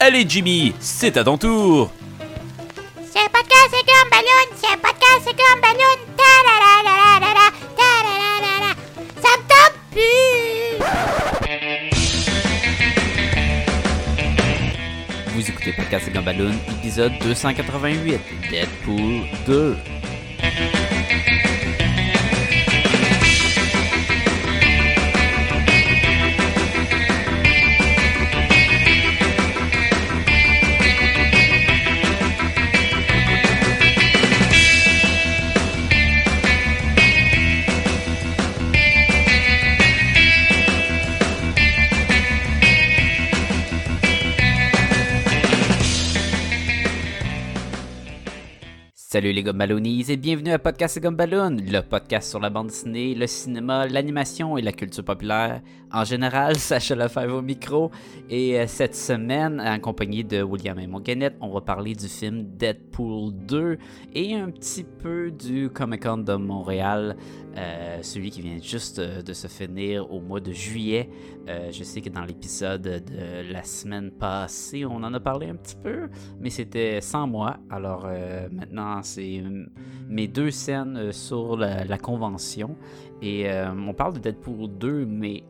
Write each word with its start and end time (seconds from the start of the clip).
Allez 0.00 0.24
Jimmy, 0.28 0.74
c'est 0.80 1.16
à 1.16 1.24
ton 1.24 1.38
tour. 1.38 1.90
C'est 3.12 3.28
podcast, 3.30 3.70
c'est 3.70 3.86
comme 3.86 4.10
ballon. 4.10 4.46
C'est 4.56 4.76
podcast, 4.76 5.22
c'est 5.24 5.36
comme 5.36 5.60
ballon. 5.60 5.96
Ta 6.16 6.22
la 6.46 6.56
la 6.60 6.72
la 6.84 6.94
la 7.20 7.30
la 7.34 7.46
ta 7.78 7.90
la 8.04 8.14
la 8.20 8.28
la 8.44 8.52
la. 8.60 8.70
Ça 9.22 9.30
me 9.38 9.42
tente 9.48 9.76
plus. 9.92 10.74
Vous 15.34 15.44
écoutez 15.48 15.72
Podcast 15.72 16.06
Gumballoon, 16.12 16.54
épisode 16.78 17.12
288, 17.22 18.20
Deadpool 18.50 19.26
2. 19.46 19.76
Salut 49.24 49.36
les 49.36 49.42
Gumballoonies 49.42 50.04
et 50.10 50.18
bienvenue 50.18 50.50
à 50.50 50.58
Podcast 50.58 51.00
Gumballoon, 51.00 51.56
le 51.66 51.80
podcast 51.80 52.28
sur 52.28 52.40
la 52.40 52.50
bande 52.50 52.66
dessinée, 52.66 53.14
le 53.14 53.26
cinéma, 53.26 53.86
l'animation 53.86 54.58
et 54.58 54.60
la 54.60 54.72
culture 54.72 55.02
populaire. 55.02 55.62
En 55.90 56.04
général, 56.04 56.56
Sacha 56.58 56.94
Lefebvre 56.94 57.36
au 57.36 57.40
micro 57.40 57.90
et 58.28 58.60
euh, 58.60 58.66
cette 58.66 58.94
semaine, 58.94 59.62
en 59.62 59.78
compagnie 59.78 60.24
de 60.24 60.42
William 60.42 60.78
et 60.78 60.86
Monguenette, 60.86 61.36
on 61.40 61.48
va 61.48 61.62
parler 61.62 61.94
du 61.94 62.06
film 62.06 62.44
Deadpool 62.58 63.32
2 63.46 63.78
et 64.12 64.34
un 64.34 64.50
petit 64.50 64.84
peu 64.84 65.30
du 65.30 65.70
Comic 65.70 66.02
Con 66.02 66.18
de 66.18 66.34
Montréal, 66.34 67.16
euh, 67.56 67.98
celui 68.02 68.30
qui 68.30 68.42
vient 68.42 68.58
juste 68.60 68.98
euh, 68.98 69.22
de 69.22 69.32
se 69.32 69.46
finir 69.46 70.12
au 70.12 70.20
mois 70.20 70.40
de 70.40 70.52
juillet. 70.52 71.08
Je 71.46 71.84
sais 71.84 72.00
que 72.00 72.08
dans 72.08 72.24
l'épisode 72.24 72.80
de 72.80 73.52
la 73.52 73.62
semaine 73.64 74.10
passée, 74.10 74.86
on 74.86 74.96
en 74.96 75.12
a 75.12 75.20
parlé 75.20 75.48
un 75.50 75.56
petit 75.56 75.76
peu, 75.76 76.08
mais 76.40 76.48
c'était 76.48 77.02
sans 77.02 77.26
moi. 77.26 77.58
Alors 77.68 78.08
maintenant, 78.50 79.02
c'est 79.14 79.40
euh, 79.40 79.66
mes 80.08 80.26
deux 80.26 80.50
scènes 80.50 80.96
euh, 80.96 81.12
sur 81.12 81.56
la, 81.56 81.98
convention. 81.98 82.76
Et 83.22 83.48
euh, 83.48 83.70
on 83.72 83.94
parle 83.94 84.14
de 84.14 84.18
Deadpool 84.18 84.68
2, 84.78 85.06
mais 85.06 85.44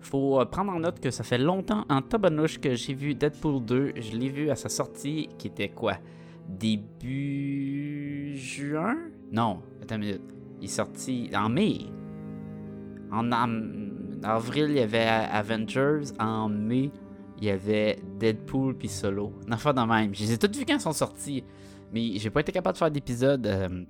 faut 0.00 0.44
prendre 0.46 0.72
en 0.72 0.80
note 0.80 1.00
que 1.00 1.10
ça 1.10 1.24
fait 1.24 1.38
longtemps 1.38 1.84
en 1.88 2.02
tabanouche 2.02 2.58
que 2.58 2.74
j'ai 2.74 2.94
vu 2.94 3.14
Deadpool 3.14 3.64
2. 3.64 3.92
Je 3.96 4.16
l'ai 4.16 4.28
vu 4.28 4.50
à 4.50 4.56
sa 4.56 4.68
sortie, 4.68 5.28
qui 5.38 5.48
était 5.48 5.68
quoi? 5.68 5.94
Début 6.48 8.36
juin? 8.36 8.96
Non, 9.30 9.60
attends 9.82 9.96
une 9.96 10.00
minute. 10.00 10.22
Il 10.60 10.64
est 10.64 10.68
sorti 10.68 11.30
en 11.34 11.48
mai. 11.48 11.86
En, 13.12 13.30
avril, 14.22 14.66
il 14.68 14.76
y 14.76 14.80
avait 14.80 15.06
Avengers. 15.06 16.12
En 16.18 16.48
mai, 16.48 16.90
il 17.38 17.44
y 17.44 17.50
avait 17.50 17.98
Deadpool 18.18 18.76
puis 18.76 18.88
Solo. 18.88 19.32
Une 19.46 19.52
affaire 19.52 19.74
de 19.74 19.80
même. 19.80 20.14
Je 20.14 20.24
les 20.24 20.32
ai 20.32 20.38
toutes 20.38 20.56
vues 20.56 20.64
quand 20.66 20.74
ils 20.74 20.80
sont 20.80 20.92
sortis. 20.92 21.44
Mais 21.92 22.12
j'ai 22.18 22.30
pas 22.30 22.40
été 22.40 22.52
capable 22.52 22.74
de 22.74 22.78
faire 22.78 22.90
d'épisode. 22.90 23.46
euh, 23.46 23.84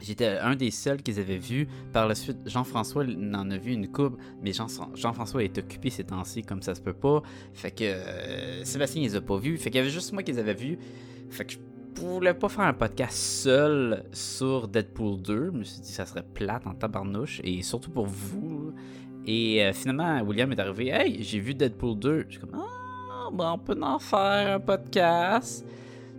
J'étais 0.00 0.26
un 0.26 0.56
des 0.56 0.72
seuls 0.72 1.00
qu'ils 1.00 1.20
avaient 1.20 1.38
vu. 1.38 1.68
Par 1.92 2.08
la 2.08 2.16
suite, 2.16 2.38
Jean-François 2.46 3.04
il 3.04 3.32
en 3.36 3.48
a 3.52 3.56
vu 3.56 3.72
une 3.72 3.86
coupe, 3.86 4.18
mais 4.42 4.52
Jean- 4.52 4.66
Jean-François 4.96 5.44
est 5.44 5.56
occupé 5.58 5.90
ces 5.90 6.02
temps-ci, 6.02 6.42
comme 6.42 6.60
ça 6.60 6.74
se 6.74 6.80
peut 6.80 6.92
pas. 6.92 7.22
Fait 7.54 7.70
que 7.70 7.84
euh, 7.84 8.64
Sébastien 8.64 9.00
les 9.02 9.14
a 9.14 9.20
pas 9.20 9.36
vus. 9.38 9.56
Fait 9.58 9.70
qu'il 9.70 9.78
y 9.78 9.80
avait 9.80 9.90
juste 9.90 10.12
moi 10.12 10.24
qui 10.24 10.32
les 10.32 10.38
avait 10.40 10.54
vus. 10.54 10.76
Fait 11.30 11.44
que 11.44 11.52
je 11.52 11.58
voulais 12.00 12.34
pas 12.34 12.48
faire 12.48 12.64
un 12.64 12.72
podcast 12.72 13.16
seul 13.16 14.02
sur 14.12 14.66
Deadpool 14.66 15.22
2. 15.22 15.46
Je 15.46 15.50
me 15.58 15.62
suis 15.62 15.80
dit 15.82 15.92
ça 15.92 16.04
serait 16.04 16.24
plate 16.24 16.66
en 16.66 16.74
tabarnouche, 16.74 17.40
et 17.44 17.62
surtout 17.62 17.90
pour 17.92 18.06
vous. 18.06 18.72
Et 19.24 19.64
euh, 19.64 19.72
finalement, 19.72 20.20
William 20.22 20.50
est 20.50 20.58
arrivé. 20.58 20.88
Hey, 20.88 21.22
j'ai 21.22 21.38
vu 21.38 21.54
Deadpool 21.54 21.96
2. 22.00 22.24
Je 22.26 22.32
suis 22.32 22.40
comme, 22.40 22.56
ah, 22.60 23.28
ben 23.32 23.52
on 23.52 23.58
peut 23.58 23.78
en 23.80 24.00
faire 24.00 24.56
un 24.56 24.58
podcast. 24.58 25.64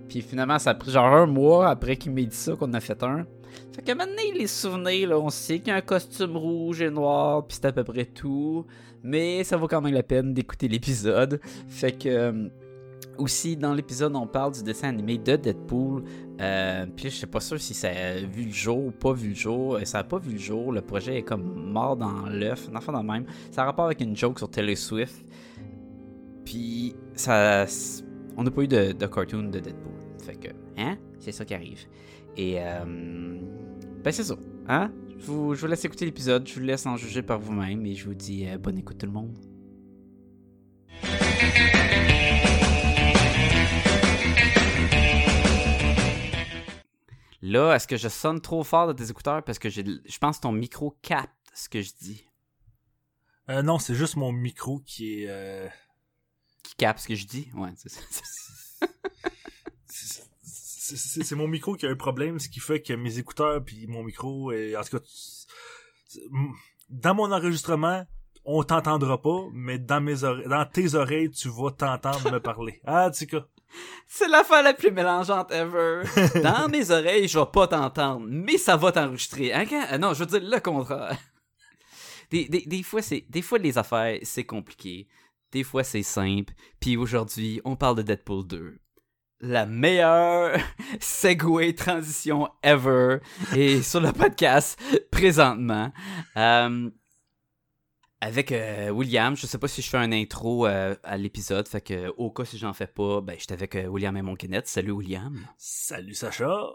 Puis 0.10 0.22
finalement, 0.22 0.60
ça 0.60 0.72
a 0.72 0.74
pris 0.76 0.92
genre 0.92 1.06
un 1.06 1.26
mois 1.26 1.70
après 1.70 1.96
qu'il 1.96 2.12
m'ait 2.12 2.26
dit 2.26 2.36
ça 2.36 2.56
qu'on 2.56 2.74
a 2.74 2.80
fait 2.80 3.02
un. 3.04 3.26
Fait 3.74 3.82
que 3.84 3.92
maintenant, 3.92 4.16
les 4.36 4.48
souvenirs, 4.48 5.10
là, 5.10 5.20
on 5.20 5.30
sait 5.30 5.60
qu'il 5.60 5.70
y 5.70 5.72
a 5.72 5.76
un 5.76 5.82
costume 5.82 6.38
rouge 6.38 6.82
et 6.82 6.90
noir, 6.90 7.46
puis 7.48 7.58
c'est 7.60 7.68
à 7.68 7.72
peu 7.72 7.84
près 7.84 8.06
tout. 8.06 8.66
Mais 9.04 9.44
ça 9.44 9.58
vaut 9.58 9.68
quand 9.68 9.82
même 9.82 9.94
la 9.94 10.04
peine 10.04 10.34
d'écouter 10.34 10.68
l'épisode. 10.68 11.40
Fait 11.68 11.92
que. 11.92 12.10
euh, 12.10 12.50
aussi, 13.20 13.56
dans 13.56 13.76
l'épisode, 13.76 14.16
on 14.16 14.26
parle 14.26 14.54
du 14.54 14.64
dessin 14.64 14.90
animé 14.90 15.20
de 15.20 15.36
Deadpool. 15.36 16.04
Euh, 16.42 16.88
puis 16.96 17.12
je 17.12 17.18
sais 17.18 17.28
pas 17.28 17.40
sûr 17.40 17.60
si 17.62 17.76
ça 17.76 17.90
a 17.90 18.16
vu 18.22 18.46
le 18.46 18.52
jour 18.52 18.88
ou 18.88 18.92
pas 18.92 19.14
vu 19.14 19.30
le 19.30 19.36
jour. 19.36 19.76
Euh, 19.76 19.86
Ça 19.86 20.00
a 20.00 20.04
pas 20.04 20.18
vu 20.18 20.32
le 20.32 20.40
jour. 20.40 20.72
Le 20.72 20.82
projet 20.82 21.18
est 21.18 21.22
comme 21.22 21.44
mort 21.72 21.96
dans 21.96 22.26
l'œuf. 22.28 22.68
Un 22.72 22.76
enfant 22.76 22.92
dans 22.92 23.04
le 23.04 23.08
même. 23.08 23.26
Ça 23.52 23.62
a 23.62 23.66
rapport 23.66 23.86
avec 23.86 24.02
une 24.02 24.16
joke 24.16 24.40
sur 24.40 24.50
Taylor 24.50 24.76
Swift. 24.76 25.24
Puis 26.44 26.96
ça. 27.14 27.66
On 28.36 28.44
n'a 28.44 28.52
pas 28.52 28.64
eu 28.64 28.68
de, 28.68 28.94
cartoon 29.06 29.44
de 29.44 29.60
Deadpool. 29.60 29.94
Fait 30.24 30.36
que, 30.36 30.48
hein? 30.78 30.98
C'est 31.20 31.32
ça 31.32 31.46
qui 31.46 31.54
arrive. 31.54 31.86
Et, 32.36 32.56
euh, 32.58 32.84
ben 34.04 34.12
c'est 34.12 34.24
ça. 34.24 34.36
Hein? 34.68 34.92
Je 35.20 35.26
vous, 35.26 35.68
laisse 35.68 35.86
écouter 35.86 36.06
l'épisode. 36.06 36.48
Je 36.48 36.56
vous 36.56 36.66
laisse 36.66 36.86
en 36.86 36.98
juger 36.98 37.22
par 37.22 37.40
vous-même. 37.40 37.86
Et 37.86 37.94
je 37.94 38.06
vous 38.06 38.16
dis 38.16 38.48
euh, 38.48 38.58
bonne 38.58 38.78
écoute 38.78 38.98
tout 38.98 39.06
le 39.06 39.12
monde. 39.12 39.38
Là, 47.44 47.76
est-ce 47.76 47.88
que 47.88 47.98
je 47.98 48.08
sonne 48.08 48.42
trop 48.42 48.64
fort 48.64 48.88
dans 48.88 48.96
tes 48.96 49.12
écouteurs? 49.12 49.44
Parce 49.44 49.60
que 49.60 49.70
je 49.70 50.18
pense 50.20 50.38
que 50.38 50.44
ton 50.44 50.54
micro 50.54 50.98
capte 51.02 51.30
ce 51.54 51.70
que 51.70 51.82
je 51.82 51.92
dis? 52.02 52.26
Euh, 53.50 53.62
non, 53.62 53.78
c'est 53.78 53.96
juste 53.96 54.16
mon 54.16 54.32
micro 54.32 54.80
qui 54.80 55.24
est. 55.24 55.70
Qui 56.64 56.76
capte 56.76 57.00
ce 57.02 57.08
que 57.08 57.16
je 57.16 57.26
dis? 57.28 57.50
Ouais, 57.56 57.70
c'est 57.76 57.90
ça. 57.90 58.02
c'est- 59.86 61.36
mon 61.36 61.48
micro 61.48 61.76
qui 61.76 61.86
a 61.86 61.90
un 61.90 61.96
problème, 61.96 62.40
ce 62.40 62.50
qui 62.50 62.60
fait 62.60 62.82
que 62.82 62.94
mes 62.94 63.18
écouteurs 63.20 63.64
puis 63.64 63.88
mon 63.88 64.04
micro, 64.04 64.52
et, 64.52 64.76
en 64.76 64.84
tout 64.84 64.98
cas, 65.00 65.06
dans 66.90 67.16
mon 67.16 67.32
enregistrement, 67.32 68.06
on 68.46 68.64
t'entendra 68.64 69.22
pas, 69.22 69.40
mais 69.54 69.80
dans 69.80 70.02
mes 70.02 70.24
oreilles, 70.24 70.48
dans 70.48 70.66
tes 70.66 70.96
oreilles, 70.96 71.32
tu 71.32 71.50
vas 71.50 71.72
t'entendre 71.72 72.32
me 72.32 72.40
parler. 72.40 72.82
Ah, 72.86 73.10
quoi. 73.30 73.48
C'est 74.08 74.28
l'affaire 74.28 74.62
la 74.62 74.74
plus 74.74 74.92
mélangeante 74.92 75.52
ever. 75.52 76.04
Dans 76.44 76.68
mes 76.70 76.92
oreilles, 76.92 77.28
je 77.28 77.40
vais 77.40 77.46
pas 77.52 77.68
t'entendre, 77.68 78.26
mais 78.30 78.58
ça 78.58 78.76
va 78.76 78.92
t'enregistrer. 78.92 79.54
Hein, 79.54 79.66
quand- 79.66 79.88
euh, 79.92 79.98
Non, 79.98 80.14
je 80.14 80.20
veux 80.20 80.26
dire 80.40 80.42
le 80.44 80.60
contraire. 80.60 81.18
Des, 82.30 82.46
des, 82.50 82.62
des 82.66 82.84
fois, 82.84 83.02
c'est, 83.02 83.26
des 83.30 83.42
fois, 83.42 83.58
les 83.60 83.78
affaires, 83.78 84.20
c'est 84.24 84.44
compliqué. 84.44 85.08
Des 85.54 85.64
fois, 85.64 85.84
c'est 85.84 86.04
simple. 86.04 86.52
Puis 86.80 86.98
aujourd'hui, 86.98 87.62
on 87.64 87.76
parle 87.76 87.98
de 87.98 88.02
Deadpool 88.02 88.48
2. 88.48 88.80
La 89.42 89.68
meilleure 89.68 90.58
segue 91.00 91.76
transition 91.76 92.50
ever. 92.64 93.20
Et 93.56 93.84
sur 93.84 94.02
le 94.02 94.12
podcast, 94.12 94.82
présentement. 95.12 95.92
Euh, 96.38 96.90
avec 98.20 98.52
euh, 98.52 98.90
William, 98.90 99.36
je 99.36 99.46
sais 99.46 99.60
pas 99.60 99.68
si 99.68 99.84
je 99.84 99.90
fais 99.90 99.98
un 99.98 100.12
intro 100.12 100.66
euh, 100.66 100.96
à 101.04 101.18
l'épisode, 101.18 101.68
fait 101.68 101.82
que 101.82 102.12
au 102.18 102.32
cas 102.32 102.46
si 102.46 102.58
j'en 102.58 102.74
fais 102.74 102.88
pas, 102.88 103.22
ben 103.22 103.36
j'étais 103.38 103.54
avec 103.54 103.76
euh, 103.76 103.86
William 103.88 104.16
et 104.18 104.22
mon 104.22 104.36
Kenneth. 104.36 104.68
Salut 104.68 104.92
William. 104.92 105.46
Salut 105.58 106.16
Sacha. 106.16 106.68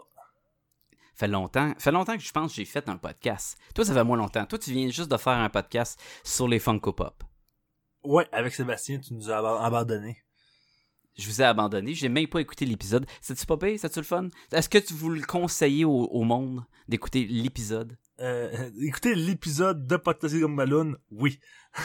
Fait 1.15 1.27
longtemps, 1.27 1.73
fait 1.79 1.91
longtemps 1.91 2.15
que 2.15 2.23
je 2.23 2.31
pense 2.31 2.51
que 2.51 2.57
j'ai 2.57 2.65
fait 2.65 2.87
un 2.87 2.97
podcast. 2.97 3.57
Toi 3.73 3.83
ça 3.83 3.93
fait 3.93 4.03
moins 4.03 4.17
longtemps. 4.17 4.45
Toi 4.45 4.59
tu 4.59 4.71
viens 4.71 4.89
juste 4.89 5.11
de 5.11 5.17
faire 5.17 5.33
un 5.33 5.49
podcast 5.49 5.99
sur 6.23 6.47
les 6.47 6.59
Funko 6.59 6.93
Pop. 6.93 7.23
Ouais, 8.03 8.27
avec 8.31 8.53
Sébastien, 8.53 8.99
tu 8.99 9.13
nous 9.13 9.29
as 9.29 9.37
aba- 9.37 9.63
abandonnés. 9.63 10.17
Je 11.17 11.27
vous 11.27 11.41
ai 11.41 11.45
abandonné, 11.45 11.93
j'ai 11.93 12.07
même 12.07 12.27
pas 12.27 12.39
écouté 12.39 12.65
l'épisode. 12.65 13.05
C'est-tu 13.21 13.45
pas 13.45 13.57
pire? 13.57 13.77
C'est-tu 13.77 13.99
le 13.99 14.05
fun? 14.05 14.29
Est-ce 14.53 14.69
que 14.69 14.77
tu 14.77 14.93
vous 14.93 15.09
le 15.09 15.21
conseillez 15.21 15.83
au, 15.83 15.91
au 16.05 16.23
monde 16.23 16.63
d'écouter 16.87 17.25
l'épisode? 17.25 17.97
Euh, 18.21 18.69
écoutez 18.81 19.15
l'épisode 19.15 19.85
de 19.85 19.97
Podcast 19.97 20.39
comme 20.39 20.55
Balloon, 20.55 20.95
oui. 21.11 21.39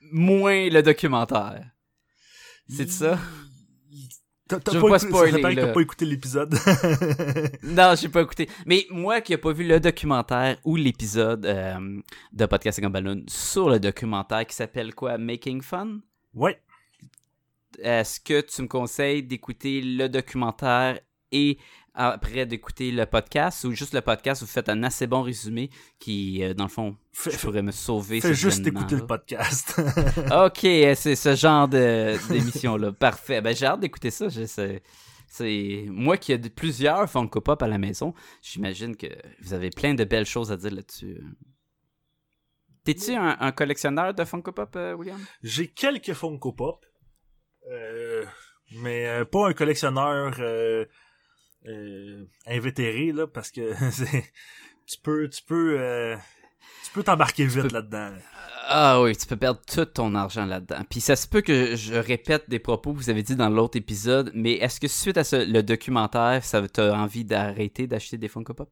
Moins 0.00 0.68
le 0.70 0.82
documentaire. 0.82 1.70
C'est 2.68 2.90
ça? 2.90 3.18
T'as 4.60 4.80
pas, 4.80 4.98
pas 4.98 5.72
pas 5.72 5.80
écouté 5.80 6.04
l'épisode. 6.04 6.54
Non, 7.62 7.94
j'ai 7.96 8.08
pas 8.08 8.22
écouté. 8.22 8.48
Mais 8.66 8.86
moi 8.90 9.20
qui 9.20 9.32
n'ai 9.32 9.38
pas 9.38 9.52
vu 9.52 9.66
le 9.66 9.80
documentaire 9.80 10.56
ou 10.64 10.76
l'épisode 10.76 11.46
euh, 11.46 12.00
de 12.32 12.46
Podcast 12.46 12.78
et 12.78 12.88
Ballon 12.88 13.22
sur 13.28 13.70
le 13.70 13.78
documentaire 13.78 14.46
qui 14.46 14.54
s'appelle 14.54 14.94
quoi? 14.94 15.18
Making 15.18 15.62
Fun? 15.62 16.00
Ouais. 16.34 16.60
Est-ce 17.78 18.20
que 18.20 18.40
tu 18.40 18.62
me 18.62 18.68
conseilles 18.68 19.22
d'écouter 19.22 19.80
le 19.80 20.08
documentaire 20.08 20.98
et 21.30 21.58
après 21.94 22.46
d'écouter 22.46 22.90
le 22.90 23.04
podcast 23.06 23.64
ou 23.64 23.72
juste 23.72 23.92
le 23.94 24.00
podcast, 24.00 24.40
vous 24.42 24.48
faites 24.48 24.68
un 24.68 24.82
assez 24.82 25.06
bon 25.06 25.22
résumé 25.22 25.68
qui, 25.98 26.42
euh, 26.42 26.54
dans 26.54 26.64
le 26.64 26.70
fond, 26.70 26.96
Fais- 27.12 27.30
je 27.32 27.38
pourrais 27.38 27.62
me 27.62 27.70
sauver. 27.72 28.20
Fais 28.20 28.34
juste 28.34 28.66
écouter 28.66 28.96
le 28.96 29.06
podcast. 29.06 29.80
Ok, 30.32 30.60
c'est 30.96 31.14
ce 31.16 31.34
genre 31.34 31.68
d'émission-là. 31.68 32.92
Parfait. 32.98 33.40
Ben, 33.40 33.54
j'ai 33.54 33.66
hâte 33.66 33.80
d'écouter 33.80 34.10
ça. 34.10 34.28
C'est 34.30 35.84
moi 35.88 36.16
qui 36.18 36.32
ai 36.32 36.38
plusieurs 36.38 37.08
Funko 37.10 37.40
Pop 37.40 37.62
à 37.62 37.66
la 37.68 37.78
maison. 37.78 38.12
J'imagine 38.42 38.96
que 38.96 39.06
vous 39.40 39.52
avez 39.54 39.70
plein 39.70 39.94
de 39.94 40.04
belles 40.04 40.26
choses 40.26 40.50
à 40.52 40.56
dire 40.56 40.72
là-dessus. 40.72 41.20
T'es-tu 42.84 43.12
un, 43.14 43.36
un 43.38 43.52
collectionneur 43.52 44.12
de 44.12 44.24
Funko 44.24 44.50
Pop, 44.52 44.74
euh, 44.76 44.94
William? 44.94 45.20
J'ai 45.42 45.68
quelques 45.68 46.14
Funko 46.14 46.52
Pop, 46.52 46.84
euh, 47.70 48.24
mais 48.78 49.06
euh, 49.06 49.24
pas 49.24 49.48
un 49.48 49.52
collectionneur 49.52 50.34
euh, 50.40 50.84
euh, 51.66 52.24
invétéré 52.46 53.12
là, 53.12 53.26
parce 53.26 53.50
que 53.50 53.72
tu 54.86 54.98
peux 55.02 55.28
tu 55.28 55.42
peux 55.44 55.76
euh, 55.80 56.16
tu 56.84 56.90
peux 56.92 57.02
t'embarquer 57.02 57.46
vite 57.46 57.62
peux- 57.62 57.68
là-dedans. 57.68 58.10
là. 58.10 58.18
Ah 58.74 59.02
oui, 59.02 59.16
tu 59.16 59.26
peux 59.26 59.36
perdre 59.36 59.60
tout 59.66 59.84
ton 59.84 60.14
argent 60.14 60.46
là-dedans. 60.46 60.82
Puis 60.88 61.00
ça 61.00 61.16
se 61.16 61.26
peut 61.26 61.40
que 61.42 61.74
je 61.74 61.94
répète 61.94 62.48
des 62.48 62.60
propos 62.60 62.92
que 62.92 62.98
vous 62.98 63.10
avez 63.10 63.22
dit 63.24 63.34
dans 63.36 63.48
l'autre 63.50 63.76
épisode, 63.76 64.30
mais 64.34 64.52
est-ce 64.54 64.78
que 64.80 64.86
suite 64.88 65.18
à 65.18 65.24
ce- 65.24 65.44
le 65.50 65.62
documentaire, 65.62 66.44
ça 66.44 66.66
t'a 66.68 66.94
envie 66.96 67.24
d'arrêter 67.24 67.86
d'acheter 67.88 68.18
des 68.18 68.28
Funko 68.28 68.54
Pop? 68.54 68.70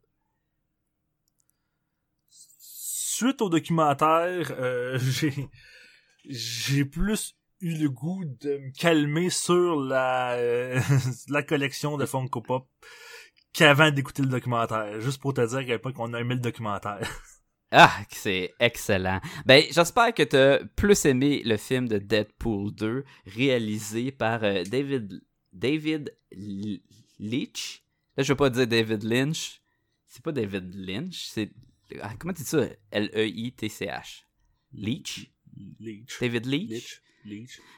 Suite 2.29 3.43
au 3.43 3.49
documentaire, 3.49 4.53
euh, 4.59 4.99
j'ai 5.03 5.35
j'ai 6.29 6.85
plus 6.85 7.35
eu 7.61 7.75
le 7.77 7.89
goût 7.91 8.25
de 8.25 8.57
me 8.59 8.71
calmer 8.73 9.31
sur 9.31 9.77
la 9.81 10.33
euh, 10.33 10.81
la 11.29 11.43
collection 11.43 11.97
de 11.97 12.07
Funko 12.07 12.41
Pop 12.41 12.69
qu'avant 13.53 13.91
d'écouter 13.91 14.23
le 14.23 14.29
documentaire. 14.29 15.01
Juste 15.01 15.21
pour 15.21 15.35
te 15.35 15.47
dire 15.47 15.59
à 15.59 15.65
quel 15.65 15.81
point 15.81 15.93
qu'on 15.93 16.15
a 16.15 16.21
aimé 16.21 16.35
le 16.35 16.41
documentaire. 16.41 17.01
Ah, 17.73 18.01
c'est 18.11 18.53
excellent. 18.59 19.21
Ben, 19.47 19.63
j'espère 19.71 20.13
que 20.13 20.25
t'as 20.25 20.59
plus 20.75 21.05
aimé 21.05 21.41
le 21.45 21.57
film 21.57 21.87
de 21.87 21.99
Deadpool 21.99 22.75
2, 22.75 23.05
réalisé 23.27 24.11
par 24.11 24.43
euh, 24.43 24.65
David 24.65 25.23
David 25.53 26.13
L- 26.33 26.81
Leitch? 27.21 27.85
Là, 28.17 28.25
je 28.25 28.33
veux 28.33 28.37
pas 28.37 28.51
dire 28.51 28.67
David 28.67 29.05
Lynch. 29.05 29.63
C'est 30.09 30.21
pas 30.21 30.33
David 30.33 30.75
Lynch, 30.75 31.27
c'est 31.27 31.53
ah, 32.01 32.13
comment 32.19 32.35
tu 32.35 32.43
dis 32.43 32.49
ça? 32.49 32.67
L 32.91 33.09
E 33.15 33.25
I 33.29 33.53
T 33.53 33.69
C 33.69 33.87
H. 33.87 34.25
Leitch? 34.73 35.31
Leech. 35.79 36.19
David. 36.21 36.47
Leech. 36.47 37.01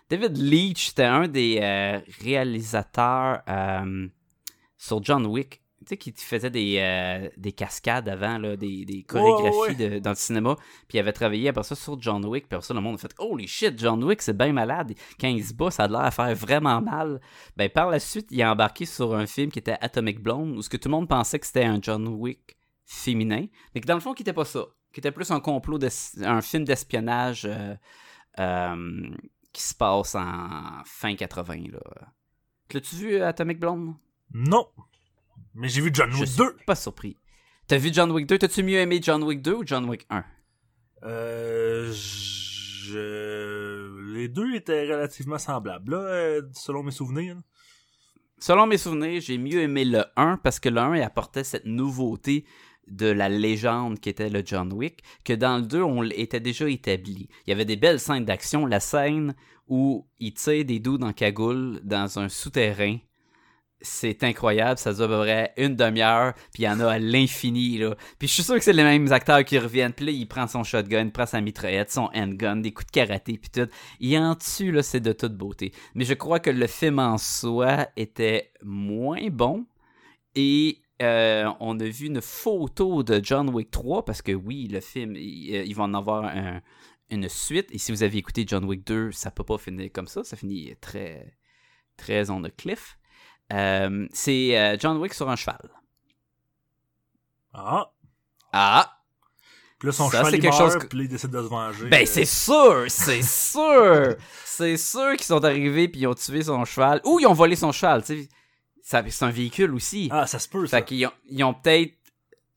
David 0.08 0.36
Leitch, 0.36 0.88
c'était 0.88 1.04
un 1.04 1.28
des 1.28 1.58
euh, 1.60 2.00
réalisateurs 2.20 3.40
euh, 3.48 4.08
sur 4.78 5.02
John 5.02 5.26
Wick. 5.26 5.60
Tu 5.80 5.88
sais, 5.88 5.96
qui 5.96 6.12
faisait 6.12 6.48
des, 6.50 6.76
euh, 6.78 7.28
des 7.36 7.50
cascades 7.50 8.08
avant, 8.08 8.38
là, 8.38 8.56
des, 8.56 8.84
des 8.84 9.02
chorégraphies 9.02 9.76
ouais. 9.76 9.90
de- 9.90 9.98
dans 9.98 10.10
le 10.10 10.16
cinéma. 10.16 10.54
Puis 10.86 10.96
il 10.96 10.98
avait 11.00 11.12
travaillé 11.12 11.48
après 11.48 11.64
ça 11.64 11.74
sur 11.74 12.00
John 12.00 12.24
Wick. 12.24 12.46
Puis 12.48 12.54
après 12.54 12.64
ça, 12.64 12.72
le 12.72 12.80
monde 12.80 12.94
a 12.94 12.98
fait 12.98 13.12
Holy 13.18 13.48
shit, 13.48 13.76
John 13.80 14.04
Wick, 14.04 14.22
c'est 14.22 14.36
bien 14.36 14.52
malade. 14.52 14.94
Quand 15.20 15.26
il 15.26 15.44
se 15.44 15.52
bat, 15.52 15.72
ça 15.72 15.84
a 15.84 15.88
l'air 15.88 16.00
à 16.02 16.12
faire 16.12 16.32
vraiment 16.36 16.80
mal. 16.80 17.20
Ben, 17.56 17.68
par 17.68 17.90
la 17.90 17.98
suite, 17.98 18.28
il 18.30 18.40
a 18.42 18.52
embarqué 18.52 18.84
sur 18.86 19.12
un 19.12 19.26
film 19.26 19.50
qui 19.50 19.58
était 19.58 19.76
Atomic 19.80 20.20
Blonde, 20.20 20.56
où 20.56 20.62
ce 20.62 20.68
que 20.68 20.76
tout 20.76 20.88
le 20.88 20.92
monde 20.92 21.08
pensait 21.08 21.40
que 21.40 21.46
c'était 21.46 21.64
un 21.64 21.80
John 21.82 22.06
Wick 22.06 22.56
féminin. 22.86 23.46
Mais 23.74 23.80
que 23.80 23.86
dans 23.88 23.94
le 23.94 24.00
fond, 24.00 24.14
qui 24.14 24.22
était 24.22 24.32
pas 24.32 24.44
ça. 24.44 24.64
Qui 24.92 25.00
était 25.00 25.10
plus 25.10 25.32
un 25.32 25.40
complot, 25.40 25.80
un 26.22 26.42
film 26.42 26.62
d'espionnage. 26.64 27.44
euh, 27.44 27.74
euh, 28.38 29.10
qui 29.52 29.62
se 29.62 29.74
passe 29.74 30.14
en 30.14 30.82
fin 30.84 31.14
80. 31.14 31.56
Là. 31.72 31.80
L'as-tu 32.72 32.96
vu 32.96 33.22
Atomic 33.22 33.60
Blonde? 33.60 33.94
Non. 34.32 34.66
Mais 35.54 35.68
j'ai 35.68 35.82
vu 35.82 35.90
John 35.92 36.10
Je 36.10 36.16
Wick 36.18 36.28
suis 36.28 36.38
2. 36.38 36.56
pas 36.66 36.74
surpris. 36.74 37.18
T'as 37.66 37.78
vu 37.78 37.90
John 37.92 38.10
Wick 38.12 38.26
2? 38.26 38.38
T'as-tu 38.38 38.62
mieux 38.62 38.78
aimé 38.78 39.00
John 39.02 39.22
Wick 39.22 39.42
2 39.42 39.54
ou 39.54 39.62
John 39.66 39.88
Wick 39.88 40.06
1? 40.10 40.24
Euh, 41.04 41.92
je... 41.92 44.12
Les 44.14 44.28
deux 44.28 44.54
étaient 44.54 44.82
relativement 44.82 45.38
semblables, 45.38 45.92
là, 45.92 45.98
euh, 45.98 46.42
selon 46.52 46.82
mes 46.82 46.90
souvenirs. 46.90 47.36
Selon 48.38 48.66
mes 48.66 48.78
souvenirs, 48.78 49.20
j'ai 49.20 49.38
mieux 49.38 49.60
aimé 49.60 49.84
le 49.84 50.04
1 50.16 50.38
parce 50.38 50.58
que 50.58 50.68
le 50.68 50.80
1 50.80 50.96
il 50.96 51.02
apportait 51.02 51.44
cette 51.44 51.64
nouveauté 51.64 52.44
de 52.88 53.06
la 53.06 53.28
légende 53.28 54.00
qui 54.00 54.08
était 54.08 54.28
le 54.28 54.42
John 54.44 54.72
Wick, 54.72 55.02
que 55.24 55.32
dans 55.32 55.56
le 55.56 55.62
2, 55.62 55.82
on 55.82 56.02
était 56.04 56.40
déjà 56.40 56.68
établi. 56.68 57.28
Il 57.46 57.50
y 57.50 57.52
avait 57.52 57.64
des 57.64 57.76
belles 57.76 58.00
scènes 58.00 58.24
d'action. 58.24 58.66
La 58.66 58.80
scène 58.80 59.34
où 59.68 60.06
il 60.18 60.34
tire 60.34 60.64
des 60.64 60.80
dos 60.80 60.98
dans 60.98 61.12
cagoule 61.12 61.80
dans 61.84 62.18
un 62.18 62.28
souterrain, 62.28 62.98
c'est 63.80 64.22
incroyable. 64.24 64.78
Ça 64.78 64.92
dure 64.92 65.04
à 65.04 65.08
peu 65.08 65.18
près 65.20 65.52
une 65.56 65.74
demi-heure, 65.74 66.34
puis 66.52 66.62
il 66.62 66.66
y 66.66 66.68
en 66.68 66.80
a 66.80 66.92
à 66.92 66.98
l'infini. 66.98 67.80
Puis 68.18 68.28
je 68.28 68.34
suis 68.34 68.42
sûr 68.42 68.54
que 68.54 68.60
c'est 68.60 68.72
les 68.72 68.84
mêmes 68.84 69.12
acteurs 69.12 69.44
qui 69.44 69.58
reviennent. 69.58 69.92
Puis 69.92 70.06
là, 70.06 70.12
il 70.12 70.26
prend 70.26 70.46
son 70.46 70.62
shotgun, 70.62 71.06
il 71.06 71.12
prend 71.12 71.26
sa 71.26 71.40
mitraillette, 71.40 71.90
son 71.90 72.08
handgun, 72.14 72.56
des 72.56 72.72
coups 72.72 72.86
de 72.86 72.92
karaté, 72.92 73.38
puis 73.38 73.50
tout. 73.50 73.68
Il 74.00 74.16
en 74.18 74.34
tue, 74.34 74.76
c'est 74.82 75.00
de 75.00 75.12
toute 75.12 75.36
beauté. 75.36 75.72
Mais 75.94 76.04
je 76.04 76.14
crois 76.14 76.40
que 76.40 76.50
le 76.50 76.66
film 76.66 76.98
en 76.98 77.18
soi 77.18 77.88
était 77.96 78.52
moins 78.62 79.28
bon. 79.30 79.66
Et 80.34 80.81
euh, 81.02 81.50
on 81.60 81.78
a 81.80 81.84
vu 81.84 82.06
une 82.06 82.20
photo 82.20 83.02
de 83.02 83.20
John 83.22 83.50
Wick 83.50 83.70
3 83.70 84.04
parce 84.04 84.22
que 84.22 84.32
oui, 84.32 84.68
le 84.68 84.80
film, 84.80 85.16
il, 85.16 85.54
euh, 85.56 85.62
il 85.64 85.74
va 85.74 85.84
en 85.84 85.94
avoir 85.94 86.24
un- 86.24 86.60
une 87.10 87.28
suite. 87.28 87.68
Et 87.72 87.78
si 87.78 87.92
vous 87.92 88.02
avez 88.02 88.16
écouté 88.18 88.44
John 88.46 88.64
Wick 88.64 88.86
2, 88.86 89.12
ça 89.12 89.30
peut 89.30 89.44
pas 89.44 89.58
finir 89.58 89.90
comme 89.92 90.06
ça. 90.06 90.24
Ça 90.24 90.36
finit 90.36 90.74
très, 90.80 91.36
très 91.96 92.30
on 92.30 92.42
a 92.44 92.50
cliff. 92.50 92.98
Euh, 93.52 94.06
c'est 94.12 94.78
John 94.80 94.96
Wick 94.98 95.12
sur 95.14 95.28
un 95.28 95.36
cheval. 95.36 95.68
Ah. 97.52 97.90
Ah! 98.52 98.98
Puis 99.78 99.88
là, 99.88 99.92
son 99.92 100.08
Ça, 100.10 100.18
cheval, 100.18 100.34
il 100.34 100.40
quelque 100.40 100.58
meurt, 100.58 100.72
chose 100.72 100.86
puis 100.88 100.98
là, 100.98 101.04
il 101.04 101.08
décide 101.10 101.30
de 101.30 101.42
se 101.42 101.48
venger. 101.48 101.88
Ben, 101.88 102.02
Euh, 102.02 102.06
c'est 102.06 102.24
sûr! 102.24 102.84
C'est 102.88 103.22
sûr! 103.22 104.14
c'est 104.44 104.76
sûr 104.76 105.10
qu'ils 105.12 105.24
sont 105.24 105.44
arrivés 105.44 105.88
puis 105.88 106.02
ils 106.02 106.06
ont 106.06 106.14
tué 106.14 106.42
son 106.44 106.64
cheval. 106.64 107.00
Ou 107.04 107.18
ils 107.20 107.26
ont 107.26 107.32
volé 107.32 107.56
son 107.56 107.72
cheval, 107.72 108.04
tu 108.04 108.22
sais. 108.22 108.28
C'est 108.82 109.22
un 109.22 109.30
véhicule 109.30 109.74
aussi. 109.74 110.08
Ah, 110.10 110.26
ça 110.26 110.38
se 110.38 110.48
peut, 110.48 110.66
ça. 110.66 110.78
Fait 110.78 110.84
qu'ils 110.84 111.06
ont, 111.06 111.12
ils 111.28 111.42
ont 111.44 111.54
peut-être 111.54 111.94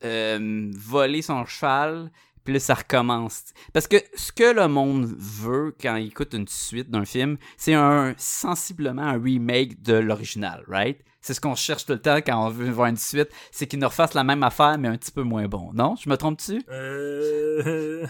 euh, 0.03 0.71
volé 0.75 1.21
son 1.21 1.45
cheval, 1.45 2.11
puis 2.43 2.53
là, 2.53 2.59
ça 2.59 2.75
recommence. 2.75 3.43
Parce 3.73 3.87
que 3.87 3.97
ce 4.15 4.31
que 4.31 4.53
le 4.53 4.67
monde 4.67 5.05
veut 5.17 5.75
quand 5.79 5.95
il 5.95 6.07
écoute 6.07 6.33
une 6.33 6.47
suite 6.47 6.89
d'un 6.89 7.05
film, 7.05 7.37
c'est 7.57 7.73
un 7.73 8.13
sensiblement 8.17 9.01
un 9.01 9.21
remake 9.21 9.81
de 9.81 9.93
l'original, 9.93 10.63
right? 10.67 10.99
C'est 11.21 11.33
ce 11.33 11.41
qu'on 11.41 11.55
cherche 11.55 11.87
tout 11.87 11.93
le 11.93 12.01
temps 12.01 12.17
quand 12.17 12.45
on 12.45 12.49
veut 12.49 12.69
voir 12.69 12.87
une 12.87 12.97
suite, 12.97 13.29
c'est 13.51 13.65
qu'ils 13.65 13.79
nous 13.79 13.87
refassent 13.87 14.13
la 14.13 14.23
même 14.23 14.43
affaire, 14.43 14.77
mais 14.77 14.89
un 14.89 14.97
petit 14.97 15.11
peu 15.11 15.23
moins 15.23 15.47
bon. 15.47 15.71
Non? 15.73 15.95
Je 15.95 16.07
me 16.07 16.17
trompe-tu? 16.17 16.61
Euh... 16.69 18.05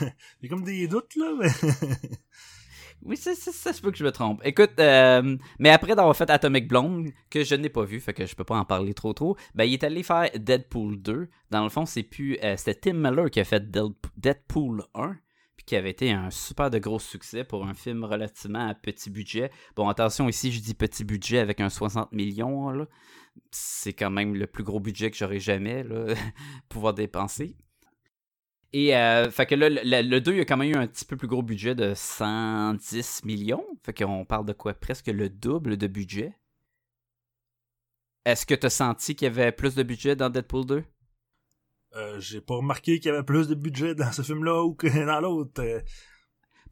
J'ai 0.40 0.48
comme 0.48 0.62
des 0.62 0.86
doutes, 0.86 1.16
là, 1.16 1.32
mais... 1.36 1.48
Oui, 3.04 3.16
ça, 3.18 3.34
ça, 3.34 3.52
ça 3.52 3.72
se 3.72 3.82
peut 3.82 3.90
que 3.90 3.98
je 3.98 4.04
me 4.04 4.12
trompe. 4.12 4.40
Écoute, 4.44 4.72
euh, 4.78 5.36
mais 5.58 5.68
après 5.70 5.94
d'avoir 5.94 6.16
fait 6.16 6.30
Atomic 6.30 6.66
Blonde, 6.68 7.10
que 7.28 7.44
je 7.44 7.54
n'ai 7.54 7.68
pas 7.68 7.84
vu, 7.84 8.00
fait 8.00 8.14
que 8.14 8.24
je 8.24 8.34
peux 8.34 8.44
pas 8.44 8.56
en 8.56 8.64
parler 8.64 8.94
trop 8.94 9.12
trop, 9.12 9.36
ben 9.54 9.64
il 9.64 9.74
est 9.74 9.84
allé 9.84 10.02
faire 10.02 10.30
Deadpool 10.34 11.02
2. 11.02 11.28
Dans 11.50 11.62
le 11.64 11.68
fond, 11.68 11.84
c'est 11.84 12.02
plus. 12.02 12.38
euh, 12.42 12.56
C'était 12.56 12.74
Tim 12.74 12.94
Miller 12.94 13.30
qui 13.30 13.40
a 13.40 13.44
fait 13.44 13.70
Deadpool 14.16 14.84
1, 14.94 15.16
puis 15.56 15.66
qui 15.66 15.76
avait 15.76 15.90
été 15.90 16.10
un 16.12 16.30
super 16.30 16.70
de 16.70 16.78
gros 16.78 16.98
succès 16.98 17.44
pour 17.44 17.66
un 17.66 17.74
film 17.74 18.04
relativement 18.04 18.68
à 18.68 18.74
petit 18.74 19.10
budget. 19.10 19.50
Bon, 19.76 19.88
attention, 19.88 20.28
ici 20.28 20.50
je 20.50 20.60
dis 20.60 20.74
petit 20.74 21.04
budget 21.04 21.38
avec 21.40 21.60
un 21.60 21.68
60 21.68 22.10
millions, 22.12 22.70
là. 22.70 22.86
C'est 23.50 23.92
quand 23.92 24.10
même 24.10 24.34
le 24.34 24.46
plus 24.46 24.62
gros 24.64 24.78
budget 24.80 25.10
que 25.10 25.16
j'aurais 25.16 25.40
jamais 25.40 25.84
pouvoir 26.68 26.94
dépenser. 26.94 27.56
Et 28.76 28.96
euh, 28.96 29.30
fait 29.30 29.46
que 29.46 29.54
là, 29.54 29.68
le, 29.68 30.02
le 30.02 30.20
2, 30.20 30.34
il 30.34 30.40
a 30.40 30.44
quand 30.44 30.56
même 30.56 30.68
eu 30.68 30.74
un 30.74 30.88
petit 30.88 31.04
peu 31.04 31.16
plus 31.16 31.28
gros 31.28 31.42
budget 31.44 31.76
de 31.76 31.94
110 31.94 33.24
millions. 33.24 33.64
Fait 33.84 33.94
qu'on 33.94 34.24
parle 34.24 34.46
de 34.46 34.52
quoi? 34.52 34.74
Presque 34.74 35.06
le 35.06 35.28
double 35.28 35.76
de 35.76 35.86
budget. 35.86 36.34
Est-ce 38.24 38.44
que 38.44 38.54
tu 38.56 38.66
as 38.66 38.70
senti 38.70 39.14
qu'il 39.14 39.26
y 39.26 39.30
avait 39.30 39.52
plus 39.52 39.76
de 39.76 39.84
budget 39.84 40.16
dans 40.16 40.28
Deadpool 40.28 40.66
2? 40.66 40.84
Euh, 41.94 42.18
j'ai 42.18 42.40
pas 42.40 42.56
remarqué 42.56 42.98
qu'il 42.98 43.12
y 43.12 43.14
avait 43.14 43.22
plus 43.22 43.46
de 43.46 43.54
budget 43.54 43.94
dans 43.94 44.10
ce 44.10 44.22
film-là 44.22 44.64
ou 44.64 44.74
que 44.74 44.88
dans 45.06 45.20
l'autre. 45.20 45.62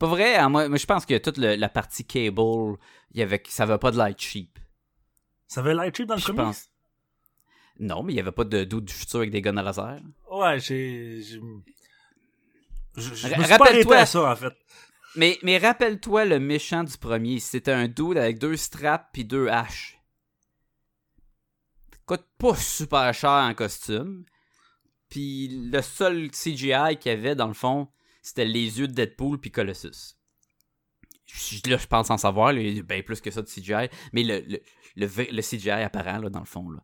Pas 0.01 0.09
vrai? 0.09 0.35
hein, 0.35 0.49
moi, 0.49 0.75
je 0.77 0.87
pense 0.87 1.07
que 1.07 1.17
toute 1.19 1.37
le- 1.39 1.55
la 1.55 1.69
partie 1.69 2.05
cable, 2.05 2.79
il 3.13 3.21
y 3.21 3.23
avait, 3.23 3.41
ça 3.47 3.63
avait 3.63 3.79
pas 3.79 3.93
de 3.93 3.99
light 3.99 4.21
cheap. 4.21 4.59
Ça 5.47 5.61
avait 5.61 5.73
l'air 5.73 5.95
cheap 5.95 6.09
dans 6.09 6.17
le 6.17 6.21
premier? 6.21 6.37
pense. 6.39 6.69
Non, 7.79 8.03
mais 8.03 8.13
il 8.13 8.17
y 8.17 8.21
avait 8.21 8.33
pas 8.33 8.43
de 8.43 8.65
doute 8.65 8.87
du 8.87 8.93
futur 8.93 9.19
avec 9.21 9.31
des 9.31 9.41
guns 9.41 9.57
à 9.57 9.63
laser. 9.63 10.01
Ouais, 10.29 10.59
j'ai... 10.59 11.21
j'ai- 12.97 13.03
Je, 13.11 13.15
je 13.15 13.29
Ra- 13.29 13.39
me 13.39 13.45
suis 13.45 13.49
pas 13.49 13.65
arrêté 13.65 13.69
rappelle-toi- 13.83 13.97
à 13.97 14.07
ça, 14.07 14.31
en 14.33 14.37
fait. 14.37 14.53
Mais, 15.17 15.39
mais 15.43 15.59
rappelle-toi 15.59 16.25
le 16.25 16.39
méchant 16.41 16.85
du 16.85 16.97
premier. 16.97 17.39
C'était 17.41 17.73
un 17.73 17.87
dude 17.89 18.17
avec 18.17 18.39
deux 18.39 18.57
straps 18.57 19.07
puis 19.13 19.25
deux 19.25 19.49
haches. 19.49 19.99
Coûte 22.07 22.27
pas 22.39 22.57
super 22.57 23.13
cher 23.15 23.31
en 23.31 23.55
costume. 23.55 24.25
Puis 25.09 25.49
le 25.71 25.83
seul 25.83 26.31
CGI 26.31 26.97
qu'il 26.99 27.13
y 27.13 27.15
avait, 27.15 27.35
dans 27.35 27.49
le 27.49 27.55
fond, 27.55 27.89
c'était 28.23 28.45
les 28.47 28.79
yeux 28.81 28.89
de 28.89 28.95
Deadpool 28.95 29.39
puis 29.39 29.51
Colossus. 29.51 30.17
Là, 31.67 31.77
je 31.77 31.87
pense 31.87 32.11
en 32.11 32.19
savoir, 32.19 32.53
bien 32.55 33.03
plus 33.05 33.21
que 33.21 33.31
ça 33.31 33.43
de 33.43 33.47
CGI, 33.47 33.89
mais 34.13 34.23
le, 34.23 34.45
le, 34.97 35.07
le, 35.07 35.43
CGI 35.43 35.71
apparent, 35.71 36.19
là, 36.19 36.29
dans 36.29 36.41
le 36.41 36.47
fond. 36.47 36.71
Là. 36.71 36.81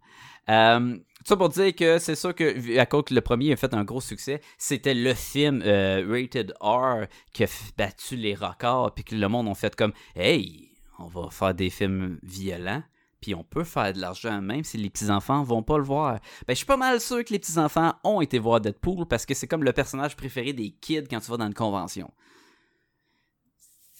Euh, 0.48 0.96
tout 0.96 1.24
ça 1.26 1.36
pour 1.36 1.50
dire 1.50 1.74
que 1.74 1.98
c'est 1.98 2.14
sûr 2.14 2.34
que, 2.34 2.78
à 2.78 2.86
cause 2.86 3.04
que 3.04 3.14
le 3.14 3.20
premier 3.20 3.52
a 3.52 3.56
fait 3.56 3.74
un 3.74 3.84
gros 3.84 4.00
succès, 4.00 4.40
c'était 4.56 4.94
le 4.94 5.12
film 5.14 5.62
euh, 5.64 6.06
Rated 6.08 6.54
R 6.60 7.06
qui 7.32 7.44
a 7.44 7.46
battu 7.76 8.16
les 8.16 8.34
records, 8.34 8.94
puis 8.94 9.04
que 9.04 9.14
le 9.14 9.28
monde 9.28 9.48
a 9.48 9.54
fait 9.54 9.74
comme 9.76 9.92
Hey, 10.16 10.70
on 10.98 11.06
va 11.06 11.28
faire 11.30 11.54
des 11.54 11.70
films 11.70 12.18
violents. 12.22 12.82
Puis 13.20 13.34
on 13.34 13.42
peut 13.42 13.64
faire 13.64 13.92
de 13.92 14.00
l'argent 14.00 14.40
même 14.40 14.62
si 14.62 14.76
les 14.76 14.90
petits-enfants 14.90 15.42
vont 15.42 15.64
pas 15.64 15.76
le 15.76 15.82
voir. 15.82 16.20
Ben, 16.46 16.54
je 16.54 16.58
suis 16.58 16.66
pas 16.66 16.76
mal 16.76 17.00
sûr 17.00 17.24
que 17.24 17.32
les 17.32 17.40
petits-enfants 17.40 17.94
ont 18.04 18.20
été 18.20 18.38
voir 18.38 18.60
Deadpool 18.60 19.06
parce 19.06 19.26
que 19.26 19.34
c'est 19.34 19.48
comme 19.48 19.64
le 19.64 19.72
personnage 19.72 20.14
préféré 20.14 20.52
des 20.52 20.70
kids 20.70 21.08
quand 21.10 21.18
tu 21.18 21.30
vas 21.30 21.36
dans 21.36 21.46
une 21.46 21.54
convention. 21.54 22.12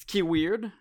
Qui 0.09 0.19
est 0.19 0.23
weird, 0.23 0.73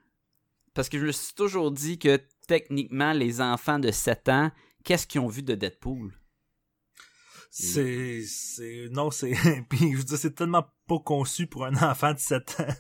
parce 0.74 0.90
que 0.90 0.98
je 0.98 1.06
me 1.06 1.12
suis 1.12 1.34
toujours 1.34 1.72
dit 1.72 2.00
que 2.00 2.20
techniquement, 2.48 3.12
les 3.12 3.42
enfants 3.42 3.78
de 3.78 3.92
7 3.92 4.30
ans, 4.30 4.52
qu'est-ce 4.84 5.06
qu'ils 5.06 5.22
ont 5.22 5.28
vu 5.28 5.44
de 5.44 5.54
Deadpool? 5.54 6.18
C'est, 7.50 8.24
c'est, 8.26 8.88
non, 8.92 9.12
c'est, 9.12 9.34
puis 9.70 9.92
je 9.92 9.98
veux 9.98 10.04
dire, 10.04 10.18
c'est 10.18 10.36
tellement 10.36 10.66
pas 10.88 11.00
conçu 11.00 11.48
pour 11.48 11.66
un 11.66 11.76
enfant 11.76 12.14
de 12.14 12.20
7 12.20 12.60
ans. 12.60 12.74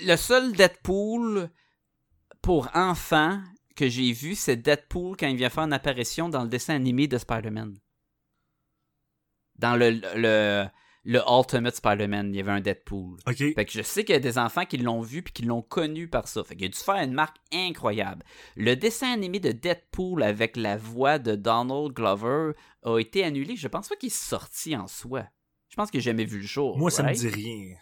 Le 0.00 0.16
seul 0.16 0.52
Deadpool 0.52 1.50
pour 2.42 2.70
enfants 2.74 3.42
que 3.76 3.88
j'ai 3.88 4.12
vu, 4.12 4.34
c'est 4.34 4.56
Deadpool 4.56 5.16
quand 5.16 5.28
il 5.28 5.36
vient 5.36 5.50
faire 5.50 5.64
une 5.64 5.72
apparition 5.72 6.28
dans 6.28 6.42
le 6.42 6.48
dessin 6.48 6.74
animé 6.74 7.06
de 7.06 7.18
Spider-Man. 7.18 7.78
Dans 9.56 9.76
le, 9.76 10.00
le, 10.16 10.66
le 11.04 11.20
Ultimate 11.28 11.74
Spider-Man, 11.74 12.32
il 12.32 12.36
y 12.36 12.40
avait 12.40 12.52
un 12.52 12.60
Deadpool. 12.60 13.18
OK. 13.26 13.36
Fait 13.36 13.64
que 13.64 13.72
je 13.72 13.82
sais 13.82 14.04
qu'il 14.04 14.12
y 14.14 14.16
a 14.16 14.20
des 14.20 14.38
enfants 14.38 14.64
qui 14.64 14.78
l'ont 14.78 15.00
vu 15.00 15.22
puis 15.22 15.32
qui 15.32 15.42
l'ont 15.42 15.62
connu 15.62 16.08
par 16.08 16.28
ça. 16.28 16.44
Fait 16.44 16.54
qu'il 16.54 16.66
a 16.66 16.68
dû 16.68 16.78
faire 16.78 16.96
une 16.96 17.12
marque 17.12 17.36
incroyable. 17.52 18.24
Le 18.56 18.76
dessin 18.76 19.12
animé 19.12 19.40
de 19.40 19.50
Deadpool 19.50 20.22
avec 20.22 20.56
la 20.56 20.76
voix 20.76 21.18
de 21.18 21.34
Donald 21.34 21.92
Glover 21.92 22.52
a 22.84 22.98
été 22.98 23.24
annulé. 23.24 23.56
Je 23.56 23.68
pense 23.68 23.88
pas 23.88 23.96
qu'il 23.96 24.08
est 24.08 24.10
sorti 24.10 24.76
en 24.76 24.86
soi. 24.86 25.24
Je 25.68 25.76
pense 25.76 25.90
qu'il 25.90 25.98
n'a 25.98 26.04
jamais 26.04 26.24
vu 26.24 26.38
le 26.38 26.46
jour. 26.46 26.78
Moi, 26.78 26.90
ça 26.90 27.02
me 27.02 27.12
dit 27.12 27.28
rien. 27.28 27.76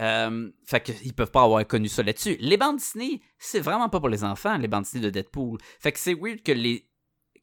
Euh, 0.00 0.50
fait 0.64 0.82
qu'ils 0.82 1.14
peuvent 1.14 1.30
pas 1.30 1.42
avoir 1.42 1.64
connu 1.66 1.88
ça 1.88 2.02
là-dessus. 2.02 2.36
Les 2.40 2.56
bandes 2.56 2.78
Disney, 2.78 3.20
c'est 3.38 3.60
vraiment 3.60 3.88
pas 3.88 4.00
pour 4.00 4.08
les 4.08 4.24
enfants, 4.24 4.56
les 4.56 4.68
bandes 4.68 4.84
Disney 4.84 5.02
de 5.02 5.10
Deadpool. 5.10 5.58
Fait 5.78 5.92
que 5.92 5.98
c'est 5.98 6.14
weird 6.14 6.42
que 6.42 6.52
les 6.52 6.88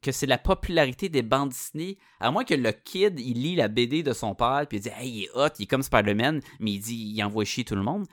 que 0.02 0.12
c'est 0.12 0.26
la 0.26 0.38
popularité 0.38 1.08
des 1.08 1.22
bandes 1.22 1.50
Disney, 1.50 1.96
à 2.20 2.30
moins 2.30 2.44
que 2.44 2.54
le 2.54 2.72
kid, 2.72 3.18
il 3.20 3.42
lit 3.42 3.54
la 3.54 3.68
BD 3.68 4.02
de 4.02 4.12
son 4.12 4.34
père, 4.34 4.66
puis 4.68 4.78
il 4.78 4.80
dit 4.82 4.90
«Hey, 4.98 5.10
il 5.10 5.24
est 5.24 5.30
hot, 5.34 5.48
il 5.58 5.62
est 5.62 5.66
comme 5.66 5.82
Spider-Man», 5.82 6.40
mais 6.60 6.72
il 6.72 6.80
dit 6.80 7.12
«Il 7.14 7.22
envoie 7.22 7.44
chier 7.44 7.64
tout 7.64 7.76
le 7.76 7.82
monde». 7.82 8.06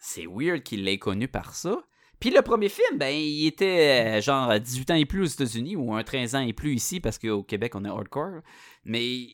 C'est 0.00 0.26
weird 0.26 0.62
qu'il 0.62 0.84
l'ait 0.84 0.98
connu 0.98 1.28
par 1.28 1.54
ça. 1.54 1.82
Puis 2.20 2.30
le 2.30 2.42
premier 2.42 2.68
film, 2.68 2.98
ben, 2.98 3.14
il 3.14 3.46
était 3.46 4.18
euh, 4.18 4.20
genre 4.20 4.58
18 4.58 4.90
ans 4.90 4.94
et 4.94 5.04
plus 5.04 5.22
aux 5.22 5.24
États-Unis, 5.26 5.76
ou 5.76 5.94
un 5.94 6.02
13 6.02 6.34
ans 6.34 6.40
et 6.40 6.52
plus 6.52 6.74
ici, 6.74 7.00
parce 7.00 7.18
qu'au 7.18 7.42
Québec, 7.42 7.74
on 7.74 7.84
est 7.84 7.88
hardcore. 7.88 8.40
Mais 8.84 9.28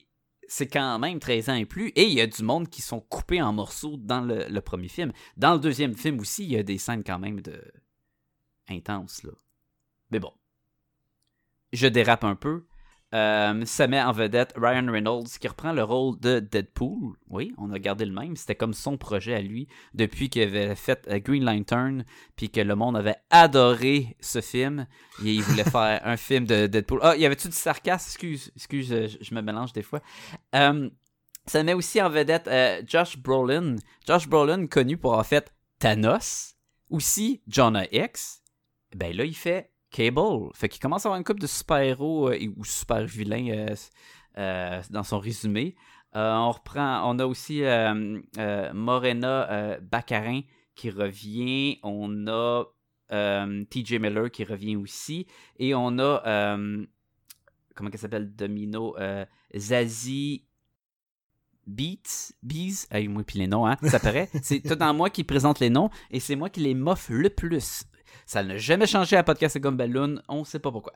c'est 0.49 0.67
quand 0.67 0.99
même 0.99 1.19
13 1.19 1.49
ans 1.49 1.55
et 1.55 1.65
plus. 1.65 1.89
Et 1.91 2.05
il 2.05 2.13
y 2.13 2.21
a 2.21 2.27
du 2.27 2.43
monde 2.43 2.69
qui 2.69 2.83
sont 2.83 3.01
coupés 3.01 3.41
en 3.41 3.53
morceaux 3.53 3.97
dans 3.97 4.21
le, 4.21 4.47
le 4.49 4.61
premier 4.61 4.89
film. 4.89 5.13
Dans 5.37 5.55
le 5.55 5.61
deuxième 5.61 5.95
film 5.95 6.19
aussi, 6.21 6.45
il 6.45 6.53
y 6.53 6.57
a 6.57 6.63
des 6.63 6.79
scènes 6.79 7.05
quand 7.05 7.19
même 7.19 7.41
de 7.41 7.63
intenses, 8.69 9.23
là. 9.23 9.33
Mais 10.11 10.19
bon. 10.19 10.33
Je 11.73 11.87
dérape 11.87 12.25
un 12.25 12.35
peu. 12.35 12.65
Euh, 13.15 13.67
ça 13.67 13.89
met 13.89 14.01
en 14.01 14.13
vedette 14.13 14.55
Ryan 14.57 14.91
Reynolds 14.91 15.29
qui 15.39 15.47
reprend 15.47 15.73
le 15.73 15.83
rôle 15.85 16.19
de 16.19 16.41
Deadpool. 16.41 17.15
Oui, 17.29 17.53
on 17.59 17.71
a 17.71 17.79
gardé 17.79 18.07
le 18.07 18.13
même. 18.13 18.37
C'était 18.37 18.55
comme 18.55 18.73
son 18.73 18.97
projet 18.97 19.35
à 19.35 19.43
lui 19.43 19.69
depuis 19.93 20.31
qu'il 20.31 20.43
avait 20.43 20.75
fait 20.75 21.07
euh, 21.09 21.19
Green 21.19 21.45
Lantern, 21.45 22.05
puis 22.37 22.49
que 22.49 22.61
le 22.61 22.75
monde 22.75 22.97
avait 22.97 23.17
adoré 23.29 24.17
ce 24.21 24.41
film. 24.41 24.87
Et 25.25 25.35
il 25.35 25.43
voulait 25.43 25.65
faire 25.71 26.01
un 26.05 26.17
film 26.17 26.47
de 26.47 26.67
Deadpool. 26.67 27.01
Ah, 27.03 27.15
y 27.17 27.27
avait-tu 27.27 27.49
du 27.49 27.55
sarcasme? 27.55 28.09
Excuse, 28.09 28.51
excuse, 28.57 28.89
je, 28.89 29.19
je 29.21 29.35
me 29.35 29.43
mélange 29.43 29.75
des 29.75 29.83
fois. 29.83 30.01
Euh, 30.55 30.89
ça 31.47 31.63
met 31.63 31.75
aussi 31.75 32.01
en 32.01 32.09
vedette 32.09 32.49
euh, 32.49 32.83
Josh 32.87 33.19
Brolin. 33.19 33.77
Josh 34.07 34.29
Brolin, 34.29 34.67
connu 34.67 34.97
pour 34.97 35.13
avoir 35.13 35.27
fait 35.27 35.53
Thanos, 35.79 36.55
aussi 36.89 37.43
Jonah 37.49 37.87
X. 37.93 38.43
Ben 38.95 39.15
là, 39.15 39.25
il 39.25 39.35
fait 39.35 39.72
Cable. 39.93 40.51
Fait 40.55 40.69
qu'il 40.69 40.81
commence 40.81 41.07
à 41.07 41.09
avoir 41.09 41.19
une 41.19 41.25
couple 41.25 41.43
de 41.43 41.47
super-héros 41.47 42.31
euh, 42.31 42.53
ou 42.57 42.65
super-vilains 42.65 43.51
euh, 43.51 43.75
euh, 44.39 44.83
dans 44.91 45.05
son 45.05 45.21
résumé. 45.21 45.77
On 46.15 46.51
reprend, 46.51 47.09
on 47.11 47.19
a 47.21 47.27
aussi 47.27 47.63
Morena 48.75 49.79
Baccarin 49.81 50.43
qui 50.75 50.91
revient. 50.91 51.79
On 51.83 52.27
a 52.27 52.65
TJ 53.09 53.93
Miller 53.95 54.31
qui 54.31 54.45
revient 54.45 54.77
aussi. 54.77 55.27
Et 55.59 55.75
on 55.75 55.99
a, 55.99 56.57
comment 57.75 57.91
elle 57.91 57.99
s'appelle, 57.99 58.35
Domino, 58.37 58.95
Zazie 59.57 60.45
Beats, 61.67 62.33
Bees, 62.43 62.87
hey, 62.91 63.09
moi 63.09 63.23
puis 63.25 63.39
les 63.39 63.47
noms, 63.47 63.67
hein, 63.67 63.77
ça 63.85 64.01
paraît. 64.01 64.29
C'est 64.43 64.61
tout 64.61 64.75
dans 64.75 64.93
moi 64.93 65.11
qui 65.11 65.25
présente 65.25 65.61
les 65.61 65.71
noms 65.71 65.91
et 66.11 66.21
c'est 66.21 66.37
moi 66.37 66.51
qui 66.51 66.61
les 66.61 66.75
moffe 66.75 67.09
le 67.09 67.31
plus. 67.31 67.85
Ça 68.27 68.43
n'a 68.43 68.57
jamais 68.57 68.87
changé 68.87 69.17
à 69.17 69.23
Podcast 69.23 69.57
et 69.57 69.61
Gomme 69.61 69.77
Balloon, 69.77 70.21
on 70.29 70.45
sait 70.45 70.59
pas 70.59 70.71
pourquoi. 70.71 70.93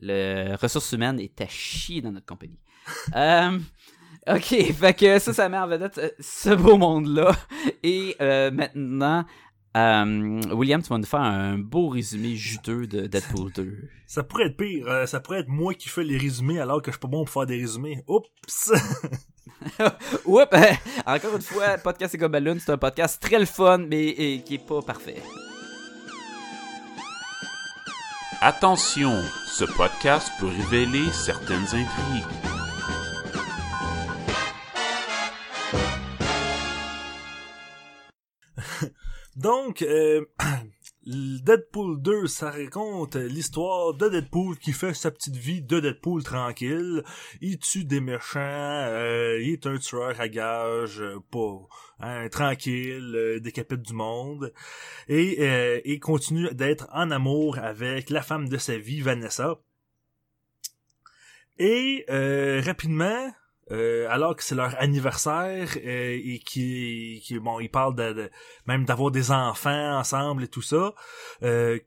Le 0.00 0.54
ressources 0.56 0.92
humaines 0.92 1.20
est 1.20 1.40
à 1.40 1.46
chier 1.46 2.00
dans 2.00 2.12
notre 2.12 2.26
compagnie. 2.26 2.58
Euh, 3.16 3.58
ok, 4.28 4.72
fait 4.72 4.94
que 4.94 5.18
ça, 5.18 5.32
ça 5.32 5.48
met 5.48 5.58
en 5.58 5.66
vedette 5.66 5.98
euh, 5.98 6.10
ce 6.20 6.50
beau 6.50 6.76
monde-là. 6.76 7.32
Et 7.82 8.14
euh, 8.20 8.50
maintenant, 8.52 9.24
euh, 9.76 10.40
William, 10.52 10.80
tu 10.82 10.88
vas 10.88 10.98
nous 10.98 11.04
faire 11.04 11.20
un 11.20 11.58
beau 11.58 11.88
résumé 11.88 12.36
juteux 12.36 12.86
de 12.86 13.06
Deadpool 13.06 13.52
2. 13.52 13.88
Ça 14.06 14.22
pourrait 14.22 14.46
être 14.46 14.56
pire. 14.56 14.86
euh, 14.86 15.06
ça 15.06 15.18
pourrait 15.18 15.40
être 15.40 15.48
moi 15.48 15.74
qui 15.74 15.88
fais 15.88 16.04
les 16.04 16.16
résumés 16.16 16.60
alors 16.60 16.80
que 16.80 16.92
je 16.92 16.96
suis 16.96 17.00
pas 17.00 17.08
bon 17.08 17.24
pour 17.24 17.32
faire 17.32 17.46
des 17.46 17.56
résumés. 17.60 18.04
Oups! 18.06 18.70
Oups! 20.24 20.46
Encore 21.04 21.34
une 21.34 21.42
fois, 21.42 21.76
Podcast 21.78 22.14
et 22.14 22.18
Balloon, 22.28 22.58
c'est 22.60 22.70
un 22.70 22.78
podcast 22.78 23.20
très 23.20 23.40
le 23.40 23.46
fun, 23.46 23.78
mais 23.78 24.06
et 24.08 24.42
qui 24.42 24.54
est 24.54 24.66
pas 24.66 24.80
parfait. 24.80 25.16
Attention, 28.42 29.22
ce 29.46 29.64
podcast 29.64 30.30
peut 30.38 30.46
révéler 30.46 31.10
certaines 31.10 31.64
intrigues. 31.64 32.26
Donc, 39.36 39.80
euh, 39.80 40.26
Deadpool 41.06 42.02
2, 42.02 42.26
ça 42.26 42.50
raconte 42.50 43.16
l'histoire 43.16 43.94
de 43.94 44.10
Deadpool 44.10 44.58
qui 44.58 44.72
fait 44.72 44.92
sa 44.92 45.10
petite 45.10 45.36
vie 45.36 45.62
de 45.62 45.80
Deadpool 45.80 46.22
tranquille. 46.22 47.04
Il 47.40 47.58
tue 47.58 47.84
des 47.84 48.00
méchants, 48.00 48.40
euh, 48.40 49.40
il 49.40 49.52
est 49.54 49.66
un 49.66 49.78
tueur 49.78 50.20
à 50.20 50.28
gages, 50.28 51.00
euh, 51.00 51.20
pas 51.30 51.66
hein, 52.00 52.28
tranquille, 52.28 53.12
euh, 53.14 53.40
décapite 53.40 53.82
du 53.82 53.92
monde. 53.94 54.52
Et 55.08 55.36
euh, 55.40 55.80
continue 56.00 56.48
d'être 56.54 56.88
en 56.92 57.10
amour 57.10 57.58
avec 57.58 58.10
la 58.10 58.22
femme 58.22 58.48
de 58.48 58.58
sa 58.58 58.76
vie, 58.78 59.00
Vanessa. 59.00 59.58
Et 61.58 62.04
euh, 62.10 62.60
rapidement, 62.64 63.32
euh, 63.70 64.06
alors 64.10 64.36
que 64.36 64.42
c'est 64.44 64.54
leur 64.54 64.80
anniversaire 64.80 65.70
euh, 65.76 66.20
et 66.22 66.38
qui, 66.44 67.22
qui 67.24 67.38
bon, 67.38 67.58
ils 67.60 67.70
parlent 67.70 67.96
de, 67.96 68.12
de- 68.12 68.30
même 68.66 68.84
d'avoir 68.84 69.10
des 69.10 69.30
enfants 69.30 69.98
ensemble 69.98 70.44
et 70.44 70.48
tout 70.48 70.62
ça. 70.62 70.94
Euh, 71.42 71.78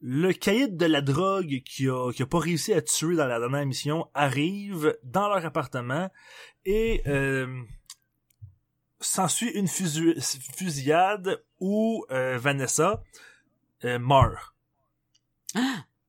le 0.00 0.32
caïd 0.32 0.76
de 0.76 0.84
la 0.84 1.00
drogue 1.00 1.62
qui 1.64 1.88
a, 1.88 2.12
qui 2.12 2.22
a 2.22 2.26
pas 2.26 2.40
réussi 2.40 2.74
à 2.74 2.82
tuer 2.82 3.16
dans 3.16 3.26
la 3.26 3.38
dernière 3.38 3.64
mission 3.64 4.06
arrive 4.12 4.98
dans 5.02 5.28
leur 5.28 5.46
appartement 5.46 6.10
et 6.66 7.02
s'ensuit 9.04 9.50
une 9.50 9.68
fusillade 9.68 11.42
où 11.60 12.04
euh, 12.10 12.38
Vanessa 12.38 13.02
euh, 13.84 13.98
meurt. 13.98 14.54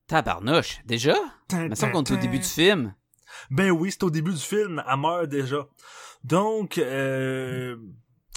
Tabarnouche, 0.06 0.80
déjà? 0.84 1.16
Qu'on 1.48 2.04
est 2.04 2.12
au 2.12 2.16
début 2.16 2.38
du 2.38 2.44
film. 2.44 2.94
Ben 3.50 3.70
oui, 3.70 3.90
c'est 3.90 4.02
au 4.04 4.10
début 4.10 4.32
du 4.32 4.40
film, 4.40 4.82
elle 4.88 4.96
meurt 4.98 5.28
déjà. 5.28 5.68
Donc, 6.24 6.78
euh, 6.78 7.76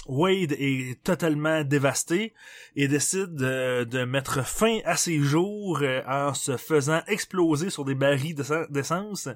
Wade 0.06 0.52
est 0.52 1.02
totalement 1.02 1.62
dévasté 1.64 2.34
et 2.76 2.88
décide 2.88 3.34
de, 3.34 3.84
de 3.84 4.04
mettre 4.04 4.44
fin 4.44 4.80
à 4.84 4.96
ses 4.96 5.18
jours 5.20 5.80
euh, 5.82 6.02
en 6.06 6.34
se 6.34 6.56
faisant 6.56 7.02
exploser 7.06 7.70
sur 7.70 7.84
des 7.84 7.94
barils 7.94 8.34
d'essen- 8.34 8.70
d'essence. 8.70 9.28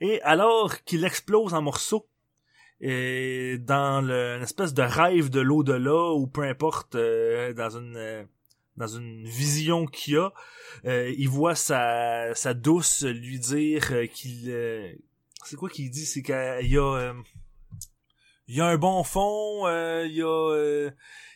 Et 0.00 0.20
alors 0.22 0.82
qu'il 0.84 1.04
explose 1.04 1.54
en 1.54 1.62
morceaux, 1.62 2.08
et 2.82 3.56
dans 3.58 4.04
le, 4.04 4.36
une 4.36 4.42
espèce 4.42 4.74
de 4.74 4.82
rêve 4.82 5.30
de 5.30 5.40
l'au-delà 5.40 6.12
ou 6.12 6.26
peu 6.26 6.42
importe, 6.42 6.96
euh, 6.96 7.54
dans 7.54 7.70
une 7.78 7.96
euh, 7.96 8.24
dans 8.76 8.88
une 8.88 9.24
vision 9.24 9.86
qu'il 9.86 10.18
a, 10.18 10.32
euh, 10.84 11.14
il 11.16 11.28
voit 11.28 11.54
sa, 11.54 12.34
sa 12.34 12.52
douce 12.54 13.04
lui 13.04 13.38
dire 13.38 13.88
euh, 13.92 14.06
qu'il... 14.06 14.50
euh, 14.50 14.92
c'est 15.44 15.56
quoi 15.56 15.68
qu'il 15.70 15.90
dit? 15.90 16.06
C'est 16.06 16.22
qu'il 16.22 16.34
y 16.34 16.76
a... 16.76 16.82
euh, 16.82 17.14
il 18.48 18.60
a 18.60 18.66
un 18.66 18.76
bon 18.76 19.04
fond, 19.04 19.68
il 19.68 20.22
a, 20.22 20.50
euh, 20.52 20.90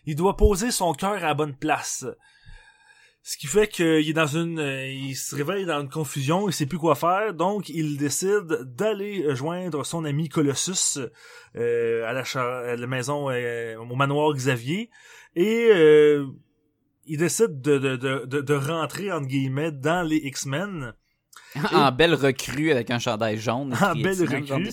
il 0.05 0.17
doit 0.17 0.37
poser 0.37 0.71
son 0.71 0.93
cœur 0.93 1.13
à 1.13 1.21
la 1.21 1.35
bonne 1.35 1.57
place. 1.57 2.05
Ce 3.29 3.37
qui 3.37 3.49
fait 3.49 3.67
qu'il 3.67 4.09
est 4.09 4.13
dans 4.13 4.37
une, 4.37 4.61
euh, 4.61 4.87
il 4.89 5.17
se 5.17 5.35
réveille 5.35 5.67
dans 5.67 5.81
une 5.81 5.89
confusion, 5.89 6.49
il 6.49 6.53
sait 6.53 6.65
plus 6.65 6.79
quoi 6.79 6.95
faire, 6.95 7.35
donc 7.35 7.69
il 7.69 7.97
décide 7.97 8.47
d'aller 8.77 9.35
joindre 9.35 9.85
son 9.85 10.05
ami 10.05 10.29
Colossus 10.29 11.01
euh, 11.57 12.07
à, 12.07 12.13
la 12.13 12.23
à 12.23 12.77
la 12.77 12.87
maison, 12.87 13.29
euh, 13.29 13.75
au 13.79 13.97
manoir 13.97 14.33
Xavier, 14.33 14.91
et 15.35 15.71
euh, 15.73 16.25
il 17.07 17.19
décide 17.19 17.61
de, 17.61 17.79
de, 17.79 17.97
de, 17.97 18.41
de, 18.43 18.55
rentrer 18.55 19.11
entre 19.11 19.27
guillemets 19.27 19.73
dans 19.73 20.07
les 20.07 20.19
X-Men. 20.19 20.93
en 21.73 21.91
belle 21.91 22.15
recrue 22.15 22.71
avec 22.71 22.93
un 22.93 23.01
chandail 23.01 23.39
jaune. 23.39 23.75
En 23.83 23.97
belle 23.97 24.21
recrue. 24.21 24.71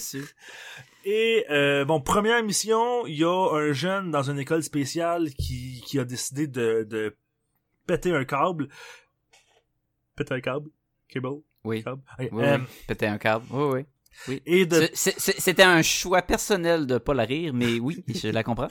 Et 1.06 1.44
euh, 1.50 1.86
bon, 1.86 2.00
première 2.02 2.44
mission, 2.44 3.08
il 3.08 3.18
y 3.18 3.24
a 3.24 3.50
un 3.52 3.74
jeune 3.74 4.12
dans 4.12 4.30
une 4.30 4.38
école 4.38 4.62
spéciale 4.62 5.32
qui, 5.32 5.84
qui 5.88 5.98
a 5.98 6.06
décidé 6.06 6.46
de, 6.46 6.86
de 6.88 7.16
péter 7.86 8.14
un 8.14 8.26
câble. 8.26 8.68
Péter 10.16 10.36
un 10.36 10.42
câble? 10.42 10.70
Cable? 11.08 11.42
Oui. 11.64 11.84
Câble? 11.84 12.02
Oui, 12.20 12.30
euh, 12.34 12.58
oui. 12.58 12.66
Péter 12.88 13.08
un 13.08 13.18
câble. 13.18 13.46
Oui, 13.52 13.64
oui. 13.74 13.86
Et 14.46 14.66
de... 14.66 14.90
C'était 14.94 15.64
un 15.64 15.82
choix 15.82 16.22
personnel 16.22 16.86
de 16.86 16.98
pas 16.98 17.14
la 17.14 17.24
rire, 17.24 17.54
mais 17.54 17.80
oui, 17.80 18.04
je 18.14 18.28
la 18.30 18.44
comprends. 18.44 18.68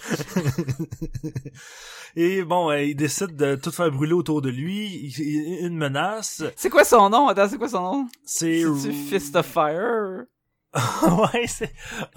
Et 2.16 2.42
bon, 2.42 2.70
euh, 2.70 2.82
il 2.82 2.94
décide 2.94 3.36
de 3.36 3.56
tout 3.56 3.72
faire 3.72 3.90
brûler 3.90 4.12
autour 4.12 4.42
de 4.42 4.50
lui. 4.50 5.12
Une 5.60 5.76
menace. 5.76 6.42
C'est 6.56 6.70
quoi 6.70 6.84
son 6.84 7.10
nom? 7.10 7.28
Attends, 7.28 7.48
c'est 7.48 7.58
quoi 7.58 7.68
son 7.68 7.82
nom? 7.82 8.08
C'est... 8.24 8.64
Fist 9.08 9.34
of 9.36 9.46
Fire? 9.46 10.24
ouais, 10.74 11.46
c'est... 11.46 11.72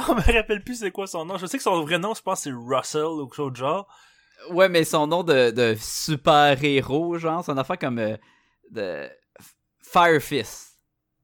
On 0.08 0.16
me 0.16 0.34
rappelle 0.34 0.64
plus 0.64 0.75
c'est 0.75 0.92
quoi 0.92 1.08
son 1.08 1.25
nom. 1.25 1.38
Je 1.38 1.46
sais 1.46 1.58
que 1.58 1.64
son 1.64 1.82
vrai 1.82 2.00
nom, 2.00 2.14
je 2.14 2.22
pense, 2.22 2.42
c'est 2.42 2.52
Russell 2.54 3.04
ou 3.04 3.25
quelque 3.25 3.36
chose 3.36 3.52
de 3.52 3.58
genre. 3.58 3.88
Ouais, 4.51 4.70
mais 4.70 4.84
son 4.84 5.08
nom 5.08 5.24
de, 5.24 5.51
de 5.51 5.75
super-héros, 5.80 7.18
genre, 7.18 7.44
c'est 7.44 7.51
une 7.51 7.60
affaire 7.60 7.80
comme 7.80 8.00
euh, 8.00 8.18
de 8.72 9.10
Fire 9.82 10.22
Fist. 10.22 10.80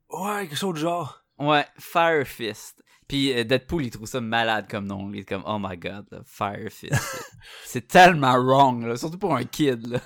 Ouais, 0.09 0.47
quelque 0.47 0.57
chose 0.57 0.73
de 0.75 0.79
genre. 0.79 1.23
Ouais, 1.37 1.65
Fire 1.77 2.25
Fist. 2.25 2.83
Puis 3.07 3.37
euh, 3.37 3.43
Deadpool, 3.43 3.85
il 3.85 3.91
trouve 3.91 4.07
ça 4.07 4.21
malade 4.21 4.67
comme 4.69 4.85
nom. 4.85 5.11
Il 5.13 5.19
est 5.19 5.25
comme, 5.25 5.43
oh 5.45 5.57
my 5.59 5.77
god, 5.77 6.05
là, 6.11 6.21
Fire 6.25 6.71
Fist. 6.71 7.25
c'est 7.65 7.87
tellement 7.87 8.35
wrong, 8.35 8.85
là, 8.85 8.95
surtout 8.95 9.17
pour 9.17 9.35
un 9.35 9.43
kid. 9.43 9.87
Là. 9.87 9.99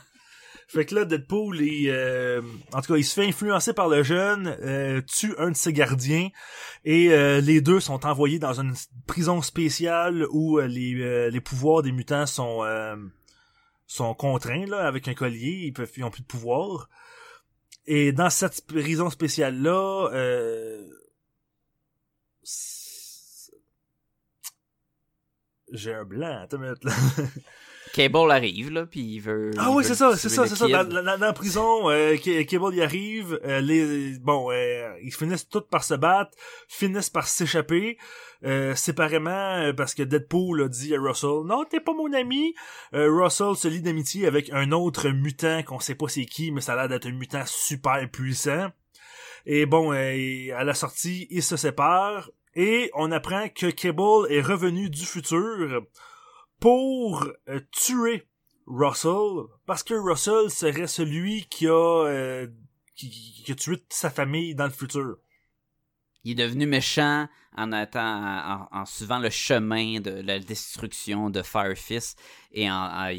Fait 0.67 0.85
que 0.85 0.95
là, 0.95 1.05
Deadpool, 1.05 1.61
il, 1.61 1.89
euh, 1.89 2.41
en 2.73 2.81
tout 2.81 2.93
cas, 2.93 2.97
il 2.97 3.03
se 3.03 3.13
fait 3.13 3.27
influencer 3.27 3.73
par 3.73 3.87
le 3.87 4.01
jeune, 4.03 4.57
euh, 4.61 5.01
tue 5.01 5.35
un 5.37 5.51
de 5.51 5.55
ses 5.55 5.73
gardiens, 5.73 6.29
et 6.83 7.11
euh, 7.11 7.39
les 7.39 7.61
deux 7.61 7.79
sont 7.79 8.05
envoyés 8.05 8.39
dans 8.39 8.59
une 8.59 8.73
prison 9.05 9.41
spéciale 9.41 10.25
où 10.31 10.57
euh, 10.59 10.65
les, 10.67 10.95
euh, 10.95 11.29
les 11.29 11.41
pouvoirs 11.41 11.83
des 11.83 11.91
mutants 11.91 12.25
sont 12.25 12.63
euh, 12.63 12.95
sont 13.87 14.15
contraints 14.15 14.65
là 14.65 14.87
avec 14.87 15.07
un 15.07 15.13
collier, 15.13 15.65
ils 15.65 15.73
peuvent 15.73 15.91
ils 15.95 16.09
plus 16.09 16.21
de 16.21 16.27
pouvoir. 16.27 16.89
Et 17.85 18.11
dans 18.11 18.31
cette 18.31 18.65
prison 18.65 19.11
spéciale 19.11 19.61
là, 19.61 20.09
j'ai 25.71 25.93
un 25.93 26.05
blanc, 26.05 26.41
attends 26.41 26.57
une 26.57 26.63
minute, 26.63 26.83
là. 26.83 26.93
Cable 27.95 28.29
arrive, 28.29 28.71
là, 28.71 28.85
puis 28.85 28.99
il 28.99 29.19
veut. 29.21 29.51
Ah 29.57 29.67
il 29.69 29.75
oui, 29.77 29.85
c'est 29.85 29.95
ça, 29.95 30.17
c'est 30.17 30.27
ça, 30.27 30.45
c'est 30.47 30.57
ça. 30.57 30.67
Dans, 30.67 30.83
dans- 30.83 31.01
dans 31.01 31.17
la 31.17 31.31
prison, 31.31 31.89
euh, 31.89 32.17
Cable 32.17 32.75
y 32.75 32.81
arrive, 32.81 33.39
euh, 33.45 33.61
les, 33.61 34.19
bon, 34.19 34.51
euh, 34.51 34.93
ils 35.01 35.13
finissent 35.13 35.47
tous 35.47 35.61
par 35.61 35.85
se 35.85 35.93
battre, 35.93 36.31
finissent 36.67 37.09
par 37.09 37.25
s'échapper, 37.25 37.97
euh, 38.43 38.75
séparément, 38.75 39.29
euh, 39.61 39.71
parce 39.71 39.93
que 39.95 40.03
Deadpool 40.03 40.63
a 40.63 40.67
dit 40.67 40.93
à 40.93 40.99
Russell, 40.99 41.45
non, 41.45 41.63
t'es 41.63 41.79
pas 41.79 41.93
mon 41.93 42.11
ami. 42.11 42.53
Euh, 42.93 43.09
Russell 43.09 43.55
se 43.55 43.69
lie 43.69 43.81
d'amitié 43.81 44.27
avec 44.27 44.51
un 44.51 44.73
autre 44.73 45.07
mutant 45.09 45.63
qu'on 45.63 45.79
sait 45.79 45.95
pas 45.95 46.09
c'est 46.09 46.25
qui, 46.25 46.51
mais 46.51 46.59
ça 46.59 46.73
a 46.73 46.75
l'air 46.75 46.89
d'être 46.89 47.07
un 47.07 47.13
mutant 47.13 47.43
super 47.45 48.05
puissant. 48.11 48.67
Et 49.45 49.65
bon, 49.65 49.93
euh, 49.93 50.49
à 50.57 50.65
la 50.65 50.73
sortie, 50.73 51.27
ils 51.29 51.43
se 51.43 51.55
séparent, 51.55 52.29
et 52.55 52.91
on 52.93 53.11
apprend 53.13 53.47
que 53.47 53.67
Cable 53.67 54.27
est 54.29 54.41
revenu 54.41 54.89
du 54.89 55.05
futur 55.05 55.81
pour 56.65 57.27
euh, 57.47 57.59
tuer 57.69 58.27
Russell 58.65 59.43
parce 59.67 59.83
que 59.83 59.93
Russell 59.93 60.49
serait 60.49 60.87
celui 60.87 61.45
qui 61.45 61.67
a 61.67 62.05
euh, 62.07 62.47
qui, 62.95 63.11
qui- 63.11 63.51
a 63.51 63.53
tué 63.53 63.77
sa 63.89 64.09
famille 64.09 64.55
dans 64.55 64.63
le 64.65 64.71
futur. 64.71 65.17
Il 66.25 66.31
est 66.31 66.43
devenu 66.43 66.65
méchant 66.65 67.27
en, 67.55 68.85
suivant 68.85 69.19
le 69.19 69.29
chemin 69.29 69.99
de 69.99 70.09
la 70.09 70.39
destruction 70.39 71.29
de 71.29 71.43
Fire 71.43 71.77
Fist 71.77 72.19
et 72.51 72.67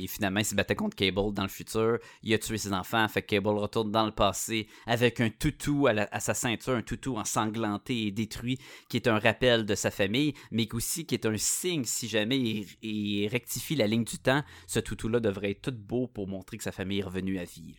finalement 0.09 0.41
il 0.41 0.45
se 0.45 0.57
battait 0.57 0.75
contre 0.75 0.97
Cable 0.97 1.33
dans 1.33 1.45
le 1.45 1.49
futur. 1.49 1.99
Il 2.25 2.35
a 2.35 2.39
tué 2.39 2.59
ses 2.59 2.73
enfants, 2.73 3.07
fait 3.07 3.23
que 3.23 3.37
Cable 3.37 3.59
retourne 3.59 3.93
dans 3.93 4.07
le 4.07 4.11
passé 4.11 4.67
avec 4.87 5.21
un 5.21 5.31
toutou 5.31 5.87
à, 5.87 6.19
sa 6.19 6.35
ceinture, 6.35 6.75
un 6.75 6.83
toutou 6.83 7.17
ensanglanté 7.17 8.09
et 8.09 8.11
détruit 8.11 8.59
qui 8.89 8.97
est 8.97 9.07
un 9.07 9.21
rappel 9.21 9.67
de 9.67 9.77
sa 9.77 9.93
famille, 9.93 10.35
mais 10.51 10.67
aussi 10.73 11.07
qui 11.07 11.15
est 11.15 11.27
un 11.27 11.39
signe 11.39 11.85
si 11.85 12.09
jamais 12.09 12.39
il, 12.83 13.29
rectifie 13.29 13.77
la 13.77 13.87
ligne 13.87 14.05
du 14.05 14.19
temps. 14.19 14.43
Ce 14.67 14.81
toutou-là 14.81 15.21
devrait 15.21 15.53
être 15.53 15.71
tout 15.71 15.77
beau 15.77 16.09
pour 16.09 16.27
montrer 16.27 16.57
que 16.57 16.65
sa 16.65 16.73
famille 16.73 16.99
est 16.99 17.05
revenue 17.05 17.39
à 17.39 17.45
vie. 17.45 17.77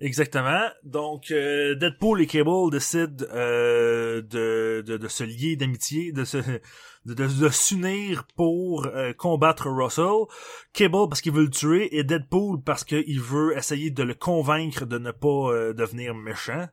Exactement. 0.00 0.68
Donc 0.84 1.30
euh, 1.30 1.74
Deadpool 1.74 2.20
et 2.20 2.26
Cable 2.26 2.70
décident 2.70 3.24
euh, 3.32 4.20
de, 4.22 4.82
de, 4.86 4.96
de 4.98 5.08
se 5.08 5.24
lier 5.24 5.56
d'amitié, 5.56 6.12
de 6.12 6.24
se 6.24 6.36
de, 6.36 7.14
de, 7.14 7.26
de 7.26 7.48
s'unir 7.48 8.26
pour 8.36 8.86
euh, 8.86 9.12
combattre 9.14 9.68
Russell. 9.70 10.26
Cable 10.74 11.08
parce 11.08 11.20
qu'il 11.22 11.32
veut 11.32 11.44
le 11.44 11.50
tuer 11.50 11.96
et 11.96 12.04
Deadpool 12.04 12.62
parce 12.62 12.84
qu'il 12.84 13.20
veut 13.20 13.56
essayer 13.56 13.90
de 13.90 14.02
le 14.02 14.14
convaincre 14.14 14.84
de 14.84 14.98
ne 14.98 15.12
pas 15.12 15.50
euh, 15.52 15.72
devenir 15.72 16.14
méchant. 16.14 16.68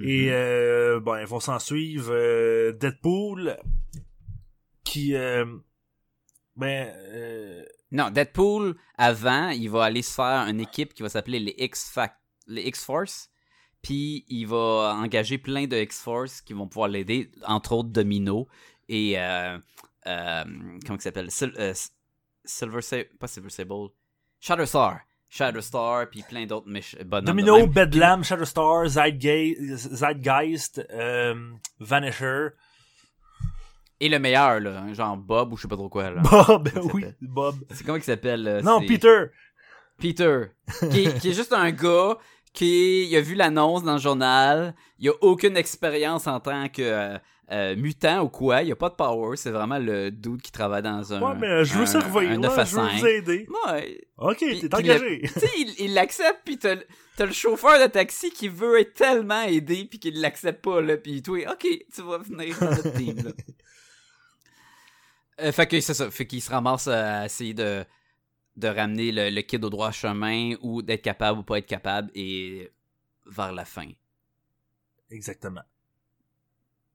Et 0.00 0.26
Mhm. 0.26 0.32
euh, 0.32 1.00
bon, 1.00 1.16
ils 1.20 1.26
vont 1.26 1.38
s'en 1.40 1.58
suivre 1.60 2.12
euh, 2.12 2.72
Deadpool 2.72 3.56
qui 4.84 5.14
euh, 5.14 5.44
ben 6.56 6.92
euh, 7.12 7.62
Non, 7.92 8.10
Deadpool, 8.10 8.74
avant, 8.98 9.50
il 9.50 9.68
va 9.70 9.84
aller 9.84 10.02
se 10.02 10.12
faire 10.14 10.48
une 10.48 10.60
équipe 10.60 10.94
qui 10.94 11.02
va 11.02 11.08
s'appeler 11.08 11.38
les 11.38 11.54
X-Fac- 11.58 12.16
les 12.48 12.62
X-Force. 12.62 13.28
Puis 13.82 14.24
il 14.28 14.46
va 14.46 14.94
engager 14.96 15.38
plein 15.38 15.66
de 15.66 15.76
X-Force 15.76 16.40
qui 16.40 16.52
vont 16.52 16.66
pouvoir 16.68 16.88
l'aider, 16.88 17.30
entre 17.46 17.72
autres 17.72 17.90
Domino 17.90 18.48
et. 18.88 19.18
euh, 19.18 19.58
euh, 20.06 20.44
comment 20.86 20.98
il 20.98 21.00
s'appelle? 21.00 21.30
Sil- 21.30 21.54
euh, 21.58 21.74
Silver 22.44 22.80
Sable. 22.80 23.08
Pas 23.20 23.28
Silver 23.28 23.50
Sable. 23.50 23.90
Shatterstar. 24.40 25.00
Shatterstar, 25.28 26.10
puis 26.10 26.22
plein 26.28 26.44
d'autres 26.46 26.68
bonhommes. 27.04 27.24
Domino. 27.24 27.66
Bedlam, 27.66 28.22
Shatterstar, 28.24 28.86
Zeitgeist, 28.88 29.94
Zeitgeist 29.94 30.82
Vanisher, 31.80 32.48
Et 34.04 34.08
le 34.08 34.18
meilleur, 34.18 34.58
là, 34.60 34.84
genre 34.92 35.16
Bob 35.16 35.52
ou 35.52 35.56
je 35.56 35.62
sais 35.62 35.68
pas 35.68 35.76
trop 35.76 35.88
quoi. 35.88 36.10
Là. 36.10 36.20
Bob, 36.22 36.68
oui? 36.94 37.04
Bob. 37.20 37.54
C'est 37.70 37.84
comment 37.84 37.96
il 37.98 38.02
s'appelle 38.02 38.42
là? 38.42 38.60
Non, 38.62 38.80
Peter. 38.80 39.26
Peter, 39.98 40.40
qui 40.90 41.04
est, 41.04 41.18
qui 41.20 41.30
est 41.30 41.34
juste 41.34 41.52
un 41.52 41.70
gars 41.70 42.16
qui 42.52 43.04
il 43.08 43.16
a 43.16 43.20
vu 43.20 43.34
l'annonce 43.36 43.84
dans 43.84 43.92
le 43.92 44.00
journal, 44.00 44.74
il 44.98 45.08
a 45.08 45.12
aucune 45.20 45.56
expérience 45.56 46.26
en 46.26 46.40
tant 46.40 46.68
que 46.68 46.82
euh, 46.82 47.18
euh, 47.52 47.76
mutant 47.76 48.22
ou 48.24 48.28
quoi, 48.28 48.62
il 48.62 48.72
a 48.72 48.76
pas 48.76 48.88
de 48.88 48.94
power, 48.94 49.36
c'est 49.36 49.50
vraiment 49.52 49.78
le 49.78 50.10
dude 50.10 50.42
qui 50.42 50.50
travaille 50.50 50.82
dans 50.82 51.12
un 51.12 51.20
Ouais, 51.22 51.34
mais 51.38 51.46
euh, 51.46 51.64
je 51.64 51.74
veux 51.74 51.82
un- 51.82 51.86
servir, 51.86 52.16
un 52.22 52.32
ouais, 52.32 52.38
9 52.38 52.58
à 52.58 52.64
je 52.64 52.74
veux 52.76 52.82
5. 52.88 52.98
vous 52.98 53.06
aider. 53.06 53.46
Ouais. 53.68 54.00
Ok, 54.18 54.38
t'es 54.38 54.74
engagé. 54.74 55.20
Tu 55.34 55.40
sais, 55.40 55.48
il 55.78 55.94
l'accepte, 55.94 56.40
puis 56.44 56.58
t'as 56.58 56.74
le- 56.74 56.86
t'as 57.16 57.26
le 57.26 57.32
chauffeur 57.32 57.78
de 57.80 57.86
taxi 57.90 58.30
qui 58.30 58.48
veut 58.48 58.80
être 58.80 58.94
tellement 58.94 59.42
aidé, 59.42 59.84
puis 59.88 59.98
qu'il 60.00 60.20
l'accepte 60.20 60.62
pas, 60.64 60.80
là, 60.80 60.96
puis 60.96 61.22
toi, 61.22 61.38
ok, 61.52 61.66
tu 61.94 62.02
vas 62.02 62.18
venir 62.18 62.58
dans 62.58 62.70
notre 62.70 62.92
team, 62.94 63.16
là. 63.24 63.30
Euh, 65.40 65.52
fait 65.52 65.66
que 65.66 65.80
c'est 65.80 65.94
ça, 65.94 66.10
fait 66.10 66.26
qu'il 66.26 66.42
se 66.42 66.50
ramasse 66.50 66.88
à 66.88 67.24
essayer 67.24 67.54
de, 67.54 67.84
de 68.56 68.68
ramener 68.68 69.12
le, 69.12 69.30
le 69.30 69.40
kid 69.42 69.64
au 69.64 69.70
droit 69.70 69.90
chemin, 69.90 70.54
ou 70.60 70.82
d'être 70.82 71.02
capable 71.02 71.38
ou 71.40 71.42
pas 71.42 71.58
être 71.58 71.66
capable, 71.66 72.10
et 72.14 72.70
vers 73.26 73.52
la 73.52 73.64
fin, 73.64 73.90
Exactement. 75.10 75.62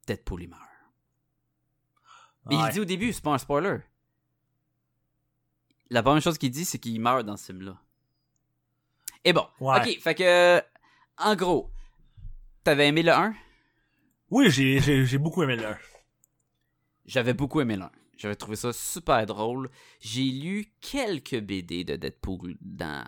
Deadpool 0.07 0.43
il 0.43 0.49
meurt. 0.49 0.61
Mais 2.49 2.55
Ouais. 2.55 2.63
il 2.67 2.71
dit 2.73 2.79
au 2.79 2.85
début, 2.85 3.11
c'est 3.13 3.21
pas 3.23 3.33
un 3.33 3.37
spoiler. 3.37 3.77
La 5.89 6.01
première 6.03 6.21
chose 6.21 6.37
qu'il 6.37 6.49
dit, 6.51 6.65
c'est 6.65 6.79
qu'il 6.79 6.99
meurt 6.99 7.25
dans 7.25 7.37
ce 7.37 7.45
film-là. 7.47 7.77
Et 9.23 9.33
bon, 9.33 9.45
Ouais. 9.59 9.79
ok, 9.79 10.01
fait 10.01 10.15
que, 10.15 10.61
en 11.17 11.35
gros, 11.35 11.69
t'avais 12.63 12.87
aimé 12.87 13.03
le 13.03 13.11
1? 13.11 13.35
Oui, 14.29 14.49
j'ai 14.49 15.17
beaucoup 15.17 15.43
aimé 15.43 15.55
le 15.57 15.65
1. 15.67 15.77
J'avais 17.05 17.33
beaucoup 17.33 17.61
aimé 17.61 17.75
le 17.75 17.83
1. 17.83 17.91
J'avais 18.17 18.35
trouvé 18.35 18.55
ça 18.55 18.73
super 18.73 19.25
drôle. 19.25 19.69
J'ai 19.99 20.23
lu 20.25 20.73
quelques 20.81 21.39
BD 21.39 21.83
de 21.83 21.95
Deadpool 21.95 22.55
dans, 22.61 23.05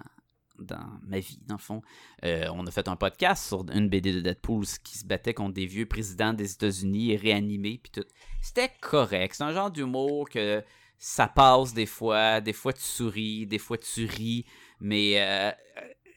dans 0.59 0.99
ma 1.07 1.19
vie, 1.19 1.39
dans 1.47 1.55
le 1.55 1.59
fond. 1.61 1.81
Euh, 2.23 2.45
on 2.53 2.65
a 2.67 2.71
fait 2.71 2.87
un 2.87 2.95
podcast 2.95 3.47
sur 3.47 3.65
une 3.71 3.89
BD 3.89 4.13
de 4.13 4.21
Deadpool 4.21 4.65
qui 4.83 4.97
se 4.97 5.05
battait 5.05 5.33
contre 5.33 5.53
des 5.55 5.65
vieux 5.65 5.85
présidents 5.87 6.33
des 6.33 6.51
États-Unis 6.53 7.15
réanimés, 7.17 7.79
puis 7.81 7.91
tout. 7.91 8.07
C'était 8.41 8.71
correct. 8.81 9.35
C'est 9.35 9.43
un 9.43 9.53
genre 9.53 9.71
d'humour 9.71 10.29
que 10.29 10.63
ça 10.97 11.27
passe 11.27 11.73
des 11.73 11.85
fois, 11.85 12.41
des 12.41 12.53
fois 12.53 12.73
tu 12.73 12.81
souris, 12.83 13.47
des 13.47 13.57
fois 13.57 13.77
tu 13.77 14.05
ris, 14.05 14.45
mais 14.81 15.13
euh, 15.21 15.51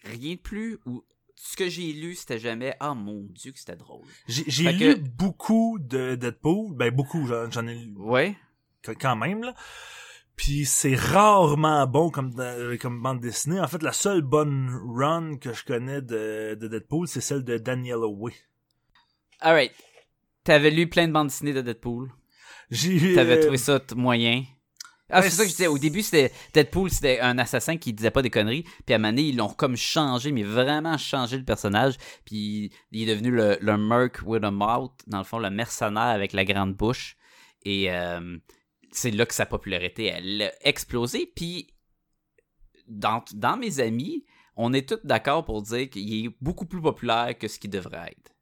rien 0.05 0.35
de 0.35 0.41
plus. 0.41 0.79
Ou 0.87 1.05
ce 1.37 1.57
que 1.57 1.69
j'ai 1.69 1.93
lu, 1.93 2.15
c'était 2.15 2.39
jamais 2.39 2.75
ah 2.81 2.95
mon 2.95 3.23
dieu 3.31 3.53
que 3.53 3.59
c'était 3.59 3.77
drôle. 3.77 4.05
J'ai 4.29 4.73
lu 4.73 4.79
que- 4.79 4.99
beaucoup 5.01 5.79
de 5.81 6.15
Deadpool. 6.17 6.75
Ben, 6.77 6.91
beaucoup, 6.95 7.27
j'en 7.27 7.51
j'en 7.51 7.67
ai 7.67 7.75
lu 7.75 7.95
Ouais. 7.97 8.37
Qu- 8.83 8.95
quand 8.95 9.17
même, 9.17 9.43
là. 9.43 9.55
Puis 10.37 10.65
c'est 10.65 10.95
rarement 10.95 11.87
bon 11.87 12.11
comme, 12.11 12.33
da- 12.35 12.77
comme 12.79 13.03
bande 13.03 13.21
dessinée. 13.21 13.61
En 13.61 13.69
fait, 13.69 13.83
la 13.83 13.93
seule 13.93 14.23
bonne 14.23 14.71
run 14.97 15.37
que 15.37 15.53
je 15.53 15.65
connais 15.65 16.01
de, 16.01 16.55
de 16.59 16.69
Deadpool, 16.69 17.07
c'est 17.07 17.21
celle 17.21 17.45
de 17.45 17.59
Daniel 17.59 17.99
Way. 17.99 18.33
Alright. 19.41 19.73
T'avais 20.45 20.71
lu 20.71 20.89
plein 20.89 21.07
de 21.07 21.13
bandes 21.13 21.29
dessinées 21.29 21.53
de 21.53 21.61
Deadpool. 21.61 22.11
J'ai 22.71 23.15
T'avais 23.15 23.37
euh, 23.37 23.43
trouvé 23.43 23.59
ça 23.59 23.81
moyen. 23.95 24.45
Ah, 25.11 25.21
ben, 25.21 25.29
c'est 25.29 25.37
ça 25.37 25.43
que 25.43 25.51
je 25.51 25.55
disais. 25.55 25.67
Au 25.67 25.79
début, 25.79 26.01
c'était 26.03 26.33
Deadpool, 26.55 26.91
c'était 26.91 27.21
un 27.21 27.37
assassin 27.39 27.77
qui 27.77 27.93
disait 27.93 28.11
pas 28.11 28.23
des 28.23 28.31
conneries. 28.31 28.65
Puis 28.87 28.95
à 28.95 28.97
un 28.97 28.99
moment 28.99 29.11
donné, 29.11 29.25
ils 29.29 29.37
l'ont 29.37 29.51
comme 29.51 29.77
changé, 29.77 30.33
mais 30.33 30.43
vraiment 30.43 30.97
changé 30.97 31.37
le 31.37 31.45
personnage. 31.45 31.97
Puis 32.25 32.73
il 32.91 33.03
est 33.03 33.13
devenu 33.15 33.31
le, 33.31 33.59
le 33.61 33.77
Merc 33.77 34.23
with 34.25 34.43
a 34.43 34.51
Mouth, 34.51 34.93
dans 35.07 35.19
le 35.19 35.25
fond, 35.25 35.39
le 35.39 35.51
mercenaire 35.51 36.03
avec 36.03 36.33
la 36.33 36.47
grande 36.47 36.75
bouche. 36.75 37.17
Et 37.65 37.93
euh, 37.93 38.39
c'est 38.93 39.11
là 39.11 39.27
que 39.27 39.35
sa 39.35 39.47
popularité, 39.47 40.07
elle 40.07 40.43
a 40.43 40.53
explosé. 40.67 41.31
Puis 41.35 41.75
dans, 42.87 43.25
dans 43.35 43.57
mes 43.57 43.81
amis, 43.81 44.25
on 44.57 44.73
est 44.73 44.89
tous 44.89 45.01
d'accord 45.05 45.45
pour 45.45 45.63
dire 45.63 45.89
qu'il 45.91 46.27
est 46.27 46.37
beaucoup 46.41 46.67
plus 46.67 46.81
populaire 46.81 47.37
que 47.39 47.49
ce 47.49 47.59
qu'il 47.59 47.71
devrait 47.71 48.13
être. 48.13 48.33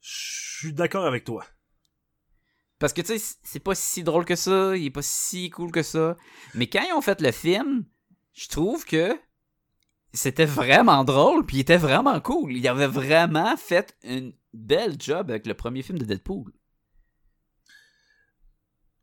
Je 0.00 0.58
suis 0.58 0.72
d'accord 0.72 1.06
avec 1.06 1.24
toi. 1.24 1.44
Parce 2.78 2.92
que 2.92 3.00
tu 3.00 3.18
sais, 3.18 3.36
c'est 3.42 3.60
pas 3.60 3.74
si 3.74 4.02
drôle 4.04 4.24
que 4.24 4.36
ça, 4.36 4.76
il 4.76 4.86
est 4.86 4.90
pas 4.90 5.02
si 5.02 5.50
cool 5.50 5.72
que 5.72 5.82
ça. 5.82 6.16
Mais 6.54 6.68
quand 6.68 6.84
ils 6.88 6.92
ont 6.92 7.00
fait 7.00 7.20
le 7.20 7.32
film, 7.32 7.84
je 8.32 8.48
trouve 8.48 8.84
que 8.84 9.18
c'était 10.12 10.44
vraiment 10.44 11.04
drôle, 11.04 11.44
puis 11.44 11.58
il 11.58 11.60
était 11.60 11.76
vraiment 11.76 12.20
cool. 12.20 12.52
Il 12.52 12.66
avait 12.68 12.86
vraiment 12.86 13.56
fait 13.56 13.96
une 14.04 14.32
belle 14.52 14.96
job 14.98 15.30
avec 15.30 15.46
le 15.46 15.54
premier 15.54 15.82
film 15.82 15.98
de 15.98 16.04
Deadpool. 16.04 16.52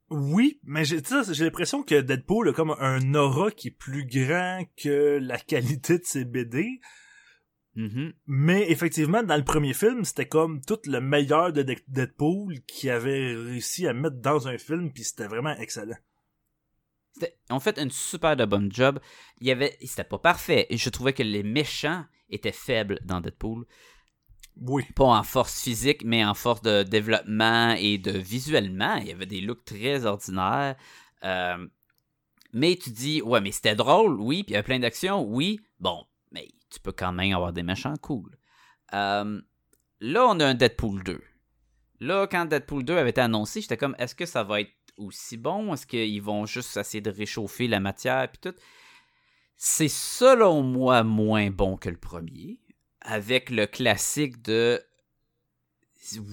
Oui, 0.10 0.60
mais 0.64 0.86
j'ai 0.86 1.02
l'impression 1.44 1.82
que 1.84 2.00
Deadpool 2.00 2.50
a 2.50 2.54
comme 2.54 2.76
un 2.80 3.14
aura 3.16 3.50
qui 3.52 3.70
est 3.70 3.78
plus 3.78 4.06
grand 4.06 4.64
que 4.78 5.18
la 5.20 5.40
qualité 5.40 5.98
de 5.98 6.04
ses 6.04 6.26
BD. 6.26 6.80
Mhm. 7.74 8.14
Mais 8.28 8.70
effectivement, 8.72 9.24
dans 9.24 9.36
le 9.36 9.44
premier 9.44 9.74
film, 9.74 10.06
c'était 10.06 10.28
comme 10.28 10.62
tout 10.62 10.80
le 10.86 11.02
meilleur 11.02 11.52
de 11.52 11.64
De- 11.64 11.76
Deadpool 11.88 12.62
qui 12.68 12.90
avait 12.90 13.34
réussi 13.36 13.88
à 13.88 13.94
mettre 13.94 14.18
dans 14.22 14.48
un 14.48 14.58
film, 14.58 14.94
puis 14.94 15.04
c'était 15.04 15.28
vraiment 15.28 15.58
excellent. 15.58 15.98
C'était- 17.14 17.38
ont 17.50 17.60
fait 17.60 17.78
une 17.80 17.92
super 17.92 18.36
de 18.36 18.46
bonne 18.46 18.72
job. 18.72 19.00
Il 19.42 19.48
y 19.48 19.52
avait, 19.52 19.76
c'était 19.82 20.04
pas 20.04 20.20
parfait. 20.20 20.68
Et 20.70 20.78
je 20.78 20.90
trouvais 20.90 21.14
que 21.14 21.24
les 21.24 21.44
méchants 21.44 22.06
étaient 22.30 22.52
faibles 22.52 23.00
dans 23.04 23.22
Deadpool. 23.22 23.66
Oui. 24.62 24.84
pas 24.96 25.06
en 25.06 25.24
force 25.24 25.62
physique, 25.62 26.04
mais 26.06 26.24
en 26.24 26.34
force 26.34 26.62
de 26.62 26.84
développement 26.84 27.76
et 27.78 27.98
de 27.98 28.12
visuellement. 28.12 28.96
Il 28.96 29.08
y 29.08 29.12
avait 29.12 29.26
des 29.26 29.42
looks 29.42 29.66
très 29.66 30.06
ordinaires. 30.06 30.76
Euh, 31.24 31.68
mais 32.54 32.78
tu 32.78 32.90
dis, 32.90 33.22
ouais, 33.22 33.42
mais 33.42 33.52
c'était 33.52 33.76
drôle, 33.76 34.20
oui, 34.20 34.44
puis 34.44 34.54
il 34.54 34.56
y 34.56 34.58
a 34.58 34.64
plein 34.64 34.80
d'actions, 34.80 35.24
oui. 35.24 35.60
Bon, 35.80 36.06
mais 36.32 36.48
tu 36.70 36.80
peux 36.80 36.94
quand 36.94 37.12
même 37.12 37.34
avoir 37.34 37.52
des 37.52 37.64
méchants 37.64 37.96
cool. 38.02 38.38
Euh, 38.94 39.42
là, 40.00 40.28
on 40.28 40.40
a 40.40 40.46
un 40.46 40.54
Deadpool 40.54 41.04
2. 41.04 41.22
Là, 42.00 42.28
quand 42.28 42.46
Deadpool 42.46 42.84
2 42.84 42.98
avait 42.98 43.10
été 43.10 43.22
annoncé, 43.22 43.62
j'étais 43.62 43.78
comme, 43.78 43.96
est-ce 44.00 44.16
que 44.16 44.26
ça 44.26 44.44
va 44.44 44.62
être 44.62 44.72
aussi 44.98 45.38
bon? 45.38 45.74
Est-ce 45.74 45.86
qu'ils 45.86 46.22
vont 46.22 46.46
juste 46.46 46.78
essayer 46.78 47.02
de 47.02 47.12
réchauffer 47.12 47.68
la 47.68 47.80
matière, 47.80 48.30
puis 48.30 48.40
tout? 48.52 48.58
C'est 49.58 49.90
selon 49.90 50.62
moi 50.62 51.04
moins 51.04 51.50
bon 51.50 51.78
que 51.78 51.90
le 51.90 51.98
premier 51.98 52.60
avec 53.06 53.50
le 53.50 53.68
classique 53.68 54.42
de 54.42 54.84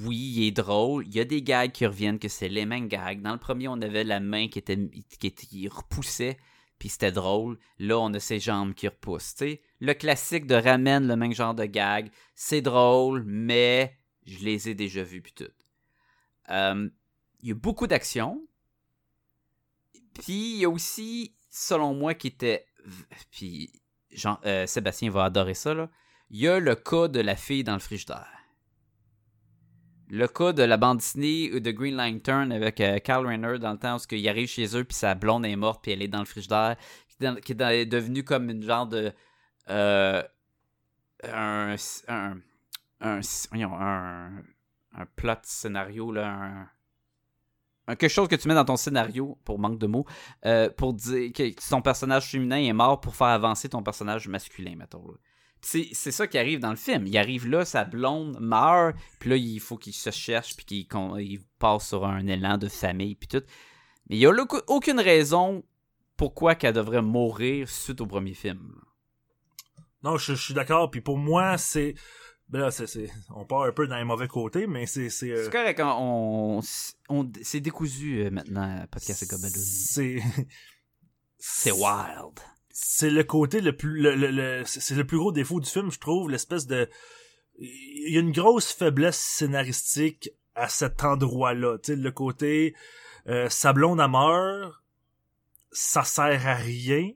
oui, 0.05 0.17
il 0.17 0.47
est 0.49 0.51
drôle, 0.51 1.07
il 1.07 1.15
y 1.15 1.21
a 1.21 1.25
des 1.25 1.43
gags 1.43 1.73
qui 1.73 1.87
reviennent 1.87 2.19
que 2.19 2.29
c'est 2.29 2.49
les 2.49 2.67
mêmes 2.67 2.89
gags. 2.89 3.23
Dans 3.23 3.33
le 3.33 3.39
premier, 3.39 3.69
on 3.69 3.81
avait 3.81 4.05
la 4.05 4.21
main 4.21 4.49
qui 4.49 4.59
était 4.59 4.77
qui, 5.19 5.27
était- 5.27 5.69
repoussait 5.69 6.39
puis 6.79 6.89
c'était 6.89 7.13
drôle. 7.13 7.59
Là, 7.79 7.99
on 8.01 8.13
a 8.13 8.19
ses 8.19 8.41
jambes 8.41 8.75
qui 8.75 8.89
repoussent. 8.89 9.45
Le 9.81 9.93
classique 9.95 10.47
de 10.47 10.57
ramène 10.57 11.07
le 11.07 11.15
même 11.15 11.33
genre 11.33 11.55
de 11.55 11.65
gag, 11.65 12.11
c'est 12.35 12.61
drôle, 12.61 13.23
mais 13.25 13.97
je 14.27 14.39
les 14.41 14.69
ai 14.69 14.75
déjà 14.75 15.05
vus 15.05 15.23
puis 15.23 15.33
tout. 15.33 15.53
Euh, 16.51 16.91
il 17.41 17.49
y 17.49 17.53
a 17.53 17.55
beaucoup 17.55 17.87
d'action. 17.87 18.45
Puis 20.15 20.55
il 20.55 20.59
y 20.59 20.65
a 20.65 20.71
aussi 20.71 21.37
selon 21.51 21.95
moi 21.95 22.15
qui 22.15 22.27
était 22.27 22.67
puis 23.31 23.73
Jean, 24.11 24.39
euh, 24.45 24.67
Sébastien 24.67 25.11
va 25.11 25.25
adorer 25.25 25.55
ça 25.55 25.75
là 25.75 25.89
il 26.33 26.41
y 26.41 26.49
a 26.49 26.59
le 26.59 26.75
cas 26.75 27.09
de 27.09 27.21
la 27.21 27.37
fille 27.37 27.63
dans 27.63 27.75
le 27.75 27.79
frigidaire. 27.79 28.27
Le 30.09 30.27
cas 30.27 30.53
de 30.55 30.63
la 30.63 30.79
bande 30.79 30.99
Disney 30.99 31.61
de 31.61 31.71
Green 31.71 31.95
Lantern 31.95 32.53
avec 32.53 32.81
euh, 32.81 32.99
Rayner 33.07 33.59
dans 33.59 33.73
le 33.73 33.79
temps 33.79 33.97
où 33.97 34.15
il 34.15 34.29
arrive 34.29 34.49
chez 34.49 34.77
eux 34.77 34.85
puis 34.85 34.97
sa 34.97 35.15
blonde 35.15 35.45
est 35.45 35.57
morte 35.57 35.83
puis 35.83 35.93
elle 35.93 36.03
est 36.03 36.09
dans 36.09 36.21
le 36.21 36.25
frigidaire 36.25 36.77
qui, 37.09 37.53
est 37.53 37.55
dans- 37.55 37.69
est 37.69 37.87
devenue 37.87 38.25
comme 38.25 38.51
une 38.51 38.63
genre 38.63 38.87
de 38.87 39.13
euh, 39.71 40.23
un, 41.25 41.77
un, 42.09 42.41
un, 43.01 43.21
un, 44.95 45.07
plot 45.17 45.35
scénario 45.45 46.13
là 46.13 46.51
quelque 47.87 48.09
chose 48.09 48.29
que 48.29 48.37
tu 48.37 48.49
mets 48.49 48.55
dans 48.55 48.65
ton 48.65 48.77
scénario 48.77 49.39
pour 49.45 49.59
manque 49.59 49.79
de 49.79 49.87
mots 49.87 50.07
euh, 50.45 50.69
pour 50.71 50.95
dire 50.95 51.33
que 51.33 51.69
ton 51.71 51.81
personnage 51.81 52.31
féminin 52.31 52.57
est 52.59 52.73
mort 52.73 53.01
pour 53.01 53.17
faire 53.17 53.29
avancer 53.29 53.69
ton 53.69 53.83
personnage 53.83 54.29
masculin 54.29 54.77
mettons. 54.77 55.05
C'est 55.65 55.89
c'est 55.93 56.11
ça 56.11 56.27
qui 56.27 56.39
arrive 56.39 56.59
dans 56.59 56.71
le 56.71 56.77
film. 56.77 57.07
Il 57.07 57.17
arrive 57.17 57.47
là, 57.49 57.65
sa 57.65 57.85
blonde 57.85 58.37
meurt, 58.41 58.97
puis 59.21 59.31
là, 59.31 59.37
il 59.37 59.61
faut 59.61 59.77
qu'il 59.79 59.93
se 59.95 60.11
cherche, 60.11 60.57
puis 60.57 60.67
qu'il 60.67 61.41
passe 61.59 61.89
sur 61.89 62.05
un 62.05 62.27
élan 62.27 62.59
de 62.59 62.69
famille, 62.69 63.15
puis 63.15 63.29
tout. 63.29 63.43
Mais 64.09 64.17
il 64.17 64.19
n'y 64.19 64.27
a 64.27 64.31
aucun- 64.31 64.63
aucune 64.67 64.99
raison 65.01 65.63
pourquoi 66.17 66.57
qu'elle 66.57 66.75
devrait 66.75 67.01
mourir 67.03 67.69
suite 67.69 68.01
au 68.01 68.07
premier 68.07 68.35
film. 68.35 68.75
Non, 70.03 70.17
je, 70.19 70.35
je 70.35 70.43
suis 70.43 70.55
d'accord. 70.55 70.91
Puis 70.91 71.01
pour 71.01 71.17
moi, 71.17 71.57
c'est... 71.59 71.95
Ben 72.49 72.59
là, 72.59 72.71
on 73.31 73.45
part 73.47 73.63
un 73.63 73.73
peu 73.73 73.87
dans 73.87 73.97
les 73.97 74.05
mauvais 74.05 74.27
côtés, 74.29 74.67
mais 74.67 74.85
c'est... 74.87 75.09
C'est, 75.11 75.31
euh, 75.31 75.45
C'est 75.45 75.53
correct, 75.53 75.81
on, 75.81 76.59
on, 76.59 76.61
on- 77.09 77.33
c'est 77.43 77.61
décousu 77.61 78.25
euh, 78.25 78.31
maintenant, 78.31 78.85
podcast 78.91 79.23
et 79.23 79.27
c'est... 79.61 80.23
C'est 81.45 81.73
wild. 81.73 82.39
C'est 82.73 83.11
le 83.11 83.23
côté 83.25 83.61
le 83.61 83.77
plus 83.77 84.01
le, 84.01 84.15
le- 84.15 84.31
le- 84.31 84.63
c'est 84.65 84.95
le 84.95 85.07
plus 85.07 85.19
gros 85.19 85.31
défaut 85.33 85.61
du 85.61 85.69
film 85.69 85.91
je 85.91 85.99
trouve 85.99 86.31
l'espèce 86.31 86.67
de 86.67 86.89
il 87.59 88.13
y 88.13 88.17
a 88.17 88.21
une 88.21 88.33
grosse 88.33 88.73
faiblesse 88.73 89.19
scénaristique 89.19 90.31
à 90.55 90.69
cet 90.69 91.05
endroit 91.05 91.55
là 91.55 91.79
tu 91.79 91.93
sais 91.93 91.97
le 91.97 92.11
côté 92.11 92.75
euh, 93.29 93.49
sa 93.51 93.73
blonde 93.73 94.01
a 94.01 94.09
meurt 94.09 94.75
ça 95.71 96.05
sert 96.05 96.47
à 96.47 96.55
rien. 96.55 97.11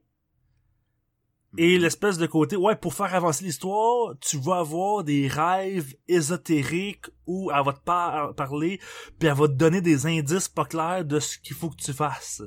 Et 1.59 1.79
l'espèce 1.79 2.19
de 2.19 2.27
côté 2.27 2.55
ouais 2.57 2.77
pour 2.77 2.93
faire 2.93 3.15
avancer 3.15 3.45
l'histoire 3.45 4.15
tu 4.21 4.37
vas 4.39 4.59
avoir 4.59 5.05
des 5.05 5.27
rêves 5.27 5.95
ésotériques 6.07 7.07
où 7.27 7.51
elle 7.51 7.65
va 7.65 7.73
te 7.73 7.81
par- 7.81 8.35
parler 8.35 8.79
puis 9.19 9.29
elle 9.29 9.35
va 9.37 9.49
te 9.49 9.55
donner 9.55 9.81
des 9.81 10.05
indices 10.07 10.49
pas 10.49 10.67
clairs 10.67 11.05
de 11.07 11.19
ce 11.19 11.39
qu'il 11.39 11.57
faut 11.57 11.71
que 11.71 11.77
tu 11.83 11.95
fasses 11.95 12.43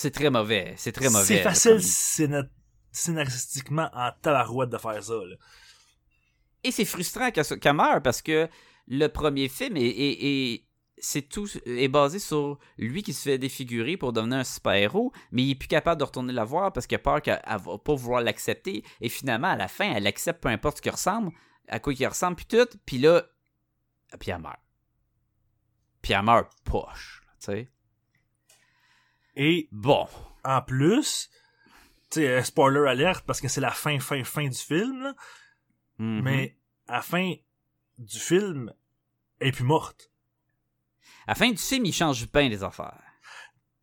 C'est 0.00 0.12
très 0.12 0.30
mauvais. 0.30 0.74
C'est 0.76 0.92
très 0.92 1.10
mauvais. 1.10 1.24
c'est 1.24 1.38
le 1.38 1.42
facile 1.42 1.80
scénaristiquement 2.92 3.90
en 3.92 4.10
tabarouette 4.22 4.70
de 4.70 4.78
faire 4.78 5.02
ça. 5.02 5.14
Là. 5.14 5.36
Et 6.62 6.70
c'est 6.70 6.84
frustrant 6.84 7.32
qu'elle 7.32 7.44
qu'elle 7.58 7.74
meure 7.74 8.00
parce 8.02 8.22
que 8.22 8.48
le 8.86 9.06
premier 9.08 9.48
film 9.48 9.76
est, 9.76 9.80
est- 9.86 10.24
est- 10.54 10.64
c'est 11.00 11.22
tout 11.22 11.48
est 11.66 11.88
basé 11.88 12.18
sur 12.20 12.58
lui 12.76 13.02
qui 13.02 13.12
se 13.12 13.22
fait 13.22 13.38
défigurer 13.38 13.96
pour 13.96 14.12
devenir 14.12 14.38
un 14.38 14.44
super-héros, 14.44 15.12
mais 15.32 15.42
il 15.42 15.50
est 15.52 15.54
plus 15.56 15.68
capable 15.68 15.98
de 16.00 16.04
retourner 16.04 16.32
la 16.32 16.44
voir 16.44 16.72
parce 16.72 16.86
qu'il 16.86 16.96
a 16.96 17.00
peur 17.00 17.20
qu'elle 17.20 17.40
elle 17.44 17.58
va 17.60 17.78
pas 17.78 17.94
vouloir 17.94 18.20
l'accepter. 18.20 18.84
Et 19.00 19.08
finalement, 19.08 19.48
à 19.48 19.56
la 19.56 19.68
fin, 19.68 19.92
elle 19.92 20.06
accepte 20.06 20.40
peu 20.42 20.48
importe 20.48 20.76
ce 20.78 20.82
qu'il 20.82 20.92
ressemble, 20.92 21.32
à 21.68 21.80
quoi 21.80 21.92
il 21.92 22.06
ressemble, 22.06 22.36
puis 22.36 22.46
tout. 22.46 22.68
Puis 22.86 22.98
là, 22.98 23.24
puis 24.20 24.30
elle 24.30 24.40
meurt. 24.40 24.58
Puis 26.02 26.12
elle 26.12 26.22
meurt 26.22 26.50
poche, 26.64 27.22
tu 27.40 27.46
sais. 27.46 27.68
Et 29.38 29.68
Bon. 29.72 30.06
en 30.44 30.60
plus, 30.62 31.30
tu 32.10 32.20
sais, 32.20 32.28
euh, 32.28 32.42
spoiler 32.42 32.88
alerte 32.88 33.24
parce 33.26 33.40
que 33.40 33.48
c'est 33.48 33.60
la 33.60 33.70
fin, 33.70 33.98
fin, 34.00 34.22
fin 34.24 34.48
du 34.48 34.58
film, 34.58 35.02
là, 35.02 35.14
Mhm. 35.98 36.22
mais 36.22 36.56
à 36.88 36.96
la 36.96 37.02
fin 37.02 37.34
du 37.98 38.18
film, 38.18 38.72
elle 39.40 39.48
est 39.48 39.52
plus 39.52 39.64
morte. 39.64 40.10
À 41.26 41.32
la 41.32 41.34
fin 41.36 41.50
du 41.50 41.56
film, 41.58 41.84
il 41.86 41.92
change 41.92 42.30
bien 42.30 42.48
les 42.48 42.62
affaires. 42.64 43.00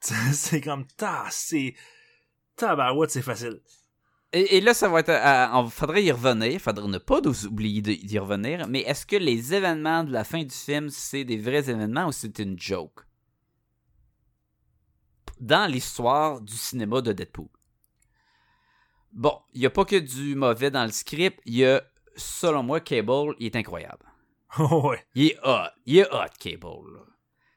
c'est 0.33 0.61
comme, 0.61 0.85
ta, 0.85 1.25
c'est... 1.31 1.73
Tabarouette, 2.55 3.11
c'est 3.11 3.21
facile. 3.21 3.59
Et, 4.31 4.57
et 4.57 4.61
là, 4.61 4.73
ça 4.73 4.87
va 4.89 4.99
être. 5.01 5.09
Il 5.11 5.71
faudrait 5.71 6.03
y 6.03 6.11
revenir. 6.11 6.59
faudrait 6.59 6.87
ne 6.87 6.97
pas 6.97 7.21
nous 7.21 7.45
oublier 7.45 7.81
d'y 7.81 8.17
revenir. 8.19 8.67
Mais 8.67 8.81
est-ce 8.81 9.05
que 9.05 9.15
les 9.17 9.53
événements 9.53 10.03
de 10.03 10.11
la 10.11 10.23
fin 10.23 10.43
du 10.43 10.55
film, 10.55 10.89
c'est 10.89 11.23
des 11.25 11.37
vrais 11.37 11.69
événements 11.69 12.07
ou 12.07 12.11
c'est 12.11 12.39
une 12.39 12.57
joke? 12.59 13.04
Dans 15.45 15.71
l'histoire 15.71 16.41
du 16.41 16.53
cinéma 16.53 17.01
de 17.01 17.13
Deadpool. 17.13 17.47
Bon, 19.13 19.39
il 19.53 19.61
n'y 19.61 19.65
a 19.65 19.69
pas 19.69 19.85
que 19.85 19.95
du 19.95 20.35
mauvais 20.35 20.71
dans 20.71 20.83
le 20.83 20.91
script, 20.91 21.39
il 21.45 21.57
y 21.57 21.65
a, 21.65 21.83
selon 22.15 22.63
moi, 22.63 22.79
Cable, 22.79 23.35
il 23.39 23.45
est 23.45 23.55
incroyable. 23.55 24.05
ouais. 24.59 25.05
Il 25.13 25.27
est 25.27 25.37
hot, 25.43 25.69
il 25.85 25.99
est 25.99 26.11
hot, 26.11 26.33
Cable. 26.39 26.99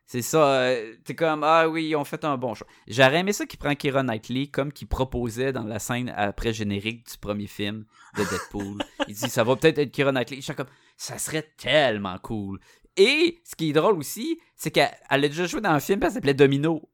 C'est 0.05 0.23
ça, 0.23 0.61
euh, 0.61 0.95
t'es 1.05 1.15
comme, 1.15 1.43
ah 1.45 1.69
oui, 1.69 1.89
ils 1.89 1.97
ont 1.97 2.05
fait 2.05 2.25
un 2.25 2.39
bon 2.39 2.55
choix. 2.55 2.67
J'aurais 2.87 3.21
aimé 3.21 3.33
ça 3.33 3.47
qu'il 3.47 3.59
prend 3.59 3.75
Keira 3.75 4.03
Knightley 4.03 4.47
comme 4.47 4.73
qu'il 4.73 4.89
proposait 4.89 5.53
dans 5.53 5.65
la 5.65 5.79
scène 5.79 6.13
après 6.17 6.53
générique 6.53 7.11
du 7.11 7.19
premier 7.19 7.47
film 7.47 7.85
de 8.17 8.23
Deadpool. 8.23 8.79
il 9.09 9.15
dit, 9.15 9.29
ça 9.29 9.45
va 9.45 9.57
peut-être 9.57 9.79
être 9.79 9.91
Keira 9.91 10.13
Knightley. 10.13 10.37
Je 10.37 10.43
suis 10.43 10.55
comme, 10.55 10.69
ça 10.97 11.19
serait 11.19 11.53
tellement 11.57 12.17
cool. 12.19 12.59
Et 12.97 13.41
ce 13.45 13.55
qui 13.55 13.71
est 13.71 13.73
drôle 13.73 13.99
aussi, 13.99 14.41
c'est 14.57 14.71
qu'elle 14.71 14.91
elle 15.11 15.25
a 15.25 15.29
déjà 15.29 15.47
joué 15.47 15.61
dans 15.61 15.71
un 15.71 15.81
film, 15.81 16.01
elle 16.03 16.13
s'appelait 16.13 16.35
Domino. 16.35 16.89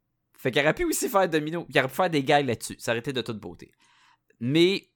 Fait 0.44 0.50
qu'elle 0.50 0.66
aurait 0.66 0.74
pu 0.74 0.84
aussi 0.84 1.08
faire 1.08 1.26
Domino. 1.26 1.64
Il 1.70 1.78
aurait 1.78 1.88
pu 1.88 1.94
faire 1.94 2.10
des 2.10 2.22
gags 2.22 2.46
là-dessus. 2.46 2.76
Ça 2.78 2.90
aurait 2.90 2.98
été 2.98 3.14
de 3.14 3.22
toute 3.22 3.38
beauté. 3.38 3.72
Mais 4.40 4.90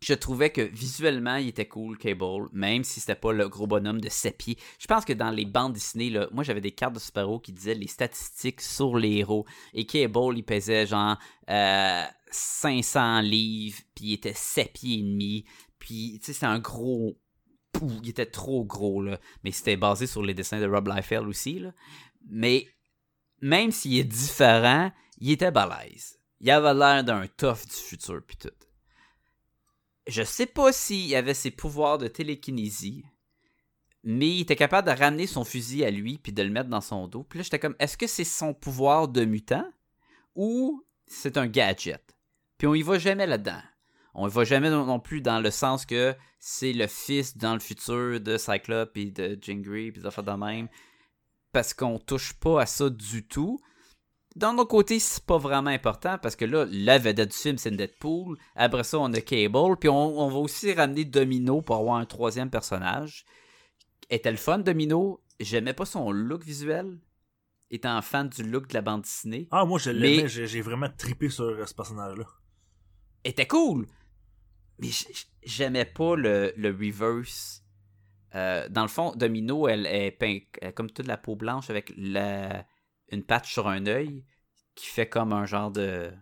je 0.00 0.14
trouvais 0.14 0.48
que 0.48 0.62
visuellement, 0.62 1.36
il 1.36 1.48
était 1.48 1.68
cool, 1.68 1.98
Cable, 1.98 2.48
même 2.54 2.82
si 2.82 3.00
c'était 3.00 3.14
pas 3.14 3.34
le 3.34 3.50
gros 3.50 3.66
bonhomme 3.66 4.00
de 4.00 4.08
7 4.08 4.38
pieds. 4.38 4.56
Je 4.78 4.86
pense 4.86 5.04
que 5.04 5.12
dans 5.12 5.28
les 5.28 5.44
bandes 5.44 5.76
là, 5.94 6.26
moi 6.32 6.42
j'avais 6.42 6.62
des 6.62 6.70
cartes 6.70 6.94
de 6.94 7.00
super-héros 7.00 7.40
qui 7.40 7.52
disaient 7.52 7.74
les 7.74 7.86
statistiques 7.86 8.62
sur 8.62 8.96
les 8.96 9.18
héros. 9.18 9.44
Et 9.74 9.84
Cable, 9.84 10.38
il 10.38 10.42
pesait 10.42 10.86
genre 10.86 11.18
euh, 11.50 12.04
500 12.30 13.20
livres, 13.20 13.78
puis 13.94 14.06
il 14.06 14.12
était 14.14 14.32
7 14.34 14.72
pieds 14.72 15.00
et 15.00 15.02
demi. 15.02 15.44
Puis, 15.78 16.18
tu 16.18 16.28
sais, 16.28 16.32
c'est 16.32 16.46
un 16.46 16.60
gros. 16.60 17.20
Pouh, 17.72 18.00
il 18.02 18.08
était 18.08 18.24
trop 18.24 18.64
gros, 18.64 19.02
là. 19.02 19.20
Mais 19.44 19.50
c'était 19.50 19.76
basé 19.76 20.06
sur 20.06 20.22
les 20.22 20.32
dessins 20.32 20.60
de 20.62 20.66
Rob 20.66 20.88
Liefeld 20.88 21.28
aussi, 21.28 21.58
là. 21.58 21.74
Mais 22.26 22.68
même 23.42 23.72
s'il 23.72 23.98
est 23.98 24.04
différent, 24.04 24.90
il 25.18 25.32
était 25.32 25.50
balèze. 25.50 26.18
Il 26.40 26.50
avait 26.50 26.74
l'air 26.74 27.04
d'un 27.04 27.26
tough 27.26 27.66
du 27.66 27.76
futur, 27.76 28.22
puis 28.26 28.36
tout. 28.36 28.48
Je 30.06 30.22
sais 30.22 30.46
pas 30.46 30.72
s'il 30.72 31.14
avait 31.14 31.34
ses 31.34 31.50
pouvoirs 31.50 31.98
de 31.98 32.08
télékinésie, 32.08 33.04
mais 34.04 34.28
il 34.28 34.40
était 34.40 34.56
capable 34.56 34.88
de 34.88 34.98
ramener 34.98 35.26
son 35.26 35.44
fusil 35.44 35.84
à 35.84 35.90
lui 35.90 36.18
puis 36.18 36.32
de 36.32 36.42
le 36.42 36.50
mettre 36.50 36.68
dans 36.70 36.80
son 36.80 37.06
dos. 37.06 37.22
Puis 37.22 37.38
là, 37.38 37.42
j'étais 37.44 37.58
comme, 37.58 37.76
est-ce 37.78 37.96
que 37.96 38.08
c'est 38.08 38.24
son 38.24 38.54
pouvoir 38.54 39.06
de 39.08 39.24
mutant 39.24 39.64
ou 40.34 40.84
c'est 41.06 41.36
un 41.36 41.46
gadget? 41.46 42.16
Puis 42.58 42.66
on 42.66 42.74
y 42.74 42.82
va 42.82 42.98
jamais 42.98 43.26
là-dedans. 43.26 43.62
On 44.14 44.28
y 44.28 44.30
va 44.30 44.44
jamais 44.44 44.70
non 44.70 45.00
plus 45.00 45.20
dans 45.20 45.40
le 45.40 45.50
sens 45.50 45.86
que 45.86 46.14
c'est 46.38 46.72
le 46.72 46.88
fils 46.88 47.36
dans 47.36 47.54
le 47.54 47.60
futur 47.60 48.20
de 48.20 48.36
Cyclope 48.36 48.96
et 48.96 49.10
de 49.10 49.38
Jean 49.40 49.60
Grey 49.60 49.92
puis 49.92 50.00
des 50.00 50.06
affaires 50.06 50.24
de 50.24 50.32
même. 50.32 50.68
Parce 51.52 51.74
qu'on 51.74 51.98
touche 51.98 52.32
pas 52.34 52.62
à 52.62 52.66
ça 52.66 52.88
du 52.90 53.26
tout. 53.26 53.60
D'un 54.36 54.56
autre 54.56 54.70
côté, 54.70 54.98
c'est 54.98 55.24
pas 55.26 55.36
vraiment 55.36 55.68
important 55.70 56.16
parce 56.16 56.36
que 56.36 56.46
là, 56.46 56.66
la 56.70 56.98
vedette 56.98 57.32
du 57.32 57.36
film, 57.36 57.58
c'est 57.58 57.70
Deadpool. 57.70 58.38
Après 58.56 58.84
ça, 58.84 58.98
on 58.98 59.12
a 59.12 59.20
Cable. 59.20 59.76
Puis 59.78 59.90
on, 59.90 60.18
on 60.20 60.28
va 60.28 60.38
aussi 60.38 60.72
ramener 60.72 61.04
Domino 61.04 61.60
pour 61.60 61.76
avoir 61.76 61.96
un 61.96 62.06
troisième 62.06 62.48
personnage. 62.48 63.26
Était 64.08 64.30
le 64.30 64.38
fun, 64.38 64.58
Domino? 64.60 65.22
J'aimais 65.38 65.74
pas 65.74 65.84
son 65.84 66.10
look 66.10 66.42
visuel. 66.42 66.98
Étant 67.70 68.00
fan 68.00 68.28
du 68.28 68.42
look 68.42 68.68
de 68.68 68.74
la 68.74 68.80
bande 68.82 69.02
dessinée. 69.02 69.48
Ah, 69.50 69.64
moi, 69.66 69.78
je 69.78 69.90
l'aimais, 69.90 70.22
Mais- 70.24 70.28
j'ai 70.28 70.60
vraiment 70.62 70.88
trippé 70.96 71.28
sur 71.28 71.44
euh, 71.44 71.66
ce 71.66 71.74
personnage-là. 71.74 72.24
était 73.24 73.46
cool. 73.46 73.86
Mais 74.78 74.88
j'aimais 75.42 75.84
pas 75.84 76.16
le, 76.16 76.52
le 76.56 76.70
reverse. 76.70 77.61
Euh, 78.34 78.68
dans 78.68 78.82
le 78.82 78.88
fond, 78.88 79.12
Domino, 79.14 79.68
elle 79.68 79.86
est 79.86 80.10
peint- 80.10 80.70
comme 80.74 80.90
toute 80.90 81.06
la 81.06 81.16
peau 81.18 81.36
blanche 81.36 81.68
avec 81.70 81.92
la, 81.96 82.64
une 83.10 83.24
patch 83.24 83.52
sur 83.52 83.68
un 83.68 83.86
œil 83.86 84.24
qui 84.74 84.86
fait 84.86 85.08
comme 85.08 85.32
un 85.32 85.44
genre 85.46 85.70
de. 85.70 86.12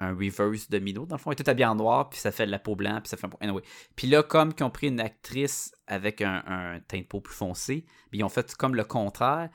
Un 0.00 0.12
reverse 0.16 0.68
Domino. 0.68 1.06
Dans 1.06 1.14
le 1.14 1.20
fond, 1.20 1.30
elle 1.30 1.34
est 1.34 1.36
toute 1.36 1.48
habillée 1.48 1.66
en 1.66 1.76
noir, 1.76 2.10
puis 2.10 2.18
ça 2.18 2.32
fait 2.32 2.46
de 2.46 2.50
la 2.50 2.58
peau 2.58 2.74
blanche, 2.74 3.02
puis 3.02 3.08
ça 3.10 3.16
fait 3.16 3.26
un. 3.26 3.30
Anyway. 3.40 3.62
Puis 3.94 4.08
là, 4.08 4.24
comme 4.24 4.52
qu'ils 4.52 4.66
ont 4.66 4.70
pris 4.70 4.88
une 4.88 4.98
actrice 5.00 5.72
avec 5.86 6.20
un, 6.20 6.42
un 6.46 6.80
teint 6.80 6.98
de 6.98 7.04
peau 7.04 7.20
plus 7.20 7.34
foncé, 7.34 7.86
ils 8.12 8.24
ont 8.24 8.28
fait 8.28 8.54
comme 8.56 8.74
le 8.74 8.84
contraire, 8.84 9.50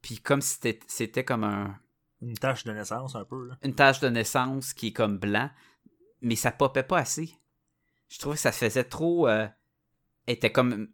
puis 0.00 0.18
comme 0.18 0.40
si 0.40 0.54
c'était 0.54 0.80
c'était 0.88 1.24
comme 1.24 1.44
un, 1.44 1.78
Une 2.22 2.38
tâche 2.38 2.64
de 2.64 2.72
naissance, 2.72 3.14
un 3.14 3.24
peu, 3.26 3.48
là. 3.48 3.58
une 3.62 3.74
tache 3.74 4.00
de 4.00 4.08
naissance 4.08 4.72
qui 4.72 4.88
est 4.88 4.92
comme 4.92 5.18
blanc, 5.18 5.50
mais 6.22 6.36
ça 6.36 6.50
popait 6.52 6.82
pas 6.84 6.98
assez. 6.98 7.34
Je 8.08 8.18
trouvais 8.18 8.36
que 8.36 8.40
ça 8.42 8.52
faisait 8.52 8.84
trop. 8.84 9.28
euh, 9.28 9.46
était 10.26 10.52
comme. 10.52 10.88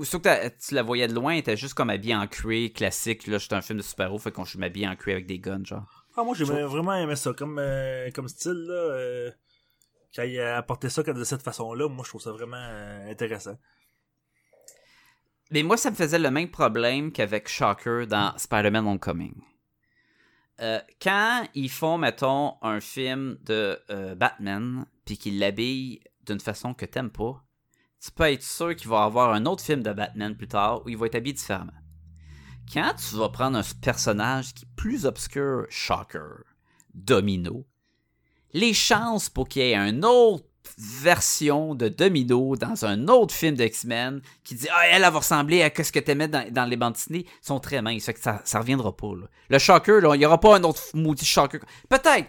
Surtout 0.00 0.20
que 0.20 0.48
tu 0.48 0.74
la 0.74 0.82
voyais 0.82 1.06
de 1.06 1.14
loin, 1.14 1.32
elle 1.32 1.40
était 1.40 1.56
juste 1.56 1.74
comme 1.74 1.90
habillée 1.90 2.16
en 2.16 2.26
cuir 2.26 2.72
classique. 2.72 3.26
Là, 3.26 3.38
j'étais 3.38 3.54
un 3.54 3.60
film 3.62 3.78
de 3.78 3.82
super-héros, 3.82 4.18
fait 4.18 4.32
qu'on 4.32 4.44
je 4.44 4.56
m'habillais 4.58 4.88
en 4.88 4.96
cuir 4.96 5.14
avec 5.14 5.26
des 5.26 5.38
guns, 5.38 5.64
genre. 5.64 6.06
Ah, 6.16 6.24
moi, 6.24 6.34
j'ai 6.34 6.44
vraiment 6.44 6.94
aimé 6.94 7.16
ça. 7.16 7.32
Comme, 7.34 7.58
euh, 7.58 8.10
comme 8.12 8.28
style, 8.28 8.52
là. 8.52 8.74
euh, 8.74 9.30
quand 10.14 10.22
il 10.22 10.38
a 10.40 10.56
apporté 10.58 10.88
ça 10.88 11.02
de 11.02 11.24
cette 11.24 11.42
façon-là, 11.42 11.88
moi, 11.88 12.04
je 12.04 12.10
trouve 12.10 12.22
ça 12.22 12.32
vraiment 12.32 12.56
euh, 12.56 13.10
intéressant. 13.10 13.56
Mais 15.50 15.62
moi, 15.62 15.76
ça 15.76 15.90
me 15.90 15.96
faisait 15.96 16.18
le 16.18 16.30
même 16.30 16.50
problème 16.50 17.12
qu'avec 17.12 17.48
Shocker 17.48 18.06
dans 18.06 18.36
Spider-Man 18.38 18.86
Homecoming. 18.86 19.34
Euh, 20.60 20.80
quand 21.00 21.46
ils 21.54 21.70
font, 21.70 21.98
mettons, 21.98 22.54
un 22.62 22.80
film 22.80 23.38
de 23.42 23.78
euh, 23.90 24.14
Batman, 24.14 24.86
puis 25.04 25.18
qu'ils 25.18 25.38
l'habillent 25.38 26.00
d'une 26.24 26.40
façon 26.40 26.72
que 26.72 26.84
t'aimes 26.86 27.10
pas, 27.10 27.42
tu 28.02 28.10
peux 28.10 28.24
être 28.24 28.42
sûr 28.42 28.74
qu'il 28.74 28.88
va 28.88 29.04
avoir 29.04 29.32
un 29.32 29.46
autre 29.46 29.62
film 29.62 29.82
de 29.82 29.92
Batman 29.92 30.36
plus 30.36 30.48
tard 30.48 30.84
où 30.84 30.88
il 30.88 30.96
va 30.96 31.06
être 31.06 31.14
habillé 31.14 31.34
différemment. 31.34 31.72
Quand 32.72 32.94
tu 32.94 33.16
vas 33.16 33.28
prendre 33.28 33.58
un 33.58 33.62
personnage 33.80 34.54
qui 34.54 34.64
est 34.64 34.74
plus 34.76 35.06
obscur, 35.06 35.66
Shocker, 35.68 36.44
Domino, 36.94 37.64
les 38.52 38.74
chances 38.74 39.28
pour 39.28 39.48
qu'il 39.48 39.62
y 39.62 39.66
ait 39.66 39.76
une 39.76 40.04
autre 40.04 40.46
version 40.78 41.74
de 41.74 41.88
Domino 41.88 42.56
dans 42.56 42.84
un 42.84 43.08
autre 43.08 43.34
film 43.34 43.56
d'X-Men 43.56 44.20
qui 44.42 44.54
dit 44.54 44.68
Ah, 44.72 44.86
elle, 44.88 45.02
va 45.02 45.10
ressembler 45.10 45.62
à 45.62 45.70
ce 45.82 45.92
que 45.92 45.98
t'aimais 45.98 46.28
dans, 46.28 46.50
dans 46.50 46.64
les 46.64 46.76
bandes 46.76 46.94
dessinées 46.94 47.26
sont 47.40 47.60
très 47.60 47.82
minces. 47.82 48.10
Ça, 48.20 48.40
ça 48.44 48.58
reviendra 48.58 48.96
pas. 48.96 49.14
Là. 49.14 49.26
Le 49.48 49.58
Shocker, 49.58 50.00
il 50.14 50.20
y 50.20 50.26
aura 50.26 50.40
pas 50.40 50.56
un 50.56 50.62
autre 50.64 50.82
maudit 50.94 51.24
Shocker. 51.24 51.60
Peut-être. 51.88 52.28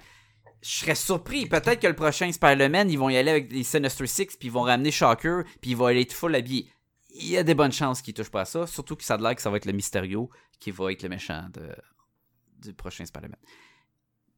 Je 0.64 0.70
serais 0.70 0.96
surpris. 0.96 1.46
Peut-être 1.46 1.82
que 1.82 1.88
le 1.88 1.96
prochain 1.96 2.32
Spider-Man, 2.32 2.90
ils 2.90 2.98
vont 2.98 3.10
y 3.10 3.18
aller 3.18 3.32
avec 3.32 3.52
les 3.52 3.64
Sinister 3.64 4.08
Six, 4.08 4.38
puis 4.38 4.48
ils 4.48 4.52
vont 4.52 4.62
ramener 4.62 4.92
Shocker, 4.92 5.44
puis 5.62 5.72
il 5.72 5.78
va 5.78 5.90
aller 5.90 6.06
tout 6.06 6.16
full 6.16 6.34
habillé. 6.36 6.70
Il 7.10 7.28
y 7.28 7.38
a 7.38 7.44
des 7.44 7.54
bonnes 7.54 7.74
chances 7.74 8.02
qu'ils 8.02 8.14
touchent 8.14 8.32
pas 8.32 8.42
à 8.42 8.46
ça. 8.46 8.66
Surtout 8.66 8.96
que 8.96 9.04
ça 9.04 9.16
a 9.16 9.18
l'air 9.18 9.36
que 9.36 9.42
ça 9.42 9.50
va 9.50 9.58
être 9.58 9.66
le 9.66 9.74
Mysterio 9.74 10.30
qui 10.60 10.72
va 10.72 10.92
être 10.94 11.04
le 11.04 11.10
méchant 11.10 11.48
du 12.62 12.74
prochain 12.74 13.06
Spider-Man. 13.06 13.40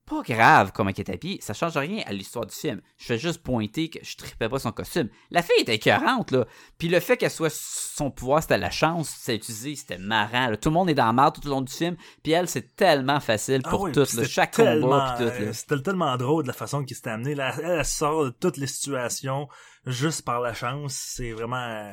Pas 0.08 0.22
grave 0.22 0.72
comment 0.72 0.91
il 0.91 1.00
est 1.00 1.10
habillé, 1.10 1.41
ça 1.41 1.54
change 1.56 1.76
rien 1.78 2.04
à 2.06 2.13
l'histoire 2.13 2.46
du 2.46 2.54
film. 2.54 2.80
Je 2.98 3.06
fais 3.06 3.18
juste 3.18 3.41
pointer 3.41 3.89
que 3.89 3.98
je 4.04 4.15
tripais 4.18 4.48
pas 4.48 4.60
son 4.60 4.72
costume. 4.72 5.10
La 5.32 5.41
fille 5.41 5.60
était 5.62 5.74
écœurante, 5.76 6.30
là. 6.30 6.46
Puis 6.78 6.89
le 6.89 7.00
fait 7.00 7.18
qu'elle 7.18 7.32
soit 7.32 7.52
son 7.52 8.12
pouvoir, 8.12 8.44
c'était 8.44 8.60
la 8.60 8.70
chance, 8.70 9.10
c'était 9.10 9.38
utilisé, 9.38 9.76
c'était 9.76 9.98
marrant. 9.98 10.50
là. 10.52 10.58
Tout 10.58 10.70
le 10.70 10.74
monde 10.74 10.91
est 10.91 10.94
dans 10.94 11.08
la 11.08 11.13
marde 11.13 11.34
tout 11.41 11.48
au 11.48 11.50
long 11.50 11.62
du 11.62 11.74
film. 11.74 11.96
Puis 12.22 12.34
elle, 12.34 12.48
c'est 12.48 12.76
tellement 12.76 13.20
facile 13.20 13.62
Ah 13.63 13.70
pour 13.72 13.91
tout, 13.91 14.06
c'était 14.06 14.28
chaque 14.28 14.52
tellement, 14.52 14.88
combat, 14.89 15.15
puis 15.18 15.26
tout. 15.26 15.32
euh. 15.44 15.54
C'était 15.54 15.82
tellement 15.82 16.15
drôle 16.18 16.44
de 16.44 16.48
la 16.50 16.54
façon 16.54 16.84
qu'il 16.84 16.96
s'était 16.96 17.10
amené. 17.10 17.34
Là, 17.34 17.56
elle, 17.58 17.65
elle 17.80 17.86
sort 17.86 18.26
de 18.26 18.30
toutes 18.30 18.58
les 18.58 18.68
situations 18.68 19.48
juste 19.88 20.22
par 20.22 20.39
la 20.39 20.54
chance. 20.54 20.94
C'est 20.94 21.32
vraiment. 21.32 21.91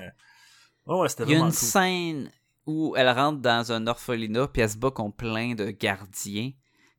Oh 0.84 1.00
ouais, 1.00 1.08
c'était 1.08 1.24
Il 1.24 1.30
y 1.30 1.34
a 1.34 1.38
vraiment 1.38 1.46
une 1.50 1.56
cool. 1.56 1.68
scène 1.68 2.30
où 2.66 2.94
elle 2.94 3.08
rentre 3.08 3.40
dans 3.40 3.72
un 3.72 3.86
orphelinat, 3.86 4.48
puis 4.48 4.60
elle 4.60 4.70
se 4.70 4.76
bat 4.76 4.90
contre 4.90 5.16
plein 5.16 5.54
de 5.54 5.70
gardiens. 5.70 6.50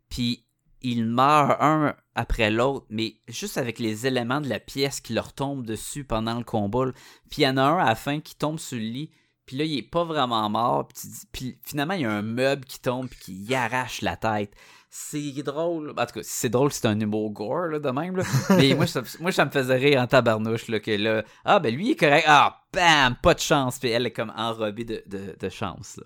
Puis 0.10 0.46
ils 0.84 1.06
meurent 1.06 1.62
un 1.62 1.96
après 2.16 2.52
l'autre, 2.52 2.86
mais 2.90 3.16
juste 3.28 3.58
avec 3.58 3.80
les 3.80 4.06
éléments 4.06 4.42
de 4.42 4.50
la 4.50 4.60
pièce 4.60 5.02
qui 5.02 5.14
leur 5.14 5.34
tombent 5.34 5.66
dessus 5.66 6.04
pendant 6.04 6.38
le 6.38 6.44
combat. 6.44 6.92
Puis 7.30 7.42
il 7.42 7.46
y 7.46 7.48
en 7.48 7.58
a 7.58 7.64
un 7.64 7.78
à 7.80 7.86
la 7.86 7.96
fin 7.96 8.20
qui 8.20 8.36
tombe 8.36 8.60
sur 8.60 8.78
le 8.78 8.84
lit, 8.84 9.10
puis 9.46 9.58
là, 9.58 9.66
il 9.66 9.78
est 9.78 9.90
pas 9.90 10.04
vraiment 10.04 10.50
mort. 10.50 10.88
Puis, 11.32 11.58
finalement, 11.64 11.96
il 11.96 12.02
y 12.02 12.06
a 12.06 12.12
un 12.12 12.22
meuble 12.22 12.64
qui 12.64 12.80
tombe, 12.80 13.10
puis 13.10 13.20
qui 13.20 13.34
y 13.34 13.56
arrache 13.56 14.02
la 14.02 14.16
tête. 14.16 14.54
C'est 14.90 15.34
drôle. 15.44 15.94
En 15.98 16.06
tout 16.06 16.14
cas, 16.14 16.22
c'est 16.24 16.50
drôle, 16.50 16.72
c'est 16.72 16.86
un 16.88 17.00
humour 17.00 17.32
gore, 17.32 17.68
là, 17.68 17.80
de 17.80 17.90
même. 17.90 18.16
Là. 18.16 18.24
Mais 18.52 18.76
moi 18.76 18.86
ça, 18.88 19.02
moi, 19.20 19.32
ça 19.32 19.44
me 19.44 19.50
faisait 19.50 19.76
rire 19.76 20.00
en 20.00 20.08
tabarnouche, 20.08 20.68
là, 20.68 20.80
que 20.80 20.92
là, 20.92 21.24
ah, 21.46 21.60
ben 21.60 21.76
lui, 21.76 21.88
il 21.88 21.92
est 21.92 22.00
correct. 22.00 22.26
Ah, 22.28 22.62
bam, 22.72 23.16
pas 23.22 23.34
de 23.34 23.40
chance. 23.40 23.80
Puis 23.80 23.90
elle 23.90 24.06
est 24.06 24.12
comme 24.12 24.32
enrobée 24.36 24.86
de, 24.86 25.04
de, 25.08 25.36
de 25.38 25.50
chance, 25.50 25.98
là. 25.98 26.06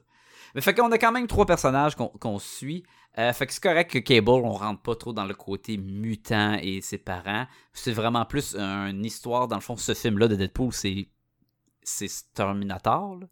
Mais 0.55 0.61
fait 0.61 0.73
qu'on 0.73 0.91
a 0.91 0.97
quand 0.97 1.11
même 1.11 1.27
trois 1.27 1.45
personnages 1.45 1.95
qu'on 1.95 2.07
qu'on 2.07 2.39
suit. 2.39 2.83
Euh, 3.17 3.33
fait 3.33 3.47
que 3.47 3.53
c'est 3.53 3.63
correct 3.63 3.89
que 3.91 3.97
Cable, 3.99 4.29
on 4.29 4.51
rentre 4.51 4.81
pas 4.81 4.95
trop 4.95 5.11
dans 5.11 5.25
le 5.25 5.33
côté 5.33 5.77
mutant 5.77 6.57
et 6.61 6.81
ses 6.81 6.99
parents. 6.99 7.47
C'est 7.73 7.91
vraiment 7.93 8.25
plus 8.25 8.55
une 8.55 9.03
histoire, 9.03 9.47
dans 9.47 9.55
le 9.55 9.61
fond, 9.61 9.75
ce 9.75 9.93
film-là 9.95 10.27
de 10.27 10.35
Deadpool, 10.35 10.71
c'est 10.73 11.07
c'est 11.81 12.07
Terminator. 12.33 13.15
là. 13.19 13.27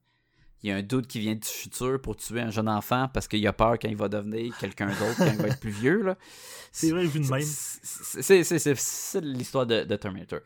Il 0.63 0.69
y 0.69 0.71
a 0.71 0.77
un 0.77 0.81
doute 0.81 1.05
qui 1.05 1.19
vient 1.19 1.35
du 1.35 1.47
futur 1.47 2.01
pour 2.01 2.15
tuer 2.15 2.41
un 2.41 2.49
jeune 2.49 2.69
enfant 2.69 3.07
parce 3.13 3.27
qu'il 3.27 3.45
a 3.45 3.53
peur 3.53 3.77
quand 3.79 3.87
il 3.89 3.95
va 3.97 4.07
devenir 4.09 4.57
quelqu'un 4.57 4.87
d'autre, 4.87 5.17
quand 5.17 5.27
il 5.31 5.37
va 5.37 5.49
être 5.49 5.59
plus 5.59 5.69
vieux. 5.69 6.01
là. 6.01 6.15
C'est 6.71 6.89
vrai, 6.89 7.05
vu 7.05 7.19
de 7.19 7.27
même. 7.27 7.41
C'est 7.43 8.43
c'est- 8.43 9.21
l'histoire 9.21 9.67
de, 9.67 9.83
de 9.83 9.95
Terminator. 9.97 10.39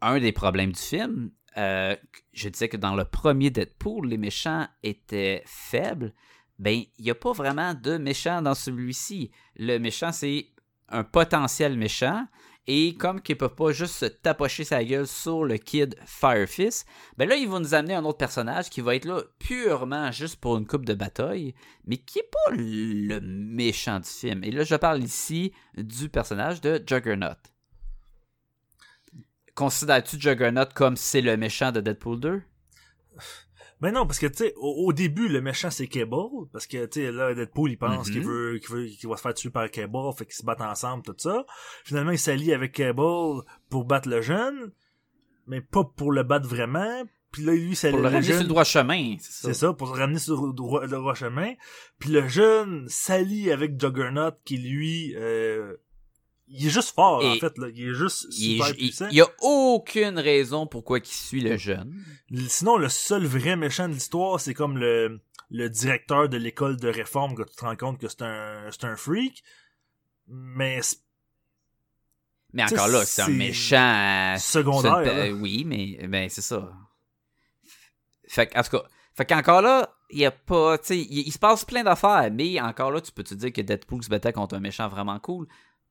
Un 0.00 0.20
des 0.20 0.30
problèmes 0.30 0.70
du 0.72 0.80
film, 0.80 1.30
euh, 1.56 1.96
je 2.32 2.48
disais 2.50 2.68
que 2.68 2.76
dans 2.76 2.94
le 2.94 3.04
premier 3.04 3.50
Deadpool, 3.50 4.06
les 4.08 4.18
méchants 4.18 4.68
étaient 4.84 5.42
faibles. 5.46 6.12
Ben, 6.58 6.82
il 6.98 7.04
n'y 7.04 7.10
a 7.10 7.14
pas 7.14 7.32
vraiment 7.32 7.74
de 7.74 7.98
méchant 7.98 8.42
dans 8.42 8.54
celui-ci. 8.54 9.30
Le 9.56 9.78
méchant, 9.78 10.12
c'est 10.12 10.46
un 10.88 11.04
potentiel 11.04 11.76
méchant. 11.76 12.26
Et 12.70 12.96
comme 12.96 13.22
qu'il 13.22 13.38
peut 13.38 13.48
pas 13.48 13.72
juste 13.72 13.94
se 13.94 14.04
tapocher 14.04 14.62
sa 14.62 14.84
gueule 14.84 15.06
sur 15.06 15.42
le 15.42 15.56
kid 15.56 15.96
Firefist, 16.04 16.86
ben 17.16 17.26
là, 17.26 17.34
il 17.34 17.48
va 17.48 17.60
nous 17.60 17.72
amener 17.72 17.94
un 17.94 18.04
autre 18.04 18.18
personnage 18.18 18.68
qui 18.68 18.82
va 18.82 18.94
être 18.94 19.06
là 19.06 19.22
purement 19.38 20.12
juste 20.12 20.36
pour 20.36 20.58
une 20.58 20.66
coupe 20.66 20.84
de 20.84 20.92
bataille, 20.92 21.54
mais 21.86 21.96
qui 21.96 22.18
est 22.18 22.30
pas 22.30 22.54
le 22.54 23.20
méchant 23.20 24.00
du 24.00 24.08
film. 24.08 24.44
Et 24.44 24.50
là, 24.50 24.64
je 24.64 24.74
parle 24.74 25.02
ici 25.02 25.54
du 25.78 26.10
personnage 26.10 26.60
de 26.60 26.84
Juggernaut. 26.86 27.40
Considères-tu 29.54 30.20
Juggernaut 30.20 30.68
comme 30.74 30.98
c'est 30.98 31.22
le 31.22 31.38
méchant 31.38 31.72
de 31.72 31.80
Deadpool 31.80 32.20
2? 32.20 32.42
Ben 33.80 33.92
non, 33.92 34.06
parce 34.06 34.18
que, 34.18 34.26
tu 34.26 34.38
sais, 34.38 34.54
au, 34.56 34.86
au 34.86 34.92
début, 34.92 35.28
le 35.28 35.40
méchant, 35.40 35.70
c'est 35.70 35.86
Cable, 35.86 36.16
parce 36.52 36.66
que, 36.66 36.84
tu 36.86 37.00
sais, 37.00 37.12
là, 37.12 37.32
Deadpool, 37.34 37.70
il 37.70 37.76
pense 37.78 38.08
Mhm. 38.08 38.12
qu'il 38.12 38.22
veut, 38.24 38.58
qu'il 38.58 38.70
veut, 38.74 38.86
qu'il 38.86 39.08
va 39.08 39.16
se 39.16 39.22
faire 39.22 39.34
tuer 39.34 39.50
par 39.50 39.70
Cable, 39.70 39.96
fait 40.16 40.24
qu'ils 40.26 40.34
se 40.34 40.44
battent 40.44 40.60
ensemble, 40.60 41.04
tout 41.04 41.14
ça. 41.16 41.44
Finalement, 41.84 42.10
il 42.10 42.18
s'allie 42.18 42.52
avec 42.52 42.72
Cable 42.72 43.42
pour 43.70 43.84
battre 43.84 44.08
le 44.08 44.20
jeune, 44.20 44.72
mais 45.46 45.60
pas 45.60 45.84
pour 45.84 46.10
le 46.12 46.24
battre 46.24 46.48
vraiment. 46.48 47.04
Puis 47.30 47.42
là, 47.44 47.52
lui, 47.52 47.76
c'est 47.76 47.90
Pour 47.90 47.98
le 47.98 48.04
le 48.04 48.08
ramener 48.08 48.32
sur 48.32 48.40
le 48.40 48.48
droit 48.48 48.64
chemin, 48.64 49.16
c'est 49.20 49.32
C'est 49.32 49.54
ça. 49.54 49.66
ça, 49.68 49.72
pour 49.74 49.88
se 49.88 49.92
ramener 50.00 50.18
sur 50.18 50.46
le 50.46 50.52
droit, 50.54 50.80
le 50.82 50.88
droit 50.88 51.14
chemin. 51.14 51.52
Puis 51.98 52.10
le 52.10 52.26
jeune 52.26 52.86
s'allie 52.88 53.52
avec 53.52 53.78
Juggernaut, 53.80 54.30
qui 54.46 54.56
lui, 54.56 55.14
euh, 55.14 55.76
il 56.50 56.66
est 56.66 56.70
juste 56.70 56.94
fort, 56.94 57.24
en 57.24 57.34
fait, 57.36 57.56
là. 57.58 57.68
Il 57.74 57.88
est 57.90 57.94
juste 57.94 58.26
Il 58.30 58.32
super 58.56 58.66
est- 58.68 58.70
il 58.72 58.76
puissant. 58.76 59.08
il 59.10 59.16
y 59.16 59.20
a 59.20 59.28
aucune 59.42 60.18
raison 60.18 60.66
pourquoi 60.66 60.98
il 60.98 61.06
suit 61.06 61.40
le 61.40 61.56
jeune. 61.56 61.94
Sinon, 62.48 62.76
le 62.76 62.88
seul 62.88 63.24
vrai 63.26 63.56
méchant 63.56 63.88
de 63.88 63.94
l'histoire, 63.94 64.40
c'est 64.40 64.54
comme 64.54 64.78
le, 64.78 65.20
le 65.50 65.68
directeur 65.68 66.28
de 66.28 66.36
l'école 66.36 66.76
de 66.78 66.88
réforme 66.88 67.34
que 67.34 67.42
tu 67.42 67.54
te 67.56 67.64
rends 67.64 67.76
compte 67.76 67.98
que 67.98 68.08
c'est 68.08 68.22
un, 68.22 68.68
c'est 68.70 68.84
un 68.84 68.96
freak. 68.96 69.42
Mais 70.26 70.80
Mais 72.52 72.64
encore 72.64 72.88
là, 72.88 73.04
c'est 73.04 73.22
un 73.22 73.28
méchant. 73.28 74.36
secondaire. 74.38 75.34
oui, 75.38 75.64
mais 75.66 76.06
ben, 76.08 76.28
c'est 76.28 76.40
ça. 76.42 76.72
Fait 78.26 78.50
en 78.56 78.62
tout 78.62 78.70
cas, 78.70 78.82
fait 79.14 79.24
qu'encore 79.26 79.62
là, 79.62 79.94
il 80.10 80.18
y 80.20 80.26
a 80.26 80.30
pas, 80.30 80.78
tu 80.78 80.86
sais, 80.86 80.98
il, 80.98 81.26
il 81.26 81.32
se 81.32 81.38
passe 81.38 81.64
plein 81.64 81.82
d'affaires, 81.82 82.30
mais 82.32 82.60
encore 82.60 82.90
là, 82.90 83.00
tu 83.00 83.12
peux 83.12 83.22
te 83.24 83.34
dire 83.34 83.52
que 83.52 83.60
Deadpool 83.60 84.02
se 84.02 84.08
battait 84.08 84.32
contre 84.32 84.54
un 84.54 84.60
méchant 84.60 84.88
vraiment 84.88 85.18
cool? 85.18 85.46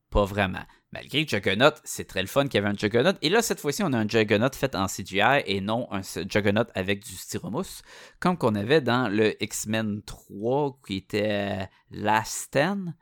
Pas 0.09 0.25
vraiment. 0.25 0.63
Malgré 0.93 1.25
que 1.25 1.31
Juggernaut, 1.31 1.75
c'est 1.83 2.05
très 2.05 2.21
le 2.21 2.27
fun 2.27 2.45
qu'il 2.45 2.55
y 2.55 2.57
avait 2.59 2.69
un 2.69 2.77
Juggernaut. 2.77 3.17
Et 3.21 3.29
là, 3.29 3.41
cette 3.41 3.59
fois-ci, 3.59 3.83
on 3.83 3.91
a 3.91 3.97
un 3.97 4.07
Juggernaut 4.07 4.53
fait 4.53 4.73
en 4.73 4.87
CGI 4.87 5.43
et 5.45 5.59
non 5.59 5.87
un 5.91 6.01
Juggernaut 6.01 6.63
avec 6.75 7.03
du 7.03 7.13
styromousse, 7.13 7.81
comme 8.21 8.37
qu'on 8.37 8.55
avait 8.55 8.79
dans 8.79 9.09
le 9.09 9.41
X-Men 9.43 10.01
3, 10.03 10.79
qui 10.87 10.97
était 10.97 11.67
Last 11.91 12.31
Stand, 12.45 12.93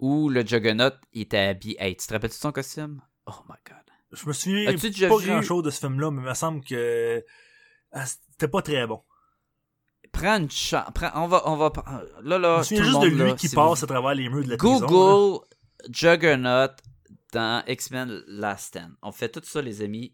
où 0.00 0.28
le 0.28 0.44
Juggernaut 0.44 0.90
était 1.12 1.38
habillé. 1.38 1.76
Hey, 1.78 1.96
tu 1.96 2.06
te 2.06 2.12
rappelles 2.12 2.30
de 2.30 2.34
son 2.34 2.50
costume? 2.50 3.00
Oh 3.26 3.34
my 3.48 3.54
god. 3.68 3.76
Je 4.10 4.26
me 4.26 4.32
souviens 4.32 4.66
pas 5.08 5.16
vu- 5.18 5.28
grand 5.28 5.42
chose 5.42 5.62
de 5.62 5.70
ce 5.70 5.78
film-là, 5.78 6.10
mais 6.10 6.22
il 6.22 6.28
me 6.28 6.34
semble 6.34 6.64
que 6.64 7.24
ah, 7.92 8.04
c'était 8.04 8.48
pas 8.48 8.62
très 8.62 8.86
bon. 8.86 9.00
Prends 10.12 10.36
une 10.38 10.50
chance. 10.50 10.84
On 11.14 11.28
va, 11.28 11.42
on 11.48 11.56
va. 11.56 11.72
Là, 12.22 12.38
là. 12.38 12.56
je 12.56 12.58
me 12.58 12.62
souviens 12.64 12.78
le 12.80 12.84
juste 12.84 13.00
de 13.00 13.08
monde, 13.10 13.18
lui 13.20 13.30
là, 13.30 13.34
qui 13.36 13.48
passe 13.48 13.78
vous- 13.78 13.84
à 13.84 13.86
travers 13.86 14.14
les 14.14 14.28
murs 14.28 14.44
de 14.44 14.50
la 14.50 14.56
prison. 14.56 15.40
Juggernaut 15.90 16.74
dans 17.32 17.64
X-Men 17.66 18.22
Last 18.26 18.68
Stand. 18.68 18.94
On 19.02 19.12
fait 19.12 19.28
tout 19.30 19.40
ça, 19.44 19.62
les 19.62 19.82
amis. 19.82 20.12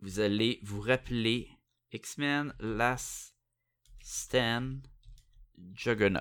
Vous 0.00 0.20
allez 0.20 0.60
vous 0.62 0.80
rappeler 0.80 1.50
X-Men 1.92 2.54
Last 2.60 3.34
Stand 4.02 4.80
Juggernaut. 5.74 6.20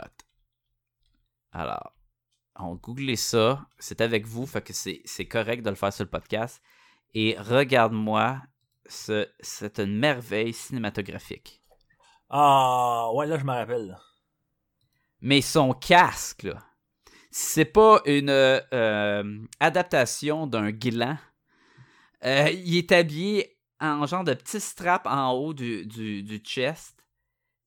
Alors, 1.51 1.93
on 2.55 2.75
googlez 2.75 3.15
ça. 3.15 3.67
C'est 3.79 4.01
avec 4.01 4.25
vous, 4.25 4.45
fait 4.45 4.61
que 4.61 4.73
c'est 4.73 5.01
c'est 5.05 5.25
correct 5.25 5.63
de 5.63 5.69
le 5.69 5.75
faire 5.75 5.93
sur 5.93 6.03
le 6.03 6.09
podcast. 6.09 6.61
Et 7.13 7.35
regarde-moi, 7.39 8.41
ce- 8.85 9.27
c'est 9.39 9.79
une 9.79 9.97
merveille 9.97 10.53
cinématographique. 10.53 11.61
Ah, 12.29 13.09
ouais, 13.13 13.25
là, 13.25 13.37
je 13.39 13.43
me 13.45 13.51
rappelle. 13.51 13.97
Mais 15.21 15.41
son 15.41 15.73
casque, 15.73 16.43
là, 16.43 16.63
c'est 17.31 17.65
pas 17.65 18.01
une 18.05 18.29
euh, 18.29 19.39
adaptation 19.59 20.47
d'un 20.47 20.71
gland, 20.71 21.17
euh, 22.25 22.49
il 22.51 22.77
est 22.77 22.91
habillé 22.91 23.57
en 23.79 24.05
genre 24.05 24.23
de 24.23 24.33
petit 24.33 24.59
strap 24.59 25.05
en 25.07 25.31
haut 25.31 25.53
du, 25.53 25.85
du, 25.85 26.37
chest. 26.43 26.97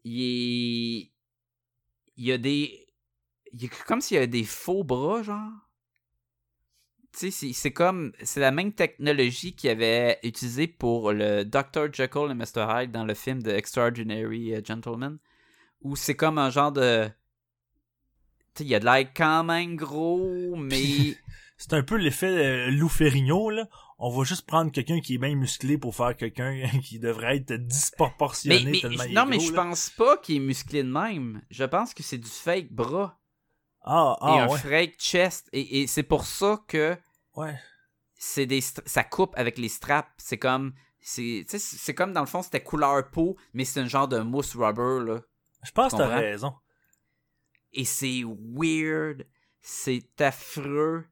Il 0.05 1.11
y 2.17 2.33
a 2.33 2.39
des. 2.39 2.87
Il 3.53 3.65
est 3.65 3.85
comme 3.85 4.01
s'il 4.01 4.17
y 4.17 4.19
avait 4.19 4.27
des 4.27 4.45
faux 4.45 4.85
bras, 4.85 5.23
genre. 5.23 5.51
Tu 7.13 7.19
sais, 7.19 7.31
c'est- 7.31 7.53
c'est 7.53 7.73
comme. 7.73 8.13
C'est 8.23 8.41
la 8.41 8.51
même 8.51 8.73
technologie 8.73 9.55
qu'il 9.55 9.71
avait 9.71 10.19
utilisée 10.23 10.67
pour 10.67 11.13
le 11.13 11.45
Dr. 11.45 11.93
Jekyll 11.93 12.31
et 12.31 12.35
Mr. 12.35 12.67
Hyde 12.69 12.91
dans 12.91 13.05
le 13.05 13.15
film 13.15 13.43
de 13.43 13.51
Extraordinary 13.51 14.55
euh, 14.55 14.61
Gentleman. 14.65 15.19
Où 15.83 15.97
c'est 15.97 16.17
comme 16.17 16.39
un 16.39 16.51
genre 16.51 16.73
de. 16.73 17.09
Il 18.61 18.75
a 18.75 18.81
de 18.81 18.85
l'air 18.85 19.07
quand 19.15 19.45
même 19.45 19.77
gros, 19.77 20.55
mais. 20.57 21.17
C'est 21.57 21.75
un 21.75 21.83
peu 21.85 21.95
l'effet 21.97 22.27
euh, 22.27 22.71
Lou 22.73 22.89
Ferrigno, 22.89 23.49
là. 23.51 23.69
On 23.99 24.11
va 24.11 24.25
juste 24.25 24.47
prendre 24.47 24.73
quelqu'un 24.73 25.01
qui 25.01 25.15
est 25.15 25.19
bien 25.19 25.37
musclé 25.37 25.79
pour 25.79 25.95
faire 25.95 26.17
quelqu'un 26.17 26.61
qui 26.83 26.99
devrait 26.99 27.37
être 27.37 27.53
disproportionné 27.55 28.65
mais- 28.65 28.81
tellement 28.81 29.05
il 29.05 29.11
est 29.11 29.15
non, 29.15 29.27
mais 29.27 29.39
je 29.39 29.53
là. 29.53 29.63
pense 29.63 29.91
pas 29.91 30.17
qu'il 30.17 30.37
est 30.37 30.41
musclé 30.41 30.83
de 30.83 30.91
même. 30.91 31.41
Je 31.51 31.63
pense 31.65 31.95
que 31.95 32.03
c'est 32.03 32.19
du 32.19 32.29
fake 32.29 32.73
bras 32.73 33.17
Ah, 33.85 34.17
et 34.21 34.25
ah, 34.25 34.43
un 34.45 34.49
ouais. 34.49 34.59
fake 34.59 34.99
chest. 34.99 35.49
Et, 35.53 35.83
et 35.83 35.87
c'est 35.87 36.03
pour 36.03 36.25
ça 36.25 36.59
que 36.67 36.97
Ouais. 37.37 37.55
c'est 38.17 38.47
des 38.47 38.61
ça 38.61 39.05
coupe 39.05 39.33
avec 39.37 39.57
les 39.57 39.69
straps. 39.69 40.11
C'est 40.19 40.39
comme. 40.39 40.75
C'est 41.01 41.45
c'est 41.49 41.95
comme 41.95 42.13
dans 42.13 42.21
le 42.21 42.27
fond, 42.27 42.43
c'était 42.43 42.63
couleur 42.63 43.09
peau, 43.11 43.37
mais 43.55 43.65
c'est 43.65 43.81
un 43.81 43.87
genre 43.89 44.09
de 44.09 44.19
mousse 44.19 44.55
rubber, 44.57 45.05
là. 45.05 45.21
Je 45.65 45.71
pense 45.71 45.93
que 45.93 45.99
t'as 45.99 46.09
raison. 46.09 46.55
Et 47.73 47.85
c'est 47.85 48.23
weird. 48.25 49.27
C'est 49.61 50.21
affreux. 50.21 51.05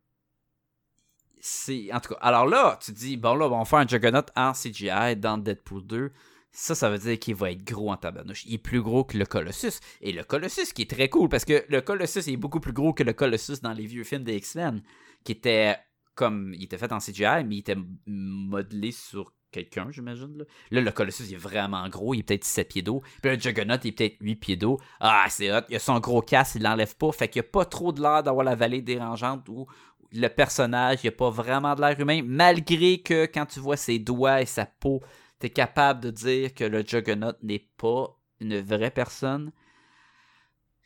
C'est. 1.40 1.92
En 1.92 2.00
tout 2.00 2.14
cas, 2.14 2.20
alors 2.20 2.46
là, 2.46 2.78
tu 2.82 2.92
dis, 2.92 3.16
bon 3.16 3.34
là, 3.34 3.46
on 3.46 3.58
va 3.58 3.64
faire 3.64 3.78
un 3.78 3.86
Juggernaut 3.86 4.26
en 4.36 4.52
CGI 4.52 5.16
dans 5.16 5.38
Deadpool 5.38 5.86
2. 5.86 6.12
Ça, 6.52 6.74
ça 6.74 6.90
veut 6.90 6.98
dire 6.98 7.18
qu'il 7.18 7.36
va 7.36 7.52
être 7.52 7.64
gros 7.64 7.92
en 7.92 7.96
tabarnouche. 7.96 8.44
Il 8.44 8.54
est 8.54 8.58
plus 8.58 8.82
gros 8.82 9.04
que 9.04 9.16
le 9.16 9.24
Colossus. 9.24 9.78
Et 10.00 10.12
le 10.12 10.24
Colossus, 10.24 10.72
qui 10.74 10.82
est 10.82 10.90
très 10.90 11.08
cool, 11.08 11.28
parce 11.28 11.44
que 11.44 11.64
le 11.68 11.80
Colossus 11.80 12.28
est 12.28 12.36
beaucoup 12.36 12.58
plus 12.58 12.72
gros 12.72 12.92
que 12.92 13.04
le 13.04 13.12
Colossus 13.12 13.60
dans 13.62 13.72
les 13.72 13.86
vieux 13.86 14.02
films 14.02 14.24
des 14.24 14.36
X-Men, 14.36 14.82
qui 15.24 15.32
était 15.32 15.76
comme. 16.14 16.52
Il 16.54 16.64
était 16.64 16.76
fait 16.76 16.92
en 16.92 16.98
CGI, 16.98 17.44
mais 17.44 17.56
il 17.56 17.58
était 17.60 17.76
modelé 18.06 18.90
sur 18.90 19.32
quelqu'un, 19.50 19.88
j'imagine. 19.90 20.38
Là. 20.38 20.44
Là, 20.70 20.80
le 20.80 20.90
Colossus, 20.90 21.24
il 21.28 21.34
est 21.34 21.38
vraiment 21.38 21.88
gros. 21.88 22.14
Il 22.14 22.20
est 22.20 22.22
peut-être 22.22 22.44
7 22.44 22.68
pieds 22.68 22.82
d'eau. 22.82 23.02
Puis 23.22 23.30
le 23.30 23.40
Juggernaut, 23.40 23.76
il 23.82 23.88
est 23.88 23.92
peut-être 23.92 24.16
8 24.20 24.36
pieds 24.36 24.56
d'eau. 24.56 24.80
Ah, 25.00 25.26
c'est 25.28 25.52
hot. 25.52 25.62
Il 25.68 25.76
a 25.76 25.78
son 25.78 25.98
gros 26.00 26.22
casque, 26.22 26.56
il 26.56 26.62
l'enlève 26.62 26.96
pas. 26.96 27.12
Fait 27.12 27.28
qu'il 27.28 27.42
n'y 27.42 27.48
a 27.48 27.50
pas 27.50 27.64
trop 27.64 27.92
de 27.92 28.00
l'air 28.00 28.22
d'avoir 28.22 28.44
la 28.44 28.54
vallée 28.54 28.82
dérangeante 28.82 29.48
où 29.48 29.66
le 30.12 30.28
personnage, 30.28 31.00
il 31.04 31.08
a 31.08 31.12
pas 31.12 31.30
vraiment 31.30 31.74
de 31.74 31.80
l'air 31.80 31.98
humain. 31.98 32.22
Malgré 32.24 33.00
que 33.00 33.26
quand 33.26 33.46
tu 33.46 33.60
vois 33.60 33.76
ses 33.76 33.98
doigts 33.98 34.40
et 34.40 34.46
sa 34.46 34.66
peau, 34.66 35.00
tu 35.40 35.46
es 35.46 35.50
capable 35.50 36.00
de 36.00 36.10
dire 36.10 36.54
que 36.54 36.64
le 36.64 36.84
Juggernaut 36.86 37.32
n'est 37.42 37.68
pas 37.76 38.16
une 38.40 38.60
vraie 38.60 38.90
personne. 38.90 39.52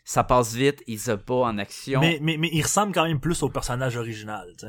Ça 0.05 0.23
passe 0.23 0.55
vite, 0.55 0.83
il 0.87 1.01
se 1.01 1.13
bat 1.13 1.35
en 1.35 1.57
action. 1.57 2.01
Mais, 2.01 2.19
mais, 2.21 2.37
mais 2.37 2.51
il 2.53 2.63
ressemble 2.63 2.93
quand 2.93 3.05
même 3.05 3.21
plus 3.21 3.43
au 3.43 3.49
personnage 3.49 3.97
original, 3.97 4.53
tu. 4.59 4.67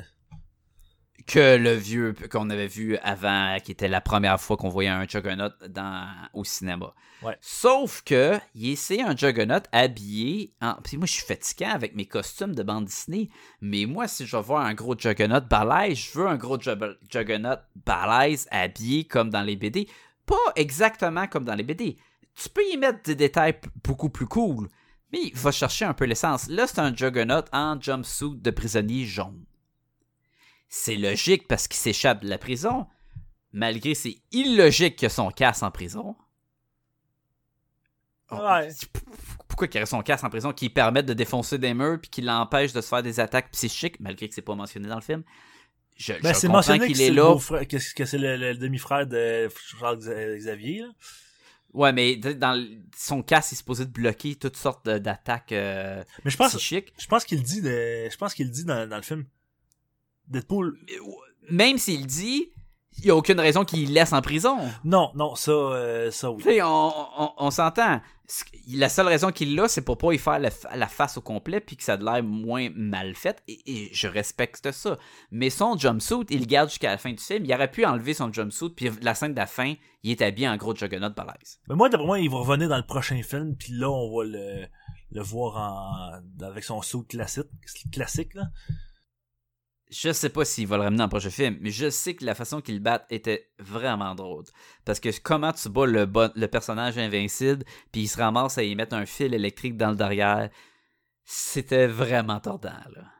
Que 1.28 1.58
le 1.58 1.74
vieux 1.74 2.14
qu'on 2.30 2.50
avait 2.50 2.68
vu 2.68 2.98
avant, 2.98 3.58
qui 3.64 3.72
était 3.72 3.88
la 3.88 4.02
première 4.02 4.40
fois 4.40 4.58
qu'on 4.58 4.70
voyait 4.70 4.90
un 4.90 5.08
Juggernaut 5.08 5.50
dans, 5.70 6.08
au 6.34 6.44
cinéma. 6.44 6.94
Ouais. 7.24 7.36
Sauf 7.42 8.04
que, 8.04 8.38
il 8.54 8.78
un 9.02 9.16
Juggernaut 9.16 9.64
habillé. 9.72 10.54
En... 10.62 10.76
Puis 10.84 10.98
moi, 10.98 11.08
je 11.08 11.14
suis 11.14 11.26
fatiguant 11.26 11.72
avec 11.72 11.96
mes 11.96 12.06
costumes 12.06 12.54
de 12.54 12.62
bande 12.62 12.86
Disney. 12.86 13.30
Mais 13.62 13.86
moi, 13.86 14.08
si 14.08 14.26
je 14.26 14.36
veux 14.36 14.44
voir 14.44 14.66
un 14.66 14.76
gros 14.76 14.96
Juggernaut 14.98 15.42
balèze, 15.42 15.98
je 15.98 16.20
veux 16.20 16.28
un 16.28 16.36
gros 16.36 16.60
Jug- 16.60 16.98
Juggernaut 17.10 17.58
balèze 17.86 18.48
habillé 18.52 19.06
comme 19.06 19.30
dans 19.32 19.42
les 19.42 19.56
BD. 19.56 19.88
Pas 20.28 20.36
exactement 20.56 21.28
comme 21.28 21.46
dans 21.46 21.56
les 21.56 21.64
BD. 21.64 21.98
Tu 22.36 22.50
peux 22.50 22.66
y 22.72 22.78
mettre 22.78 23.02
des 23.04 23.16
détails 23.16 23.60
beaucoup 23.84 24.10
plus 24.10 24.28
cool. 24.28 24.68
Mais 25.12 25.20
il 25.24 25.36
va 25.36 25.52
chercher 25.52 25.86
un 25.86 25.94
peu 25.94 26.06
l'essence. 26.06 26.47
Là, 26.49 26.68
c'est 26.68 26.80
un 26.80 26.95
Juggernaut 26.95 27.43
en 27.52 27.80
jumpsuit 27.82 28.36
de 28.36 28.52
prisonnier 28.52 29.06
jaune. 29.06 29.43
C'est 30.68 30.95
logique 30.95 31.47
parce 31.47 31.68
qu'il 31.68 31.78
s'échappe 31.78 32.24
de 32.24 32.30
la 32.30 32.38
prison, 32.38 32.88
malgré 33.53 33.93
c'est 33.95 34.18
illogique 34.32 34.97
que 34.97 35.09
son 35.09 35.30
casse 35.32 35.63
en 35.63 35.72
prison. 35.72 36.16
Oh, 38.32 38.38
Ouais. 38.38 38.70
Pourquoi 39.47 39.68
qu'il 39.68 39.80
aurait 39.80 39.86
son 39.86 40.01
casse 40.01 40.24
en 40.24 40.30
prison 40.30 40.51
qui 40.51 40.70
permet 40.70 41.03
de 41.03 41.13
défoncer 41.13 41.57
des 41.57 41.74
murs 41.74 41.99
puis 42.01 42.09
qui 42.09 42.22
l'empêche 42.22 42.74
de 42.74 42.82
se 42.82 42.88
faire 42.89 43.03
des 43.03 43.20
attaques 43.20 43.51
psychiques, 43.51 43.99
malgré 43.99 44.28
que 44.28 44.36
c'est 44.36 44.41
pas 44.41 44.55
mentionné 44.55 44.88
dans 44.89 44.95
le 44.95 45.01
film? 45.01 45.24
Je, 45.95 46.13
Ben, 46.22 46.34
je 46.34 46.39
c'est 46.39 46.47
mentionné 46.49 46.88
qu'il 46.88 47.01
est 47.01 47.11
là. 47.11 47.38
que, 47.66 48.05
c'est 48.05 48.18
le, 48.18 48.36
le 48.36 48.55
demi-frère 48.55 49.07
de 49.07 49.47
Charles 49.80 49.99
Xa- 49.99 50.38
Xavier, 50.38 50.82
là. 50.82 50.88
Ouais, 51.74 51.91
mais 51.91 52.16
dans 52.16 52.66
son 52.97 53.22
casque, 53.22 53.51
il 53.51 53.55
est 53.55 53.57
supposé 53.57 53.86
de 53.86 53.91
bloquer 53.91 54.36
toutes 54.36 54.55
sortes 54.55 54.88
d'attaques 54.88 55.51
euh, 55.51 56.03
Mais 56.24 56.32
je 56.32 56.38
pense, 56.38 56.55
psychiques. 56.55 56.93
je 56.97 57.05
pense 57.05 57.26
qu'il 57.26 57.43
dit 57.43 57.61
de, 57.61 58.09
je 58.09 58.18
pense 58.18 58.34
qu'il 58.34 58.49
dit 58.49 58.63
dans, 58.63 58.88
dans 58.89 58.95
le 58.95 59.01
film. 59.01 59.26
Deadpool. 60.28 60.78
Même 61.49 61.78
s'il 61.78 62.07
dit, 62.07 62.49
il 62.97 63.05
y 63.05 63.09
a 63.11 63.15
aucune 63.15 63.39
raison 63.39 63.65
qu'il 63.65 63.91
laisse 63.93 64.13
en 64.13 64.21
prison. 64.21 64.57
Non, 64.84 65.11
non, 65.15 65.36
ça, 65.36 65.51
euh, 65.51 66.11
ça 66.11 66.32
oui. 66.32 66.41
Tu 66.41 66.49
sais, 66.49 66.61
on, 66.61 66.93
on, 67.17 67.32
on 67.38 67.51
s'entend. 67.51 68.01
La 68.69 68.89
seule 68.89 69.07
raison 69.07 69.32
qu'il 69.32 69.53
l'a, 69.53 69.67
c'est 69.67 69.84
pour 69.84 69.99
pas 69.99 70.11
y 70.13 70.17
faire 70.17 70.39
la, 70.39 70.49
fa- 70.49 70.76
la 70.76 70.88
face 70.88 71.15
au 71.17 71.21
complet 71.21 71.59
puis 71.59 71.78
que 71.78 71.84
ça 71.84 71.93
a 71.93 71.97
de 71.97 72.03
l'air 72.05 72.23
moins 72.23 72.69
mal 72.73 73.13
fait. 73.13 73.43
Et, 73.47 73.61
et 73.65 73.89
je 73.93 74.07
respecte 74.07 74.71
ça. 74.71 74.97
Mais 75.30 75.51
son 75.51 75.78
jumpsuit, 75.78 76.26
il 76.32 76.39
le 76.39 76.45
garde 76.45 76.69
jusqu'à 76.69 76.89
la 76.89 76.97
fin 76.97 77.11
du 77.11 77.21
film. 77.21 77.45
Il 77.45 77.53
aurait 77.53 77.69
pu 77.69 77.86
enlever 77.86 78.15
son 78.15 78.34
jumpsuit 78.34 78.69
puis 78.69 78.89
la 79.01 79.13
scène 79.13 79.34
de 79.34 79.39
la 79.39 79.45
fin, 79.45 79.76
il 80.01 80.09
est 80.11 80.21
habillé 80.23 80.47
en 80.47 80.57
gros 80.57 80.73
juggernaut 80.76 81.11
balèze. 81.11 81.59
Mais 81.69 81.76
moi, 81.76 81.89
d'après 81.89 82.07
moi, 82.07 82.19
il 82.19 82.32
va 82.32 82.38
revenir 82.38 82.69
dans 82.69 82.78
le 82.78 82.86
prochain 82.88 83.21
film, 83.21 83.55
puis 83.55 83.73
là, 83.73 83.91
on 83.91 84.17
va 84.17 84.23
le, 84.23 84.65
le 85.11 85.21
voir 85.21 85.57
en, 85.57 86.43
avec 86.43 86.63
son 86.63 86.82
saut 86.82 87.03
classique, 87.03 87.45
classique, 87.91 88.34
là. 88.34 88.45
Je 89.92 90.12
sais 90.12 90.30
pas 90.30 90.46
s'il 90.46 90.68
va 90.68 90.78
le 90.78 90.84
ramener 90.84 90.98
dans 90.98 91.04
le 91.06 91.10
prochain 91.10 91.30
film, 91.30 91.58
mais 91.62 91.70
je 91.70 91.90
sais 91.92 92.16
que 92.16 92.26
la 92.26 92.34
façon 92.34 92.60
qu'il 92.60 92.80
bat 92.80 93.06
était 93.12 93.52
vraiment 93.60 94.16
drôle. 94.16 94.44
Parce 94.84 95.00
que 95.00 95.10
comment 95.22 95.54
tu 95.54 95.70
bats 95.70 95.86
le, 95.86 96.06
bon- 96.08 96.32
le 96.36 96.48
personnage 96.48 96.98
invincible, 96.98 97.64
puis 97.92 98.02
il 98.02 98.08
se 98.08 98.18
ramasse 98.18 98.58
à 98.58 98.64
y 98.64 98.76
mettre 98.76 98.96
un 98.96 99.06
fil 99.06 99.34
électrique 99.34 99.78
dans 99.78 99.92
le 99.92 99.96
derrière, 99.96 100.50
c'était 101.24 101.88
vraiment 101.88 102.40
tordant, 102.40 102.70
là. 102.96 103.12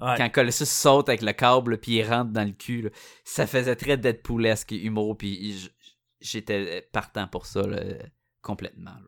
Ouais. 0.00 0.14
Quand 0.16 0.30
Colossus 0.30 0.64
saute 0.66 1.08
avec 1.10 1.20
le 1.22 1.32
câble 1.32 1.78
puis 1.78 1.96
il 1.98 2.02
rentre 2.04 2.32
dans 2.32 2.44
le 2.46 2.52
cul, 2.52 2.82
là, 2.82 2.90
ça 3.24 3.46
faisait 3.46 3.76
très 3.76 3.96
Deadpoolesque 3.98 4.72
humour 4.72 5.18
puis 5.18 5.70
j'étais 6.20 6.88
partant 6.92 7.28
pour 7.28 7.44
ça 7.46 7.62
là, 7.66 7.78
complètement. 8.40 8.90
là. 8.92 9.06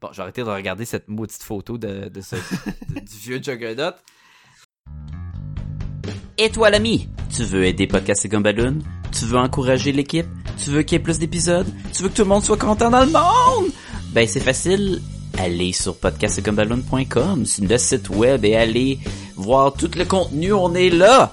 Bon, 0.00 0.12
j'ai 0.12 0.22
arrêté 0.22 0.42
de 0.42 0.48
regarder 0.48 0.86
cette 0.86 1.08
maudite 1.08 1.42
photo 1.42 1.76
de, 1.78 2.08
de 2.08 2.20
ce, 2.22 2.36
de- 2.36 3.00
du 3.00 3.16
vieux 3.18 3.42
Juggernaut. 3.42 3.92
Et 6.36 6.50
toi 6.50 6.68
l'ami, 6.68 7.08
tu 7.32 7.44
veux 7.44 7.64
aider 7.64 7.86
Podcast 7.86 8.24
et 8.24 8.28
Gumballoon? 8.28 8.80
Tu 9.12 9.24
veux 9.24 9.38
encourager 9.38 9.92
l'équipe? 9.92 10.26
Tu 10.62 10.70
veux 10.70 10.82
qu'il 10.82 10.98
y 10.98 11.00
ait 11.00 11.04
plus 11.04 11.20
d'épisodes? 11.20 11.66
Tu 11.92 12.02
veux 12.02 12.08
que 12.08 12.14
tout 12.14 12.22
le 12.22 12.28
monde 12.28 12.42
soit 12.42 12.56
content 12.56 12.90
dans 12.90 13.04
le 13.04 13.12
monde? 13.12 13.70
Ben 14.10 14.26
c'est 14.26 14.40
facile, 14.40 15.00
allez 15.38 15.72
sur 15.72 15.96
podcastgumballoon.com, 15.96 17.46
c'est 17.46 17.64
le 17.68 17.78
site 17.78 18.10
web 18.10 18.44
et 18.44 18.56
allez 18.56 18.98
voir 19.36 19.74
tout 19.74 19.90
le 19.96 20.04
contenu, 20.04 20.52
on 20.52 20.74
est 20.74 20.90
là. 20.90 21.32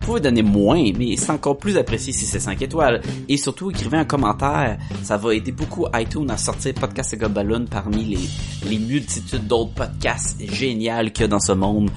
Vous 0.00 0.06
pouvez 0.12 0.20
donner 0.20 0.42
moins, 0.42 0.92
mais 0.96 1.16
c'est 1.16 1.30
encore 1.32 1.58
plus 1.58 1.76
apprécié 1.76 2.12
si 2.12 2.26
c'est 2.26 2.38
5 2.38 2.62
étoiles. 2.62 3.00
Et 3.28 3.36
surtout, 3.36 3.70
écrivez 3.70 3.96
un 3.96 4.04
commentaire. 4.04 4.78
Ça 5.02 5.16
va 5.16 5.34
aider 5.34 5.50
beaucoup 5.50 5.86
iTunes 5.94 6.30
à 6.30 6.36
sortir 6.36 6.74
Podcast 6.74 7.12
et 7.14 7.16
Gobaloon 7.16 7.66
parmi 7.68 8.04
les, 8.04 8.68
les 8.70 8.78
multitudes 8.78 9.46
d'autres 9.48 9.74
podcasts 9.74 10.40
géniaux 10.40 11.10
qu'il 11.12 11.22
y 11.22 11.24
a 11.24 11.28
dans 11.28 11.40
ce 11.40 11.52
monde. 11.52 11.90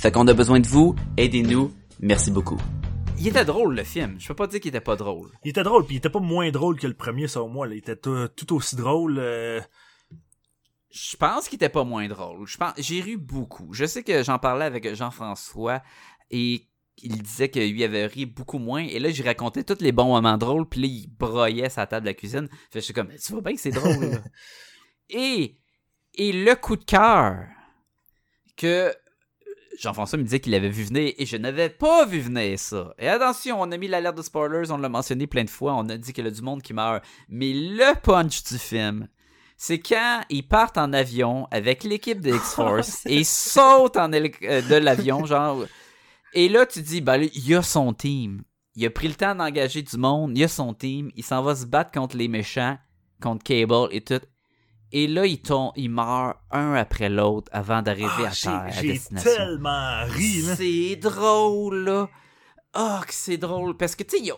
Fait 0.00 0.10
qu'on 0.10 0.26
a 0.26 0.34
besoin 0.34 0.58
de 0.58 0.66
vous. 0.66 0.96
Aidez-nous. 1.16 1.70
Merci 2.00 2.30
beaucoup. 2.32 2.58
Il 3.18 3.28
était 3.28 3.44
drôle, 3.44 3.76
le 3.76 3.84
film. 3.84 4.16
Je 4.18 4.26
peux 4.28 4.34
pas 4.34 4.46
dire 4.48 4.58
qu'il 4.60 4.70
était 4.70 4.80
pas 4.80 4.96
drôle. 4.96 5.28
Il 5.44 5.50
était 5.50 5.62
drôle, 5.62 5.84
puis 5.84 5.96
il 5.96 5.98
était 5.98 6.08
pas 6.10 6.20
moins 6.20 6.50
drôle 6.50 6.80
que 6.80 6.86
le 6.88 6.94
premier, 6.94 7.28
selon 7.28 7.48
moi. 7.48 7.66
Là. 7.68 7.74
Il 7.74 7.78
était 7.78 7.94
tout, 7.96 8.26
tout 8.34 8.56
aussi 8.56 8.74
drôle. 8.76 9.18
euh, 9.20 9.60
Je 10.90 11.16
pense 11.16 11.46
qu'il 11.48 11.56
était 11.56 11.68
pas 11.68 11.84
moins 11.84 12.08
drôle. 12.08 12.46
Je 12.48 12.56
pense, 12.56 12.72
j'ai 12.78 13.00
ri 13.02 13.16
beaucoup. 13.16 13.68
Je 13.72 13.84
sais 13.84 14.02
que 14.02 14.24
j'en 14.24 14.38
parlais 14.38 14.64
avec 14.64 14.94
Jean-François 14.96 15.82
et 16.30 16.66
il 17.02 17.22
disait 17.22 17.48
que 17.48 17.58
lui 17.58 17.84
avait 17.84 18.06
ri 18.06 18.26
beaucoup 18.26 18.58
moins. 18.58 18.82
Et 18.82 18.98
là, 18.98 19.10
j'ai 19.10 19.22
raconté 19.22 19.64
tous 19.64 19.80
les 19.80 19.92
bons 19.92 20.08
moments 20.08 20.38
drôles, 20.38 20.68
puis 20.68 20.80
là, 20.80 20.86
il 20.86 21.08
broyait 21.08 21.68
sa 21.68 21.86
table 21.86 22.06
de 22.06 22.10
la 22.10 22.14
cuisine. 22.14 22.48
Fait 22.70 22.78
que 22.78 22.80
je 22.80 22.84
suis 22.84 22.94
comme, 22.94 23.08
tu 23.08 23.32
vois 23.32 23.42
bien 23.42 23.54
que 23.54 23.60
c'est 23.60 23.70
drôle. 23.70 24.00
là. 24.00 24.18
et, 25.10 25.56
et 26.14 26.32
le 26.32 26.54
coup 26.54 26.76
de 26.76 26.84
cœur 26.84 27.46
que 28.56 28.92
Jean-François 29.78 30.18
me 30.18 30.24
disait 30.24 30.40
qu'il 30.40 30.54
avait 30.54 30.68
vu 30.68 30.84
venir 30.84 31.14
et 31.16 31.24
je 31.24 31.36
n'avais 31.36 31.70
pas 31.70 32.04
vu 32.04 32.20
venir 32.20 32.58
ça. 32.58 32.94
Et 32.98 33.08
attention, 33.08 33.60
on 33.60 33.72
a 33.72 33.76
mis 33.76 33.88
l'alerte 33.88 34.16
de 34.16 34.22
spoilers, 34.22 34.70
on 34.70 34.76
l'a 34.76 34.88
mentionné 34.88 35.26
plein 35.26 35.44
de 35.44 35.50
fois, 35.50 35.74
on 35.74 35.88
a 35.88 35.96
dit 35.96 36.12
qu'il 36.12 36.24
y 36.24 36.28
a 36.28 36.30
du 36.30 36.42
monde 36.42 36.62
qui 36.62 36.74
meurt. 36.74 37.02
Mais 37.28 37.52
le 37.52 37.98
punch 38.00 38.44
du 38.44 38.58
film, 38.58 39.08
c'est 39.56 39.78
quand 39.78 40.22
ils 40.28 40.46
partent 40.46 40.78
en 40.78 40.92
avion 40.92 41.46
avec 41.50 41.84
l'équipe 41.84 42.20
de 42.20 42.34
X-Force 42.34 43.02
et 43.06 43.24
sautent 43.24 43.96
en 43.96 44.12
euh, 44.12 44.62
de 44.62 44.74
l'avion, 44.74 45.24
genre. 45.24 45.64
Et 46.32 46.48
là, 46.48 46.66
tu 46.66 46.82
dis, 46.82 47.00
ben, 47.00 47.22
il 47.22 47.48
y 47.48 47.54
a 47.54 47.62
son 47.62 47.92
team. 47.92 48.42
Il 48.76 48.86
a 48.86 48.90
pris 48.90 49.08
le 49.08 49.14
temps 49.14 49.34
d'engager 49.34 49.82
du 49.82 49.96
monde, 49.96 50.32
il 50.36 50.40
y 50.40 50.44
a 50.44 50.48
son 50.48 50.74
team, 50.74 51.10
il 51.16 51.24
s'en 51.24 51.42
va 51.42 51.56
se 51.56 51.66
battre 51.66 51.90
contre 51.90 52.16
les 52.16 52.28
méchants, 52.28 52.78
contre 53.20 53.42
Cable 53.42 53.88
et 53.90 54.00
tout. 54.02 54.20
Et 54.92 55.06
là, 55.06 55.26
il, 55.26 55.40
tombe, 55.40 55.72
il 55.76 55.90
meurt 55.90 56.36
un 56.50 56.74
après 56.74 57.08
l'autre 57.08 57.48
avant 57.52 57.82
d'arriver 57.82 58.08
ah, 58.26 58.28
à 58.28 58.30
terre, 58.30 58.52
à 58.52 58.70
j'ai- 58.70 58.98
tellement 59.22 60.04
ri, 60.04 60.42
là. 60.42 60.56
C'est 60.56 60.96
drôle, 60.96 61.84
là. 61.84 62.08
Oh, 62.76 62.98
que 63.06 63.12
c'est 63.14 63.36
drôle. 63.36 63.76
Parce 63.76 63.94
que, 63.94 64.02
tu 64.04 64.18
sais, 64.18 64.22
ils 64.22 64.32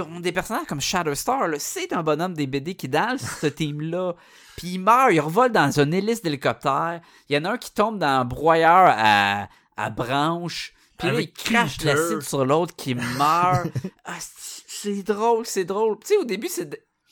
ont, 0.00 0.06
ils 0.16 0.22
des 0.22 0.32
personnages 0.32 0.66
comme 0.66 0.80
Shatterstar. 0.80 1.48
C'est 1.58 1.92
un 1.92 2.02
bonhomme 2.02 2.34
des 2.34 2.46
BD 2.46 2.74
qui 2.74 2.88
dans 2.88 3.16
ce 3.18 3.46
team-là. 3.48 4.14
Puis 4.56 4.74
il 4.74 4.78
meurt, 4.78 5.12
il 5.12 5.20
revole 5.20 5.52
dans 5.52 5.78
une 5.80 5.92
hélice 5.92 6.22
d'hélicoptère. 6.22 7.00
Il 7.28 7.36
y 7.36 7.38
en 7.38 7.44
a 7.44 7.52
un 7.52 7.58
qui 7.58 7.72
tombe 7.72 7.98
dans 7.98 8.06
un 8.06 8.24
broyeur 8.24 8.94
à, 8.96 9.48
à 9.76 9.90
branche. 9.90 10.72
Puis 10.98 11.08
là, 11.10 11.20
il 11.20 11.32
crache 11.32 11.78
de 11.78 11.84
Peter. 11.84 11.94
l'acide 11.94 12.20
sur 12.22 12.44
l'autre 12.44 12.74
qui 12.76 12.94
meurt. 12.94 13.66
Ah, 14.04 14.18
c'est 14.20 15.02
drôle, 15.02 15.46
c'est 15.46 15.64
drôle. 15.64 15.98
Tu 16.00 16.08
sais, 16.08 16.16
au 16.16 16.24
début, 16.24 16.48
c'est... 16.48 16.68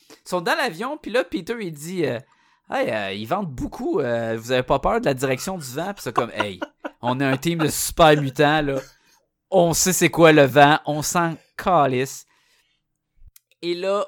ils 0.09 0.29
sont 0.29 0.41
dans 0.41 0.55
l'avion, 0.55 0.97
puis 0.97 1.11
là, 1.11 1.23
Peter, 1.23 1.55
il 1.59 1.71
dit... 1.73 2.05
euh, 2.05 2.19
Hey, 2.71 2.89
euh, 2.91 3.11
ils 3.13 3.25
vendent 3.25 3.51
beaucoup. 3.53 3.99
euh, 3.99 4.37
vous 4.39 4.51
avez 4.51 4.63
pas 4.63 4.79
peur 4.79 5.01
de 5.01 5.05
la 5.05 5.13
direction 5.13 5.57
du 5.57 5.65
vent? 5.67 5.93
Puis 5.93 6.03
c'est 6.03 6.13
comme, 6.15 6.31
hey, 6.33 6.59
on 7.01 7.19
est 7.19 7.25
un 7.25 7.35
team 7.37 7.59
de 7.59 7.67
super 7.67 8.19
mutants, 8.21 8.61
là. 8.61 8.79
On 9.51 9.73
sait 9.73 9.93
c'est 9.93 10.09
quoi 10.09 10.31
le 10.31 10.45
vent. 10.45 10.79
On 10.85 11.01
s'en 11.01 11.35
calisse. 11.57 12.25
Et 13.61 13.75
là, 13.75 14.07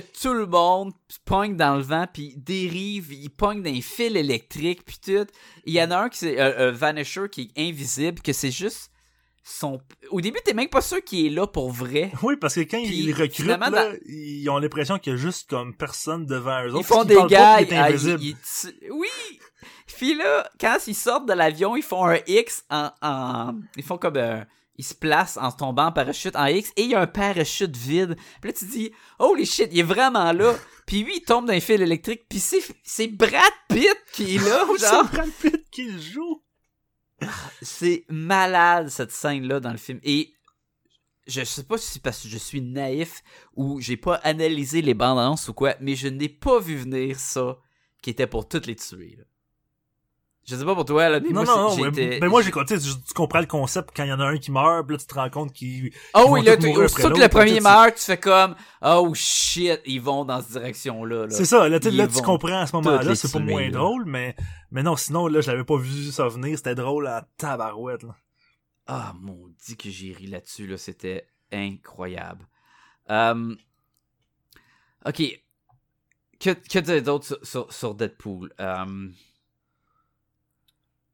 que 0.00 0.20
tout 0.22 0.32
le 0.34 0.46
monde 0.46 0.92
pogne 1.24 1.56
dans 1.56 1.76
le 1.76 1.82
vent, 1.82 2.06
puis 2.12 2.34
dérive, 2.36 3.12
il 3.12 3.30
pogne 3.30 3.62
dans 3.62 3.70
les 3.72 3.82
fils 3.82 4.14
électriques, 4.16 4.84
puis 4.84 4.98
tout. 5.04 5.26
Il 5.66 5.74
y 5.74 5.82
en 5.82 5.90
a 5.90 5.98
un 5.98 6.08
qui 6.08 6.18
c'est 6.18 6.40
euh, 6.40 6.68
un 6.68 6.70
Vanisher 6.72 7.28
qui 7.30 7.52
est 7.54 7.68
invisible, 7.68 8.20
que 8.22 8.32
c'est 8.32 8.50
juste 8.50 8.90
son. 9.44 9.80
Au 10.10 10.20
début, 10.20 10.38
t'es 10.44 10.54
même 10.54 10.68
pas 10.68 10.80
sûr 10.80 11.02
qu'il 11.04 11.26
est 11.26 11.30
là 11.30 11.46
pour 11.46 11.70
vrai. 11.70 12.12
Oui, 12.22 12.36
parce 12.36 12.54
que 12.54 12.60
quand 12.60 12.82
Puis, 12.82 12.96
ils 13.04 13.12
recrutent, 13.12 13.34
finalement, 13.34 13.70
là, 13.70 13.90
dans- 13.90 13.98
ils 14.06 14.48
ont 14.48 14.58
l'impression 14.58 14.98
qu'il 14.98 15.12
y 15.12 15.16
a 15.16 15.18
juste 15.18 15.50
comme 15.50 15.74
personne 15.76 16.26
devant 16.26 16.62
eux 16.64 16.70
autres. 16.74 16.80
Ils 16.80 16.84
font 16.84 17.04
des 17.04 17.16
gars. 17.28 17.60
il 17.60 17.68
ah, 17.74 18.68
oui! 18.90 19.08
Puis 19.96 20.14
là, 20.14 20.48
quand 20.60 20.78
ils 20.86 20.94
sortent 20.94 21.28
de 21.28 21.34
l'avion, 21.34 21.76
ils 21.76 21.82
font 21.82 22.04
un 22.06 22.18
X 22.26 22.64
en. 22.70 22.90
en- 23.02 23.54
ils 23.76 23.82
font 23.84 23.98
comme 23.98 24.16
un. 24.16 24.46
Ils 24.82 24.84
se 24.84 24.94
placent 24.94 25.36
en 25.36 25.52
tombant 25.52 25.86
en 25.86 25.92
parachute 25.92 26.34
en 26.34 26.46
X 26.46 26.72
et 26.74 26.82
il 26.82 26.90
y 26.90 26.96
a 26.96 27.00
un 27.02 27.06
parachute 27.06 27.76
vide. 27.76 28.16
Puis 28.40 28.50
là, 28.50 28.58
tu 28.58 28.64
dis, 28.64 28.90
holy 29.20 29.46
shit, 29.46 29.68
il 29.70 29.78
est 29.78 29.84
vraiment 29.84 30.32
là. 30.32 30.56
Puis 30.86 31.04
lui, 31.04 31.18
il 31.18 31.20
tombe 31.20 31.46
dans 31.46 31.52
un 31.52 31.60
fil 31.60 31.80
électrique. 31.80 32.22
Puis 32.28 32.40
c'est, 32.40 32.58
c'est 32.82 33.06
Brad 33.06 33.52
Pitt 33.68 33.96
qui 34.12 34.34
est 34.34 34.38
là, 34.38 34.66
genre. 34.66 34.76
C'est 34.76 35.16
Brad 35.16 35.30
Pitt 35.40 35.70
qui 35.70 35.84
le 35.84 36.00
joue. 36.00 36.42
C'est 37.62 38.04
malade 38.08 38.88
cette 38.88 39.12
scène-là 39.12 39.60
dans 39.60 39.70
le 39.70 39.76
film. 39.76 40.00
Et 40.02 40.34
je 41.28 41.44
sais 41.44 41.62
pas 41.62 41.78
si 41.78 41.92
c'est 41.92 42.02
parce 42.02 42.20
que 42.20 42.28
je 42.28 42.38
suis 42.38 42.60
naïf 42.60 43.22
ou 43.54 43.80
j'ai 43.80 43.96
pas 43.96 44.16
analysé 44.24 44.82
les 44.82 44.94
bandes 44.94 45.20
annonces 45.20 45.46
ou 45.46 45.54
quoi, 45.54 45.76
mais 45.80 45.94
je 45.94 46.08
n'ai 46.08 46.28
pas 46.28 46.58
vu 46.58 46.74
venir 46.74 47.20
ça 47.20 47.56
qui 48.02 48.10
était 48.10 48.26
pour 48.26 48.48
toutes 48.48 48.66
les 48.66 48.74
tuer. 48.74 49.14
Là. 49.16 49.24
Je 50.44 50.56
sais 50.56 50.64
pas 50.64 50.74
pour 50.74 50.84
toi, 50.84 51.08
là, 51.08 51.20
mais 51.20 51.28
Non, 51.28 51.44
moi, 51.44 51.44
non, 51.44 51.76
non, 51.76 51.90
mais, 51.94 52.28
moi, 52.28 52.42
j'ai 52.42 52.50
tu, 52.50 52.66
sais, 52.66 52.78
tu 52.80 53.14
comprends 53.14 53.38
le 53.38 53.46
concept 53.46 53.90
quand 53.94 54.02
il 54.02 54.08
y 54.08 54.12
en 54.12 54.18
a 54.18 54.24
un 54.26 54.38
qui 54.38 54.50
meurt, 54.50 54.84
puis 54.84 54.96
là, 54.96 55.00
tu 55.00 55.06
te 55.06 55.14
rends 55.14 55.30
compte 55.30 55.52
qu'il. 55.52 55.92
Oh 56.14 56.24
ils 56.26 56.30
oui, 56.32 56.44
là, 56.44 56.56
tu- 56.56 56.62
que 56.72 57.20
le 57.20 57.28
premier 57.28 57.60
meurt, 57.60 57.94
tu 57.94 58.02
fais 58.02 58.18
comme 58.18 58.56
Oh 58.84 59.12
shit, 59.14 59.80
ils 59.86 60.00
vont 60.00 60.24
dans 60.24 60.40
cette 60.42 60.52
direction-là. 60.52 61.26
là. 61.26 61.30
C'est 61.30 61.44
ça, 61.44 61.68
là, 61.68 61.78
tu 61.78 61.90
là, 61.92 62.08
comprends 62.24 62.60
à 62.60 62.66
ce 62.66 62.74
moment-là, 62.76 63.14
c'est 63.14 63.30
pas 63.32 63.38
moins 63.38 63.62
là. 63.66 63.70
drôle, 63.70 64.04
mais, 64.04 64.34
mais 64.72 64.82
non, 64.82 64.96
sinon, 64.96 65.28
là, 65.28 65.40
je 65.42 65.50
l'avais 65.50 65.64
pas 65.64 65.76
vu 65.76 66.10
ça 66.10 66.26
venir, 66.26 66.56
c'était 66.56 66.74
drôle 66.74 67.06
à 67.06 67.28
tabarouette, 67.36 68.02
là. 68.02 68.16
Ah, 68.88 69.14
maudit 69.20 69.76
que 69.76 69.90
j'ai 69.90 70.12
ri 70.12 70.26
là-dessus, 70.26 70.66
là. 70.66 70.76
C'était 70.76 71.28
incroyable. 71.52 72.48
Euh, 73.10 73.54
Ok. 75.04 75.22
Que, 76.40 76.50
que 76.50 76.78
dire 76.80 77.02
d'autre 77.02 77.26
sur, 77.26 77.38
sur, 77.46 77.72
sur 77.72 77.94
Deadpool? 77.94 78.52
Euh, 78.60 79.08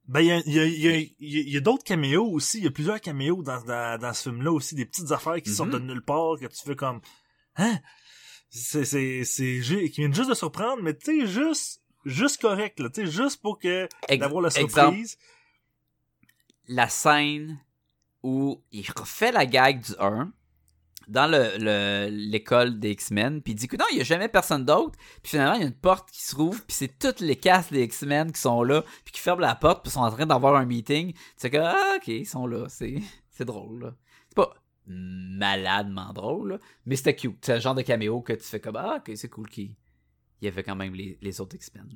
Ben, 0.09 0.20
il 0.20 0.26
y 0.26 0.32
a, 0.32 0.38
il 0.38 0.52
y 0.52 0.59
a, 0.59 0.64
il 0.64 0.78
y 1.20 1.38
a, 1.38 1.42
y 1.52 1.56
a- 1.59 1.61
d'autres 1.61 1.84
caméos 1.84 2.24
aussi, 2.32 2.59
il 2.59 2.64
y 2.64 2.66
a 2.66 2.70
plusieurs 2.70 3.00
caméos 3.00 3.42
dans, 3.42 3.61
dans, 3.62 4.00
dans 4.00 4.14
ce 4.14 4.30
film-là 4.30 4.50
aussi, 4.52 4.74
des 4.74 4.86
petites 4.86 5.12
affaires 5.12 5.40
qui 5.42 5.50
sortent 5.50 5.70
de 5.70 5.78
Mhm. 5.78 5.86
nulle 5.86 6.02
part, 6.02 6.38
que 6.40 6.46
tu 6.46 6.62
fais 6.64 6.74
comme, 6.76 7.00
hein? 7.56 7.78
C'est, 8.48 8.86
c'est, 8.86 9.24
c'est, 9.24 9.61
qui 9.62 10.00
viennent 10.00 10.14
juste 10.14 10.30
de 10.30 10.34
surprendre, 10.34 10.82
mais 10.82 10.94
tu 10.96 11.20
sais, 11.20 11.26
juste, 11.26 11.82
juste 12.06 12.40
correct, 12.40 12.80
là, 12.80 12.88
tu 12.88 13.04
sais, 13.04 13.11
juste 13.11 13.42
pour 13.42 13.59
que, 13.59 13.86
d'avoir 14.16 14.40
la 14.40 14.48
exemple, 14.48 14.70
surprise. 14.72 15.18
la 16.68 16.88
scène 16.88 17.61
où 18.22 18.62
il 18.72 18.86
refait 18.96 19.32
la 19.32 19.44
gag 19.44 19.82
du 19.82 19.92
1 20.00 20.32
dans 21.09 21.26
le- 21.30 21.56
le- 21.59 22.09
l'école 22.11 22.78
des 22.78 22.90
X-Men, 22.92 23.42
puis 23.42 23.52
il 23.54 23.56
dit 23.56 23.66
que 23.66 23.76
non, 23.76 23.84
il 23.90 23.96
n'y 23.96 24.00
a 24.02 24.04
jamais 24.04 24.28
personne 24.28 24.64
d'autre. 24.64 24.98
Puis 25.22 25.30
finalement, 25.30 25.54
il 25.54 25.61
y 25.62 25.64
a 25.64 25.66
une 25.66 25.72
porte 25.74 26.11
qui 26.11 26.22
se 26.22 26.36
rouvre, 26.36 26.61
puis 26.66 26.76
c'est 26.76 26.98
toutes 26.98 27.20
les 27.20 27.36
castes 27.36 27.72
des 27.72 27.82
X-Men 27.84 28.30
qui 28.32 28.40
sont 28.40 28.62
là, 28.62 28.82
puis 29.04 29.12
qui 29.12 29.20
ferment 29.20 29.40
la 29.40 29.54
porte, 29.54 29.82
puis 29.82 29.90
sont 29.90 30.00
en 30.02 30.11
train 30.11 30.26
d'avoir 30.26 30.54
un 30.56 30.66
meeting. 30.66 31.14
Sais 31.36 31.50
que, 31.50 31.56
ah, 31.56 31.94
ok, 31.96 32.09
ils 32.09 32.26
sont 32.26 32.46
là, 32.46 32.66
c'est 32.68 32.96
c'est 33.30 33.44
drôle. 33.44 33.94
C'est 34.28 34.36
pas 34.36 34.52
maladement 34.86 36.12
drôle, 36.12 36.52
là, 36.52 36.59
mais 36.86 36.96
c'était 36.96 37.14
cute. 37.16 37.38
C'est 37.44 37.54
le 37.54 37.61
genre 37.61 37.74
de 37.74 37.82
caméo 37.82 38.20
que 38.22 38.32
tu 38.32 38.44
fais 38.44 38.61
comme, 38.61 38.76
ah, 38.76 38.96
ok, 38.98 39.12
c'est 39.16 39.28
cool 39.28 39.48
qu'il 39.48 39.74
il 40.40 40.44
y 40.44 40.48
avait 40.48 40.62
quand 40.62 40.76
même 40.76 40.94
les, 40.94 41.18
les 41.20 41.40
autres 41.40 41.56
X-Men. 41.56 41.88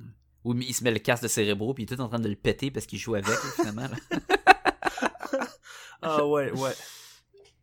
Où 0.44 0.54
il 0.56 0.74
se 0.74 0.82
met 0.82 0.90
le 0.90 0.98
casque 0.98 1.22
de 1.22 1.28
cérébro, 1.28 1.72
puis 1.74 1.84
il 1.84 1.92
est 1.92 1.94
tout 1.96 2.02
en 2.02 2.08
train 2.08 2.18
de 2.18 2.28
le 2.28 2.34
péter 2.34 2.70
parce 2.72 2.86
qu'il 2.86 2.98
joue 2.98 3.14
avec, 3.14 3.28
là, 3.28 3.36
finalement. 3.56 3.82
là. 3.82 4.18
Ah 6.02 6.26
ouais, 6.26 6.50
ouais. 6.50 6.72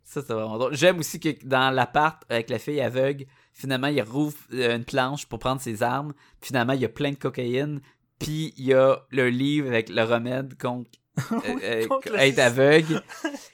Ça, 0.09 0.23
c'est 0.25 0.33
vraiment 0.33 0.57
drôle. 0.57 0.75
J'aime 0.75 0.97
aussi 0.97 1.19
que 1.19 1.29
dans 1.45 1.69
l'appart, 1.69 2.23
avec 2.29 2.49
la 2.49 2.57
fille 2.57 2.81
aveugle, 2.81 3.27
finalement, 3.53 3.89
il 3.89 4.01
rouvre 4.01 4.37
euh, 4.53 4.75
une 4.75 4.83
planche 4.83 5.27
pour 5.27 5.37
prendre 5.37 5.61
ses 5.61 5.83
armes. 5.83 6.13
Finalement, 6.41 6.73
il 6.73 6.81
y 6.81 6.85
a 6.85 6.89
plein 6.89 7.11
de 7.11 7.15
cocaïne. 7.15 7.79
Puis 8.17 8.51
il 8.57 8.65
y 8.65 8.73
a 8.73 8.97
le 9.11 9.29
livre 9.29 9.67
avec 9.67 9.89
le 9.89 10.01
remède 10.01 10.59
contre, 10.59 10.89
euh, 11.31 11.85
euh, 11.87 12.17
être 12.17 12.39
aveugle. 12.39 13.03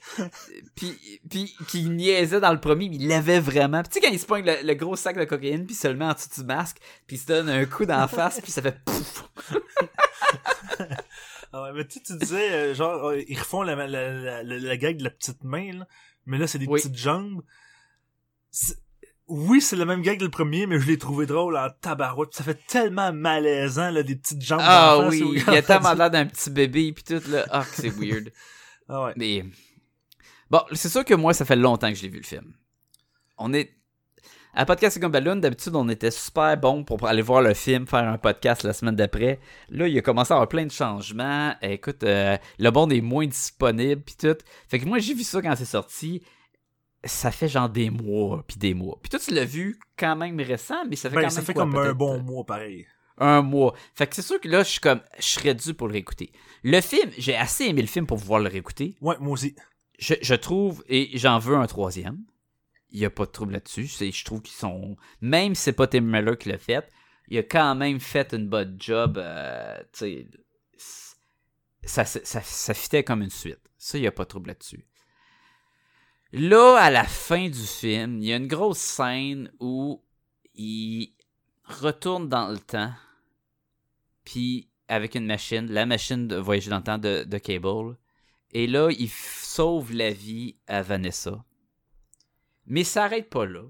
puis, 0.74 0.98
puis 1.28 1.54
qui 1.68 1.90
niaisait 1.90 2.40
dans 2.40 2.54
le 2.54 2.60
premier, 2.60 2.88
mais 2.88 2.96
il 2.96 3.06
l'avait 3.06 3.38
vraiment. 3.38 3.82
Puis 3.82 3.90
tu 3.90 4.00
sais, 4.00 4.06
quand 4.06 4.12
il 4.12 4.18
se 4.18 4.24
pogne 4.24 4.46
le, 4.46 4.66
le 4.66 4.74
gros 4.74 4.96
sac 4.96 5.18
de 5.18 5.24
cocaïne, 5.24 5.66
puis 5.66 5.74
il 5.74 5.78
se 5.78 5.88
le 5.88 5.94
met 5.94 6.06
en 6.06 6.14
dessous 6.14 6.40
du 6.40 6.46
masque, 6.46 6.78
puis 7.06 7.16
il 7.16 7.20
se 7.20 7.26
donne 7.26 7.50
un 7.50 7.66
coup 7.66 7.84
la 7.84 8.08
face, 8.08 8.40
puis 8.40 8.50
ça 8.50 8.62
fait 8.62 8.82
pouf. 8.82 9.28
Ah 11.52 11.62
ouais, 11.62 11.72
mais 11.72 11.86
tu 11.86 12.02
tu 12.02 12.16
disais, 12.16 12.52
euh, 12.52 12.74
genre, 12.74 13.08
euh, 13.08 13.22
ils 13.28 13.38
refont 13.38 13.62
la, 13.62 13.74
la, 13.74 13.86
la, 13.86 14.42
la, 14.42 14.58
la 14.58 14.76
gag 14.76 14.98
de 14.98 15.04
la 15.04 15.10
petite 15.10 15.42
main, 15.44 15.72
là, 15.72 15.86
mais 16.26 16.38
là, 16.38 16.46
c'est 16.46 16.58
des 16.58 16.66
Oui. 16.66 16.80
petites 16.80 16.96
jambes. 16.96 17.42
Oui, 19.28 19.60
c'est 19.60 19.74
le 19.76 19.84
même 19.84 20.02
gag 20.02 20.18
que 20.20 20.24
le 20.24 20.30
premier, 20.30 20.66
mais 20.66 20.78
je 20.78 20.86
l'ai 20.86 20.98
trouvé 20.98 21.26
drôle 21.26 21.56
en 21.56 21.68
tabarouette. 21.80 22.32
Ça 22.32 22.44
fait 22.44 22.64
tellement 22.68 23.12
malaisant, 23.12 23.90
là, 23.90 24.04
des 24.04 24.14
petites 24.14 24.40
jambes 24.40 24.60
Ah 24.62 25.08
oui, 25.08 25.20
il 25.48 25.52
y 25.52 25.56
a 25.56 25.62
tellement 25.62 25.92
l'air 25.94 26.10
d'un 26.10 26.26
petit 26.26 26.48
bébé, 26.50 26.92
puis 26.92 27.02
tout, 27.02 27.20
là. 27.28 27.44
Ah, 27.50 27.64
c'est 27.72 27.88
weird. 27.90 28.32
Ah 28.88 29.02
ouais. 29.04 29.14
Mais 29.16 29.44
bon, 30.48 30.60
c'est 30.72 30.88
sûr 30.88 31.04
que 31.04 31.14
moi, 31.14 31.34
ça 31.34 31.44
fait 31.44 31.56
longtemps 31.56 31.88
que 31.88 31.96
je 31.96 32.02
l'ai 32.02 32.08
vu 32.08 32.18
le 32.18 32.24
film. 32.24 32.54
On 33.36 33.52
est 33.52 33.76
à 34.56 34.64
podcast 34.66 34.94
c'est 34.94 35.00
comme 35.00 35.12
Balloon, 35.12 35.36
d'habitude 35.36 35.76
on 35.76 35.88
était 35.88 36.10
super 36.10 36.56
bon 36.56 36.82
pour 36.82 37.06
aller 37.06 37.22
voir 37.22 37.42
le 37.42 37.54
film, 37.54 37.86
faire 37.86 38.08
un 38.08 38.18
podcast 38.18 38.62
la 38.64 38.72
semaine 38.72 38.96
d'après. 38.96 39.38
Là, 39.68 39.86
il 39.86 39.96
a 39.98 40.00
commencé 40.02 40.32
à 40.32 40.36
avoir 40.36 40.48
plein 40.48 40.64
de 40.66 40.70
changements. 40.72 41.54
Écoute, 41.62 42.02
euh, 42.02 42.36
le 42.58 42.70
monde 42.70 42.92
est 42.92 43.00
moins 43.00 43.26
disponible 43.26 44.02
puis 44.02 44.16
tout. 44.18 44.36
Fait 44.68 44.78
que 44.78 44.86
moi 44.86 44.98
j'ai 44.98 45.14
vu 45.14 45.22
ça 45.22 45.40
quand 45.42 45.54
c'est 45.56 45.64
sorti. 45.64 46.22
Ça 47.04 47.30
fait 47.30 47.48
genre 47.48 47.68
des 47.68 47.90
mois 47.90 48.42
puis 48.48 48.56
des 48.56 48.74
mois. 48.74 48.98
Puis 49.02 49.10
toi 49.10 49.20
tu 49.20 49.32
l'as 49.34 49.44
vu 49.44 49.78
quand 49.96 50.16
même 50.16 50.40
récent, 50.40 50.84
mais 50.88 50.96
ça 50.96 51.10
fait 51.10 51.16
Ben, 51.16 51.22
quand 51.22 51.30
ça 51.30 51.36
même 51.40 51.46
fait 51.46 51.54
quoi, 51.54 51.62
comme 51.64 51.76
un 51.76 51.92
bon 51.92 52.18
mois, 52.22 52.44
pareil. 52.44 52.86
un 53.18 53.42
mois. 53.42 53.74
Fait 53.94 54.06
que 54.06 54.14
c'est 54.16 54.22
sûr 54.22 54.40
que 54.40 54.48
là, 54.48 54.62
je 54.62 54.70
suis 54.70 54.80
comme, 54.80 55.00
je 55.18 55.24
serais 55.26 55.54
dû 55.54 55.74
pour 55.74 55.86
le 55.86 55.92
réécouter. 55.92 56.32
Le 56.64 56.80
film, 56.80 57.10
j'ai 57.18 57.36
assez 57.36 57.64
aimé 57.66 57.82
le 57.82 57.88
film 57.88 58.06
pour 58.06 58.18
pouvoir 58.18 58.40
le 58.40 58.48
réécouter. 58.48 58.96
Ouais, 59.00 59.16
moi 59.20 59.32
aussi. 59.34 59.54
Je, 59.98 60.14
je 60.20 60.34
trouve, 60.34 60.82
et 60.88 61.10
j'en 61.18 61.38
veux 61.38 61.56
un 61.56 61.66
troisième. 61.66 62.18
Il 62.96 63.00
n'y 63.00 63.04
a 63.04 63.10
pas 63.10 63.26
de 63.26 63.30
trouble 63.30 63.52
là-dessus. 63.52 63.88
Je 63.88 64.24
trouve 64.24 64.40
qu'ils 64.40 64.54
sont. 64.54 64.96
Même 65.20 65.54
si 65.54 65.64
c'est 65.64 65.74
pas 65.74 65.86
Tim 65.86 66.00
Miller 66.00 66.38
qui 66.38 66.48
l'a 66.48 66.56
fait, 66.56 66.90
il 67.28 67.36
a 67.36 67.42
quand 67.42 67.74
même 67.74 68.00
fait 68.00 68.32
une 68.32 68.48
bonne 68.48 68.78
job. 68.80 69.18
euh, 69.18 69.78
ça, 71.82 72.06
ça, 72.06 72.20
ça, 72.24 72.40
ça 72.40 72.72
fitait 72.72 73.04
comme 73.04 73.20
une 73.20 73.28
suite. 73.28 73.60
Ça, 73.76 73.98
il 73.98 74.00
n'y 74.00 74.06
a 74.06 74.12
pas 74.12 74.24
de 74.24 74.30
trouble 74.30 74.48
là-dessus. 74.48 74.86
Là, 76.32 76.78
à 76.78 76.90
la 76.90 77.04
fin 77.04 77.50
du 77.50 77.66
film, 77.66 78.16
il 78.22 78.28
y 78.28 78.32
a 78.32 78.36
une 78.36 78.48
grosse 78.48 78.78
scène 78.78 79.52
où 79.60 80.02
il 80.54 81.12
retourne 81.64 82.30
dans 82.30 82.48
le 82.48 82.58
temps, 82.58 82.94
puis 84.24 84.70
avec 84.88 85.16
une 85.16 85.26
machine, 85.26 85.70
la 85.70 85.84
machine 85.84 86.28
de 86.28 86.36
voyager 86.36 86.70
dans 86.70 86.78
le 86.78 86.82
temps 86.82 86.96
de, 86.96 87.24
de 87.24 87.36
Cable, 87.36 87.98
et 88.52 88.66
là, 88.66 88.88
il 88.90 89.10
sauve 89.10 89.92
la 89.92 90.12
vie 90.12 90.56
à 90.66 90.80
Vanessa. 90.80 91.44
Mais 92.66 92.84
ça 92.84 93.02
s'arrête 93.02 93.28
pas 93.30 93.46
là. 93.46 93.62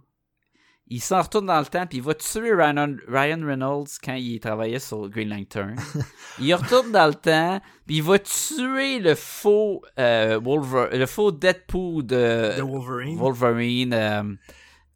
Il 0.88 1.00
s'en 1.02 1.20
retourne 1.20 1.46
dans 1.46 1.58
le 1.58 1.66
temps, 1.66 1.84
puis 1.84 1.98
il 1.98 2.04
va 2.04 2.14
tuer 2.14 2.54
Ryan, 2.54 2.94
Ryan 3.08 3.40
Reynolds 3.44 3.88
quand 4.04 4.14
il 4.14 4.38
travaillait 4.38 4.78
sur 4.78 5.08
Green 5.08 5.28
Lantern. 5.30 5.74
il 6.38 6.54
retourne 6.54 6.92
dans 6.92 7.08
le 7.08 7.14
temps, 7.14 7.60
puis 7.86 7.96
il 7.96 8.02
va 8.04 8.20
tuer 8.20 9.00
le 9.00 9.16
faux, 9.16 9.82
euh, 9.98 10.38
Wolver- 10.38 10.96
le 10.96 11.06
faux 11.06 11.32
Deadpool 11.32 12.06
de 12.06 12.60
Wolverine. 12.62 13.18
Wolverine. 13.18 13.92
euh, 13.94 14.22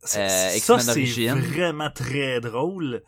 C'est- 0.04 0.20
euh, 0.20 0.58
ça, 0.60 0.78
c'est 0.78 1.04
vraiment 1.40 1.90
très 1.90 2.40
drôle. 2.40 3.02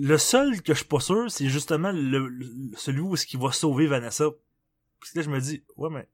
Le 0.00 0.18
seul 0.18 0.60
que 0.60 0.72
je 0.72 0.78
suis 0.78 0.86
pas 0.88 1.00
sûr, 1.00 1.30
c'est 1.30 1.48
justement 1.48 1.92
le, 1.94 2.28
celui 2.76 3.00
où 3.00 3.14
est-ce 3.14 3.26
qu'il 3.26 3.38
va 3.38 3.52
sauver 3.52 3.86
Vanessa. 3.86 4.24
Puis 5.00 5.10
là, 5.14 5.22
je 5.22 5.30
me 5.30 5.40
dis, 5.40 5.62
ouais, 5.76 5.88
mais 5.90 6.08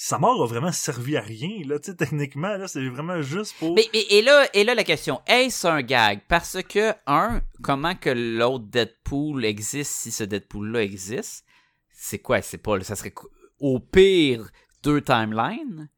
sa 0.00 0.16
mort 0.16 0.40
a 0.44 0.46
vraiment 0.46 0.70
servi 0.70 1.16
à 1.16 1.20
rien, 1.20 1.66
là, 1.66 1.80
tu 1.80 1.90
sais, 1.90 1.96
techniquement, 1.96 2.56
là, 2.56 2.68
c'est 2.68 2.88
vraiment 2.88 3.20
juste 3.20 3.56
pour... 3.58 3.74
Mais, 3.74 3.84
et, 3.92 4.22
là, 4.22 4.46
et 4.54 4.62
là, 4.62 4.76
la 4.76 4.84
question, 4.84 5.20
est-ce 5.26 5.66
un 5.66 5.82
gag? 5.82 6.20
Parce 6.28 6.62
que, 6.62 6.92
un, 7.08 7.42
comment 7.64 7.96
que 7.96 8.10
l'autre 8.10 8.66
Deadpool 8.66 9.44
existe 9.44 9.90
si 9.90 10.12
ce 10.12 10.22
Deadpool-là 10.22 10.84
existe? 10.84 11.44
C'est 11.90 12.20
quoi? 12.20 12.42
C'est 12.42 12.58
pas, 12.58 12.80
ça 12.84 12.94
serait 12.94 13.12
au 13.58 13.80
pire 13.80 14.48
deux 14.84 15.02
timelines, 15.02 15.88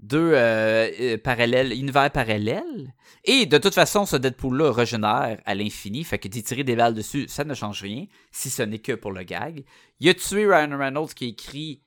deux 0.00 0.32
euh, 0.32 0.90
euh, 0.98 1.18
parallèles, 1.18 1.74
univers 1.74 2.10
parallèles. 2.10 2.94
Et 3.24 3.44
de 3.44 3.58
toute 3.58 3.74
façon, 3.74 4.06
ce 4.06 4.16
Deadpool-là 4.16 4.72
régénère 4.72 5.38
à 5.44 5.54
l'infini, 5.54 6.02
fait 6.04 6.18
que 6.18 6.28
d'y 6.28 6.42
tirer 6.42 6.64
des 6.64 6.76
balles 6.76 6.94
dessus, 6.94 7.26
ça 7.28 7.44
ne 7.44 7.52
change 7.52 7.82
rien, 7.82 8.06
si 8.32 8.48
ce 8.48 8.62
n'est 8.62 8.78
que 8.78 8.92
pour 8.92 9.12
le 9.12 9.22
gag. 9.22 9.66
Il 10.00 10.08
a 10.08 10.14
tué 10.14 10.46
Ryan 10.46 10.78
Reynolds 10.78 11.12
qui 11.12 11.26
écrit 11.26 11.82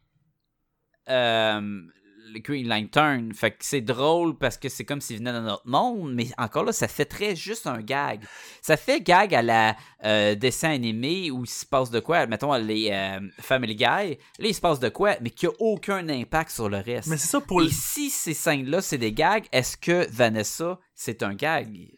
le 1.08 2.40
Green 2.40 2.68
Lantern. 2.68 3.34
Fait 3.34 3.52
que 3.52 3.58
c'est 3.62 3.82
drôle 3.82 4.38
parce 4.38 4.58
que 4.58 4.70
c'est 4.70 4.86
comme 4.86 5.02
s'il 5.02 5.18
venait 5.18 5.34
de 5.34 5.40
notre 5.40 5.68
monde, 5.68 6.14
mais 6.14 6.28
encore 6.38 6.64
là, 6.64 6.72
ça 6.72 6.88
fait 6.88 7.06
très 7.06 7.36
juste 7.36 7.68
un 7.68 7.82
gag. 7.82 8.22
Ça 8.62 8.78
fait 8.78 9.02
gag 9.02 9.34
à 9.34 9.42
la 9.42 9.76
euh, 10.04 10.36
dessin 10.36 10.70
animé 10.70 11.32
où 11.32 11.44
il 11.44 11.50
se 11.50 11.66
passe 11.66 11.90
de 11.90 12.00
quoi, 12.00 12.26
mettons 12.28 12.54
les 12.56 12.90
euh, 12.92 13.20
Family 13.40 13.76
Guy, 13.76 13.86
là 13.86 14.18
il 14.40 14.54
se 14.54 14.62
passe 14.62 14.80
de 14.80 14.90
quoi, 14.90 15.16
mais 15.22 15.30
qui 15.30 15.48
a 15.48 15.52
aucun 15.60 16.08
impact 16.10 16.52
sur 16.52 16.70
le 16.70 16.78
reste. 16.78 17.08
Mais 17.08 17.18
c'est 17.18 17.28
ça 17.28 17.42
pour 17.42 17.62
le... 17.62 17.68
Et 17.68 17.72
si 17.72 18.10
ces 18.10 18.34
scènes-là, 18.34 18.82
c'est 18.82 18.98
des 18.98 19.14
gags, 19.14 19.46
est-ce 19.52 19.78
que 19.78 20.08
Vanessa, 20.12 20.80
c'est 20.96 21.24
un 21.24 21.34
gag? 21.34 21.92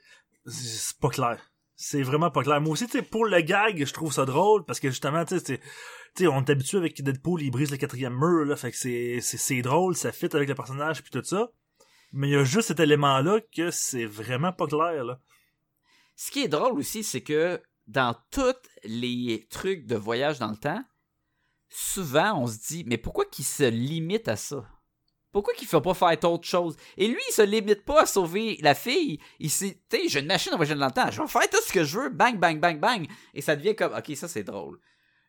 c'est 0.47 0.97
pas 0.99 1.09
clair. 1.09 1.48
C'est 1.81 2.03
vraiment 2.03 2.29
pas 2.29 2.43
clair. 2.43 2.59
Moi 2.59 2.73
aussi, 2.73 2.87
tu 2.87 3.01
pour 3.03 3.23
le 3.23 3.39
gag, 3.39 3.85
je 3.85 3.93
trouve 3.93 4.11
ça 4.11 4.25
drôle 4.25 4.65
parce 4.65 4.81
que 4.81 4.89
justement, 4.89 5.23
tu 5.23 5.39
sais, 5.39 6.27
on 6.27 6.43
est 6.43 6.49
habitué 6.49 6.77
avec 6.77 7.01
Deadpool, 7.01 7.41
il 7.41 7.51
brise 7.51 7.71
le 7.71 7.77
quatrième 7.77 8.17
mur, 8.17 8.43
là, 8.43 8.57
fait 8.57 8.71
que 8.71 8.77
c'est, 8.77 9.21
c'est, 9.21 9.61
drôle, 9.61 9.95
ça 9.95 10.11
fit 10.11 10.27
avec 10.33 10.49
le 10.49 10.55
personnage 10.55 11.01
puis 11.01 11.09
tout 11.09 11.23
ça. 11.23 11.53
Mais 12.11 12.27
il 12.27 12.31
y 12.33 12.35
a 12.35 12.43
juste 12.43 12.67
cet 12.67 12.81
élément-là 12.81 13.39
que 13.55 13.71
c'est 13.71 14.03
vraiment 14.03 14.51
pas 14.51 14.67
clair, 14.67 15.05
là. 15.05 15.21
Ce 16.17 16.31
qui 16.31 16.43
est 16.43 16.49
drôle 16.49 16.77
aussi, 16.77 17.01
c'est 17.01 17.21
que 17.21 17.61
dans 17.87 18.13
tous 18.29 18.57
les 18.83 19.47
trucs 19.49 19.85
de 19.85 19.95
voyage 19.95 20.37
dans 20.37 20.51
le 20.51 20.57
temps, 20.57 20.83
souvent 21.69 22.41
on 22.41 22.47
se 22.47 22.57
dit, 22.57 22.83
mais 22.87 22.97
pourquoi 22.97 23.23
qu'ils 23.23 23.45
se 23.45 23.69
limitent 23.69 24.27
à 24.27 24.35
ça? 24.35 24.67
Pourquoi 25.31 25.53
qu'il 25.53 25.65
ne 25.65 25.69
fait 25.69 25.81
pas 25.81 25.93
faire 25.93 26.31
autre 26.31 26.47
chose? 26.47 26.75
Et 26.97 27.07
lui, 27.07 27.21
il 27.29 27.33
se 27.33 27.43
limite 27.43 27.85
pas 27.85 28.01
à 28.01 28.05
sauver 28.05 28.57
la 28.61 28.73
fille. 28.73 29.19
Il 29.39 29.51
s'est, 29.51 29.81
tu 29.89 30.09
j'ai 30.09 30.19
une 30.21 30.25
machine 30.25 30.53
à 30.53 30.55
voyager 30.55 30.79
dans 30.79 30.87
le 30.87 30.91
temps. 30.91 31.11
Je 31.11 31.21
vais 31.21 31.27
faire 31.27 31.49
tout 31.49 31.61
ce 31.65 31.71
que 31.71 31.83
je 31.83 31.99
veux. 31.99 32.09
Bang, 32.09 32.37
bang, 32.37 32.59
bang, 32.59 32.79
bang. 32.79 33.07
Et 33.33 33.41
ça 33.41 33.55
devient 33.55 33.75
comme, 33.75 33.93
ok, 33.93 34.15
ça 34.15 34.27
c'est 34.27 34.43
drôle. 34.43 34.79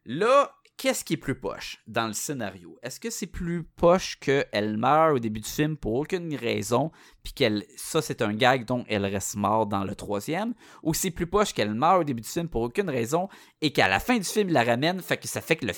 Là, 0.06 0.54
qu'est-ce 0.78 1.04
qui 1.04 1.12
est 1.12 1.18
plus 1.18 1.38
poche 1.38 1.76
dans 1.86 2.06
le 2.06 2.14
scénario? 2.14 2.78
Est-ce 2.82 2.98
que 2.98 3.10
c'est 3.10 3.26
plus 3.26 3.64
poche 3.64 4.18
qu'elle 4.18 4.78
meurt 4.78 5.16
au 5.16 5.18
début 5.18 5.40
du 5.40 5.48
film 5.48 5.76
pour 5.76 5.92
aucune 5.92 6.34
raison, 6.34 6.90
puis 7.22 7.34
qu'elle, 7.34 7.66
ça 7.76 8.00
c'est 8.00 8.22
un 8.22 8.32
gag 8.32 8.64
dont 8.64 8.86
elle 8.88 9.04
reste 9.04 9.36
morte 9.36 9.68
dans 9.68 9.84
le 9.84 9.94
troisième, 9.94 10.54
ou 10.82 10.94
c'est 10.94 11.10
plus 11.10 11.26
poche 11.26 11.52
qu'elle 11.52 11.74
meurt 11.74 12.00
au 12.00 12.04
début 12.04 12.22
du 12.22 12.28
film 12.28 12.48
pour 12.48 12.62
aucune 12.62 12.88
raison, 12.88 13.28
et 13.60 13.74
qu'à 13.74 13.88
la 13.88 14.00
fin 14.00 14.16
du 14.16 14.24
film, 14.24 14.48
il 14.48 14.54
la 14.54 14.64
ramène, 14.64 15.02
fait 15.02 15.18
que 15.18 15.28
ça 15.28 15.42
fait 15.42 15.56
que 15.56 15.66
le, 15.66 15.74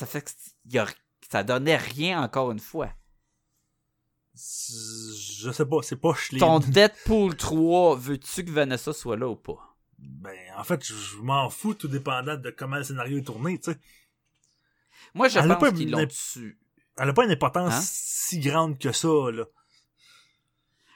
ça 0.00 0.06
fait 0.06 0.22
que 0.22 0.30
ça 1.30 1.44
donnait 1.44 1.76
rien 1.76 2.20
encore 2.20 2.50
une 2.50 2.58
fois? 2.58 2.90
Je 4.34 5.50
sais 5.52 5.66
pas, 5.66 5.76
c'est 5.82 6.00
pas 6.00 6.12
les 6.32 6.38
Ton 6.38 6.58
Deadpool 6.58 7.36
3, 7.36 7.96
veux-tu 7.96 8.44
que 8.44 8.50
Vanessa 8.50 8.92
soit 8.92 9.16
là 9.16 9.28
ou 9.28 9.36
pas? 9.36 9.76
Ben, 9.98 10.36
en 10.56 10.64
fait, 10.64 10.84
je 10.84 11.16
m'en 11.18 11.48
fous 11.50 11.74
tout 11.74 11.88
dépendant 11.88 12.36
de 12.36 12.50
comment 12.50 12.76
le 12.76 12.84
scénario 12.84 13.18
est 13.18 13.22
tourné, 13.22 13.58
tu 13.58 13.72
sais. 13.72 13.78
Moi, 15.14 15.28
je 15.28 15.38
Elle 15.38 15.56
pense 15.56 15.72
qu'ils 15.72 15.90
l'ont 15.90 16.06
tué. 16.06 16.56
Elle 16.96 17.08
a 17.08 17.12
pas 17.12 17.24
une 17.24 17.30
importance 17.30 17.74
Hein? 17.74 17.80
si 17.82 18.40
grande 18.40 18.78
que 18.78 18.92
ça, 18.92 19.08
là. 19.32 19.44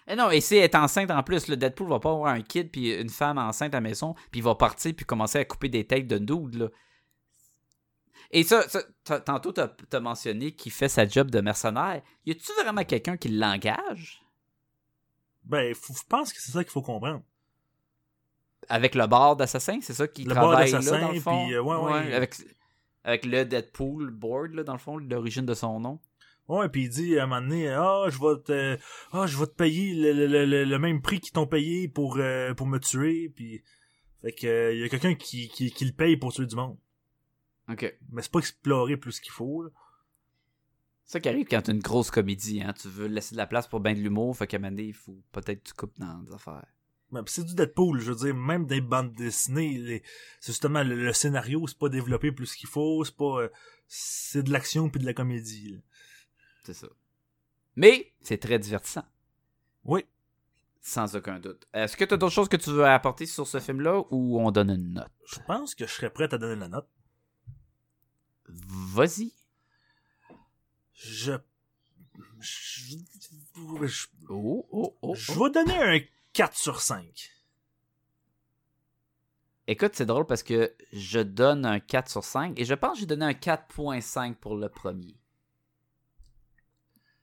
Eh 0.09 0.17
non, 0.17 0.31
et 0.31 0.41
si 0.41 0.57
elle 0.57 0.65
est 0.65 0.75
enceinte 0.75 1.11
en 1.11 1.23
plus, 1.23 1.49
le 1.49 1.57
Deadpool 1.57 1.89
va 1.89 2.01
pas 2.01 2.11
avoir 2.11 2.33
un 2.33 2.41
kid 2.41 2.71
puis 2.71 2.95
une 2.95 3.11
femme 3.11 3.37
enceinte 3.39 3.75
à 3.75 3.77
la 3.77 3.83
maison, 3.83 4.15
puis 4.31 4.41
il 4.41 4.43
va 4.43 4.55
partir 4.55 4.95
puis 4.97 5.05
commencer 5.05 5.39
à 5.39 5.45
couper 5.45 5.69
des 5.69 5.87
têtes 5.87 6.07
de 6.07 6.19
dude, 6.19 6.55
là. 6.55 6.69
Et 8.31 8.43
ça, 8.45 8.67
ça, 8.69 8.83
tantôt, 9.21 9.53
t'as 9.53 9.71
as 9.93 10.01
mentionné 10.01 10.53
qu'il 10.53 10.71
fait 10.73 10.89
sa 10.89 11.07
job 11.09 11.31
de 11.31 11.41
mercenaire. 11.41 12.03
Y 12.27 12.33
a-tu 12.33 12.53
vraiment 12.63 12.85
quelqu'un 12.85 13.17
qui 13.17 13.29
l'engage? 13.29 14.23
Ben, 15.45 15.75
faut- 15.75 15.95
je 15.95 16.03
pense 16.09 16.33
que 16.33 16.41
c'est 16.41 16.53
ça 16.53 16.63
qu'il 16.63 16.73
faut 16.73 16.83
comprendre. 16.83 17.23
Avec 18.69 18.95
le 18.95 19.07
bar 19.07 19.37
d'assassin, 19.37 19.79
c'est 19.81 19.95
ça 19.95 20.07
qui 20.07 20.25
Le 20.25 20.35
bar 20.35 20.51
travaille 20.51 20.71
là, 20.73 20.81
dans 21.01 21.13
le 21.13 21.21
fond? 21.21 21.45
puis, 21.47 21.55
euh, 21.55 21.63
ouais, 21.63 21.77
ouais. 21.77 22.13
avec, 22.13 22.35
avec 23.05 23.25
le 23.25 23.45
Deadpool 23.45 24.11
board, 24.11 24.53
là, 24.53 24.63
dans 24.63 24.75
le 24.75 24.79
fond, 24.79 24.99
l'origine 24.99 25.47
de 25.47 25.55
son 25.55 25.81
nom. 25.81 25.99
Ouais, 26.49 26.69
puis 26.69 26.85
il 26.85 26.89
dit 26.91 27.19
à 27.19 27.25
un 27.25 27.27
moment 27.27 27.41
donné, 27.43 27.69
ah, 27.69 28.05
je 28.09 28.19
vais 28.19 28.43
te, 28.43 28.79
ah, 29.13 29.27
je 29.27 29.39
vais 29.39 29.47
te 29.47 29.53
payer 29.53 29.95
le, 29.95 30.27
le, 30.27 30.45
le, 30.47 30.65
le 30.65 30.79
même 30.79 31.01
prix 31.01 31.21
qu'ils 31.21 31.33
t'ont 31.33 31.47
payé 31.47 31.89
pour, 31.89 32.17
euh, 32.19 32.53
pour 32.55 32.67
me 32.67 32.79
tuer, 32.79 33.31
puis 33.35 33.63
fait 34.23 34.33
que 34.33 34.47
euh, 34.47 34.75
y 34.75 34.83
a 34.83 34.89
quelqu'un 34.89 35.15
qui, 35.15 35.49
qui, 35.49 35.71
qui 35.71 35.85
le 35.85 35.93
paye 35.93 36.17
pour 36.17 36.33
tuer 36.33 36.47
du 36.47 36.57
monde. 36.57 36.77
OK. 37.69 37.99
Mais 38.11 38.23
c'est 38.23 38.31
pas 38.33 38.39
explorer 38.39 38.97
plus 38.97 39.21
qu'il 39.21 39.33
faut. 39.33 39.63
Là. 39.65 39.71
C'est 41.05 41.13
ça 41.13 41.21
qui 41.21 41.29
arrive 41.29 41.47
quand 41.47 41.63
t'as 41.63 41.73
une 41.73 41.81
grosse 41.81 42.11
comédie, 42.11 42.63
hein. 42.63 42.73
Tu 42.79 42.89
veux 42.89 43.07
laisser 43.07 43.35
de 43.35 43.39
la 43.39 43.47
place 43.47 43.67
pour 43.67 43.81
ben 43.81 43.95
de 43.97 44.01
l'humour, 44.01 44.37
fait 44.37 44.47
qu'à 44.47 44.57
un 44.57 44.61
moment 44.61 44.71
donné, 44.73 44.85
il 44.89 44.95
faut 44.95 45.23
peut-être 45.33 45.63
que 45.63 45.69
tu 45.69 45.75
coupes 45.75 45.99
dans 45.99 46.19
des 46.19 46.33
affaires. 46.35 46.67
C'est 47.27 47.45
du 47.47 47.55
Deadpool, 47.55 48.01
je 48.01 48.13
veux 48.13 48.19
dire, 48.27 48.35
même 48.35 48.67
des 48.67 48.83
bandes 48.83 49.15
dessinées, 49.15 49.79
les- 49.79 50.03
c'est 50.41 50.53
justement 50.53 50.83
le, 50.83 50.95
le 50.95 51.13
scénario, 51.15 51.67
c'est 51.67 51.79
pas 51.79 51.89
développé 51.89 52.31
plus 52.33 52.55
qu'il 52.55 52.69
faut, 52.69 53.03
c'est 53.05 53.17
pas, 53.17 53.41
euh, 53.45 53.49
c'est 53.87 54.43
de 54.43 54.53
l'action 54.53 54.91
puis 54.91 55.01
de 55.01 55.07
la 55.07 55.15
comédie. 55.15 55.81
C'est 56.65 56.75
ça. 56.75 56.89
Mais 57.77 58.13
c'est 58.21 58.37
très 58.37 58.59
divertissant, 58.59 59.05
Oui. 59.85 60.05
sans 60.83 61.17
aucun 61.17 61.41
doute. 61.41 61.67
Est-ce 61.73 61.97
que 61.97 62.05
tu 62.05 62.13
as 62.13 62.17
d'autres 62.19 62.35
choses 62.35 62.49
que 62.51 62.59
tu 62.59 62.69
veux 62.69 62.85
apporter 62.85 63.25
sur 63.25 63.47
ce 63.47 63.59
film-là 63.59 64.03
ou 64.11 64.39
on 64.39 64.51
donne 64.51 64.69
une 64.69 64.93
note? 64.93 65.11
Je 65.27 65.39
pense 65.47 65.75
que 65.75 65.87
je 65.87 65.93
serais 65.93 66.11
prêt 66.11 66.29
à 66.35 66.37
donner 66.37 66.61
la 66.61 66.69
note. 66.69 66.89
Vas-y. 68.49 69.33
Je, 70.95 71.39
je, 72.41 72.97
je, 73.87 74.07
Oh, 74.29 74.67
oh, 74.71 74.97
oh. 75.03 75.15
je 75.15 75.33
oh. 75.33 75.45
vais 75.45 75.51
donner 75.51 75.77
un 75.77 76.01
4 76.33 76.57
sur 76.57 76.81
5. 76.81 77.31
Écoute, 79.67 79.93
c'est 79.95 80.07
drôle 80.07 80.27
parce 80.27 80.43
que 80.43 80.75
je 80.93 81.21
donne 81.21 81.67
un 81.67 81.81
4 81.81 82.09
sur 82.09 82.25
5 82.25 82.59
et 82.59 82.65
je 82.65 82.75
pense 82.75 82.95
que 82.95 83.01
j'ai 83.01 83.07
donné 83.07 83.27
un 83.27 83.33
4.5 83.33 84.35
pour 84.37 84.57
le 84.57 84.69
premier. 84.69 85.17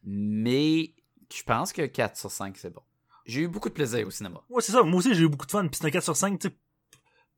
Mais 0.04 0.94
je 1.34 1.44
pense 1.44 1.74
que 1.74 1.86
4 1.86 2.18
sur 2.18 2.32
5, 2.32 2.58
c'est 2.58 2.70
bon. 2.70 2.84
J'ai 3.26 3.42
eu 3.42 3.48
beaucoup 3.48 3.70
de 3.70 3.74
plaisir 3.74 4.06
au 4.06 4.12
cinéma. 4.12 4.44
Ouais, 4.50 4.62
c'est 4.62 4.74
ça. 4.74 4.84
Moi 4.84 5.00
aussi, 5.00 5.16
j'ai 5.16 5.24
eu 5.24 5.30
beaucoup 5.30 5.48
de 5.48 5.52
fun. 5.52 5.68
Puis 5.68 5.80
c'est 5.82 5.88
un 5.88 5.92
4 5.92 6.04
sur 6.04 6.16
5, 6.16 6.40
tu 6.40 6.50
sais, 6.50 6.56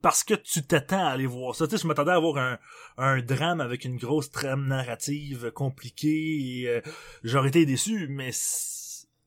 parce 0.00 0.22
que 0.22 0.34
tu 0.34 0.62
t'attends 0.64 1.04
à 1.04 1.10
aller 1.10 1.26
voir 1.26 1.54
ça. 1.54 1.66
Tu 1.66 1.76
sais, 1.76 1.82
je 1.82 1.86
m'attendais 1.86 2.12
à 2.12 2.16
avoir 2.16 2.36
un, 2.36 2.58
un 2.96 3.20
drame 3.20 3.60
avec 3.60 3.84
une 3.84 3.96
grosse 3.96 4.30
trame 4.30 4.66
narrative 4.66 5.50
compliquée 5.52 6.60
et 6.60 6.68
euh, 6.68 6.80
j'aurais 7.24 7.48
été 7.48 7.66
déçu, 7.66 8.06
mais 8.08 8.30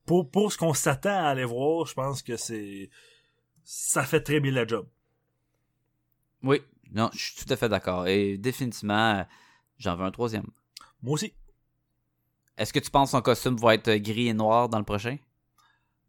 pour, 0.05 0.29
pour 0.29 0.51
ce 0.51 0.57
qu'on 0.57 0.73
s'attend 0.73 1.25
à 1.25 1.29
aller 1.29 1.45
voir, 1.45 1.85
je 1.85 1.93
pense 1.93 2.21
que 2.21 2.37
c'est... 2.37 2.89
Ça 3.63 4.03
fait 4.03 4.21
très 4.21 4.39
bien 4.39 4.51
la 4.51 4.65
job. 4.65 4.87
Oui, 6.43 6.61
non, 6.91 7.09
je 7.13 7.19
suis 7.19 7.45
tout 7.45 7.53
à 7.53 7.55
fait 7.55 7.69
d'accord. 7.69 8.07
Et 8.07 8.37
définitivement, 8.37 9.25
j'en 9.77 9.95
veux 9.95 10.05
un 10.05 10.11
troisième. 10.11 10.47
Moi 11.01 11.13
aussi. 11.13 11.33
Est-ce 12.57 12.73
que 12.73 12.79
tu 12.79 12.91
penses 12.91 13.09
que 13.11 13.17
son 13.17 13.21
costume 13.21 13.55
va 13.57 13.75
être 13.75 13.93
gris 13.95 14.27
et 14.27 14.33
noir 14.33 14.67
dans 14.67 14.79
le 14.79 14.83
prochain? 14.83 15.17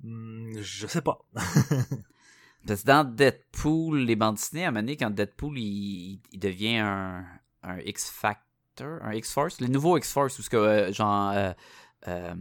Hmm, 0.03 0.59
je 0.59 0.87
sais 0.87 1.03
pas. 1.03 1.19
Parce 2.67 2.83
que 2.83 2.87
dans 2.87 3.05
Deadpool, 3.05 3.99
les 4.01 4.17
bandes 4.17 4.37
dessinées, 4.37 4.65
à 4.65 4.69
un 4.69 4.71
moment 4.71 4.83
donné, 4.83 4.97
quand 4.97 5.11
Deadpool 5.11 5.59
il, 5.59 6.21
devient 6.35 6.79
un, 6.79 7.25
X-Factor, 7.85 9.03
un 9.03 9.13
X-Force, 9.13 9.61
le 9.61 9.69
nouveau 9.69 9.97
X-Force, 9.99 10.39
où 10.39 10.43
ce 10.43 10.51
que, 10.51 10.57
euh, 10.57 10.93
genre, 10.93 11.33
euh, 11.33 11.53
euh, 12.09 12.35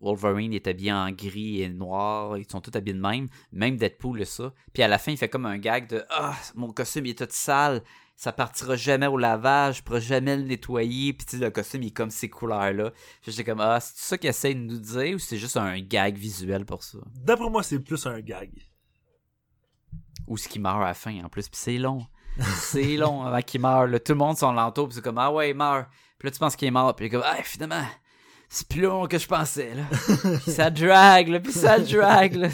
Wolverine 0.00 0.52
est 0.52 0.66
habillé 0.66 0.92
en 0.92 1.10
gris 1.10 1.62
et 1.62 1.68
noir, 1.68 2.36
ils 2.38 2.48
sont 2.48 2.60
tous 2.60 2.76
habillés 2.76 2.94
de 2.94 3.00
même, 3.00 3.28
même 3.52 3.76
Deadpool 3.76 4.24
ça. 4.26 4.52
Puis 4.72 4.82
à 4.82 4.88
la 4.88 4.98
fin, 4.98 5.12
il 5.12 5.16
fait 5.16 5.28
comme 5.28 5.46
un 5.46 5.58
gag 5.58 5.88
de 5.88 6.04
Ah, 6.10 6.36
mon 6.54 6.72
costume 6.72 7.06
il 7.06 7.10
est 7.10 7.18
tout 7.18 7.26
sale, 7.30 7.82
ça 8.16 8.32
partira 8.32 8.76
jamais 8.76 9.06
au 9.06 9.16
lavage, 9.16 9.78
je 9.78 9.82
pourrai 9.82 10.00
jamais 10.00 10.36
le 10.36 10.42
nettoyer, 10.42 11.14
puis 11.14 11.38
le 11.38 11.50
costume 11.50 11.82
il 11.82 11.88
est 11.88 11.90
comme 11.90 12.10
ces 12.10 12.28
couleurs-là. 12.28 12.92
J'étais 13.22 13.44
comme 13.44 13.60
Ah, 13.60 13.80
c'est 13.80 13.96
ça 13.96 14.18
qu'il 14.18 14.30
essaie 14.30 14.54
de 14.54 14.60
nous 14.60 14.78
dire 14.78 15.16
ou 15.16 15.18
c'est 15.18 15.38
juste 15.38 15.56
un 15.56 15.80
gag 15.80 16.16
visuel 16.16 16.64
pour 16.64 16.82
ça? 16.82 16.98
D'après 17.14 17.48
moi, 17.48 17.62
c'est 17.62 17.80
plus 17.80 18.06
un 18.06 18.20
gag. 18.20 18.50
Ou 20.26 20.36
ce 20.36 20.48
qui 20.48 20.58
meurt 20.58 20.82
à 20.82 20.86
la 20.86 20.94
fin 20.94 21.22
en 21.24 21.28
plus. 21.28 21.48
Puis 21.48 21.58
c'est 21.60 21.78
long. 21.78 22.06
C'est 22.56 22.96
long 22.96 23.22
avant 23.24 23.42
qu'il 23.42 23.60
meure. 23.60 23.86
là. 23.86 23.98
Tout 24.00 24.12
le 24.12 24.18
monde 24.18 24.36
s'en 24.36 24.52
l'entoure. 24.52 24.88
Puis 24.88 24.96
c'est 24.96 25.02
comme 25.02 25.18
Ah 25.18 25.30
ouais, 25.32 25.50
il 25.50 25.56
meurt. 25.56 25.86
Puis 26.18 26.26
là, 26.28 26.30
tu 26.32 26.38
penses 26.38 26.56
qu'il 26.56 26.68
est 26.68 26.70
mort. 26.70 26.94
Puis 26.96 27.06
il 27.06 27.08
est 27.08 27.10
comme 27.10 27.22
Ah, 27.24 27.42
finalement, 27.42 27.84
c'est 28.48 28.68
plus 28.68 28.82
long 28.82 29.06
que 29.06 29.18
je 29.18 29.26
pensais. 29.26 29.74
Là. 29.74 29.82
Puis 30.42 30.52
ça 30.52 30.70
drag. 30.70 31.28
Là, 31.28 31.40
puis 31.40 31.52
ça 31.52 31.78
drag. 31.78 32.34
Là. 32.34 32.48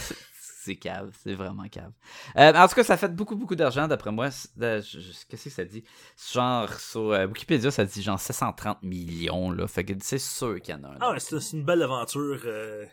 C'est 0.63 0.77
cave. 0.77 1.11
C'est 1.23 1.35
vraiment 1.35 1.67
cave. 1.69 1.91
Euh, 2.37 2.53
en 2.55 2.69
tout 2.69 2.75
cas, 2.75 2.85
ça 2.85 2.97
fait 2.99 3.15
beaucoup, 3.15 3.35
beaucoup 3.37 3.57
d'argent 3.57 3.89
d'après 3.89 4.11
moi. 4.13 4.29
Qu'est-ce 4.59 5.45
que 5.45 5.51
ça 5.51 5.65
dit? 5.65 5.83
Genre, 6.33 6.73
sur 6.75 7.13
euh, 7.13 7.27
Wikipédia, 7.27 7.71
ça 7.71 7.85
dit 7.85 8.03
genre 8.03 8.21
730 8.21 8.83
millions. 8.83 9.51
Là. 9.51 9.67
Fait 9.67 9.85
que 9.85 9.95
c'est 10.03 10.19
sûr 10.19 10.61
qu'il 10.61 10.75
y 10.75 10.79
en 10.79 10.85
a 10.85 10.89
un. 10.89 10.97
Ah 11.01 11.15
c'est 11.19 11.41
c'est 11.41 11.57
une 11.57 11.65
belle 11.65 11.83
aventure. 11.83 12.41
euh, 12.45 12.85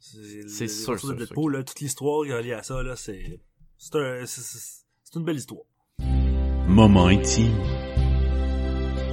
C'est 0.00 0.68
sûr, 0.68 0.98
sûr, 0.98 1.10
de 1.10 1.14
Deadpool, 1.16 1.56
là, 1.56 1.62
toute 1.64 1.80
l'histoire 1.80 2.20
reliée 2.20 2.54
à 2.54 2.62
ça, 2.62 2.82
là, 2.82 2.96
c'est... 2.96 3.40
C'est 3.82 3.96
un- 3.96 4.26
c'est- 4.26 4.42
c'est- 4.42 4.84
c'est 5.04 5.18
une 5.18 5.24
belle 5.24 5.36
histoire. 5.36 5.62
Moment 6.68 7.06
intime. 7.06 7.56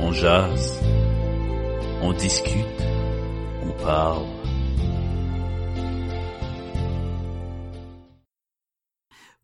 On 0.01 0.11
jase. 0.11 0.78
On 2.01 2.11
discute. 2.11 2.82
On 3.63 3.72
parle. 3.82 4.28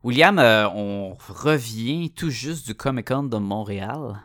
William, 0.03 0.37
euh, 0.39 0.67
on 0.69 1.15
revient 1.29 2.11
tout 2.13 2.29
juste 2.29 2.65
du 2.67 2.75
Comic 2.75 3.07
Con 3.07 3.23
de 3.23 3.37
Montréal. 3.37 4.21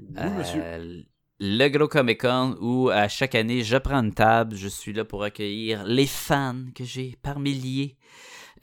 Oui, 0.00 0.30
monsieur. 0.36 0.60
Euh, 0.64 1.02
le 1.38 1.68
gros 1.68 1.86
Comic 1.86 2.22
Con 2.22 2.56
où 2.60 2.88
à 2.90 3.06
chaque 3.08 3.34
année 3.36 3.62
je 3.62 3.76
prends 3.76 4.02
une 4.02 4.12
table, 4.12 4.56
je 4.56 4.68
suis 4.68 4.92
là 4.92 5.04
pour 5.04 5.22
accueillir 5.22 5.84
les 5.84 6.06
fans 6.06 6.64
que 6.74 6.82
j'ai 6.84 7.16
par 7.22 7.38
milliers 7.38 7.96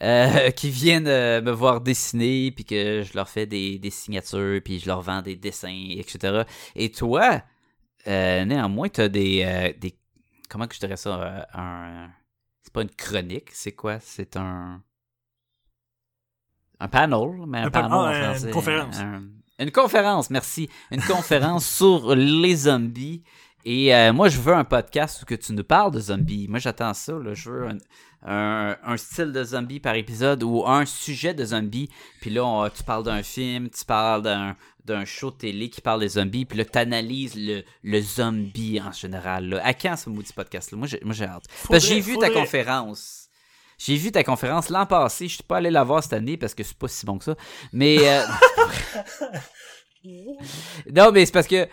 euh, 0.02 0.50
qui 0.50 0.70
viennent 0.70 1.06
euh, 1.08 1.40
me 1.40 1.50
voir 1.52 1.80
dessiner 1.80 2.50
puis 2.50 2.64
que 2.64 3.02
je 3.02 3.14
leur 3.14 3.28
fais 3.28 3.46
des, 3.46 3.78
des 3.78 3.90
signatures 3.90 4.60
puis 4.64 4.78
je 4.80 4.86
leur 4.86 5.00
vends 5.02 5.22
des 5.22 5.36
dessins 5.36 5.88
etc. 5.96 6.42
Et 6.74 6.90
toi, 6.90 7.42
euh, 8.06 8.44
néanmoins, 8.44 8.88
tu 8.88 9.00
as 9.00 9.08
des, 9.08 9.74
des 9.80 9.96
comment 10.48 10.66
que 10.66 10.74
je 10.74 10.80
dirais 10.80 10.96
ça 10.96 11.46
un 11.54 12.08
c'est 12.62 12.72
pas 12.72 12.82
une 12.82 12.90
chronique, 12.90 13.50
c'est 13.52 13.72
quoi? 13.72 13.98
C'est 14.00 14.36
un 14.36 14.82
un 16.80 16.88
panel, 16.88 17.46
mais 17.46 17.58
un, 17.58 17.66
Un 17.66 17.70
pan- 17.70 17.82
panel 17.88 17.92
en 17.98 18.08
une 18.10 18.22
français. 18.24 18.50
conférence. 18.50 18.98
Un- 18.98 19.22
une 19.60 19.70
conférence, 19.70 20.30
merci. 20.30 20.68
Une 20.90 21.00
conférence 21.02 21.64
sur 21.76 22.14
les 22.16 22.56
zombies. 22.56 23.22
Et 23.64 23.94
euh, 23.94 24.12
moi, 24.12 24.28
je 24.28 24.40
veux 24.40 24.52
un 24.52 24.64
podcast 24.64 25.22
où 25.22 25.24
que 25.24 25.34
tu 25.36 25.52
nous 25.54 25.64
parles 25.64 25.92
de 25.92 26.00
zombies. 26.00 26.48
Moi, 26.48 26.58
j'attends 26.58 26.92
ça. 26.92 27.12
Là. 27.12 27.32
Je 27.32 27.48
veux 27.50 27.68
un, 27.68 27.78
un- 28.24 28.76
un 28.84 28.96
style 28.96 29.32
de 29.32 29.44
zombie 29.44 29.80
par 29.80 29.94
épisode 29.94 30.42
ou 30.42 30.66
un 30.66 30.86
sujet 30.86 31.34
de 31.34 31.44
zombie. 31.44 31.90
Puis 32.20 32.30
là, 32.30 32.44
on- 32.44 32.68
tu 32.70 32.82
parles 32.82 33.04
d'un 33.04 33.22
film, 33.22 33.68
tu 33.70 33.84
parles 33.84 34.22
d'un, 34.22 34.56
d'un 34.84 35.04
show 35.04 35.30
télé 35.30 35.68
qui 35.70 35.80
parle 35.80 36.00
des 36.00 36.08
zombies. 36.10 36.44
Puis 36.44 36.58
là, 36.58 36.64
tu 36.64 36.78
analyses 36.78 37.34
le, 37.36 37.62
le 37.82 38.00
zombie 38.00 38.80
en 38.80 38.92
général. 38.92 39.48
là. 39.48 39.60
À 39.64 39.74
quand 39.74 39.96
ce 39.96 40.08
maudit 40.10 40.32
podcast-là? 40.32 40.78
Moi, 40.78 40.86
j'ai, 40.86 41.00
moi, 41.04 41.14
j'ai 41.14 41.24
hâte. 41.26 41.44
Parce 41.68 41.84
que 41.84 41.90
j'ai 41.90 42.00
vu 42.00 42.16
ta 42.18 42.30
conférence. 42.30 43.28
J'ai 43.76 43.96
vu 43.96 44.12
ta 44.12 44.22
conférence 44.22 44.68
l'an 44.70 44.86
passé. 44.86 45.26
Je 45.28 45.34
suis 45.34 45.42
pas 45.42 45.56
allé 45.56 45.70
la 45.70 45.82
voir 45.84 46.02
cette 46.02 46.12
année 46.12 46.36
parce 46.36 46.54
que 46.54 46.62
c'est 46.62 46.76
pas 46.78 46.88
si 46.88 47.04
bon 47.04 47.18
que 47.18 47.24
ça. 47.24 47.34
Mais. 47.72 47.98
euh, 48.00 48.22
non, 50.94 51.10
mais 51.12 51.26
c'est 51.26 51.32
parce 51.32 51.46
que 51.46 51.68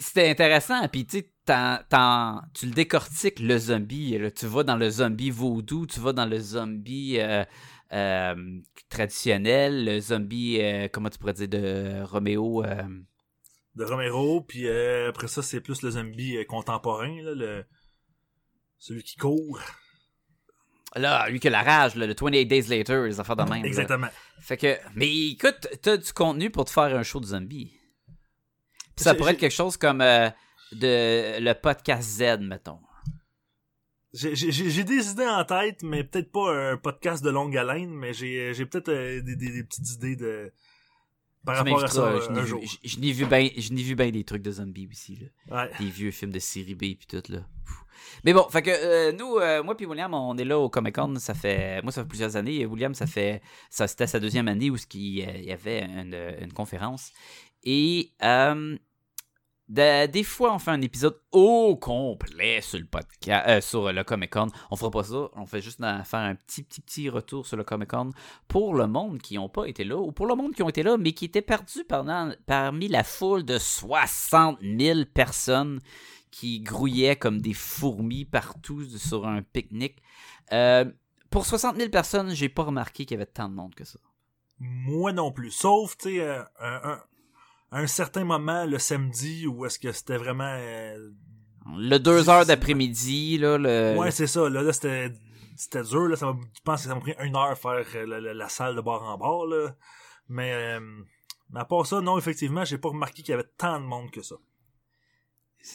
c'était 0.00 0.28
intéressant. 0.28 0.86
Puis, 0.88 1.06
tu 1.06 1.22
tu 1.22 2.66
le 2.66 2.72
décortiques, 2.72 3.38
le 3.38 3.58
zombie. 3.58 4.16
là. 4.18 4.30
Tu 4.30 4.46
vas 4.46 4.62
dans 4.62 4.76
le 4.76 4.88
zombie 4.88 5.30
vaudou, 5.30 5.86
tu 5.86 6.00
vas 6.00 6.12
dans 6.12 6.26
le 6.26 6.38
zombie 6.38 7.18
euh, 7.18 7.44
euh, 7.92 8.60
traditionnel, 8.88 9.84
le 9.84 10.00
zombie, 10.00 10.58
euh, 10.60 10.88
comment 10.90 11.10
tu 11.10 11.18
pourrais 11.18 11.34
dire, 11.34 11.48
de 11.48 12.02
Roméo. 12.02 12.64
De 13.76 13.84
Romero, 13.84 14.40
puis 14.40 14.66
euh, 14.68 15.08
après 15.08 15.28
ça, 15.28 15.42
c'est 15.42 15.60
plus 15.60 15.82
le 15.82 15.90
zombie 15.90 16.44
contemporain, 16.46 17.22
là, 17.22 17.34
le... 17.34 17.64
celui 18.78 19.02
qui 19.02 19.16
court. 19.16 19.60
là, 20.94 21.28
lui 21.28 21.40
qui 21.40 21.48
a 21.48 21.50
la 21.50 21.62
rage, 21.62 21.96
là, 21.96 22.06
le 22.06 22.14
28 22.14 22.46
Days 22.46 22.68
Later, 22.68 23.04
les 23.06 23.18
affaires 23.20 23.36
de 23.36 23.42
même. 23.42 23.62
là. 23.62 23.66
Exactement. 23.66 24.08
Fait 24.40 24.56
que, 24.56 24.76
mais 24.94 25.30
écoute, 25.30 25.68
t'as 25.82 25.96
du 25.96 26.12
contenu 26.12 26.50
pour 26.50 26.64
te 26.64 26.70
faire 26.70 26.96
un 26.96 27.02
show 27.02 27.20
de 27.20 27.26
zombies. 27.26 27.72
Puis 28.96 29.04
ça 29.04 29.14
pourrait 29.14 29.32
être 29.32 29.38
quelque 29.40 29.52
chose 29.52 29.76
comme 29.76 30.00
euh, 30.00 30.28
de 30.72 31.40
le 31.40 31.52
podcast 31.54 32.08
Z, 32.08 32.38
mettons. 32.40 32.78
J'ai 34.12 34.84
des 34.84 35.10
idées 35.10 35.26
en 35.26 35.44
tête, 35.44 35.82
mais 35.82 36.04
peut-être 36.04 36.30
pas 36.30 36.72
un 36.72 36.76
podcast 36.76 37.24
de 37.24 37.30
longue 37.30 37.56
haleine, 37.56 37.90
mais 37.90 38.12
j'ai 38.12 38.54
j'ai 38.54 38.64
peut-être 38.64 38.90
euh, 38.90 39.20
des, 39.22 39.34
des- 39.34 39.50
des 39.50 39.64
petites 39.64 39.90
idées 39.90 40.14
de 40.14 40.52
par 41.44 41.56
rapport 41.56 41.82
à 41.82 41.88
ça 41.88 42.16
je 42.20 42.30
euh, 42.30 42.32
n'ai 42.32 42.38
un 42.38 42.42
vu- 42.42 42.48
jour. 42.48 42.60
je- 42.62 42.88
Je 42.88 43.00
n'ai 43.00 43.10
vu 43.12 43.26
bien 43.26 43.96
ben 43.96 44.10
des 44.12 44.22
trucs 44.24 44.42
de 44.42 44.52
zombies 44.52 44.88
aussi, 44.90 45.16
là. 45.48 45.64
Ouais. 45.64 45.70
Des 45.80 45.90
vieux 45.90 46.12
films 46.12 46.30
de 46.30 46.38
série 46.38 46.74
B 46.76 46.78
puis 46.96 47.06
tout, 47.08 47.22
là. 47.28 47.40
Pfff. 47.64 47.78
Mais 48.24 48.32
bon, 48.32 48.46
fait 48.50 48.62
que 48.62 48.70
euh, 48.70 49.12
nous, 49.12 49.36
euh, 49.38 49.62
moi 49.64 49.76
puis 49.76 49.86
William, 49.86 50.12
on 50.14 50.36
est 50.38 50.44
là 50.44 50.58
au 50.58 50.68
Comic 50.68 50.94
Con, 50.94 51.14
ça 51.16 51.34
fait, 51.34 51.82
moi 51.82 51.90
ça 51.90 52.02
fait 52.02 52.08
plusieurs 52.08 52.36
années, 52.36 52.60
et 52.60 52.66
William, 52.66 52.94
ça 52.94 53.06
fait, 53.06 53.42
ça 53.70 53.88
c'était 53.88 54.06
sa 54.06 54.20
deuxième 54.20 54.46
année 54.46 54.70
où 54.70 54.74
euh, 54.76 54.78
il 54.94 55.44
y 55.44 55.52
avait 55.52 55.82
une, 55.84 56.14
une 56.40 56.52
conférence. 56.52 57.12
Et 57.64 58.12
euh, 58.22 58.76
de- 59.68 60.06
des 60.06 60.22
fois, 60.24 60.54
on 60.54 60.58
fait 60.58 60.70
un 60.70 60.82
épisode 60.82 61.18
au 61.32 61.76
complet 61.76 62.60
sur 62.60 62.78
le 62.78 62.84
podcast, 62.84 63.48
euh, 63.48 63.60
sur 63.62 63.90
le 63.92 64.04
Comic 64.04 64.30
Con. 64.32 64.48
On 64.70 64.76
fera 64.76 64.90
pas 64.90 65.04
ça. 65.04 65.28
On 65.34 65.46
fait 65.46 65.62
juste 65.62 65.78
faire 65.80 66.20
un 66.20 66.34
petit, 66.34 66.62
petit, 66.62 66.80
petit 66.82 67.08
retour 67.08 67.46
sur 67.46 67.56
le 67.56 67.64
Comic 67.64 67.88
Con 67.88 68.10
pour 68.46 68.74
le 68.74 68.86
monde 68.86 69.18
qui 69.22 69.36
n'ont 69.36 69.48
pas 69.48 69.64
été 69.66 69.84
là, 69.84 69.96
ou 69.96 70.12
pour 70.12 70.26
le 70.26 70.34
monde 70.34 70.52
qui 70.54 70.62
ont 70.62 70.68
été 70.68 70.82
là, 70.82 70.98
mais 70.98 71.12
qui 71.12 71.24
étaient 71.24 71.40
perdus 71.42 71.84
pendant, 71.88 72.30
parmi 72.46 72.88
la 72.88 73.02
foule 73.04 73.44
de 73.44 73.58
60 73.58 74.58
000 74.60 75.00
personnes 75.14 75.80
qui 76.30 76.60
grouillaient 76.60 77.16
comme 77.16 77.40
des 77.40 77.54
fourmis 77.54 78.24
partout 78.26 78.84
sur 78.98 79.26
un 79.26 79.40
pique-nique. 79.42 80.02
Euh, 80.52 80.84
pour 81.30 81.46
60 81.46 81.76
000 81.76 81.88
personnes, 81.90 82.34
j'ai 82.34 82.48
pas 82.48 82.64
remarqué 82.64 83.06
qu'il 83.06 83.16
y 83.16 83.18
avait 83.20 83.26
tant 83.26 83.48
de 83.48 83.54
monde 83.54 83.74
que 83.74 83.84
ça. 83.84 83.98
Moi 84.58 85.12
non 85.12 85.32
plus. 85.32 85.50
Sauf, 85.50 85.96
tu 85.96 86.10
sais, 86.16 86.20
euh, 86.20 86.42
un, 86.60 87.00
un 87.76 87.86
certain 87.86 88.24
moment 88.24 88.64
le 88.66 88.78
samedi 88.78 89.46
où 89.46 89.64
est-ce 89.66 89.78
que 89.78 89.92
c'était 89.92 90.16
vraiment. 90.16 90.44
euh, 90.58 91.10
Le 91.76 91.98
2 91.98 92.28
heures 92.28 92.46
d'après-midi, 92.46 93.38
là, 93.38 93.58
le... 93.58 93.96
Ouais, 93.98 94.10
c'est 94.10 94.26
ça. 94.26 94.48
Là, 94.48 94.62
là 94.62 94.72
c'était 94.72 95.12
c'était 95.56 95.82
dur. 95.82 96.08
Là, 96.08 96.16
ça 96.16 96.26
m'a- 96.26 96.40
je 96.54 96.60
pense 96.64 96.82
que 96.82 96.88
ça 96.88 96.94
m'a 96.94 97.00
pris 97.00 97.14
une 97.22 97.36
heure 97.36 97.56
faire 97.58 97.84
euh, 97.94 98.06
la, 98.06 98.20
la- 98.20 98.34
la 98.34 98.48
salle 98.48 98.76
de 98.76 98.80
bar 98.80 99.02
en 99.02 99.16
bar. 99.18 99.46
Là. 99.46 99.76
Mais, 100.28 100.52
euh, 100.52 100.80
mais 101.50 101.60
à 101.60 101.64
part 101.64 101.86
ça, 101.86 102.00
non, 102.00 102.18
effectivement, 102.18 102.64
j'ai 102.64 102.78
pas 102.78 102.88
remarqué 102.88 103.22
qu'il 103.22 103.30
y 103.32 103.34
avait 103.34 103.48
tant 103.58 103.80
de 103.80 103.84
monde 103.86 104.10
que 104.10 104.22
ça. 104.22 104.36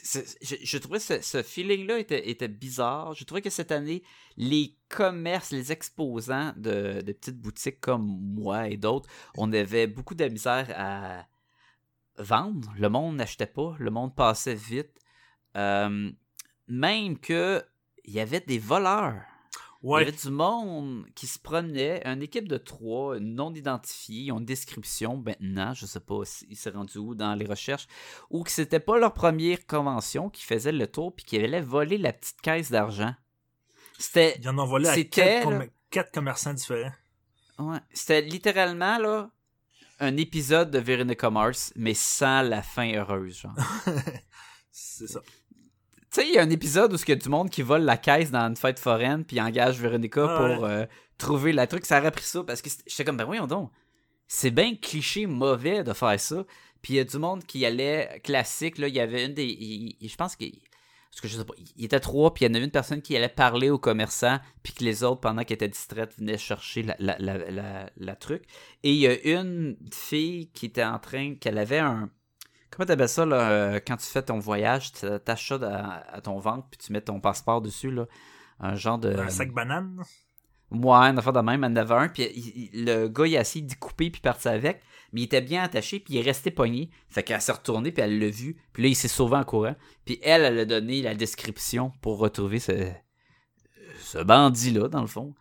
Je, 0.04 0.56
je 0.62 0.78
trouvais 0.78 1.00
ce, 1.00 1.20
ce 1.22 1.42
feeling-là 1.42 1.98
était, 1.98 2.30
était 2.30 2.48
bizarre. 2.48 3.16
Je 3.16 3.24
trouvais 3.24 3.42
que 3.42 3.50
cette 3.50 3.72
année, 3.72 4.04
les 4.38 4.76
commerces, 4.88 5.50
les 5.52 5.72
exposants 5.72 6.54
de, 6.58 7.02
de 7.02 7.12
petites 7.12 7.40
boutiques 7.40 7.80
comme 7.80 8.06
moi 8.06 8.68
et 8.70 8.78
d'autres, 8.78 9.10
on 9.36 9.52
avait 9.52 9.88
beaucoup 9.88 10.14
de 10.14 10.26
misère 10.26 10.68
à 10.76 11.26
vendre. 12.20 12.72
Le 12.78 12.90
monde 12.90 13.16
n'achetait 13.16 13.46
pas, 13.46 13.76
le 13.80 13.90
monde 13.92 14.16
passait 14.16 14.56
vite. 14.56 14.92
Euh, 15.58 16.12
même 16.68 17.18
que 17.18 17.64
il 18.06 18.14
y 18.14 18.20
avait 18.20 18.40
des 18.42 18.60
voleurs. 18.60 19.22
Il 19.82 19.90
y 19.92 19.96
avait 19.96 20.12
du 20.12 20.30
monde 20.30 21.06
qui 21.16 21.26
se 21.26 21.40
promenait, 21.40 22.02
une 22.06 22.22
équipe 22.22 22.50
de 22.50 22.58
trois, 22.58 23.18
non 23.22 23.54
identifiés, 23.54 24.24
ils 24.24 24.32
ont 24.34 24.40
une 24.40 24.46
description 24.46 25.16
maintenant, 25.16 25.74
je 25.74 25.86
sais 25.86 26.02
pas 26.02 26.26
s'ils 26.26 26.58
s'est 26.58 26.72
rendu 26.72 26.98
où 26.98 27.16
dans 27.16 27.34
les 27.34 27.46
recherches, 27.46 27.88
ou 28.30 28.44
que 28.44 28.52
c'était 28.52 28.82
pas 28.82 28.98
leur 29.00 29.14
première 29.14 29.66
convention 29.68 30.30
qui 30.30 30.44
faisait 30.44 30.74
le 30.74 30.86
tour 30.86 31.16
puis 31.16 31.24
qui 31.24 31.38
allait 31.38 31.62
voler 31.62 31.98
la 31.98 32.12
petite 32.12 32.42
caisse 32.42 32.70
d'argent. 32.72 33.16
C'était 33.98 34.38
Ils 34.42 34.50
en 34.50 34.58
ont 34.60 34.66
volé 34.66 34.90
à 34.90 34.94
C'était, 34.96 35.40
quatre, 35.40 35.44
com- 35.46 35.70
quatre 35.90 36.12
commerçants 36.12 36.54
différents. 36.54 36.92
ouais, 37.60 37.80
c'était 37.94 38.22
littéralement 38.22 38.98
là 38.98 39.32
un 40.00 40.18
épisode 40.18 40.72
de 40.72 40.80
Veronica 40.80 41.30
Mars, 41.30 41.72
mais 41.76 41.94
sans 41.94 42.42
la 42.42 42.62
fin 42.62 42.92
heureuse, 42.94 43.40
genre. 43.40 43.56
c'est 44.72 45.08
ça. 45.08 45.22
Tu 46.12 46.22
sais, 46.22 46.28
il 46.28 46.34
y 46.34 46.38
a 46.40 46.42
un 46.42 46.50
épisode 46.50 46.92
où 46.94 46.96
il 46.96 47.10
y 47.10 47.12
a 47.12 47.16
du 47.16 47.30
monde 47.30 47.50
qui 47.50 47.62
vole 47.62 47.84
la 47.84 47.98
caisse 47.98 48.32
dans 48.32 48.48
une 48.48 48.56
fête 48.56 48.80
foraine 48.80 49.24
puis 49.24 49.40
engage 49.40 49.80
Véronica 49.80 50.26
Ah 50.28 50.38
pour 50.38 50.66
euh, 50.66 50.86
trouver 51.18 51.52
la 51.54 51.68
truc. 51.68 51.86
Ça 51.86 52.00
aurait 52.00 52.12
pris 52.12 52.24
ça 52.24 52.44
parce 52.44 52.62
que 52.62 52.70
j'étais 52.88 53.04
comme, 53.06 53.18
ben 53.18 53.26
voyons 53.26 53.46
donc. 53.46 53.72
C'est 54.28 54.52
bien 54.52 54.76
cliché 54.76 55.28
mauvais 55.28 55.84
de 55.84 55.94
faire 55.94 56.20
ça. 56.20 56.44
Puis 56.82 56.94
il 56.94 56.98
y 56.98 57.00
a 57.00 57.04
du 57.04 57.18
monde 57.20 57.44
qui 57.44 57.66
allait 57.66 58.22
classique. 58.24 58.78
Là, 58.80 58.88
il 58.88 58.96
y 58.96 59.00
avait 59.00 59.26
une 59.26 59.34
des. 59.34 59.46
il- 59.46 59.96
il- 60.00 60.10
je 60.10 60.16
pense 60.16 60.36
que. 60.36 60.46
Parce 61.12 61.22
que 61.22 61.28
je 61.28 61.38
sais 61.38 61.44
pas. 61.44 61.54
Il 61.76 61.86
était 61.86 62.00
trois, 62.00 62.34
puis 62.34 62.46
il 62.46 62.48
y 62.48 62.52
en 62.52 62.56
avait 62.56 62.66
une 62.66 62.72
personne 62.72 63.02
qui 63.02 63.16
allait 63.16 63.30
parler 63.30 63.70
aux 63.70 63.80
commerçants, 63.80 64.40
puis 64.64 64.74
que 64.74 64.84
les 64.84 65.04
autres, 65.04 65.22
pendant 65.22 65.44
qu'elles 65.44 65.56
étaient 65.56 65.68
distraites, 65.68 66.14
venaient 66.18 66.38
chercher 66.38 66.84
la, 67.00 68.16
truc. 68.16 68.44
Et 68.84 68.94
il 68.94 69.00
y 69.00 69.08
a 69.08 69.40
une 69.40 69.78
fille 69.92 70.50
qui 70.52 70.68
était 70.68 70.84
en 70.84 71.00
train. 71.00 71.36
qu'elle 71.36 71.58
avait 71.58 71.80
un. 71.80 72.10
Comment 72.70 72.86
t'appelles 72.86 73.10
ça, 73.10 73.26
là, 73.26 73.50
euh, 73.50 73.80
quand 73.86 73.98
tu 73.98 74.06
fais 74.06 74.22
ton 74.22 74.38
voyage, 74.38 74.94
tu 74.94 75.06
attaches 75.08 75.50
ça 75.50 75.56
à, 75.56 76.16
à 76.18 76.22
ton 76.22 76.38
ventre, 76.38 76.68
puis 76.70 76.78
tu 76.78 76.94
mets 76.94 77.02
ton 77.02 77.20
passeport 77.20 77.62
dessus, 77.62 77.92
là. 77.92 78.06
Un 78.60 78.76
genre 78.76 79.00
de. 79.00 79.10
Un 79.10 79.30
sac 79.30 79.52
banane. 79.52 80.04
Ouais, 80.72 80.96
une 81.10 81.18
affaire 81.18 81.34
de 81.34 81.40
même, 81.40 81.64
elle 81.64 81.72
en 81.72 81.76
avait 81.78 81.96
un, 81.96 82.08
puis 82.10 82.24
il- 82.36 82.70
il- 82.74 82.86
le 82.86 83.08
gars, 83.08 83.26
il 83.26 83.38
a 83.38 83.42
essayé 83.42 83.66
d'y 83.66 83.76
couper, 83.76 84.10
puis 84.12 84.22
parti 84.22 84.48
avec, 84.48 84.82
mais 85.12 85.22
il 85.22 85.24
était 85.24 85.42
bien 85.42 85.64
attaché, 85.64 86.00
puis 86.00 86.14
il 86.14 86.18
est 86.20 86.22
resté 86.24 86.52
pogné. 86.52 86.92
Fait 87.10 87.24
qu'elle 87.24 87.42
s'est 87.42 87.52
retournée, 87.52 87.92
puis 87.92 88.04
elle 88.04 88.20
l'a 88.20 88.30
vu, 88.30 88.56
puis 88.72 88.84
là, 88.84 88.90
il 88.90 88.96
s'est 88.96 89.08
sauvé 89.08 89.38
en 89.38 89.44
courant. 89.44 89.76
Puis 90.06 90.20
elle, 90.22 90.44
elle 90.44 90.60
a 90.60 90.66
donné 90.66 91.02
la 91.02 91.16
description 91.16 91.92
pour 92.02 92.20
retrouver 92.20 92.60
ce, 92.60 92.92
ce 94.00 94.20
bandit-là, 94.20 94.88
dans 94.90 95.02
le 95.02 95.08
fond. 95.08 95.34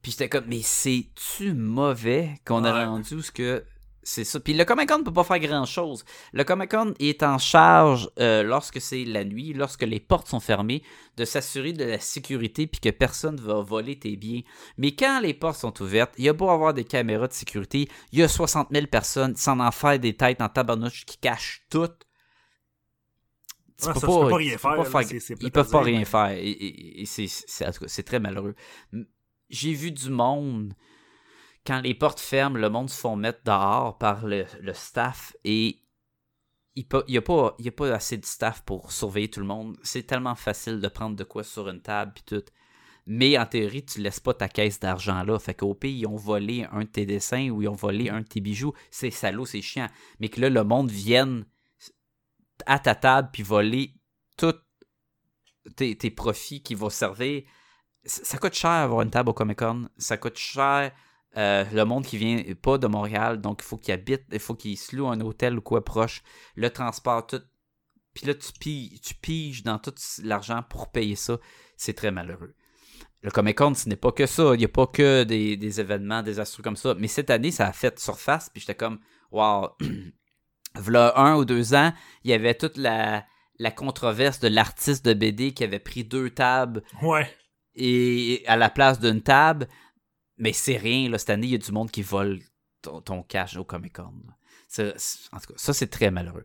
Puis 0.00 0.12
j'étais 0.12 0.28
comme, 0.28 0.46
mais 0.48 0.62
c'est-tu 0.62 1.52
mauvais 1.54 2.34
qu'on 2.44 2.64
a 2.64 2.86
rendu 2.86 3.22
ce 3.22 3.30
que 3.30 3.64
c'est 4.02 4.24
ça. 4.24 4.40
Puis 4.40 4.54
le 4.54 4.64
Comic 4.64 4.88
Con 4.88 4.98
ne 4.98 5.04
peut 5.04 5.12
pas 5.12 5.24
faire 5.24 5.38
grand-chose. 5.38 6.04
Le 6.32 6.44
Comic 6.44 6.70
Con 6.70 6.94
est 6.98 7.22
en 7.22 7.38
charge, 7.38 8.10
euh, 8.18 8.42
lorsque 8.42 8.80
c'est 8.80 9.04
la 9.04 9.24
nuit, 9.24 9.52
lorsque 9.52 9.82
les 9.82 10.00
portes 10.00 10.28
sont 10.28 10.40
fermées, 10.40 10.82
de 11.16 11.24
s'assurer 11.24 11.72
de 11.72 11.84
la 11.84 11.98
sécurité 12.00 12.66
puis 12.66 12.80
que 12.80 12.88
personne 12.90 13.36
va 13.36 13.60
voler 13.60 13.98
tes 13.98 14.16
biens. 14.16 14.40
Mais 14.76 14.92
quand 14.94 15.20
les 15.20 15.34
portes 15.34 15.58
sont 15.60 15.80
ouvertes, 15.82 16.14
il 16.18 16.24
y 16.24 16.28
a 16.28 16.32
beau 16.32 16.48
avoir 16.50 16.74
des 16.74 16.84
caméras 16.84 17.28
de 17.28 17.32
sécurité, 17.32 17.88
il 18.12 18.18
y 18.18 18.22
a 18.22 18.28
60 18.28 18.68
000 18.72 18.86
personnes 18.86 19.36
sans 19.36 19.58
en 19.60 19.70
faire 19.70 19.98
des 19.98 20.16
têtes 20.16 20.40
en 20.40 20.48
tabarnouche 20.48 21.04
qui 21.04 21.18
cachent 21.18 21.62
tout. 21.70 21.88
Tu 23.80 23.88
Ouais, 23.88 23.94
peux 23.94 24.00
ça, 24.00 24.06
tu 24.06 24.12
peux 24.12 24.28
pas 24.28 24.36
rien 24.36 24.58
faire, 24.58 25.02
ils 25.40 25.50
peuvent 25.50 25.70
pas 25.70 25.80
rien 25.82 26.04
faire. 26.04 26.30
Et, 26.30 26.50
et- 26.50 27.02
et 27.02 27.06
c'est, 27.06 28.02
très 28.04 28.20
malheureux. 28.20 28.54
J'ai 29.50 29.72
vu 29.74 29.90
du 29.92 30.08
monde, 30.10 30.72
quand 31.66 31.80
les 31.80 31.94
portes 31.94 32.20
ferment, 32.20 32.58
le 32.58 32.68
monde 32.68 32.90
se 32.90 32.98
font 32.98 33.16
mettre 33.16 33.40
dehors 33.44 33.98
par 33.98 34.26
le, 34.26 34.46
le 34.60 34.74
staff 34.74 35.36
et 35.44 35.78
il 36.74 36.86
n'y 37.08 37.16
a, 37.18 37.22
pas- 37.22 37.54
a 37.58 37.70
pas 37.70 37.92
assez 37.94 38.16
de 38.16 38.24
staff 38.24 38.62
pour 38.62 38.92
surveiller 38.92 39.30
tout 39.30 39.40
le 39.40 39.46
monde. 39.46 39.76
C'est 39.82 40.06
tellement 40.06 40.34
facile 40.34 40.80
de 40.80 40.88
prendre 40.88 41.16
de 41.16 41.24
quoi 41.24 41.44
sur 41.44 41.68
une 41.68 41.82
table 41.82 42.12
puis 42.14 42.24
tout. 42.26 42.44
Mais 43.06 43.36
en 43.36 43.46
théorie, 43.46 43.84
tu 43.84 44.00
laisses 44.00 44.20
pas 44.20 44.32
ta 44.32 44.48
caisse 44.48 44.80
d'argent 44.80 45.22
là. 45.22 45.38
Fait 45.38 45.54
qu'au 45.54 45.74
pire, 45.74 45.90
ils 45.90 46.06
ont 46.06 46.16
volé 46.16 46.66
un 46.72 46.80
de 46.80 46.88
tes 46.88 47.04
dessins 47.04 47.50
ou 47.50 47.60
ils 47.62 47.68
ont 47.68 47.74
volé 47.74 48.08
un 48.08 48.20
de 48.22 48.26
tes 48.26 48.40
bijoux. 48.40 48.72
C'est 48.90 49.10
salaud, 49.10 49.44
c'est 49.44 49.60
chiant. 49.60 49.88
Mais 50.20 50.28
que 50.28 50.40
là, 50.40 50.48
le 50.48 50.64
monde 50.64 50.90
vienne 50.90 51.44
à 52.66 52.78
ta 52.78 52.94
table 52.94 53.30
puis 53.32 53.42
voler 53.42 53.94
tous 54.38 54.54
tes, 55.76 55.96
tes 55.98 56.10
profits 56.10 56.62
qui 56.62 56.74
vont 56.74 56.90
servir. 56.90 57.42
Ça 58.04 58.24
ça 58.24 58.38
coûte 58.38 58.54
cher 58.54 58.70
avoir 58.70 59.02
une 59.02 59.10
table 59.10 59.30
au 59.30 59.34
Comic 59.34 59.58
Con. 59.58 59.88
Ça 59.98 60.16
coûte 60.16 60.38
cher 60.38 60.92
euh, 61.36 61.64
le 61.72 61.84
monde 61.84 62.04
qui 62.04 62.18
vient 62.18 62.42
pas 62.60 62.78
de 62.78 62.86
Montréal. 62.86 63.40
Donc, 63.40 63.60
il 63.62 63.64
faut 63.64 63.76
qu'il 63.78 63.94
habite, 63.94 64.22
il 64.32 64.38
faut 64.38 64.54
qu'il 64.54 64.76
se 64.76 64.94
loue 64.96 65.08
un 65.08 65.20
hôtel 65.20 65.58
ou 65.58 65.60
quoi 65.62 65.84
proche. 65.84 66.22
Le 66.56 66.68
transport, 66.70 67.26
tout. 67.26 67.40
puis 68.14 68.26
là, 68.26 68.34
tu 68.34 68.52
piges, 68.58 69.00
tu 69.00 69.14
piges 69.14 69.62
dans 69.62 69.78
tout 69.78 69.94
l'argent 70.22 70.62
pour 70.68 70.90
payer 70.90 71.16
ça. 71.16 71.38
C'est 71.76 71.94
très 71.94 72.10
malheureux. 72.10 72.54
Le 73.22 73.30
Comic 73.30 73.56
Con, 73.58 73.74
ce 73.74 73.88
n'est 73.88 73.96
pas 73.96 74.12
que 74.12 74.26
ça. 74.26 74.54
Il 74.54 74.58
n'y 74.58 74.64
a 74.64 74.68
pas 74.68 74.86
que 74.86 75.22
des, 75.24 75.56
des 75.56 75.80
événements 75.80 76.22
désastreux 76.22 76.62
comme 76.62 76.76
ça. 76.76 76.94
Mais 76.98 77.06
cette 77.08 77.30
année, 77.30 77.50
ça 77.52 77.68
a 77.68 77.72
fait 77.72 77.98
surface, 77.98 78.50
puis 78.50 78.60
j'étais 78.60 78.74
comme, 78.74 78.98
wow. 79.30 79.68
V'là 80.74 81.12
un 81.18 81.36
ou 81.36 81.44
deux 81.44 81.74
ans, 81.74 81.92
il 82.24 82.30
y 82.30 82.34
avait 82.34 82.54
toute 82.54 82.78
la, 82.78 83.26
la 83.58 83.70
controverse 83.70 84.40
de 84.40 84.48
l'artiste 84.48 85.04
de 85.04 85.12
BD 85.12 85.52
qui 85.52 85.64
avait 85.64 85.78
pris 85.78 86.02
deux 86.02 86.30
tables 86.30 86.82
Ouais. 87.02 87.28
et 87.74 88.42
à 88.46 88.56
la 88.56 88.70
place 88.70 88.98
d'une 88.98 89.20
table. 89.22 89.68
Mais 90.42 90.52
c'est 90.52 90.76
rien, 90.76 91.08
là, 91.08 91.18
cette 91.18 91.30
année, 91.30 91.46
il 91.46 91.52
y 91.52 91.54
a 91.54 91.58
du 91.58 91.70
monde 91.70 91.92
qui 91.92 92.02
vole 92.02 92.40
ton, 92.82 93.00
ton 93.00 93.22
cash 93.22 93.56
au 93.56 93.64
Comic 93.64 93.92
Con. 93.92 94.12
En 94.76 95.38
tout 95.38 95.52
cas, 95.52 95.54
ça, 95.54 95.72
c'est 95.72 95.86
très 95.86 96.10
malheureux. 96.10 96.44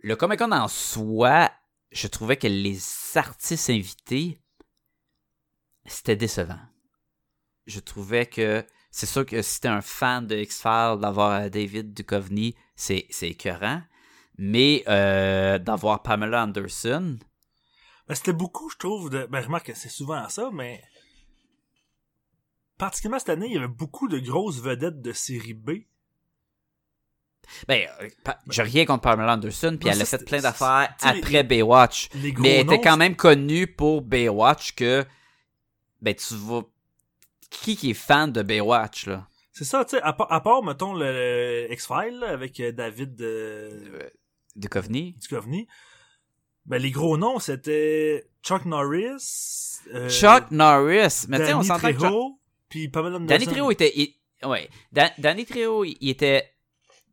Le 0.00 0.16
Comic 0.16 0.40
Con 0.40 0.50
en 0.50 0.66
soi, 0.66 1.48
je 1.92 2.08
trouvais 2.08 2.36
que 2.36 2.48
les 2.48 2.80
artistes 3.14 3.70
invités, 3.70 4.42
c'était 5.86 6.16
décevant. 6.16 6.58
Je 7.68 7.78
trouvais 7.78 8.26
que 8.26 8.66
c'est 8.90 9.06
sûr 9.06 9.24
que 9.24 9.40
si 9.40 9.60
t'es 9.60 9.68
un 9.68 9.82
fan 9.82 10.26
de 10.26 10.34
X-Files, 10.34 10.98
d'avoir 11.00 11.42
euh, 11.42 11.48
David 11.48 11.94
Duchovny, 11.94 12.56
c'est 12.74 13.06
écœurant. 13.22 13.82
Mais 14.36 14.82
euh, 14.88 15.60
d'avoir 15.60 16.02
Pamela 16.02 16.42
Anderson, 16.42 17.18
Ben, 18.08 18.14
c'était 18.16 18.32
beaucoup, 18.32 18.68
je 18.68 18.78
trouve, 18.78 19.10
de. 19.10 19.26
Ben, 19.26 19.44
remarque 19.44 19.66
que 19.66 19.74
c'est 19.74 19.88
souvent 19.88 20.28
ça, 20.28 20.50
mais. 20.52 20.82
Particulièrement 22.78 23.18
cette 23.18 23.28
année, 23.30 23.46
il 23.48 23.54
y 23.54 23.58
avait 23.58 23.66
beaucoup 23.68 24.08
de 24.08 24.18
grosses 24.18 24.60
vedettes 24.60 25.02
de 25.02 25.12
série 25.12 25.54
B. 25.54 25.70
Ben, 27.66 27.88
euh, 28.02 28.08
j'ai 28.50 28.62
rien 28.62 28.84
contre 28.84 29.02
Pamela 29.02 29.32
Anderson, 29.34 29.76
puis 29.80 29.88
Non, 29.88 29.94
elle 29.94 30.02
a 30.02 30.04
fait 30.04 30.24
plein 30.24 30.40
d'affaires 30.40 30.94
les- 31.02 31.08
après 31.18 31.42
Baywatch. 31.44 32.10
Les 32.14 32.32
Mais 32.32 32.56
elle 32.56 32.66
était 32.66 32.80
quand 32.80 32.96
même 32.98 33.16
connue 33.16 33.66
pour 33.66 34.02
Baywatch 34.02 34.72
que, 34.74 35.04
ben, 36.00 36.14
tu 36.14 36.34
vas... 36.34 36.62
Qui 37.50 37.76
qui 37.76 37.90
est 37.90 37.94
fan 37.94 38.30
de 38.30 38.42
Baywatch, 38.42 39.06
là? 39.06 39.26
C'est 39.52 39.64
ça, 39.64 39.82
tu 39.84 39.96
sais, 39.96 40.02
à, 40.02 40.12
part- 40.12 40.30
à 40.30 40.42
part, 40.42 40.62
mettons, 40.62 40.92
le, 40.92 41.66
le 41.66 41.72
X-Files, 41.72 42.18
là, 42.20 42.28
avec 42.28 42.60
euh, 42.60 42.70
David 42.70 43.20
euh, 43.22 44.08
Duchovny? 44.54 45.14
Duchovny, 45.14 45.66
ben, 46.66 46.76
les 46.80 46.90
gros 46.90 47.16
noms, 47.16 47.38
c'était 47.38 48.28
Chuck 48.42 48.66
Norris, 48.66 49.80
euh, 49.94 50.08
Chuck 50.10 50.50
Norris. 50.50 51.24
Mais 51.28 51.38
tu 51.38 51.46
sais, 51.46 51.54
on 51.54 51.62
s'entend 51.62 51.88
que 51.88 51.94
Chuck- 51.94 52.00
Trejo, 52.02 52.38
puis 52.68 52.88
Pamela 52.88 53.16
Anderson. 53.16 53.26
Danny 53.38 53.46
Trejo 53.46 53.70
était... 53.70 53.92
il- 53.96 54.14
Danny 55.18 55.44
Trejo, 55.46 55.84
il, 55.84 55.96
était... 56.08 56.52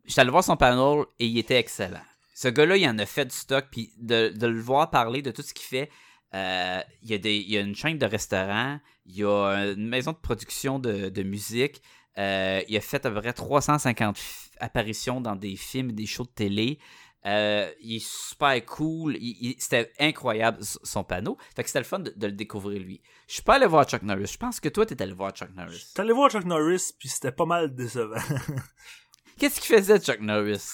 J'étais 0.05 0.21
allé 0.21 0.29
voir 0.31 0.43
son 0.43 0.57
panel 0.57 1.05
et 1.19 1.25
il 1.25 1.37
était 1.37 1.57
excellent. 1.57 2.01
Ce 2.35 2.47
gars-là, 2.49 2.77
il 2.77 2.87
en 2.87 2.97
a 2.99 3.05
fait 3.05 3.25
du 3.25 3.35
stock, 3.35 3.65
puis 3.71 3.91
de, 3.97 4.31
le 4.41 4.59
voir 4.59 4.89
parler 4.89 5.21
de 5.21 5.31
tout 5.31 5.41
ce 5.41 5.53
qu'il 5.53 5.65
fait... 5.65 5.89
euh, 6.33 6.81
il, 7.01 7.49
y 7.49 7.57
a 7.57 7.61
une 7.61 7.75
chaîne 7.75 7.97
de 7.97 8.05
restaurants, 8.05 8.79
il 9.05 9.15
y 9.15 9.23
a 9.23 9.71
une 9.75 9.87
maison 9.87 10.11
de 10.11 10.17
production 10.17 10.79
de, 10.79 11.23
musique, 11.23 11.81
euh, 12.17 12.61
il 12.67 12.75
a 12.77 12.81
fait 12.81 13.05
à 13.05 13.09
peu 13.11 13.21
près 13.21 13.33
350 13.33 14.17
f- 14.17 14.47
apparitions 14.59 15.21
dans 15.21 15.35
des 15.35 15.55
films 15.55 15.89
et 15.91 15.93
des 15.93 16.05
shows 16.05 16.23
de 16.23 16.29
télé. 16.29 16.79
Euh, 17.25 17.71
il 17.81 17.95
est 17.95 18.05
super 18.05 18.63
cool. 18.65 19.17
c'était 19.57 19.91
incroyable 19.99 20.59
son 20.61 21.03
panneau. 21.03 21.37
Fait 21.55 21.63
que 21.63 21.69
c'était 21.69 21.79
le 21.79 21.85
fun 21.85 21.99
de, 21.99 22.13
de 22.15 22.27
le 22.27 22.33
découvrir 22.33 22.79
lui. 22.79 23.01
Je 23.27 23.33
suis 23.35 23.43
pas 23.43 23.55
allé 23.55 23.65
voir 23.65 23.85
Chuck 23.85 24.03
Norris. 24.03 24.31
Je 24.33 24.37
pense 24.37 24.59
que 24.59 24.69
toi, 24.69 24.85
t'es 24.85 25.01
allé 25.01 25.13
voir 25.13 25.31
Chuck 25.31 25.49
Norris. 25.55 25.91
T'es 25.95 26.01
allé 26.01 26.13
voir 26.13 26.29
Chuck 26.29 26.45
Norris, 26.45 26.91
puis 26.97 27.09
c'était 27.09 27.31
pas 27.31 27.45
mal 27.45 27.73
décevant. 27.73 28.15
Qu'est-ce 29.39 29.59
qu'il 29.59 29.75
faisait, 29.75 29.99
Chuck 29.99 30.19
Norris? 30.19 30.71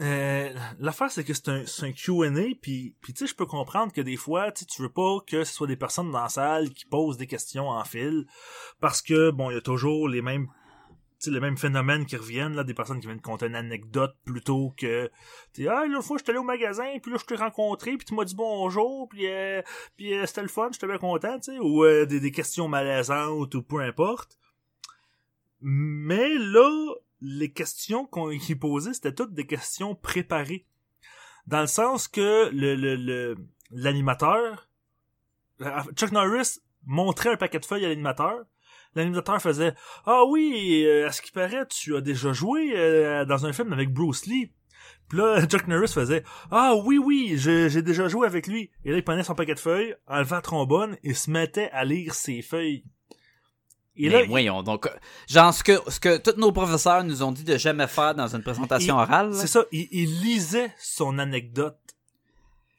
Euh, 0.00 0.52
L'affaire, 0.80 1.10
c'est 1.10 1.22
que 1.22 1.32
c'est 1.32 1.48
un, 1.48 1.64
c'est 1.66 1.86
un 1.86 1.92
Q&A, 1.92 2.54
puis, 2.60 2.96
puis 3.00 3.12
tu 3.12 3.20
sais, 3.20 3.26
je 3.30 3.36
peux 3.36 3.46
comprendre 3.46 3.92
que 3.92 4.00
des 4.00 4.16
fois, 4.16 4.50
tu 4.50 4.66
tu 4.66 4.82
veux 4.82 4.92
pas 4.92 5.18
que 5.26 5.44
ce 5.44 5.54
soit 5.54 5.68
des 5.68 5.76
personnes 5.76 6.10
dans 6.10 6.22
la 6.22 6.28
salle 6.28 6.70
qui 6.70 6.84
posent 6.84 7.16
des 7.16 7.28
questions 7.28 7.68
en 7.68 7.84
fil, 7.84 8.26
parce 8.80 9.00
que, 9.00 9.30
bon, 9.30 9.50
il 9.50 9.54
y 9.54 9.56
a 9.56 9.62
toujours 9.62 10.08
les 10.08 10.20
mêmes 10.22 10.48
les 11.30 11.40
mêmes 11.40 11.56
phénomènes 11.56 12.06
qui 12.06 12.16
reviennent, 12.16 12.54
là, 12.54 12.64
des 12.64 12.74
personnes 12.74 13.00
qui 13.00 13.06
viennent 13.06 13.20
te 13.20 13.24
conter 13.24 13.46
une 13.46 13.54
anecdote 13.54 14.16
plutôt 14.24 14.72
que, 14.76 15.10
tu 15.52 15.68
ah, 15.68 15.84
l'autre 15.86 16.06
fois, 16.06 16.18
j'étais 16.18 16.30
allé 16.30 16.38
au 16.38 16.44
magasin, 16.44 16.98
puis 17.02 17.10
là, 17.12 17.18
je 17.20 17.24
t'ai 17.24 17.36
rencontré, 17.36 17.96
puis 17.96 18.06
tu 18.06 18.14
m'as 18.14 18.24
dit 18.24 18.34
bonjour, 18.34 19.08
puis, 19.08 19.26
euh, 19.26 19.62
puis 19.96 20.14
euh, 20.14 20.26
c'était 20.26 20.42
le 20.42 20.48
fun, 20.48 20.68
j'étais 20.72 20.86
bien 20.86 20.98
content, 20.98 21.38
tu 21.38 21.52
sais, 21.52 21.58
ou 21.58 21.84
euh, 21.84 22.06
des, 22.06 22.20
des 22.20 22.30
questions 22.32 22.68
malaisantes, 22.68 23.54
ou 23.54 23.62
peu 23.62 23.80
importe. 23.80 24.38
Mais 25.60 26.28
là, 26.38 26.94
les 27.20 27.52
questions 27.52 28.06
qu'on 28.06 28.36
qui 28.36 28.54
posaient, 28.54 28.92
c'était 28.92 29.14
toutes 29.14 29.32
des 29.34 29.46
questions 29.46 29.94
préparées. 29.94 30.66
Dans 31.46 31.60
le 31.60 31.66
sens 31.66 32.08
que 32.08 32.50
le 32.52 32.74
le- 32.74 33.36
l'animateur, 33.70 34.68
Chuck 35.94 36.12
Norris 36.12 36.60
montrait 36.86 37.32
un 37.32 37.36
paquet 37.36 37.58
de 37.60 37.64
feuilles 37.64 37.84
à 37.84 37.88
l'animateur. 37.88 38.44
L'animateur 38.94 39.40
faisait 39.42 39.74
Ah 40.06 40.22
oui, 40.28 40.84
euh, 40.86 41.06
à 41.08 41.12
ce 41.12 41.20
qui 41.22 41.32
paraît, 41.32 41.66
tu 41.66 41.96
as 41.96 42.00
déjà 42.00 42.32
joué 42.32 42.72
euh, 42.76 43.24
dans 43.24 43.46
un 43.46 43.52
film 43.52 43.72
avec 43.72 43.90
Bruce 43.92 44.26
Lee. 44.26 44.52
Puis 45.08 45.18
là, 45.18 45.44
Chuck 45.46 45.66
Norris 45.66 45.88
faisait 45.88 46.24
Ah 46.50 46.74
oui, 46.84 46.98
oui, 46.98 47.34
j'ai 47.36 47.82
déjà 47.82 48.08
joué 48.08 48.26
avec 48.26 48.46
lui. 48.46 48.70
Et 48.84 48.90
là, 48.90 48.96
il 48.98 49.04
prenait 49.04 49.24
son 49.24 49.34
paquet 49.34 49.54
de 49.54 49.60
feuilles, 49.60 49.94
enlevait 50.06 50.36
la 50.36 50.42
trombone 50.42 50.96
et 51.02 51.14
se 51.14 51.30
mettait 51.30 51.70
à 51.72 51.84
lire 51.84 52.14
ses 52.14 52.42
feuilles. 52.42 52.84
Et 53.96 54.08
Mais 54.08 54.22
là, 54.22 54.24
voyons, 54.26 54.62
donc, 54.64 54.88
genre, 55.28 55.54
ce 55.54 55.62
que, 55.62 55.78
ce 55.88 56.00
que 56.00 56.16
tous 56.16 56.36
nos 56.40 56.50
professeurs 56.50 57.04
nous 57.04 57.22
ont 57.22 57.30
dit 57.30 57.44
de 57.44 57.56
jamais 57.56 57.86
faire 57.86 58.14
dans 58.16 58.26
une 58.26 58.42
présentation 58.42 58.96
Il- 58.98 59.02
orale. 59.02 59.34
C'est 59.34 59.46
ça, 59.46 59.64
il, 59.70 59.86
il 59.92 60.20
lisait 60.20 60.72
son 60.78 61.18
anecdote. 61.20 61.78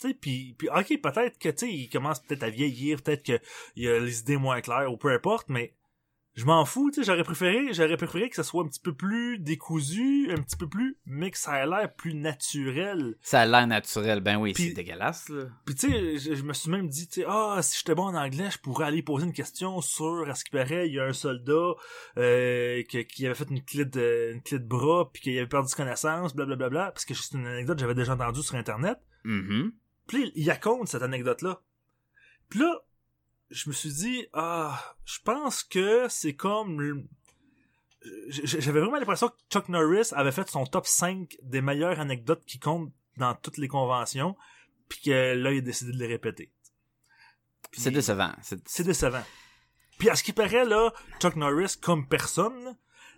Tu 0.02 0.10
sais, 0.10 0.14
puis, 0.14 0.56
puis 0.58 0.68
ok, 0.68 1.00
peut-être 1.02 1.38
que, 1.40 1.48
tu 1.48 1.68
sais, 1.68 1.72
il 1.74 1.88
commence 1.88 2.20
peut-être 2.20 2.44
à 2.44 2.50
vieillir, 2.50 3.02
peut-être 3.02 3.24
qu'il 3.24 3.88
a 3.88 4.00
les 4.00 4.20
idées 4.20 4.36
moins 4.36 4.60
claires, 4.60 4.92
ou 4.92 4.98
peu 4.98 5.10
importe, 5.14 5.48
mais 5.48 5.74
je 6.36 6.44
m'en 6.46 6.66
fous, 6.66 6.92
tu 6.92 6.96
sais, 7.00 7.04
j'aurais 7.06 7.24
préféré, 7.24 7.74
j'aurais 7.74 7.96
préféré 7.96 8.30
que 8.30 8.36
ça 8.36 8.44
soit 8.44 8.64
un 8.64 8.68
petit 8.68 8.82
peu 8.82 8.94
plus 8.94 9.40
décousu, 9.40 10.30
un 10.32 10.42
petit 10.42 10.58
peu 10.58 10.68
plus, 10.68 10.98
mais 11.06 11.32
que 11.32 11.38
ça 11.38 11.64
ait 11.64 11.66
l'air 11.66 11.94
plus 11.94 12.14
naturel. 12.14 13.16
Ça 13.22 13.42
a 13.42 13.46
l'air 13.46 13.66
naturel. 13.68 14.20
Ben 14.20 14.38
oui, 14.38 14.52
Puis- 14.54 14.66
c'est 14.70 14.74
dégueulasse, 14.74 15.30
là. 15.30 15.46
Puis 15.66 15.76
tu 15.76 15.90
sais, 15.90 16.18
je, 16.18 16.36
je 16.36 16.44
me 16.44 16.52
suis 16.54 16.70
même 16.70 16.90
dit, 16.90 17.08
tu 17.08 17.22
sais, 17.22 17.26
ah, 17.28 17.60
si 17.62 17.78
j'étais 17.80 17.96
bon 17.96 18.04
en 18.08 18.16
anglais, 18.16 18.50
je 18.52 18.58
pourrais 18.60 18.86
aller 18.88 19.02
poser 19.02 19.26
une 19.26 19.34
question 19.34 19.80
sur, 19.82 20.30
à 20.30 20.36
ce 20.36 20.44
qui 20.44 20.52
paraît, 20.52 20.88
il 20.88 20.94
y 20.94 21.00
a 21.00 21.06
un 21.06 21.14
soldat 21.14 21.74
euh, 22.18 22.84
qui 22.84 23.26
avait 23.26 23.36
fait 23.36 23.50
une 23.50 23.64
clé 23.64 23.86
de, 23.86 24.32
une 24.34 24.42
clé 24.42 24.60
de 24.60 24.68
bras, 24.68 25.10
puis 25.14 25.22
qu'il 25.22 25.38
avait 25.38 25.48
perdu 25.48 25.74
connaissance, 25.74 26.36
blablabla, 26.36 26.92
parce 26.92 27.06
que 27.06 27.14
c'est 27.14 27.38
une 27.38 27.48
anecdote 27.48 27.78
que 27.78 27.82
j'avais 27.82 27.96
déjà 27.96 28.14
entendue 28.14 28.44
sur 28.44 28.56
Internet. 28.56 28.98
Mhm. 29.24 29.72
Puis 30.08 30.24
là, 30.26 30.32
il 30.36 30.50
raconte 30.50 30.90
cette 30.90 31.02
anecdote-là. 31.02 31.62
Puis 32.50 32.60
là, 32.60 32.80
je 33.50 33.70
me 33.70 33.74
suis 33.74 33.94
dit, 33.94 34.28
ah, 34.34 34.96
je 35.06 35.20
pense 35.24 35.64
que 35.64 36.08
c'est 36.10 36.34
comme... 36.36 37.08
J'avais 38.30 38.80
vraiment 38.82 38.98
l'impression 38.98 39.30
que 39.30 39.36
Chuck 39.52 39.68
Norris 39.70 40.10
avait 40.12 40.32
fait 40.32 40.48
son 40.50 40.66
top 40.66 40.86
5 40.86 41.38
des 41.42 41.62
meilleures 41.62 42.00
anecdotes 42.00 42.44
qui 42.46 42.60
comptent 42.60 42.94
dans 43.18 43.34
toutes 43.34 43.58
les 43.58 43.68
conventions, 43.68 44.36
puis 44.90 45.00
que 45.06 45.34
là, 45.34 45.52
il 45.52 45.58
a 45.58 45.62
décidé 45.62 45.92
de 45.92 45.98
les 45.98 46.08
répéter. 46.08 46.52
C'est 47.72 47.92
décevant. 47.92 48.32
C'est- 48.44 48.62
C'est 48.68 48.84
décevant. 48.84 49.24
Puis 49.98 50.10
à 50.10 50.16
ce 50.16 50.24
qui 50.24 50.34
paraît, 50.34 50.66
là, 50.66 50.94
Chuck 51.20 51.36
Norris, 51.36 51.76
comme 51.82 52.08
personne, 52.08 52.78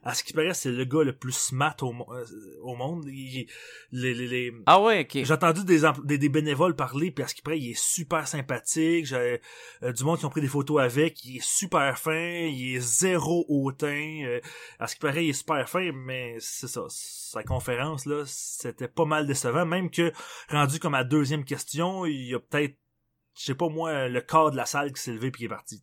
à 0.09 0.13
ce 0.13 0.23
qui 0.23 0.31
paraît, 0.31 0.53
c'est 0.53 0.71
le 0.71 0.85
gars 0.85 1.03
le 1.03 1.13
plus 1.17 1.33
smart 1.33 1.75
au, 1.81 1.91
mo- 1.91 2.07
euh, 2.13 2.25
au 2.61 2.75
monde. 2.75 3.03
Il- 3.07 3.45
les, 3.91 4.13
les, 4.13 4.27
les- 4.27 4.53
Ah 4.65 4.81
ouais, 4.81 5.01
ok. 5.01 5.25
j'ai 5.25 5.33
entendu 5.33 5.65
des, 5.65 5.81
des, 6.05 6.17
des 6.17 6.29
bénévoles 6.29 6.77
parler, 6.77 7.11
puis 7.11 7.25
à 7.25 7.27
ce 7.27 7.35
qui 7.35 7.41
paraît, 7.41 7.59
il 7.59 7.71
est 7.71 7.77
super 7.79 8.25
sympathique. 8.25 9.05
J'ai 9.05 9.41
euh, 9.83 9.91
du 9.91 10.03
monde 10.05 10.17
qui 10.17 10.25
ont 10.25 10.29
pris 10.29 10.39
des 10.39 10.47
photos 10.47 10.79
avec. 10.81 11.25
Il 11.25 11.37
est 11.37 11.43
super 11.45 11.99
fin, 11.99 12.13
il 12.47 12.75
est 12.75 12.79
zéro 12.79 13.45
hautain. 13.49 14.21
euh, 14.25 14.39
à 14.79 14.87
ce 14.87 14.95
qui 14.95 15.01
paraît, 15.01 15.25
il 15.25 15.29
est 15.31 15.33
super 15.33 15.67
fin, 15.67 15.91
mais 15.91 16.37
c'est 16.39 16.69
ça. 16.69 16.83
Sa 16.89 17.43
conférence, 17.43 18.05
là, 18.05 18.23
c'était 18.25 18.87
pas 18.87 19.03
mal 19.05 19.27
décevant. 19.27 19.65
Même 19.65 19.91
que, 19.91 20.13
rendu 20.49 20.79
comme 20.79 20.95
à 20.95 21.03
deuxième 21.03 21.43
question, 21.43 22.05
il 22.05 22.29
y 22.29 22.33
a 22.33 22.39
peut-être, 22.39 22.77
je 23.37 23.43
sais 23.43 23.55
pas 23.55 23.67
moi, 23.67 24.07
le 24.07 24.21
quart 24.21 24.51
de 24.51 24.55
la 24.55 24.65
salle 24.65 24.93
qui 24.93 25.01
s'est 25.01 25.11
levé 25.11 25.31
puis 25.31 25.39
qui 25.39 25.45
est 25.45 25.49
parti. 25.49 25.81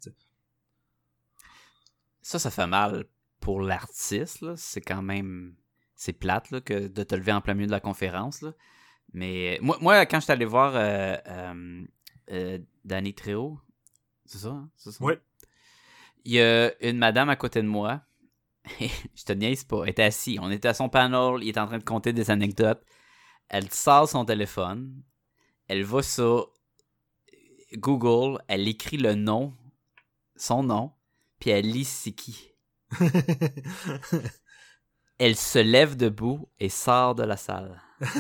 Ça, 2.23 2.39
ça 2.39 2.51
fait 2.51 2.67
mal 2.67 3.05
pour 3.45 3.61
l'artiste. 3.61 4.57
C'est 4.57 4.81
quand 4.81 5.03
même... 5.03 5.55
C'est 5.95 6.13
plate, 6.13 6.51
là, 6.51 6.61
que 6.61 6.89
de 6.89 7.03
te 7.05 7.15
lever 7.15 7.31
en 7.31 7.41
plein 7.41 7.55
milieu 7.55 7.67
de 7.67 7.73
la 7.73 7.81
conférence, 7.81 8.43
là. 8.43 8.53
Mais 9.13 9.59
moi, 9.63 9.79
moi 9.81 10.07
quand 10.07 10.19
je 10.19 10.25
suis 10.25 10.33
allé 10.33 10.45
voir 10.45 10.75
euh, 10.75 11.17
euh, 11.29 11.85
euh, 12.33 12.59
Danny 12.85 13.15
Trejo, 13.15 13.61
c'est 14.25 14.39
ça, 14.39 14.49
hein? 14.49 14.71
C'est 14.77 14.91
ça? 14.91 15.05
Ouais. 15.05 15.21
Il 16.25 16.33
y 16.33 16.41
a 16.41 16.73
une 16.83 16.99
madame 16.99 17.29
à 17.29 17.37
côté 17.37 17.63
de 17.63 17.69
moi. 17.69 18.03
je 18.81 19.25
te 19.25 19.33
niaise 19.33 19.63
pas. 19.63 19.85
Elle 19.85 19.91
était 19.91 20.03
assise. 20.03 20.39
On 20.41 20.51
était 20.51 20.69
à 20.69 20.75
son 20.75 20.89
panel. 20.89 21.43
Il 21.43 21.49
est 21.49 21.59
en 21.59 21.67
train 21.67 21.79
de 21.79 21.85
compter 21.85 22.13
des 22.13 22.31
anecdotes. 22.31 22.83
Elle 23.49 23.71
sort 23.71 24.09
son 24.09 24.25
téléphone. 24.25 25.03
Elle 25.69 25.85
va 25.85 26.03
sur 26.03 26.51
Google. 27.75 28.43
Elle 28.49 28.67
écrit 28.67 28.97
le 28.97 29.15
nom, 29.15 29.55
son 30.35 30.63
nom, 30.63 30.93
puis 31.39 31.51
elle 31.51 31.71
lit 31.71 31.85
c'est 31.85 32.13
qui. 32.13 32.54
Elle 35.19 35.37
se 35.37 35.59
lève 35.61 35.97
debout 35.97 36.49
et 36.59 36.69
sort 36.69 37.15
de 37.15 37.23
la 37.23 37.37
salle. 37.37 37.81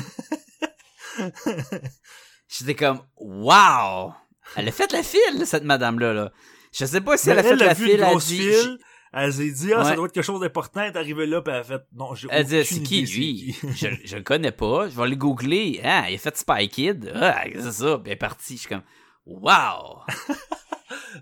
J'étais 2.48 2.74
comme, 2.74 3.00
wow! 3.16 4.12
Elle 4.56 4.68
a 4.68 4.72
fait 4.72 4.92
la 4.92 5.02
file, 5.02 5.44
cette 5.46 5.64
madame-là, 5.64 6.12
là. 6.12 6.32
Je 6.72 6.84
sais 6.84 7.00
pas 7.00 7.16
si 7.16 7.30
elle 7.30 7.38
a 7.38 7.42
fait 7.42 7.50
elle 7.50 7.62
a 7.62 7.66
la 7.66 7.74
vu 7.74 7.84
file, 7.84 7.94
elle 7.94 8.04
a 8.04 8.10
grosse 8.10 8.26
dit, 8.26 8.38
file, 8.38 8.78
elle 9.12 9.32
s'est 9.32 9.50
dit, 9.50 9.72
ah, 9.72 9.84
ça 9.84 9.94
doit 9.94 10.06
être 10.06 10.12
quelque 10.12 10.24
chose 10.24 10.40
d'important, 10.40 10.82
elle 10.82 10.92
est 10.92 10.96
arrivée 10.98 11.26
là, 11.26 11.40
puis 11.40 11.52
elle 11.54 11.60
a 11.60 11.64
fait, 11.64 11.82
non, 11.92 12.14
j'ai 12.14 12.26
Elle 12.30 12.44
dit, 12.46 12.64
c'est 12.64 12.82
qui, 12.82 13.02
idée 13.02 13.12
lui? 13.12 13.56
c'est 13.60 13.68
qui? 13.68 13.76
je, 13.76 13.88
je 14.08 14.16
le 14.16 14.22
connais 14.22 14.50
pas. 14.50 14.88
Je 14.88 14.96
vais 14.96 15.02
aller 15.02 15.16
googler. 15.16 15.80
Ah, 15.84 16.10
il 16.10 16.16
a 16.16 16.18
fait 16.18 16.36
Spy 16.36 16.68
Kid. 16.68 17.12
Ah, 17.14 17.44
c'est 17.54 17.72
ça. 17.72 17.98
Puis 17.98 18.06
elle 18.06 18.12
est 18.12 18.16
partie. 18.16 18.54
Je 18.54 18.60
suis 18.60 18.68
comme, 18.68 18.82
wow! 19.24 20.00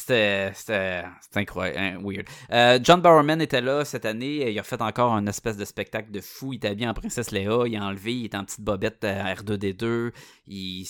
C'était, 0.00 1.04
incroyable, 1.34 1.78
hein, 1.78 1.98
weird. 2.02 2.26
Euh, 2.50 2.78
John 2.82 3.00
Barrowman 3.02 3.40
était 3.40 3.60
là 3.60 3.84
cette 3.84 4.06
année. 4.06 4.50
Il 4.50 4.58
a 4.58 4.62
fait 4.62 4.80
encore 4.80 5.12
un 5.12 5.26
espèce 5.26 5.56
de 5.56 5.64
spectacle 5.64 6.10
de 6.10 6.20
fou. 6.20 6.54
Il 6.54 6.56
était 6.56 6.68
habillé 6.68 6.88
en 6.88 6.94
Princesse 6.94 7.30
Léa. 7.30 7.64
Il 7.66 7.76
a 7.76 7.84
enlevé. 7.84 8.14
Il 8.14 8.24
était 8.26 8.36
en 8.36 8.44
petite 8.44 8.62
bobette 8.62 9.04
euh, 9.04 9.34
R2D2. 9.34 10.12
Il, 10.46 10.86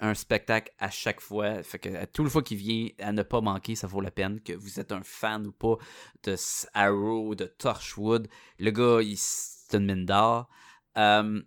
un 0.00 0.14
spectacle 0.14 0.72
à 0.78 0.88
chaque 0.88 1.20
fois. 1.20 1.62
Fait 1.62 1.78
que 1.78 1.94
à 1.94 2.06
toute 2.06 2.28
fois 2.28 2.42
qu'il 2.42 2.56
vient, 2.56 2.88
à 3.00 3.12
ne 3.12 3.22
pas 3.22 3.42
manquer, 3.42 3.74
ça 3.74 3.86
vaut 3.86 4.00
la 4.00 4.10
peine. 4.10 4.40
Que 4.40 4.54
vous 4.54 4.80
êtes 4.80 4.92
un 4.92 5.02
fan 5.02 5.46
ou 5.46 5.52
pas 5.52 5.76
de 6.22 6.36
Arrow, 6.72 7.34
de 7.34 7.44
Torchwood. 7.44 8.28
Le 8.58 8.70
gars, 8.70 9.02
il, 9.02 9.16
c'est 9.18 9.76
une 9.76 9.86
mine 9.86 10.06
d'or. 10.06 10.48
Euh, 10.96 11.42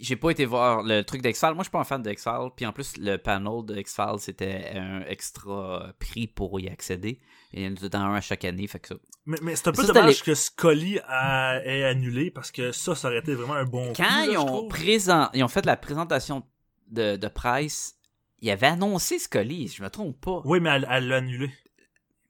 j'ai 0.00 0.16
pas 0.16 0.30
été 0.30 0.44
voir 0.44 0.82
le 0.82 1.02
truc 1.02 1.22
d'X-Files. 1.22 1.50
Moi, 1.54 1.58
je 1.58 1.64
suis 1.64 1.70
pas 1.70 1.80
un 1.80 1.84
fan 1.84 2.02
d'X-Files. 2.02 2.50
Puis 2.56 2.66
en 2.66 2.72
plus, 2.72 2.96
le 2.96 3.16
panel 3.16 3.64
de 3.64 3.76
X-Files, 3.76 4.18
c'était 4.20 4.72
un 4.74 5.00
extra 5.02 5.92
prix 5.98 6.26
pour 6.26 6.58
y 6.60 6.68
accéder. 6.68 7.20
Il 7.52 7.62
y 7.62 7.66
en 7.66 7.74
a 7.92 7.96
un 7.98 8.14
à 8.14 8.20
chaque 8.20 8.44
année. 8.44 8.66
Fait 8.66 8.78
que 8.80 8.88
ça- 8.88 8.94
Mais, 9.26 9.38
mais 9.42 9.56
c'est 9.56 9.68
un 9.68 9.72
peu 9.72 9.84
Ça, 9.84 9.92
dommage 9.92 10.22
que 10.22 10.34
Scully 10.34 10.98
a- 11.06 11.60
ait 11.64 11.84
annulé, 11.84 12.30
parce 12.30 12.50
que 12.50 12.72
ça, 12.72 12.94
ça 12.94 13.08
aurait 13.08 13.18
été 13.20 13.34
vraiment 13.34 13.54
un 13.54 13.64
bon 13.64 13.86
coup, 13.88 13.94
Quand 13.96 14.04
là, 14.04 14.26
ils, 14.30 14.36
ont 14.38 14.68
présent... 14.68 15.30
ils 15.34 15.42
ont 15.44 15.48
fait 15.48 15.64
la 15.66 15.76
présentation 15.76 16.42
de, 16.88 17.16
de 17.16 17.28
Price, 17.28 17.96
ils 18.40 18.50
avaient 18.50 18.66
annoncé 18.68 19.18
Scully, 19.18 19.68
je 19.68 19.82
me 19.82 19.88
trompe 19.90 20.20
pas. 20.20 20.42
Oui, 20.44 20.60
mais 20.60 20.70
elle 20.90 21.08
l'a 21.08 21.16
annulé. 21.16 21.50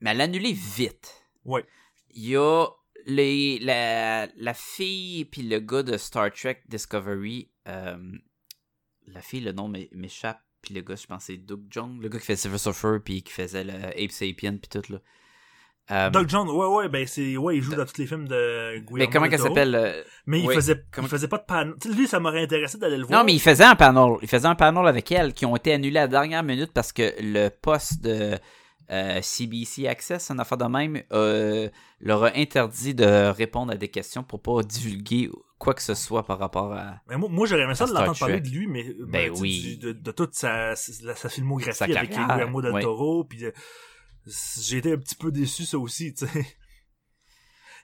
Mais 0.00 0.10
elle 0.10 0.18
l'a 0.18 0.24
annulé 0.24 0.52
vite. 0.52 1.14
Ouais. 1.44 1.64
Il 2.10 2.26
y 2.28 2.36
a 2.36 2.66
les, 3.08 3.58
la, 3.58 4.28
la 4.36 4.54
fille 4.54 5.24
puis 5.24 5.42
le 5.42 5.58
gars 5.58 5.82
de 5.82 5.96
Star 5.96 6.30
Trek 6.32 6.62
Discovery. 6.68 7.50
euh, 7.66 7.96
la 9.08 9.20
fille, 9.22 9.40
le 9.40 9.52
nom 9.52 9.66
m'é- 9.68 9.88
m'échappe. 9.92 10.40
Puis 10.62 10.74
le 10.74 10.82
gars, 10.82 10.96
je 10.96 11.06
pense, 11.06 11.24
c'est 11.24 11.36
Doug 11.38 11.62
Jung, 11.70 12.00
le 12.02 12.08
gars 12.08 12.18
qui 12.18 12.26
fait 12.26 12.36
Silver 12.36 12.58
Surfer 12.58 12.98
puis 13.04 13.22
qui 13.22 13.32
faisait 13.32 13.64
le 13.64 13.72
Ape 13.72 14.10
Sapien 14.10 14.56
puis 14.56 14.68
tout 14.70 14.92
là. 14.92 14.98
Euh, 15.90 16.10
Doug 16.10 16.28
John, 16.28 16.46
ouais, 16.50 16.66
ouais, 16.66 16.88
ben 16.90 17.06
c'est, 17.06 17.38
ouais, 17.38 17.56
il 17.56 17.62
joue 17.62 17.74
dans 17.74 17.86
tous 17.86 17.96
les 17.96 18.06
films 18.06 18.28
de 18.28 18.72
Guillermo 18.74 18.96
mais 18.98 19.06
comment 19.08 19.26
qu'elle 19.28 19.38
s'appelle 19.40 19.74
euh, 19.74 20.02
Mais 20.26 20.40
il 20.40 20.46
Oui. 20.48 20.54
faisait, 20.54 20.84
Comment- 20.90 21.06
il 21.06 21.10
faisait 21.10 21.28
pas 21.28 21.38
de 21.38 21.74
sais, 21.82 21.88
lui, 21.94 22.06
ça 22.06 22.20
m'aurait 22.20 22.42
intéressé 22.42 22.76
d'aller 22.76 22.98
le 22.98 23.06
voir. 23.06 23.20
Non, 23.20 23.24
mais 23.24 23.32
il 23.32 23.40
faisait 23.40 23.64
un 23.64 23.74
panel. 23.74 24.16
Il 24.20 24.28
faisait 24.28 24.46
un 24.48 24.54
panel 24.54 24.86
avec 24.86 25.10
elle 25.10 25.32
qui 25.32 25.46
ont 25.46 25.56
été 25.56 25.72
annulés 25.72 25.98
à 25.98 26.02
la 26.02 26.08
dernière 26.08 26.42
minute 26.42 26.72
parce 26.74 26.92
que 26.92 27.14
le 27.20 27.48
poste 27.48 28.02
de 28.02 28.36
euh, 28.90 29.20
CBC 29.22 29.86
Access, 29.86 30.30
un 30.30 30.38
affaire 30.38 30.58
de 30.58 30.64
même, 30.64 31.02
euh, 31.12 31.68
leur 32.00 32.24
a 32.24 32.32
interdit 32.36 32.94
de 32.94 33.30
répondre 33.30 33.72
à 33.72 33.76
des 33.76 33.88
questions 33.88 34.22
pour 34.22 34.40
pas 34.40 34.62
divulguer 34.62 35.30
quoi 35.58 35.74
que 35.74 35.82
ce 35.82 35.94
soit 35.94 36.22
par 36.24 36.38
rapport 36.38 36.72
à 36.72 37.00
Mais 37.08 37.16
moi, 37.16 37.28
moi 37.28 37.46
j'aurais 37.46 37.62
aimé 37.62 37.74
ça 37.74 37.86
de 37.86 37.92
l'entendre 37.92 38.18
parler 38.18 38.40
de 38.40 38.48
lui, 38.48 38.66
mais 38.66 38.84
Ben 39.06 39.34
sais, 39.34 39.40
oui. 39.40 39.60
du- 39.60 39.76
de, 39.78 39.92
de 39.92 40.10
toute 40.12 40.34
sa, 40.34 40.74
sa, 40.76 41.14
sa 41.14 41.28
filmographie 41.28 41.76
Sa 41.76 41.84
avec 41.84 42.10
Guillermo 42.10 42.62
del. 42.62 42.80
Toro, 42.80 43.24
puis 43.24 43.44
euh, 43.44 43.50
j'ai 44.62 44.78
été 44.78 44.92
un 44.92 44.98
petit 44.98 45.16
peu 45.16 45.30
déçu 45.32 45.64
ça 45.64 45.78
aussi, 45.78 46.14
tu 46.14 46.26
sais. 46.26 46.46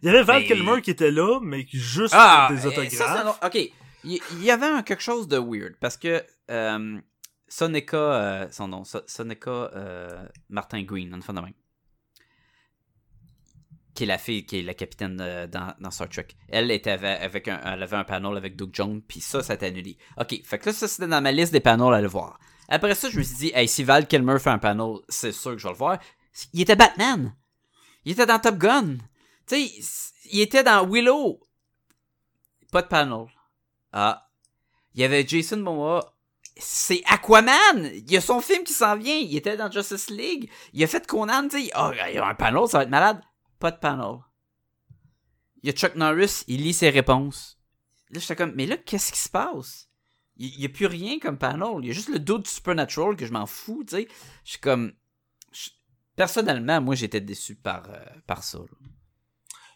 Il 0.02 0.07
y 0.07 0.09
avait 0.11 0.22
Val 0.22 0.42
Ben, 0.42 0.48
Kilmer 0.48 0.82
qui 0.82 0.90
était 0.90 1.11
là, 1.11 1.38
mais 1.42 1.64
qui 1.64 1.78
juste 1.78 2.14
Ah, 2.16 2.48
des 2.50 2.66
euh, 2.66 2.68
autographes. 2.68 2.92
ça, 2.92 3.38
ok. 3.44 3.59
Il 4.05 4.20
y 4.42 4.50
avait 4.50 4.66
un- 4.66 4.82
quelque 4.82 5.02
chose 5.02 5.28
de 5.28 5.38
weird 5.38 5.74
parce 5.80 5.96
que 5.96 6.22
euh, 6.50 6.98
Soneca, 7.55 7.96
euh, 7.96 8.48
son 8.50 8.66
nom, 8.66 8.82
euh, 9.46 10.28
Martin 10.48 10.82
Green, 10.82 11.14
une 11.14 11.22
femme 11.22 11.36
de 11.36 11.40
même, 11.42 11.52
qui 13.94 14.02
est 14.02 14.07
la 14.07 14.18
fille, 14.18 14.44
qui 14.44 14.59
est 14.59 14.62
la 14.62 14.74
capitaine 14.74 15.20
euh, 15.20 15.46
dans, 15.46 15.72
dans 15.78 15.92
Star 15.92 16.09
Trek. 16.09 16.26
Elle 16.48 16.72
était 16.72 16.90
avec, 16.90 17.46
un, 17.46 17.61
elle 17.64 17.80
avait 17.80 17.96
un 17.96 18.02
panel 18.02 18.36
avec 18.36 18.57
Doug 18.57 18.70
Jones, 18.72 19.00
puis 19.02 19.20
ça, 19.20 19.40
ça 19.44 19.52
a 19.52 19.57
été 19.57 19.66
annulé. 19.66 19.96
Ok, 20.16 20.40
fait 20.42 20.59
que 20.59 20.66
là, 20.66 20.72
ça 20.72 20.88
c'était 20.88 21.07
dans 21.07 21.22
ma 21.22 21.30
liste 21.30 21.52
des 21.52 21.61
panels 21.61 21.94
à 21.94 22.00
le 22.00 22.09
voir. 22.09 22.40
Après 22.68 22.96
ça, 22.96 23.09
je 23.09 23.18
me 23.18 23.22
suis 23.22 23.36
dit, 23.36 23.52
hey, 23.55 23.68
si 23.68 23.84
Val 23.84 24.09
Kilmer 24.09 24.40
fait 24.40 24.50
un 24.50 24.59
panel, 24.59 24.96
c'est 25.09 25.30
sûr 25.30 25.52
que 25.52 25.59
je 25.59 25.68
vais 25.68 25.74
le 25.74 25.78
voir. 25.78 26.00
Il 26.55 26.61
était 26.61 26.74
Batman. 26.74 27.36
Il 28.05 28.12
était 28.12 28.26
dans 28.26 28.40
Top 28.40 28.59
Gun. 28.59 28.96
Tu 29.46 29.68
sais, 29.68 30.11
il 30.32 30.40
était 30.40 30.64
dans 30.64 30.84
Willow. 30.88 31.38
Pas 32.72 32.82
de 32.82 32.88
panel. 32.88 33.26
Ah. 33.92 34.28
Il 34.96 35.02
y 35.02 35.05
avait 35.05 35.24
Jason 35.24 35.59
Momoa. 35.59 36.14
C'est 36.57 37.02
Aquaman! 37.07 37.90
Il 37.92 38.11
y 38.11 38.16
a 38.16 38.20
son 38.20 38.40
film 38.40 38.64
qui 38.64 38.72
s'en 38.72 38.96
vient. 38.96 39.16
Il 39.16 39.36
était 39.36 39.57
dans 39.57 39.70
Justice 39.70 40.11
League. 40.11 40.50
Il 40.72 40.82
a 40.84 40.86
fait 40.86 41.07
Conan, 41.07 41.48
tu 41.48 41.61
sais. 41.62 41.70
Oh, 41.76 41.90
il 41.92 42.14
y 42.14 42.18
a 42.18 42.26
un 42.26 42.34
panel, 42.34 42.68
ça 42.68 42.78
va 42.78 42.84
être 42.84 42.90
malade. 42.90 43.20
Pas 43.59 43.70
de 43.70 43.78
panel. 43.78 44.18
Il 45.62 45.68
y 45.68 45.70
a 45.70 45.72
Chuck 45.72 45.94
Norris, 45.94 46.44
il 46.46 46.62
lit 46.62 46.74
ses 46.74 46.90
réponses. 46.90 47.59
Là, 48.11 48.20
j'étais 48.20 48.36
comme, 48.36 48.52
mais 48.55 48.66
là, 48.66 48.76
qu'est-ce 48.76 49.12
qui 49.12 49.18
se 49.18 49.30
passe? 49.30 49.88
Il 50.36 50.59
n'y 50.59 50.66
a 50.66 50.68
plus 50.68 50.86
rien 50.86 51.18
comme 51.18 51.38
panel. 51.38 51.78
Il 51.80 51.86
y 51.86 51.90
a 51.90 51.94
juste 51.94 52.11
le 52.11 52.18
dos 52.18 52.38
du 52.38 52.50
Supernatural 52.50 53.16
que 53.16 53.24
je 53.24 53.32
m'en 53.32 53.46
fous, 53.46 53.82
tu 53.88 53.96
sais. 53.96 54.09
Je 54.44 54.50
suis 54.50 54.61
comme. 54.61 54.92
Personnellement, 56.16 56.80
moi, 56.80 56.94
j'étais 56.94 57.20
déçu 57.20 57.57
par, 57.57 57.88
euh, 57.90 58.34
ça. 58.40 58.59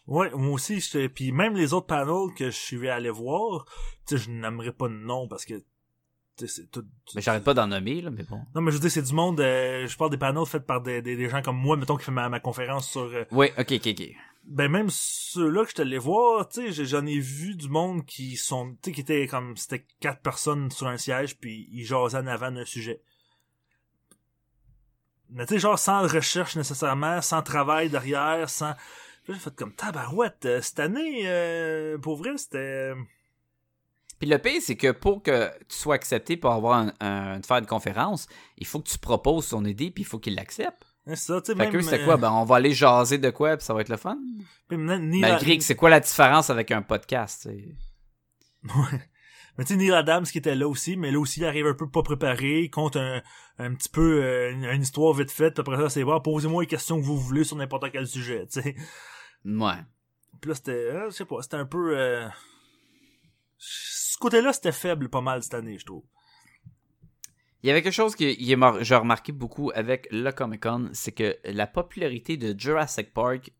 Ouais, 0.06 0.30
moi 0.30 0.52
aussi, 0.52 0.78
puis 1.14 1.32
même 1.32 1.54
les 1.54 1.72
autres 1.72 1.86
panels 1.86 2.34
que 2.36 2.50
je 2.50 2.56
suis 2.56 2.88
allé 2.88 3.10
voir, 3.10 3.64
tu 4.06 4.16
sais, 4.16 4.24
je 4.24 4.30
n'aimerais 4.30 4.72
pas 4.72 4.88
de 4.88 4.94
nom 4.94 5.26
parce 5.26 5.44
que, 5.44 5.54
tu 5.54 5.64
sais, 5.64 5.64
c'est 5.64 5.66
tout. 5.66 6.27
Mais 7.14 7.20
j'arrête 7.22 7.44
pas 7.44 7.54
d'en 7.54 7.66
nommer, 7.66 8.00
là, 8.00 8.10
mais 8.10 8.22
bon. 8.22 8.40
Non, 8.54 8.60
mais 8.60 8.70
je 8.70 8.76
veux 8.76 8.80
dire, 8.80 8.90
c'est 8.90 9.02
du 9.02 9.12
monde, 9.14 9.40
euh, 9.40 9.86
je 9.86 9.96
parle 9.96 10.10
des 10.10 10.18
panels 10.18 10.46
faits 10.46 10.66
par 10.66 10.80
des, 10.80 11.02
des, 11.02 11.16
des 11.16 11.28
gens 11.28 11.42
comme 11.42 11.56
moi, 11.56 11.76
mettons, 11.76 11.96
qui 11.96 12.04
fait 12.04 12.12
ma, 12.12 12.28
ma 12.28 12.40
conférence 12.40 12.90
sur, 12.90 13.02
euh, 13.02 13.24
Oui, 13.30 13.48
ok, 13.58 13.72
ok, 13.72 13.86
ok. 13.88 14.02
ben 14.44 14.70
même 14.70 14.88
ceux-là 14.90 15.64
que 15.64 15.72
je 15.76 15.82
allé 15.82 15.98
voir, 15.98 16.48
tu 16.48 16.72
sais, 16.72 16.84
j'en 16.84 17.04
ai 17.06 17.18
vu 17.18 17.54
du 17.54 17.68
monde 17.68 18.04
qui 18.06 18.36
sont, 18.36 18.70
tu 18.82 18.90
sais, 18.90 18.92
qui 18.92 19.00
étaient 19.00 19.26
comme, 19.26 19.56
c'était 19.56 19.84
quatre 20.00 20.20
personnes 20.20 20.70
sur 20.70 20.86
un 20.86 20.96
siège, 20.96 21.36
puis 21.38 21.68
ils 21.72 21.84
jasaient 21.84 22.18
en 22.18 22.26
avant 22.26 22.50
d'un 22.52 22.64
sujet. 22.64 23.00
Mais 25.30 25.44
tu 25.46 25.54
sais, 25.54 25.60
genre 25.60 25.78
sans 25.78 26.02
recherche 26.08 26.56
nécessairement, 26.56 27.20
sans 27.20 27.42
travail 27.42 27.90
derrière, 27.90 28.48
sans... 28.48 28.68
Là, 28.70 29.34
j'ai 29.34 29.40
fait 29.40 29.54
comme, 29.54 29.74
tabarouette, 29.74 30.46
euh, 30.46 30.62
cette 30.62 30.80
année, 30.80 31.24
euh, 31.26 31.98
pour 31.98 32.16
vrai, 32.16 32.38
c'était... 32.38 32.94
Puis 34.18 34.28
le 34.28 34.38
pire, 34.38 34.60
c'est 34.60 34.76
que 34.76 34.90
pour 34.92 35.22
que 35.22 35.48
tu 35.68 35.76
sois 35.76 35.94
accepté 35.94 36.36
pour 36.36 36.50
avoir 36.52 36.78
un, 36.78 36.92
un- 37.00 37.42
faire 37.42 37.58
une 37.58 37.66
conférence, 37.66 38.26
il 38.56 38.66
faut 38.66 38.80
que 38.80 38.88
tu 38.88 38.98
proposes 38.98 39.48
ton 39.48 39.64
idée, 39.64 39.90
puis 39.90 40.02
il 40.02 40.06
faut 40.06 40.18
qu'il 40.18 40.34
l'accepte. 40.34 40.84
c'est 41.06 41.16
ça, 41.16 41.40
tu 41.40 41.46
sais, 41.46 41.52
Fait 41.56 41.64
même... 41.64 41.72
que 41.72 41.76
eux, 41.78 41.82
c'était 41.82 42.00
euh, 42.00 42.04
quoi? 42.04 42.16
Ben, 42.16 42.32
on 42.32 42.44
va 42.44 42.56
aller 42.56 42.72
jaser 42.72 43.18
de 43.18 43.30
quoi, 43.30 43.56
puis 43.56 43.64
ça 43.64 43.74
va 43.74 43.80
être 43.82 43.88
le 43.90 43.96
fun. 43.96 44.18
Malgré 44.70 45.56
que 45.58 45.64
c'est 45.64 45.76
quoi 45.76 45.88
la 45.90 46.00
différence 46.00 46.50
avec 46.50 46.70
un 46.72 46.82
podcast, 46.82 47.42
tu 47.42 47.48
sais? 47.50 47.74
Ouais. 48.76 49.08
Mais 49.56 49.64
tu 49.64 49.72
sais, 49.74 49.76
Neil 49.76 49.92
Adams 49.92 50.24
qui 50.24 50.38
était 50.38 50.54
là 50.54 50.68
aussi, 50.68 50.96
mais 50.96 51.10
là 51.10 51.18
aussi, 51.18 51.40
il 51.40 51.44
arrive 51.46 51.66
un 51.66 51.74
peu 51.74 51.88
pas 51.90 52.02
préparé, 52.02 52.62
il 52.62 52.70
compte 52.70 52.96
un, 52.96 53.22
un 53.58 53.74
petit 53.74 53.88
peu 53.88 54.22
euh, 54.22 54.52
une, 54.52 54.64
une 54.64 54.82
histoire 54.82 55.12
vite 55.14 55.30
faite, 55.32 55.58
après 55.58 55.76
ça, 55.76 55.88
c'est 55.88 56.04
bon, 56.04 56.20
posez-moi 56.20 56.62
les 56.62 56.68
questions 56.68 57.00
que 57.00 57.04
vous 57.04 57.18
voulez 57.18 57.42
sur 57.44 57.56
n'importe 57.56 57.90
quel 57.90 58.06
sujet, 58.06 58.46
tu 58.46 58.62
sais. 58.62 58.76
Ouais. 59.44 59.78
Puis 60.40 60.48
là, 60.50 60.54
c'était, 60.54 60.70
euh, 60.72 61.10
je 61.10 61.14
sais 61.16 61.24
pas, 61.24 61.42
c'était 61.42 61.56
un 61.56 61.66
peu... 61.66 61.98
euh, 61.98 62.28
côté-là, 64.18 64.52
c'était 64.52 64.72
faible 64.72 65.08
pas 65.08 65.20
mal 65.20 65.42
cette 65.42 65.54
année, 65.54 65.78
je 65.78 65.86
trouve. 65.86 66.04
Il 67.62 67.66
y 67.66 67.70
avait 67.70 67.82
quelque 67.82 67.92
chose 67.92 68.14
que 68.14 68.24
j'ai 68.80 68.94
remarqué 68.94 69.32
beaucoup 69.32 69.72
avec 69.74 70.06
le 70.12 70.30
Comic 70.30 70.62
Con, 70.62 70.90
c'est 70.92 71.12
que 71.12 71.36
la 71.44 71.66
popularité 71.66 72.36
de 72.36 72.58
Jurassic 72.58 73.12
Park, 73.12 73.52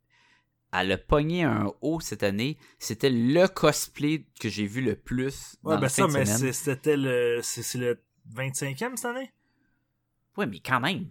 elle 0.72 0.92
a 0.92 0.98
pogné 0.98 1.42
un 1.42 1.72
haut 1.80 1.98
cette 1.98 2.22
année. 2.22 2.58
C'était 2.78 3.10
le 3.10 3.48
cosplay 3.48 4.26
que 4.38 4.48
j'ai 4.48 4.66
vu 4.66 4.82
le 4.82 4.94
plus 4.94 5.56
dans 5.62 5.70
Ouais, 5.70 5.76
la 5.76 5.80
ben 5.82 5.88
ça, 5.88 6.06
mais 6.06 6.24
c'était 6.52 6.96
le... 6.96 7.40
C'est 7.42 7.62
c'est 7.62 7.78
le 7.78 8.00
25e 8.34 8.96
cette 8.96 9.04
année? 9.04 9.32
Ouais, 10.36 10.46
mais 10.46 10.60
quand 10.60 10.80
même. 10.80 11.08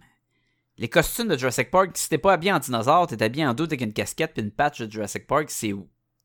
Les 0.78 0.88
costumes 0.88 1.28
de 1.28 1.36
Jurassic 1.36 1.70
Park, 1.70 1.90
si 1.94 2.08
t'es 2.08 2.18
pas 2.18 2.32
habillé 2.32 2.52
en 2.52 2.60
dinosaure, 2.60 3.08
t'es 3.08 3.22
habillé 3.22 3.44
en 3.44 3.52
doute 3.52 3.70
avec 3.70 3.82
une 3.82 3.92
casquette 3.92 4.32
puis 4.32 4.42
une 4.42 4.52
patch 4.52 4.80
de 4.80 4.90
Jurassic 4.90 5.26
Park, 5.26 5.50
c'est 5.50 5.74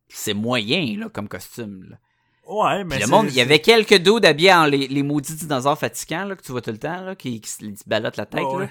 c'est 0.07 0.33
moyen 0.35 0.97
là, 0.97 1.09
comme 1.09 1.27
costume. 1.27 1.89
là. 1.89 1.97
Ouais, 2.47 2.83
mais 2.83 2.89
Puis 2.95 2.99
le 2.99 3.05
c'est- 3.05 3.11
monde, 3.11 3.27
il 3.29 3.35
y 3.35 3.41
avait 3.41 3.59
quelques 3.59 3.99
dos 3.99 4.19
habillés 4.23 4.53
en 4.53 4.65
les, 4.65 4.87
les 4.87 5.03
maudits 5.03 5.35
dinosaures 5.35 5.77
fatigants 5.79 6.25
là, 6.25 6.35
que 6.35 6.41
tu 6.41 6.51
vois 6.51 6.61
tout 6.61 6.71
le 6.71 6.77
temps, 6.77 7.01
là, 7.01 7.15
qui, 7.15 7.39
qui 7.39 7.49
se 7.49 7.63
ballottent 7.87 8.17
la 8.17 8.25
tête. 8.25 8.43
Ouais, 8.43 8.51
là. 8.51 8.57
ouais. 8.65 8.69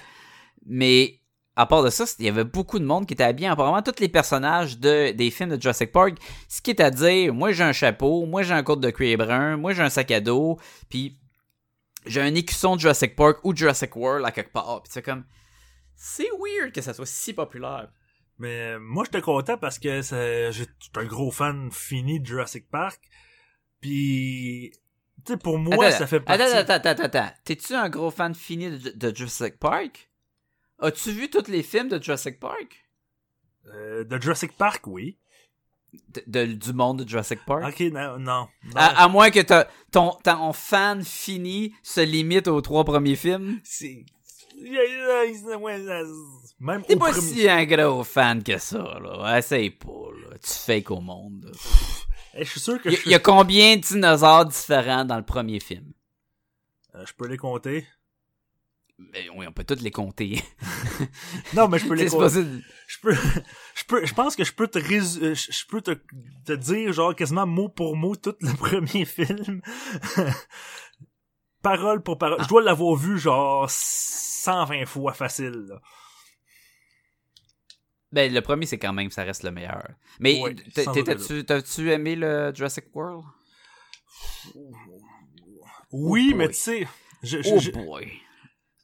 Mais 0.67 1.19
à 1.57 1.67
part 1.67 1.83
de 1.83 1.91
ça, 1.91 2.05
il 2.19 2.25
y 2.27 2.29
avait 2.29 2.45
beaucoup 2.45 2.79
de 2.79 2.85
monde 2.85 3.07
qui 3.07 3.15
était 3.15 3.25
habillé 3.25 3.49
en 3.51 3.55
vraiment 3.55 3.83
tous 3.83 3.99
les 4.01 4.09
personnages 4.09 4.79
de, 4.79 5.13
des 5.13 5.31
films 5.31 5.57
de 5.57 5.61
Jurassic 5.61 5.91
Park. 5.93 6.15
Ce 6.49 6.61
qui 6.61 6.71
est 6.71 6.81
à 6.81 6.91
dire, 6.91 7.33
moi 7.35 7.53
j'ai 7.53 7.65
un 7.65 7.73
chapeau, 7.73 8.27
moi 8.27 8.43
j'ai 8.43 8.55
un 8.55 8.63
côte 8.63 8.81
de 8.81 8.91
cuir 8.91 9.19
brun, 9.19 9.57
moi 9.57 9.73
j'ai 9.73 9.83
un 9.83 9.91
sac 9.91 10.11
à 10.11 10.21
dos, 10.21 10.59
puis 10.89 11.19
j'ai 12.07 12.21
un 12.21 12.35
écusson 12.35 12.77
de 12.77 12.81
Jurassic 12.81 13.17
Park 13.17 13.39
ou 13.45 13.55
Jurassic 13.57 13.95
World 13.97 14.25
à 14.27 14.31
quelque 14.33 14.53
part. 14.53 14.83
Puis 14.83 14.93
c'est 14.95 15.03
comme, 15.03 15.25
c'est 15.97 16.29
weird 16.41 16.73
que 16.73 16.81
ça 16.83 16.93
soit 16.95 17.07
si 17.07 17.33
populaire. 17.33 17.89
Mais 18.39 18.79
moi, 18.79 19.05
j'étais 19.05 19.21
content 19.21 19.57
parce 19.57 19.79
que 19.79 20.03
c'est- 20.03 20.51
j'ai- 20.53 20.67
j'étais 20.81 20.99
un 20.99 21.05
gros 21.05 21.31
fan 21.31 21.71
fini 21.71 22.19
de 22.19 22.27
Jurassic 22.27 22.69
Park. 22.71 22.99
Puis, 23.83 24.73
Tu 25.27 25.33
sais, 25.33 25.37
pour 25.37 25.59
moi, 25.59 25.85
Attends, 25.85 25.99
ça 25.99 26.07
fait 26.07 26.21
partie... 26.21 26.41
Attends, 26.43 26.73
attends, 26.75 26.89
attends, 26.89 27.03
attends. 27.05 27.31
T'es-tu 27.45 27.75
un 27.75 27.91
gros 27.91 28.11
fan 28.11 28.35
fini 28.35 28.71
de, 28.71 28.91
de 28.91 29.15
Jurassic 29.15 29.59
Park? 29.59 30.09
As-tu 30.79 31.13
vu 31.13 31.29
tous 31.29 31.49
les 31.49 31.63
films 31.63 31.89
de 31.89 32.03
Jurassic 32.03 32.41
Park? 32.41 32.89
Euh, 33.75 34.05
de 34.05 34.21
Jurassic 34.21 34.53
Park, 34.57 34.87
oui. 34.87 35.19
De- 36.09 36.23
de- 36.27 36.53
du 36.55 36.73
monde 36.73 37.03
de 37.03 37.09
Jurassic 37.09 37.41
Park? 37.45 37.65
Ok, 37.69 37.81
non, 37.93 38.19
non. 38.19 38.49
non. 38.65 38.73
À, 38.77 39.05
à 39.05 39.09
moins 39.09 39.31
que 39.31 39.41
ton, 39.91 40.17
ton 40.25 40.53
fan 40.53 41.05
fini 41.05 41.75
se 41.83 42.01
limite 42.01 42.49
aux 42.49 42.61
trois 42.63 42.85
premiers 42.85 43.17
films? 43.17 43.61
C'est... 43.65 44.07
Même 46.61 46.83
T'es 46.85 46.97
pas 46.97 47.11
premier... 47.11 47.21
si 47.21 47.49
un 47.49 47.65
gros 47.65 48.05
fan 48.05 48.43
que 48.45 48.59
ça, 48.59 48.99
là. 49.01 49.39
Essaye 49.39 49.71
pas, 49.71 49.89
là. 49.89 50.39
Tu 50.39 50.51
fake 50.53 50.91
au 50.93 51.01
monde. 51.01 51.53
Eh, 52.35 52.45
je 52.45 52.51
suis 52.51 52.61
sûr 52.61 52.81
que 52.81 52.89
Il 52.89 52.95
y, 52.95 52.97
je, 52.97 53.09
y 53.11 53.15
a 53.15 53.19
combien 53.19 53.77
de 53.77 53.83
dinosaures 53.83 54.47
différents 54.47 55.05
dans 55.05 55.17
le 55.17 55.25
premier 55.25 55.61
film? 55.61 55.93
Euh, 56.95 57.05
je 57.07 57.13
peux 57.15 57.27
les 57.29 57.37
compter. 57.37 57.87
Ben, 58.99 59.29
oui, 59.35 59.47
on 59.49 59.53
peut 59.53 59.65
tous 59.65 59.81
les 59.83 59.91
compter. 59.91 60.43
Non, 61.55 61.67
mais 61.69 61.79
je 61.79 61.87
peux 61.89 61.95
les 61.95 62.07
compter. 62.09 62.45
Je 62.87 62.99
peux, 63.01 63.15
je 63.75 63.85
peux, 63.87 64.07
je 64.07 64.15
pense 64.15 64.37
que 64.37 64.45
je 64.45 64.53
peux 64.53 64.69
te 64.69 64.79
rés- 64.79 65.23
euh, 65.23 65.35
je 65.35 65.67
peux 65.67 65.81
te, 65.81 65.93
te 66.45 66.53
dire 66.53 66.93
genre 66.93 67.15
quasiment 67.17 67.47
mot 67.47 67.69
pour 67.69 67.97
mot 67.97 68.15
tout 68.17 68.37
le 68.41 68.53
premier 68.57 69.05
film. 69.05 69.61
parole 71.63 72.03
pour 72.03 72.19
parole. 72.19 72.43
Je 72.43 72.49
dois 72.49 72.63
l'avoir 72.63 72.95
vu 72.97 73.19
genre 73.19 73.67
120 73.69 74.87
fois 74.87 75.13
facile. 75.13 75.67
là. 75.69 75.81
Ben, 78.13 78.33
le 78.33 78.41
premier, 78.43 78.67
c'est 78.67 78.79
quand 78.79 78.93
même, 78.93 79.11
ça 79.11 79.23
reste 79.25 79.43
le 79.43 79.51
meilleur. 79.51 79.89
Mais 80.21 80.41
Ouais, 80.41 80.55
t'as-tu 80.75 81.91
aimé 81.91 82.15
le 82.15 82.53
Jurassic 82.55 82.85
World? 82.95 83.25
Oui, 85.93 86.31
Oh 86.33 86.37
mais 86.37 86.49
tu 86.49 86.55
sais, 86.55 86.89
Oh 87.47 87.59
boy. 87.73 88.13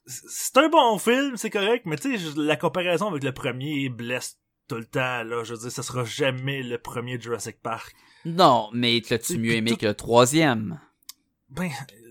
c'est 0.06 0.56
un 0.58 0.68
bon 0.68 0.98
film, 0.98 1.36
c'est 1.36 1.50
correct, 1.50 1.84
mais 1.86 1.96
tu 1.96 2.18
sais, 2.18 2.32
la 2.36 2.56
comparaison 2.56 3.08
avec 3.08 3.24
le 3.24 3.32
premier 3.32 3.88
blesse 3.88 4.38
tout 4.68 4.76
le 4.76 4.84
temps, 4.84 5.22
là. 5.24 5.44
Je 5.44 5.54
veux 5.54 5.60
dire, 5.60 5.70
ça 5.72 5.82
sera 5.82 6.04
jamais 6.04 6.62
le 6.62 6.78
premier 6.78 7.18
Jurassic 7.20 7.60
Park. 7.62 7.94
Non, 8.24 8.68
mais 8.72 9.00
l'as-tu 9.10 9.38
mieux 9.38 9.52
aimé 9.52 9.70
tout- 9.70 9.76
que 9.78 9.86
le 9.86 9.94
troisième? 9.94 10.80
Ben, 11.48 11.70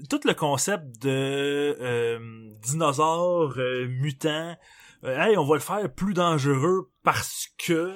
tout 0.09 0.19
le 0.25 0.33
concept 0.33 0.99
de 1.03 1.77
euh, 1.79 2.19
dinosaures 2.63 3.53
euh, 3.57 3.87
mutants, 3.87 4.57
hey, 5.11 5.37
on 5.37 5.45
va 5.45 5.55
le 5.55 5.61
faire 5.61 5.93
plus 5.93 6.13
dangereux 6.13 6.91
parce 7.03 7.47
que 7.57 7.95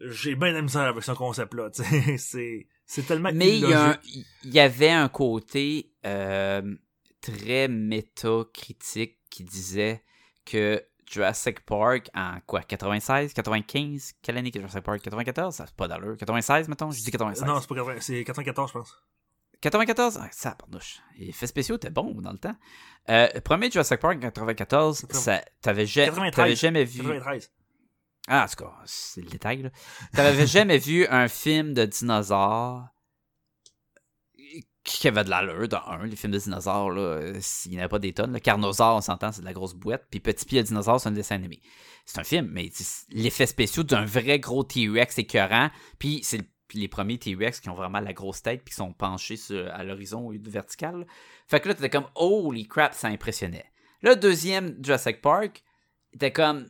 j'ai 0.00 0.34
bien 0.34 0.50
de 0.50 0.56
la 0.56 0.62
misère 0.62 0.82
avec 0.82 1.04
ce 1.04 1.12
concept-là. 1.12 1.70
c'est 2.18 2.66
c'est 2.86 3.06
tellement 3.06 3.30
Mais 3.34 3.58
il 3.58 4.24
y, 4.44 4.48
y 4.48 4.60
avait 4.60 4.90
un 4.90 5.08
côté 5.08 5.92
euh, 6.06 6.62
très 7.20 7.68
méta-critique 7.68 9.18
qui 9.30 9.44
disait 9.44 10.02
que 10.44 10.82
Jurassic 11.10 11.60
Park 11.60 12.08
en 12.14 12.38
quoi 12.46 12.62
96, 12.62 13.32
95 13.32 14.12
Quelle 14.22 14.38
année 14.38 14.50
que 14.50 14.58
Jurassic 14.58 14.82
Park? 14.82 15.00
94 15.02 15.54
Ça 15.54 15.66
c'est 15.66 15.76
pas 15.76 15.88
d'allure. 15.88 16.16
96 16.16 16.68
mettons? 16.68 16.90
Je 16.90 17.02
dis 17.02 17.10
96. 17.10 17.46
Non, 17.46 17.60
c'est 17.60 17.68
pas 17.68 17.74
80, 17.74 17.96
c'est 18.00 18.24
94, 18.24 18.68
je 18.68 18.78
pense. 18.78 18.96
94 19.60 20.18
ah, 20.20 20.28
Ça, 20.32 20.52
pardouche. 20.52 21.00
Les 21.18 21.28
effets 21.28 21.46
spéciaux 21.46 21.76
étaient 21.76 21.90
bons 21.90 22.14
dans 22.20 22.32
le 22.32 22.38
temps. 22.38 22.56
Euh, 23.08 23.28
le 23.34 23.40
premier 23.40 23.70
Jurassic 23.70 24.00
Park 24.00 24.16
en 24.16 24.20
94, 24.30 25.06
ça, 25.10 25.42
t'avais, 25.60 25.86
ja- 25.86 26.06
93. 26.06 26.34
t'avais 26.34 26.56
jamais 26.56 26.84
vu. 26.84 27.02
93. 27.02 27.50
Ah, 28.28 28.44
en 28.44 28.48
tout 28.48 28.64
cas, 28.64 28.72
c'est 28.84 29.22
le 29.22 29.28
détail, 29.28 29.62
là. 29.62 29.70
T'avais 30.12 30.46
jamais 30.46 30.78
vu 30.78 31.06
un 31.08 31.28
film 31.28 31.74
de 31.74 31.84
dinosaures 31.84 32.88
qui 34.82 35.08
avait 35.08 35.24
de 35.24 35.30
l'allure, 35.30 35.68
dans 35.68 35.82
un, 35.86 36.06
les 36.06 36.16
films 36.16 36.32
de 36.32 36.38
dinosaures, 36.38 36.90
là, 36.90 37.00
euh, 37.00 37.38
s'il 37.40 37.72
n'y 37.72 37.76
en 37.78 37.80
avait 37.80 37.88
pas 37.88 37.98
des 37.98 38.12
tonnes. 38.12 38.32
Le 38.32 38.38
Carnosaure, 38.38 38.96
on 38.96 39.00
s'entend, 39.00 39.30
c'est 39.30 39.42
de 39.42 39.46
la 39.46 39.52
grosse 39.52 39.74
boîte. 39.74 40.06
Puis 40.10 40.20
Petit 40.20 40.44
Pied 40.46 40.60
le 40.60 40.66
dinosaure, 40.66 41.00
c'est 41.00 41.08
un 41.08 41.12
dessin 41.12 41.34
animé. 41.34 41.60
C'est 42.06 42.18
un 42.18 42.24
film, 42.24 42.48
mais 42.50 42.70
l'effet 43.10 43.46
spéciaux 43.46 43.82
d'un 43.82 44.04
vrai 44.04 44.38
gros 44.40 44.64
T-Rex 44.64 45.18
écœurant. 45.18 45.70
Puis 45.98 46.20
c'est 46.22 46.38
le- 46.38 46.44
les 46.78 46.88
premiers 46.88 47.18
T-Rex 47.18 47.60
qui 47.60 47.68
ont 47.68 47.74
vraiment 47.74 48.00
la 48.00 48.12
grosse 48.12 48.42
tête 48.42 48.62
puis 48.64 48.70
qui 48.70 48.76
sont 48.76 48.92
penchés 48.92 49.38
à 49.72 49.82
l'horizon 49.82 50.30
vertical. 50.42 51.06
Fait 51.46 51.60
que 51.60 51.68
là, 51.68 51.74
t'étais 51.74 51.90
comme, 51.90 52.06
holy 52.14 52.68
crap, 52.68 52.94
ça 52.94 53.08
impressionnait. 53.08 53.66
Le 54.02 54.16
deuxième 54.16 54.76
Jurassic 54.82 55.20
Park, 55.20 55.62
était 56.14 56.32
comme 56.32 56.66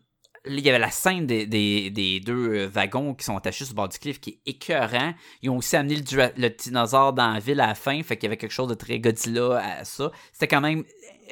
il 0.47 0.61
y 0.61 0.71
avait 0.71 0.79
la 0.79 0.91
scène 0.91 1.27
des, 1.27 2.23
deux 2.25 2.55
euh, 2.55 2.67
wagons 2.67 3.15
qui 3.15 3.25
sont 3.25 3.37
attachés 3.37 3.65
sur 3.65 3.75
le 3.75 3.77
bord 3.77 3.89
du 3.89 3.99
cliff 3.99 4.21
qui 4.21 4.31
est 4.31 4.51
écœurant. 4.51 5.13
Ils 5.43 5.51
ont 5.51 5.59
aussi 5.59 5.77
amené 5.77 5.97
le 5.97 6.49
dinosaure 6.49 7.13
dans 7.13 7.33
la 7.33 7.41
ville 7.41 7.61
à 7.61 7.69
la 7.69 7.75
fin, 7.75 8.03
fait 8.03 8.17
qu'il 8.17 8.25
y 8.25 8.29
avait 8.29 8.39
quelque 8.39 8.53
chose 8.53 8.69
de 8.69 8.75
très 8.75 9.01
Godzilla 9.01 9.59
à 9.59 9.85
ça. 9.85 10.11
C'était 10.33 10.49
quand 10.49 10.63
même 10.63 10.85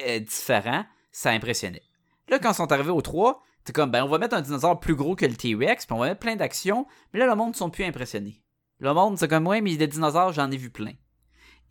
euh, 0.07 0.19
différent. 0.19 0.85
Ça 1.11 1.31
impressionnait. 1.31 1.81
Là, 2.27 2.37
quand 2.37 2.51
ils 2.51 2.55
sont 2.55 2.71
arrivés 2.71 2.91
aux 2.91 3.01
trois, 3.01 3.41
t'es 3.65 3.73
comme, 3.73 3.89
ben, 3.89 4.03
on 4.03 4.07
va 4.07 4.19
mettre 4.19 4.35
un 4.35 4.41
dinosaure 4.41 4.79
plus 4.79 4.95
gros 4.95 5.15
que 5.15 5.25
le 5.25 5.35
T-Rex, 5.35 5.87
puis 5.87 5.95
on 5.95 5.99
va 5.99 6.09
mettre 6.09 6.19
plein 6.19 6.35
d'actions. 6.35 6.85
Mais 7.11 7.19
là, 7.19 7.25
le 7.25 7.35
monde 7.35 7.49
ne 7.49 7.55
sont 7.55 7.71
plus 7.71 7.85
impressionnés. 7.85 8.43
Le 8.79 8.93
monde, 8.93 9.17
c'est 9.17 9.27
comme, 9.27 9.47
ouais, 9.47 9.61
mais 9.61 9.75
des 9.75 9.87
dinosaures, 9.87 10.33
j'en 10.33 10.49
ai 10.51 10.57
vu 10.57 10.69
plein. 10.69 10.93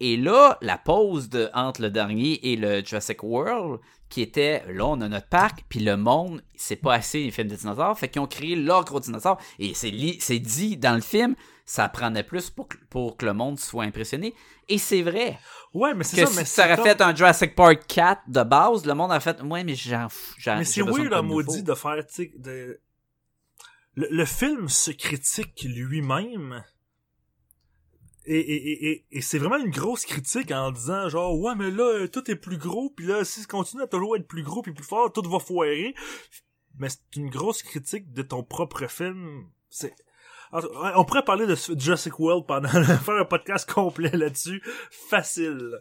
Et 0.01 0.17
là, 0.17 0.59
la 0.61 0.79
pause 0.79 1.29
de, 1.29 1.51
entre 1.55 1.83
le 1.83 1.91
dernier 1.91 2.53
et 2.53 2.57
le 2.57 2.85
Jurassic 2.85 3.23
World, 3.23 3.81
qui 4.09 4.23
était, 4.23 4.63
là, 4.69 4.87
on 4.87 5.01
a 5.01 5.09
notre 5.09 5.29
parc, 5.29 5.65
puis 5.69 5.81
le 5.81 5.97
monde, 5.97 6.43
c'est 6.55 6.77
pas 6.77 6.95
assez 6.95 7.25
les 7.25 7.31
films 7.31 7.49
de 7.49 7.57
dinosaures, 7.57 7.99
fait 7.99 8.09
qu'ils 8.09 8.23
ont 8.23 8.27
créé 8.27 8.55
leur 8.55 8.85
gros 8.85 9.01
dinosaure. 9.01 9.39
Et 9.59 9.75
c'est 9.75 10.39
dit 10.39 10.77
dans 10.77 10.95
le 10.95 11.01
film, 11.01 11.35
ça 11.65 11.89
prenait 11.89 12.23
plus 12.23 12.49
pour 12.49 12.69
que, 12.69 12.77
pour 12.91 13.17
que 13.17 13.27
le 13.27 13.33
monde 13.33 13.59
soit 13.59 13.85
impressionné. 13.85 14.35
Et 14.69 14.79
c'est 14.79 15.03
vrai. 15.03 15.39
Ouais, 15.75 15.95
mais 15.95 16.05
c'est 16.05 16.25
ça, 16.25 16.33
mais 16.37 16.45
si 16.45 16.53
ça 16.53 16.67
aurait 16.67 16.83
fait 16.83 17.01
un 17.01 17.15
Jurassic 17.15 17.55
Park 17.55 17.83
4 17.89 18.23
de 18.29 18.43
base, 18.45 18.87
le 18.87 18.95
monde 18.95 19.13
a 19.13 19.21
fait, 19.21 19.43
ouais, 19.43 19.65
mais 19.65 19.75
j'en 19.75 20.09
fous. 20.09 20.35
Mais 20.47 20.59
j'ai 20.59 20.65
c'est 20.65 20.81
quoi 20.83 21.01
de 21.01 21.21
maudit, 21.21 21.63
de 21.63 21.75
faire, 21.75 22.07
tu 22.07 22.15
sais, 22.15 22.33
de... 22.37 22.81
Le, 23.95 24.07
le 24.11 24.25
film 24.25 24.69
se 24.69 24.93
critique 24.93 25.67
lui-même. 25.69 26.63
Et, 28.31 28.39
et, 28.39 28.91
et, 28.91 29.07
et, 29.11 29.21
c'est 29.23 29.39
vraiment 29.39 29.57
une 29.57 29.71
grosse 29.71 30.05
critique 30.05 30.53
en 30.53 30.71
disant 30.71 31.09
genre 31.09 31.41
ouais 31.41 31.55
mais 31.57 31.71
là 31.71 31.85
euh, 31.85 32.09
tout 32.09 32.31
est 32.31 32.37
plus 32.37 32.59
gros 32.59 32.91
puis 32.91 33.07
là 33.07 33.25
si 33.25 33.41
ça 33.41 33.47
continue 33.47 33.83
à 33.83 33.87
toujours 33.87 34.17
être 34.17 34.29
plus 34.29 34.43
gros 34.43 34.61
puis 34.61 34.75
plus 34.75 34.85
fort 34.85 35.11
tout 35.11 35.23
va 35.31 35.39
foirer. 35.39 35.95
Mais 36.79 36.91
c'est 36.91 37.17
une 37.17 37.31
grosse 37.31 37.63
critique 37.63 38.13
de 38.13 38.21
ton 38.21 38.45
propre 38.45 38.87
film. 38.87 39.47
C'est 39.71 39.95
on 40.53 41.05
pourrait 41.05 41.25
parler 41.25 41.47
de 41.47 41.57
Jurassic 41.79 42.19
World 42.19 42.47
pendant 42.47 42.69
faire 42.69 43.15
un 43.15 43.25
podcast 43.25 43.71
complet 43.71 44.11
là-dessus. 44.15 44.63
Facile. 44.91 45.81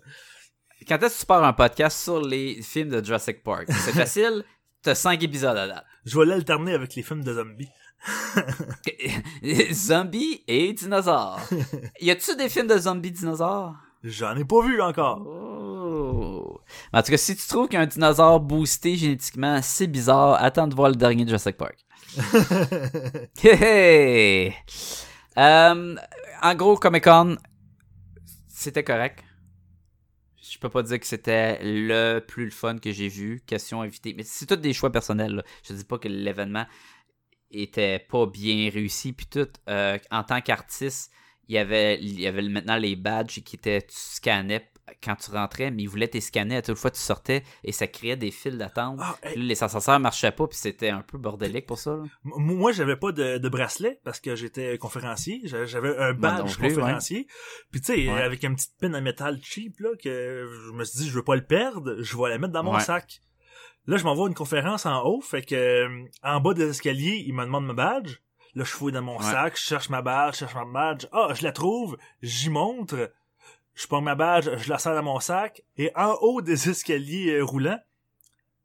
Quand 0.87 1.01
est-ce 1.03 1.15
que 1.15 1.19
tu 1.21 1.25
pars 1.25 1.43
un 1.43 1.53
podcast 1.53 2.01
sur 2.01 2.21
les 2.21 2.61
films 2.61 2.89
de 2.89 3.03
Jurassic 3.03 3.43
Park? 3.43 3.67
C'est 3.69 3.91
facile, 3.93 4.43
t'as 4.81 4.95
5 4.95 5.21
épisodes 5.23 5.57
à 5.57 5.67
date. 5.67 5.85
je 6.05 6.17
vais 6.17 6.25
l'alterner 6.25 6.73
avec 6.73 6.95
les 6.95 7.03
films 7.03 7.23
de 7.23 7.33
zombies 7.33 7.69
zombies 9.73 10.43
et 10.47 10.73
dinosaures. 10.73 11.39
Y 12.01 12.11
a-tu 12.11 12.35
des 12.35 12.49
films 12.49 12.67
de 12.67 12.77
zombies 12.77 13.11
dinosaures? 13.11 13.75
j'en 14.03 14.35
ai 14.37 14.45
pas 14.45 14.61
vu 14.61 14.79
encore 14.81 15.21
Oh. 15.25 16.61
En 16.93 17.01
tout 17.01 17.11
cas, 17.11 17.17
si 17.17 17.35
tu 17.35 17.47
trouves 17.47 17.67
qu'un 17.67 17.85
dinosaure 17.85 18.39
boosté 18.39 18.95
génétiquement, 18.95 19.59
c'est 19.61 19.87
bizarre, 19.87 20.41
attends 20.41 20.67
de 20.67 20.75
voir 20.75 20.89
le 20.89 20.95
dernier 20.95 21.25
Jurassic 21.25 21.57
Park. 21.57 21.77
Hey. 23.43 24.53
Euh, 25.37 25.95
en 26.41 26.55
gros, 26.55 26.77
Comic 26.77 27.03
Con, 27.03 27.37
c'était 28.47 28.83
correct. 28.83 29.23
Je 30.41 30.57
peux 30.57 30.69
pas 30.69 30.81
dire 30.81 30.99
que 30.99 31.05
c'était 31.05 31.59
le 31.61 32.19
plus 32.19 32.45
le 32.45 32.51
fun 32.51 32.77
que 32.77 32.91
j'ai 32.91 33.07
vu. 33.09 33.41
Question 33.45 33.81
invitée. 33.81 34.13
Mais 34.17 34.23
c'est 34.23 34.45
tout 34.45 34.55
des 34.55 34.73
choix 34.73 34.91
personnels. 34.91 35.35
là. 35.35 35.43
Je 35.63 35.73
dis 35.73 35.83
pas 35.83 35.97
que 35.99 36.07
l'événement 36.07 36.65
était 37.51 37.99
pas 37.99 38.25
bien 38.25 38.69
réussi. 38.71 39.13
Puis 39.13 39.27
tout, 39.27 39.47
euh, 39.69 39.97
en 40.11 40.23
tant 40.23 40.41
qu'artiste, 40.41 41.11
il 41.47 41.55
y 41.55 41.57
avait, 41.57 41.99
il 42.01 42.19
y 42.19 42.27
avait 42.27 42.41
maintenant 42.41 42.77
les 42.77 42.95
badges 42.95 43.41
qui 43.43 43.55
étaient, 43.55 43.81
tu 43.81 43.95
scannais 43.95 44.69
quand 45.03 45.15
tu 45.17 45.31
rentrais, 45.31 45.69
mais 45.69 45.83
ils 45.83 45.89
voulaient 45.89 46.07
te 46.07 46.17
scanner 46.19 46.55
à 46.57 46.61
toute 46.61 46.77
fois 46.77 46.89
que 46.91 46.95
tu 46.95 47.01
sortais 47.01 47.43
et 47.65 47.73
ça 47.73 47.87
créait 47.87 48.15
des 48.15 48.31
files 48.31 48.57
d'attente. 48.57 48.97
Ah, 49.01 49.17
hey, 49.21 49.37
les 49.37 49.61
ascenseurs 49.61 49.99
marchaient 49.99 50.31
pas, 50.31 50.47
puis 50.47 50.57
c'était 50.57 50.89
un 50.89 51.01
peu 51.01 51.17
bordélique 51.17 51.65
pour 51.65 51.77
ça. 51.77 51.91
là. 51.97 52.03
Moi, 52.23 52.71
j'avais 52.71 52.95
pas 52.95 53.11
de, 53.11 53.37
de 53.37 53.49
bracelet 53.49 53.99
parce 54.05 54.21
que 54.21 54.35
j'étais 54.37 54.77
conférencier. 54.77 55.41
J'a- 55.43 55.65
J'avais 55.65 55.97
un 55.97 56.13
badge 56.13 56.57
plus, 56.57 56.69
conférencier. 56.75 57.27
Puis 57.71 57.81
tu 57.81 57.87
sais, 57.93 58.07
Ouais. 58.09 58.21
avec 58.21 58.43
une 58.43 58.55
petite 58.55 58.77
pin 58.79 58.93
à 58.93 59.01
métal 59.01 59.39
cheap 59.43 59.77
là, 59.81 59.89
que 60.01 60.49
je 60.67 60.71
me 60.71 60.85
suis 60.85 60.99
dit, 60.99 61.09
je 61.09 61.13
veux 61.15 61.23
pas 61.23 61.35
le 61.35 61.45
perdre, 61.45 61.97
je 62.01 62.17
vais 62.17 62.29
la 62.29 62.37
mettre 62.37 62.53
dans 62.53 62.63
mon 62.63 62.75
Ouais. 62.75 62.79
sac. 62.79 63.19
Là, 63.87 63.97
je 63.97 64.03
m'envoie 64.03 64.25
à 64.25 64.29
une 64.29 64.35
conférence 64.35 64.85
en 64.85 65.03
haut, 65.05 65.21
fait 65.21 65.43
que 65.43 65.55
euh, 65.55 66.05
en 66.21 66.39
bas 66.41 66.53
des 66.53 66.69
escaliers, 66.69 67.23
il 67.25 67.33
me 67.33 67.45
demande 67.45 67.65
ma 67.67 67.73
badge. 67.73 68.17
Là, 68.53 68.63
je 68.63 68.69
fouille 68.71 68.91
dans 68.91 69.01
mon 69.01 69.17
Ouais. 69.17 69.23
sac, 69.23 69.55
je 69.57 69.61
cherche 69.63 69.89
ma 69.89 70.01
badge, 70.01 70.33
je 70.33 70.39
cherche 70.39 70.55
ma 70.55 70.65
badge. 70.65 71.05
Ah, 71.13 71.29
je 71.33 71.43
la 71.43 71.51
trouve, 71.51 71.97
j'y 72.21 72.49
montre. 72.49 73.11
Je 73.75 73.87
prends 73.87 74.01
ma 74.01 74.15
badge, 74.15 74.49
je 74.57 74.69
la 74.69 74.77
sers 74.79 74.93
dans 74.95 75.03
mon 75.03 75.19
sac. 75.19 75.63
Et 75.77 75.91
en 75.95 76.13
haut 76.21 76.41
des 76.41 76.69
escaliers 76.69 77.35
euh, 77.35 77.43
roulants, 77.45 77.79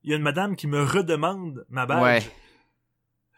il 0.02 0.10
y 0.10 0.12
a 0.14 0.16
une 0.16 0.22
madame 0.22 0.56
qui 0.56 0.66
me 0.66 0.82
redemande 0.82 1.64
ma 1.68 1.86
badge. 1.86 2.02
Ouais. 2.24 2.32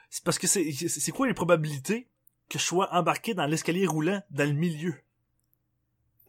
C'est 0.08 0.22
parce 0.24 0.38
que 0.38 0.46
c'est 0.46 0.70
c'est 0.72 1.10
quoi 1.12 1.26
les 1.26 1.34
probabilités 1.34 2.08
que 2.48 2.58
je 2.58 2.64
sois 2.64 2.88
embarqué 2.94 3.34
dans 3.34 3.46
l'escalier 3.46 3.86
roulant 3.86 4.22
dans 4.30 4.44
le 4.48 4.54
milieu? 4.54 4.94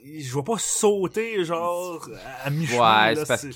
Je 0.04 0.36
vais 0.36 0.44
pas 0.44 0.58
sauter, 0.58 1.44
genre, 1.46 2.10
à 2.44 2.50
mi-chemin. 2.50 2.78
Ouais, 3.10 3.14
là, 3.16 3.16
c'est 3.16 3.28
parce 3.28 3.42
que- 3.46 3.56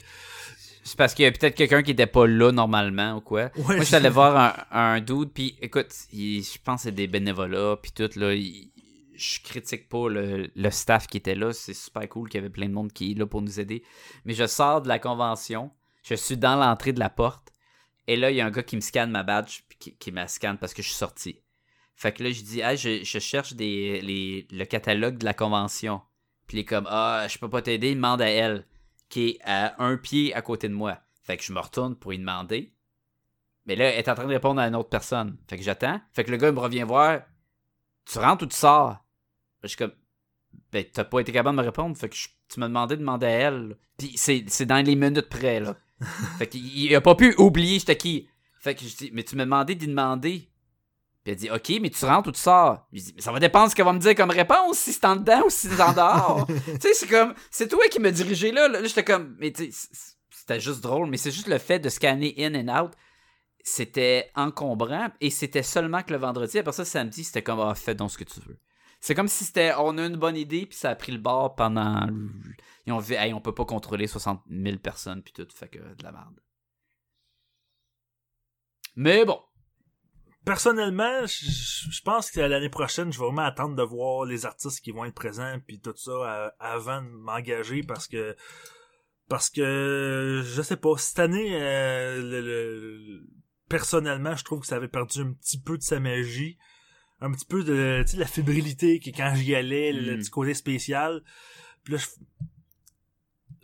C'est 0.84 0.98
parce 0.98 1.14
qu'il 1.14 1.24
y 1.24 1.28
a 1.28 1.32
peut-être 1.32 1.56
quelqu'un 1.56 1.84
qui 1.84 1.92
était 1.92 2.08
pas 2.08 2.26
là 2.26 2.52
normalement 2.52 3.18
ou 3.18 3.22
quoi. 3.22 3.44
Ouais, 3.56 3.62
Moi, 3.64 3.78
je 3.80 3.84
suis 3.84 3.96
allé 3.96 4.10
voir 4.10 4.36
un, 4.72 4.96
un 4.96 5.02
dude, 5.02 5.32
puis 5.34 5.56
écoute, 5.62 5.88
il- 6.12 6.42
je 6.44 6.58
pense 6.64 6.78
que 6.82 6.84
c'est 6.84 6.92
des 6.96 7.08
bénévolats, 7.08 7.78
puis 7.82 7.92
tout, 7.92 8.10
là. 8.18 8.34
il- 8.34 8.72
je 9.16 9.40
critique 9.44 9.90
pas 9.90 10.08
le, 10.08 10.50
le 10.56 10.70
staff 10.72 11.06
qui 11.08 11.18
était 11.18 11.36
là. 11.36 11.52
C'est 11.52 11.74
super 11.74 12.08
cool 12.08 12.30
qu'il 12.30 12.38
y 12.38 12.42
avait 12.42 12.50
plein 12.50 12.68
de 12.70 12.74
monde 12.74 12.94
qui 12.94 13.12
est 13.12 13.16
là 13.16 13.26
pour 13.28 13.42
nous 13.42 13.60
aider. 13.60 13.84
Mais 14.24 14.34
je 14.34 14.48
sors 14.48 14.82
de 14.82 14.88
la 14.88 14.98
convention, 14.98 15.72
je 16.04 16.16
suis 16.16 16.38
dans 16.38 16.56
l'entrée 16.56 16.94
de 16.94 17.00
la 17.00 17.10
porte, 17.10 17.50
et 18.08 18.16
là, 18.16 18.32
il 18.32 18.38
y 18.38 18.42
a 18.42 18.46
un 18.46 18.50
gars 18.52 18.64
qui 18.64 18.78
me 18.78 18.82
scanne 18.82 19.12
ma 19.12 19.24
badge, 19.24 19.60
puis 19.68 19.78
qui, 19.78 19.94
qui 19.98 20.12
me 20.14 20.26
scanne 20.28 20.58
parce 20.58 20.74
que 20.74 20.82
je 20.82 20.88
suis 20.88 20.98
sorti. 20.98 21.42
Fait 21.96 22.14
que 22.14 22.24
là, 22.24 22.32
je 22.32 22.42
dis, 22.42 22.62
ah, 22.64 22.78
je, 22.78 23.04
je 23.04 23.20
cherche 23.20 23.54
des, 23.54 24.00
les, 24.02 24.48
le 24.52 24.64
catalogue 24.64 25.18
de 25.18 25.26
la 25.26 25.34
convention. 25.34 26.00
Puis 26.48 26.58
il 26.58 26.62
est 26.62 26.66
comme, 26.66 26.88
ah, 26.90 27.28
je 27.30 27.38
peux 27.38 27.50
pas 27.50 27.62
t'aider, 27.62 27.90
il 27.92 27.96
demande 27.96 28.22
à 28.22 28.30
elle, 28.30 28.66
qui 29.10 29.30
est 29.30 29.40
à 29.44 29.82
un 29.84 29.98
pied 29.98 30.34
à 30.34 30.42
côté 30.42 30.70
de 30.70 30.74
moi. 30.74 31.00
Fait 31.24 31.38
que 31.38 31.44
je 31.44 31.54
me 31.54 31.60
retourne 31.60 31.96
pour 31.96 32.12
lui 32.12 32.20
demander. 32.20 32.74
Mais 33.66 33.76
là, 33.76 33.86
elle 33.92 34.00
est 34.00 34.10
en 34.10 34.16
train 34.16 34.26
de 34.26 34.30
répondre 34.34 34.62
à 34.62 34.68
une 34.68 34.76
autre 34.76 34.90
personne. 34.90 35.38
Fait 35.48 35.58
que 35.58 35.64
j'attends. 35.64 36.00
Fait 36.14 36.24
que 36.24 36.32
le 36.32 36.38
gars 36.38 36.52
me 36.52 36.60
revient 36.60 36.84
voir. 36.84 37.22
Tu 38.06 38.18
rentres 38.18 38.44
ou 38.44 38.48
tu 38.48 38.56
sors? 38.56 38.98
Je 39.64 39.68
suis 39.68 39.78
comme, 39.78 39.92
ben, 40.72 40.84
t'as 40.92 41.04
pas 41.04 41.20
été 41.20 41.32
capable 41.32 41.58
de 41.58 41.62
me 41.62 41.66
répondre. 41.68 41.96
Fait 41.98 42.10
que 42.10 42.16
je- 42.16 42.30
tu 42.48 42.60
m'as 42.60 42.68
demandé 42.68 42.96
de 42.96 43.02
demander 43.02 43.28
à 43.28 43.30
elle. 43.30 43.78
Puis 43.98 44.14
c'est 44.16 44.46
c'est 44.48 44.66
dans 44.66 44.84
les 44.84 44.96
minutes 44.96 45.30
près, 45.30 45.60
là. 45.60 45.76
fait 46.38 46.48
qu'il 46.48 46.66
il 46.66 46.96
a 46.96 47.02
pas 47.02 47.16
pu 47.16 47.36
oublier 47.38 47.78
j'étais 47.80 47.98
qui. 47.98 48.28
Fait 48.60 48.74
que 48.76 48.86
je 48.86 48.96
dis, 48.96 49.12
mais 49.14 49.24
tu 49.24 49.36
m'as 49.36 49.46
demandé 49.46 49.76
d'y 49.76 49.88
demander. 49.88 50.49
Puis 51.24 51.34
elle 51.34 51.38
dit, 51.38 51.52
OK, 51.52 51.82
mais 51.82 51.90
tu 51.90 52.06
rentres 52.06 52.30
ou 52.30 52.32
tu 52.32 52.40
sors? 52.40 52.88
Je 52.94 53.02
dis, 53.02 53.14
mais 53.16 53.22
ça 53.22 53.32
va 53.32 53.40
dépendre 53.40 53.66
de 53.66 53.72
ce 53.72 53.76
qu'elle 53.76 53.86
va 53.86 53.94
me 53.94 54.00
dire 54.00 54.16
comme 54.16 54.30
réponse, 54.30 54.78
si 54.78 54.94
c'est 54.94 55.06
en 55.06 55.18
dedans 55.18 55.44
ou 55.46 55.50
si 55.50 55.68
c'est 55.68 55.82
en 55.82 55.94
dehors. 55.94 56.48
tu 56.66 56.80
sais, 56.80 56.94
c'est 56.94 57.08
comme, 57.08 57.34
c'est 57.52 57.68
toi 57.68 57.84
qui 57.92 58.00
me 58.00 58.12
dirigé 58.12 58.52
là. 58.52 58.68
Là, 58.68 58.84
j'étais 58.84 59.04
comme, 59.04 59.36
mais 59.38 59.52
tu 59.52 59.72
sais, 59.72 59.88
c'était 60.30 60.60
juste 60.60 60.82
drôle, 60.82 61.10
mais 61.10 61.18
c'est 61.18 61.32
juste 61.32 61.48
le 61.48 61.58
fait 61.58 61.80
de 61.80 61.90
scanner 61.90 62.34
in 62.38 62.56
and 62.56 62.84
out. 62.84 62.92
C'était 63.62 64.32
encombrant 64.36 65.10
et 65.20 65.30
c'était 65.30 65.64
seulement 65.64 66.02
que 66.04 66.14
le 66.14 66.20
vendredi. 66.20 66.58
Après 66.58 66.72
ça, 66.72 66.86
samedi, 66.86 67.26
c'était 67.26 67.44
comme, 67.44 67.60
ah, 67.60 67.76
fais 67.76 67.96
donc 67.96 68.12
ce 68.12 68.18
que 68.18 68.24
tu 68.24 68.40
veux. 68.40 68.58
C'est 69.02 69.16
comme 69.16 69.28
si 69.28 69.44
c'était, 69.44 69.74
on 69.78 69.98
a 69.98 70.06
une 70.06 70.18
bonne 70.18 70.36
idée, 70.36 70.66
puis 70.66 70.78
ça 70.78 70.90
a 70.90 70.96
pris 70.96 71.12
le 71.12 71.20
bord 71.20 71.56
pendant. 71.56 72.08
Ils 72.86 72.94
ont 72.94 73.00
vu, 73.00 73.14
hey, 73.14 73.34
on 73.34 73.42
peut 73.42 73.54
pas 73.54 73.66
contrôler 73.66 74.08
60 74.08 74.42
000 74.50 74.78
personnes, 74.78 75.22
puis 75.22 75.34
tout, 75.34 75.48
fait 75.54 75.68
que 75.68 75.80
de 75.80 76.04
la 76.04 76.12
merde. 76.12 76.40
Mais 78.96 79.24
bon, 79.24 79.40
Personnellement, 80.50 81.26
je- 81.28 82.02
pense 82.04 82.32
que 82.32 82.40
l'année 82.40 82.70
prochaine, 82.70 83.14
je 83.14 83.20
vais 83.20 83.26
vraiment 83.26 83.44
attendre 83.44 83.76
de 83.76 83.84
voir 83.84 84.26
les 84.26 84.46
artistes 84.48 84.82
qui 84.82 84.92
vont 84.92 85.06
être 85.06 85.14
présents 85.14 85.60
puis 85.68 85.80
tout 85.80 85.94
ça 85.96 86.54
avant 86.60 87.04
de 87.04 87.08
m'engager 87.10 87.84
parce 87.84 88.08
que 88.08 88.36
parce 89.28 89.52
que 89.52 90.42
je 90.44 90.62
sais 90.64 90.76
pas 90.78 90.98
cette 90.98 91.20
année 91.20 91.52
euh, 91.54 92.20
le- 92.20 92.42
le- 92.42 93.24
personnellement, 93.70 94.36
je 94.36 94.44
trouve 94.44 94.62
que 94.62 94.66
ça 94.66 94.78
avait 94.78 94.88
perdu 94.88 95.20
un 95.22 95.34
petit 95.34 95.60
peu 95.62 95.78
de 95.78 95.84
sa 95.84 96.00
magie, 96.00 96.58
un 97.22 97.32
petit 97.32 97.46
peu 97.46 97.64
de 97.64 98.02
tu 98.02 98.14
sais 98.14 98.18
la 98.18 98.26
fébrilité 98.26 99.00
que 99.00 99.12
quand 99.12 99.36
j'y 99.36 99.54
allais, 99.54 99.94
le, 99.94 100.16
Mm. 100.16 100.20
petit 100.20 100.30
côté 100.32 100.54
spécial. 100.56 101.22
Puis 101.84 101.94
là 101.94 102.00
je 102.00 102.08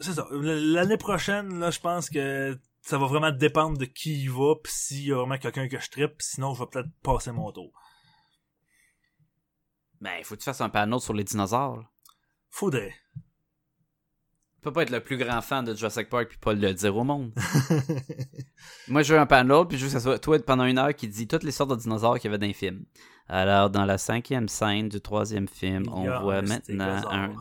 c'est 0.02 0.14
ça. 0.14 0.28
L'année 0.32 0.98
prochaine, 0.98 1.58
là, 1.58 1.72
je 1.72 1.80
pense 1.80 2.10
que 2.10 2.60
ça 2.86 3.00
va 3.00 3.08
vraiment 3.08 3.32
dépendre 3.32 3.80
de 3.80 3.86
qui 3.86 4.24
y 4.24 4.28
va, 4.28 4.54
pis 4.64 4.72
s'il 4.72 5.08
y 5.08 5.12
a 5.12 5.16
vraiment 5.16 5.40
quelqu'un 5.40 5.68
que 5.68 5.80
je 5.80 5.90
trippe, 5.90 6.22
sinon 6.22 6.54
je 6.54 6.60
vais 6.60 6.70
peut-être 6.70 6.90
passer 7.02 7.32
mon 7.32 7.52
tour. 7.52 7.72
ben, 10.00 10.14
il 10.20 10.24
faut 10.24 10.36
que 10.36 10.42
tu 10.42 10.46
fasses 10.46 10.62
un 10.62 10.70
panneau 10.70 11.00
sur 11.00 11.14
les 11.14 11.24
dinosaures. 11.24 11.78
là. 11.78 11.90
Faudrait. 12.52 12.94
Tu 13.16 14.62
peux 14.62 14.72
pas 14.72 14.84
être 14.84 14.92
le 14.92 15.04
plus 15.04 15.18
grand 15.18 15.42
fan 15.42 15.66
de 15.66 15.74
Jurassic 15.74 16.10
Park 16.10 16.30
puis 16.30 16.38
pas 16.38 16.54
le 16.54 16.74
dire 16.74 16.96
au 16.96 17.04
monde. 17.04 17.34
Moi, 18.88 19.02
je 19.02 19.14
veux 19.14 19.20
un 19.20 19.26
panel, 19.26 19.66
puis 19.68 19.78
je 19.78 19.86
veux 19.86 19.90
que 19.90 19.94
ça 19.94 20.00
soit 20.00 20.20
toi 20.20 20.38
pendant 20.40 20.66
une 20.66 20.78
heure 20.78 20.94
qui 20.94 21.08
dit 21.08 21.28
toutes 21.28 21.44
les 21.44 21.52
sortes 21.52 21.72
de 21.72 21.76
dinosaures 21.76 22.20
qu'il 22.20 22.26
y 22.26 22.34
avait 22.34 22.38
dans 22.38 22.48
les 22.48 22.54
films. 22.54 22.86
Alors, 23.28 23.72
dans 23.72 23.86
la 23.86 23.98
cinquième 23.98 24.48
scène 24.48 24.90
du 24.90 25.02
troisième 25.02 25.48
film, 25.48 25.86
on 25.92 26.04
voit 26.22 26.44
maintenant 26.44 27.02
un, 27.12 27.34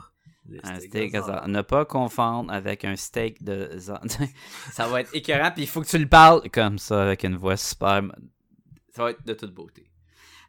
un 0.62 0.80
steak 0.80 1.14
hasard. 1.14 1.48
Ne 1.48 1.62
pas 1.62 1.84
confondre 1.84 2.52
avec 2.52 2.84
un 2.84 2.96
steak 2.96 3.42
de. 3.42 3.70
ça 4.72 4.86
va 4.88 5.00
être 5.00 5.14
écœurant, 5.14 5.50
puis 5.50 5.62
il 5.62 5.68
faut 5.68 5.80
que 5.80 5.88
tu 5.88 5.98
le 5.98 6.08
parles 6.08 6.48
comme 6.50 6.78
ça, 6.78 7.02
avec 7.02 7.24
une 7.24 7.36
voix 7.36 7.56
super. 7.56 8.02
Ça 8.90 9.04
va 9.04 9.10
être 9.10 9.24
de 9.26 9.34
toute 9.34 9.52
beauté. 9.52 9.90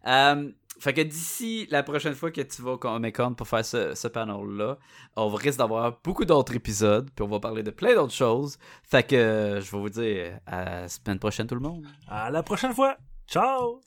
Euh, 0.07 0.51
fait 0.79 0.93
que 0.93 1.01
d'ici 1.01 1.67
la 1.71 1.83
prochaine 1.83 2.13
fois 2.13 2.31
que 2.31 2.41
tu 2.41 2.61
vas 2.61 2.71
au 2.71 2.77
Comic 2.77 3.15
Con 3.15 3.33
pour 3.33 3.47
faire 3.47 3.65
ce, 3.65 3.95
ce 3.95 4.07
panel-là, 4.07 4.77
on 5.15 5.29
risque 5.29 5.57
d'avoir 5.57 5.99
beaucoup 6.03 6.25
d'autres 6.25 6.53
épisodes, 6.53 7.09
puis 7.15 7.23
on 7.23 7.27
va 7.27 7.39
parler 7.39 7.63
de 7.63 7.71
plein 7.71 7.95
d'autres 7.95 8.13
choses. 8.13 8.57
Fait 8.83 9.07
que 9.07 9.15
euh, 9.15 9.61
je 9.61 9.71
vais 9.71 9.77
vous 9.77 9.89
dire 9.89 10.39
à 10.45 10.65
la 10.65 10.87
semaine 10.87 11.19
prochaine, 11.19 11.47
tout 11.47 11.55
le 11.55 11.61
monde. 11.61 11.85
À 12.07 12.29
la 12.29 12.43
prochaine 12.43 12.73
fois. 12.73 12.97
Ciao! 13.27 13.81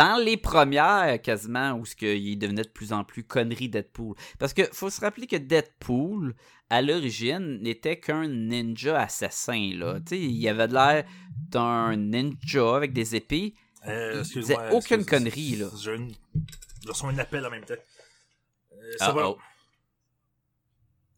Dans 0.00 0.16
les 0.16 0.38
premières 0.38 1.20
quasiment 1.20 1.72
où 1.74 1.84
ce 1.84 1.94
que 1.94 2.16
il 2.16 2.36
devenait 2.36 2.62
de 2.62 2.68
plus 2.70 2.94
en 2.94 3.04
plus 3.04 3.22
connerie 3.22 3.68
Deadpool. 3.68 4.16
Parce 4.38 4.54
que 4.54 4.62
faut 4.72 4.88
se 4.88 5.00
rappeler 5.00 5.26
que 5.26 5.36
Deadpool 5.36 6.34
à 6.70 6.80
l'origine 6.80 7.60
n'était 7.60 8.00
qu'un 8.00 8.26
ninja 8.26 8.98
assassin 8.98 9.72
là. 9.74 10.00
Tu 10.00 10.08
sais, 10.08 10.18
il 10.18 10.48
avait 10.48 10.68
l'air 10.68 11.04
d'un 11.50 11.96
ninja 11.96 12.76
avec 12.76 12.94
des 12.94 13.14
épées. 13.14 13.54
Euh, 13.86 14.22
il 14.24 14.32
faisait 14.32 14.72
aucune 14.72 15.04
connerie, 15.04 15.56
là. 15.56 15.68
Une... 15.94 16.12
Je 16.82 16.88
reçois 16.88 17.10
un 17.10 17.18
appel 17.18 17.44
en 17.44 17.50
même 17.50 17.64
temps. 17.64 17.74
Euh, 18.72 18.92
ça 18.96 19.12
va. 19.12 19.34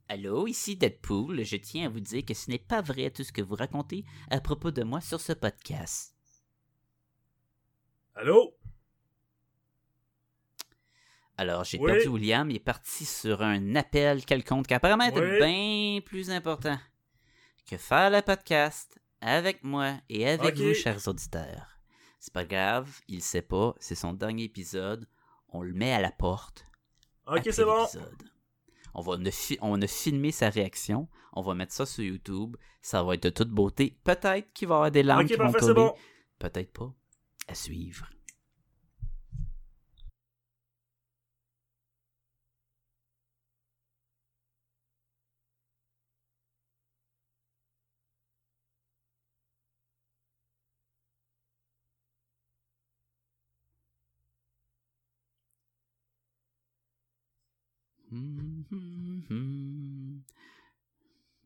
Allô, 0.09 0.49
ici 0.49 0.77
Deadpool. 0.77 1.45
Je 1.45 1.57
tiens 1.57 1.87
à 1.87 1.89
vous 1.89 2.01
dire 2.01 2.25
que 2.25 2.35
ce 2.35 2.51
n'est 2.51 2.59
pas 2.59 2.83
vrai 2.83 3.11
tout 3.11 3.23
ce 3.23 3.33
que 3.33 3.43
vous 3.43 3.55
racontez 3.55 4.05
à 4.29 4.41
propos 4.41 4.73
de 4.73 4.83
moi 4.83 5.01
sur 5.01 5.21
ce 5.21 5.33
podcast. 5.33 6.17
Allô? 8.15 8.55
Alors, 11.43 11.65
j'ai 11.65 11.77
Oui. 11.81 11.91
perdu 11.91 12.07
William, 12.07 12.49
il 12.51 12.57
est 12.57 12.61
parti 12.61 13.05
sur 13.05 13.43
un 13.43 13.75
appel 13.75 14.25
quelconque 14.25 14.69
qui 14.69 14.75
apparemment 14.75 15.03
était 15.07 15.19
Oui. 15.21 15.39
bien 15.39 16.01
plus 16.01 16.31
important 16.31 16.79
que 17.69 17.77
faire 17.77 18.11
le 18.11 18.23
podcast 18.23 18.97
avec 19.21 19.65
moi 19.65 19.95
et 20.09 20.29
avec 20.29 20.57
vous, 20.57 20.73
chers 20.73 21.09
auditeurs. 21.09 21.67
C'est 22.21 22.33
pas 22.33 22.45
grave, 22.45 22.89
il 23.09 23.21
sait 23.23 23.43
pas, 23.43 23.75
c'est 23.81 23.97
son 23.97 24.13
dernier 24.13 24.45
épisode. 24.45 25.09
On 25.49 25.63
le 25.63 25.73
met 25.73 25.93
à 25.93 26.01
la 26.01 26.13
porte. 26.13 26.65
Ok, 27.27 27.49
c'est 27.51 27.65
bon. 27.65 27.87
On 28.95 29.01
va 29.01 29.17
on 29.63 29.83
a 29.83 29.87
filmé 29.89 30.31
sa 30.31 30.49
réaction. 30.49 31.09
On 31.33 31.43
va 31.43 31.55
mettre 31.57 31.73
ça 31.73 31.87
sur 31.87 32.05
YouTube. 32.05 32.57
Ça 32.83 33.03
va 33.03 33.15
être 33.15 33.25
de 33.25 33.31
toute 33.31 33.51
beauté. 33.51 33.99
Peut-être 34.05 34.53
qu'il 34.53 34.69
va 34.69 34.75
y 34.75 34.77
avoir 34.77 34.91
des 34.93 35.03
larmes 35.03 35.23
Ok, 35.23 35.27
qui 35.27 35.35
vont 35.35 35.45
parfait, 35.51 35.59
c'est 35.59 35.75
tomber. 35.75 35.89
bon. 35.89 35.95
Peut-être 36.39 36.73
pas. 36.73 36.95
À 37.49 37.55
suivre. 37.57 38.09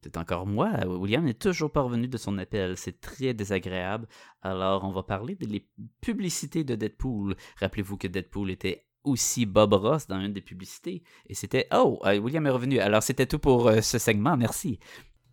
C'est 0.03 0.17
encore 0.17 0.47
moi. 0.47 0.71
William 0.87 1.25
n'est 1.25 1.35
toujours 1.35 1.73
pas 1.73 1.83
revenu 1.83 2.07
de 2.07 2.17
son 2.17 2.39
appel. 2.39 2.77
C'est 2.77 3.01
très 3.01 3.35
désagréable. 3.35 4.07
Alors, 4.41 4.85
on 4.85 4.93
va 4.93 5.03
parler 5.03 5.35
des 5.35 5.67
publicités 6.01 6.63
de 6.63 6.77
Deadpool. 6.77 7.35
Rappelez-vous 7.61 7.97
que 7.97 8.07
Deadpool 8.07 8.51
était 8.51 8.87
aussi 9.03 9.47
Bob 9.47 9.73
Ross 9.73 10.07
dans 10.07 10.21
une 10.21 10.33
des 10.33 10.41
publicités. 10.41 11.03
Et 11.27 11.35
c'était... 11.35 11.67
Oh, 11.73 11.99
euh, 12.05 12.19
William 12.19 12.47
est 12.47 12.51
revenu. 12.51 12.79
Alors, 12.79 13.03
c'était 13.03 13.27
tout 13.27 13.39
pour 13.39 13.69
euh, 13.69 13.81
ce 13.81 13.99
segment. 13.99 14.37
Merci. 14.37 14.79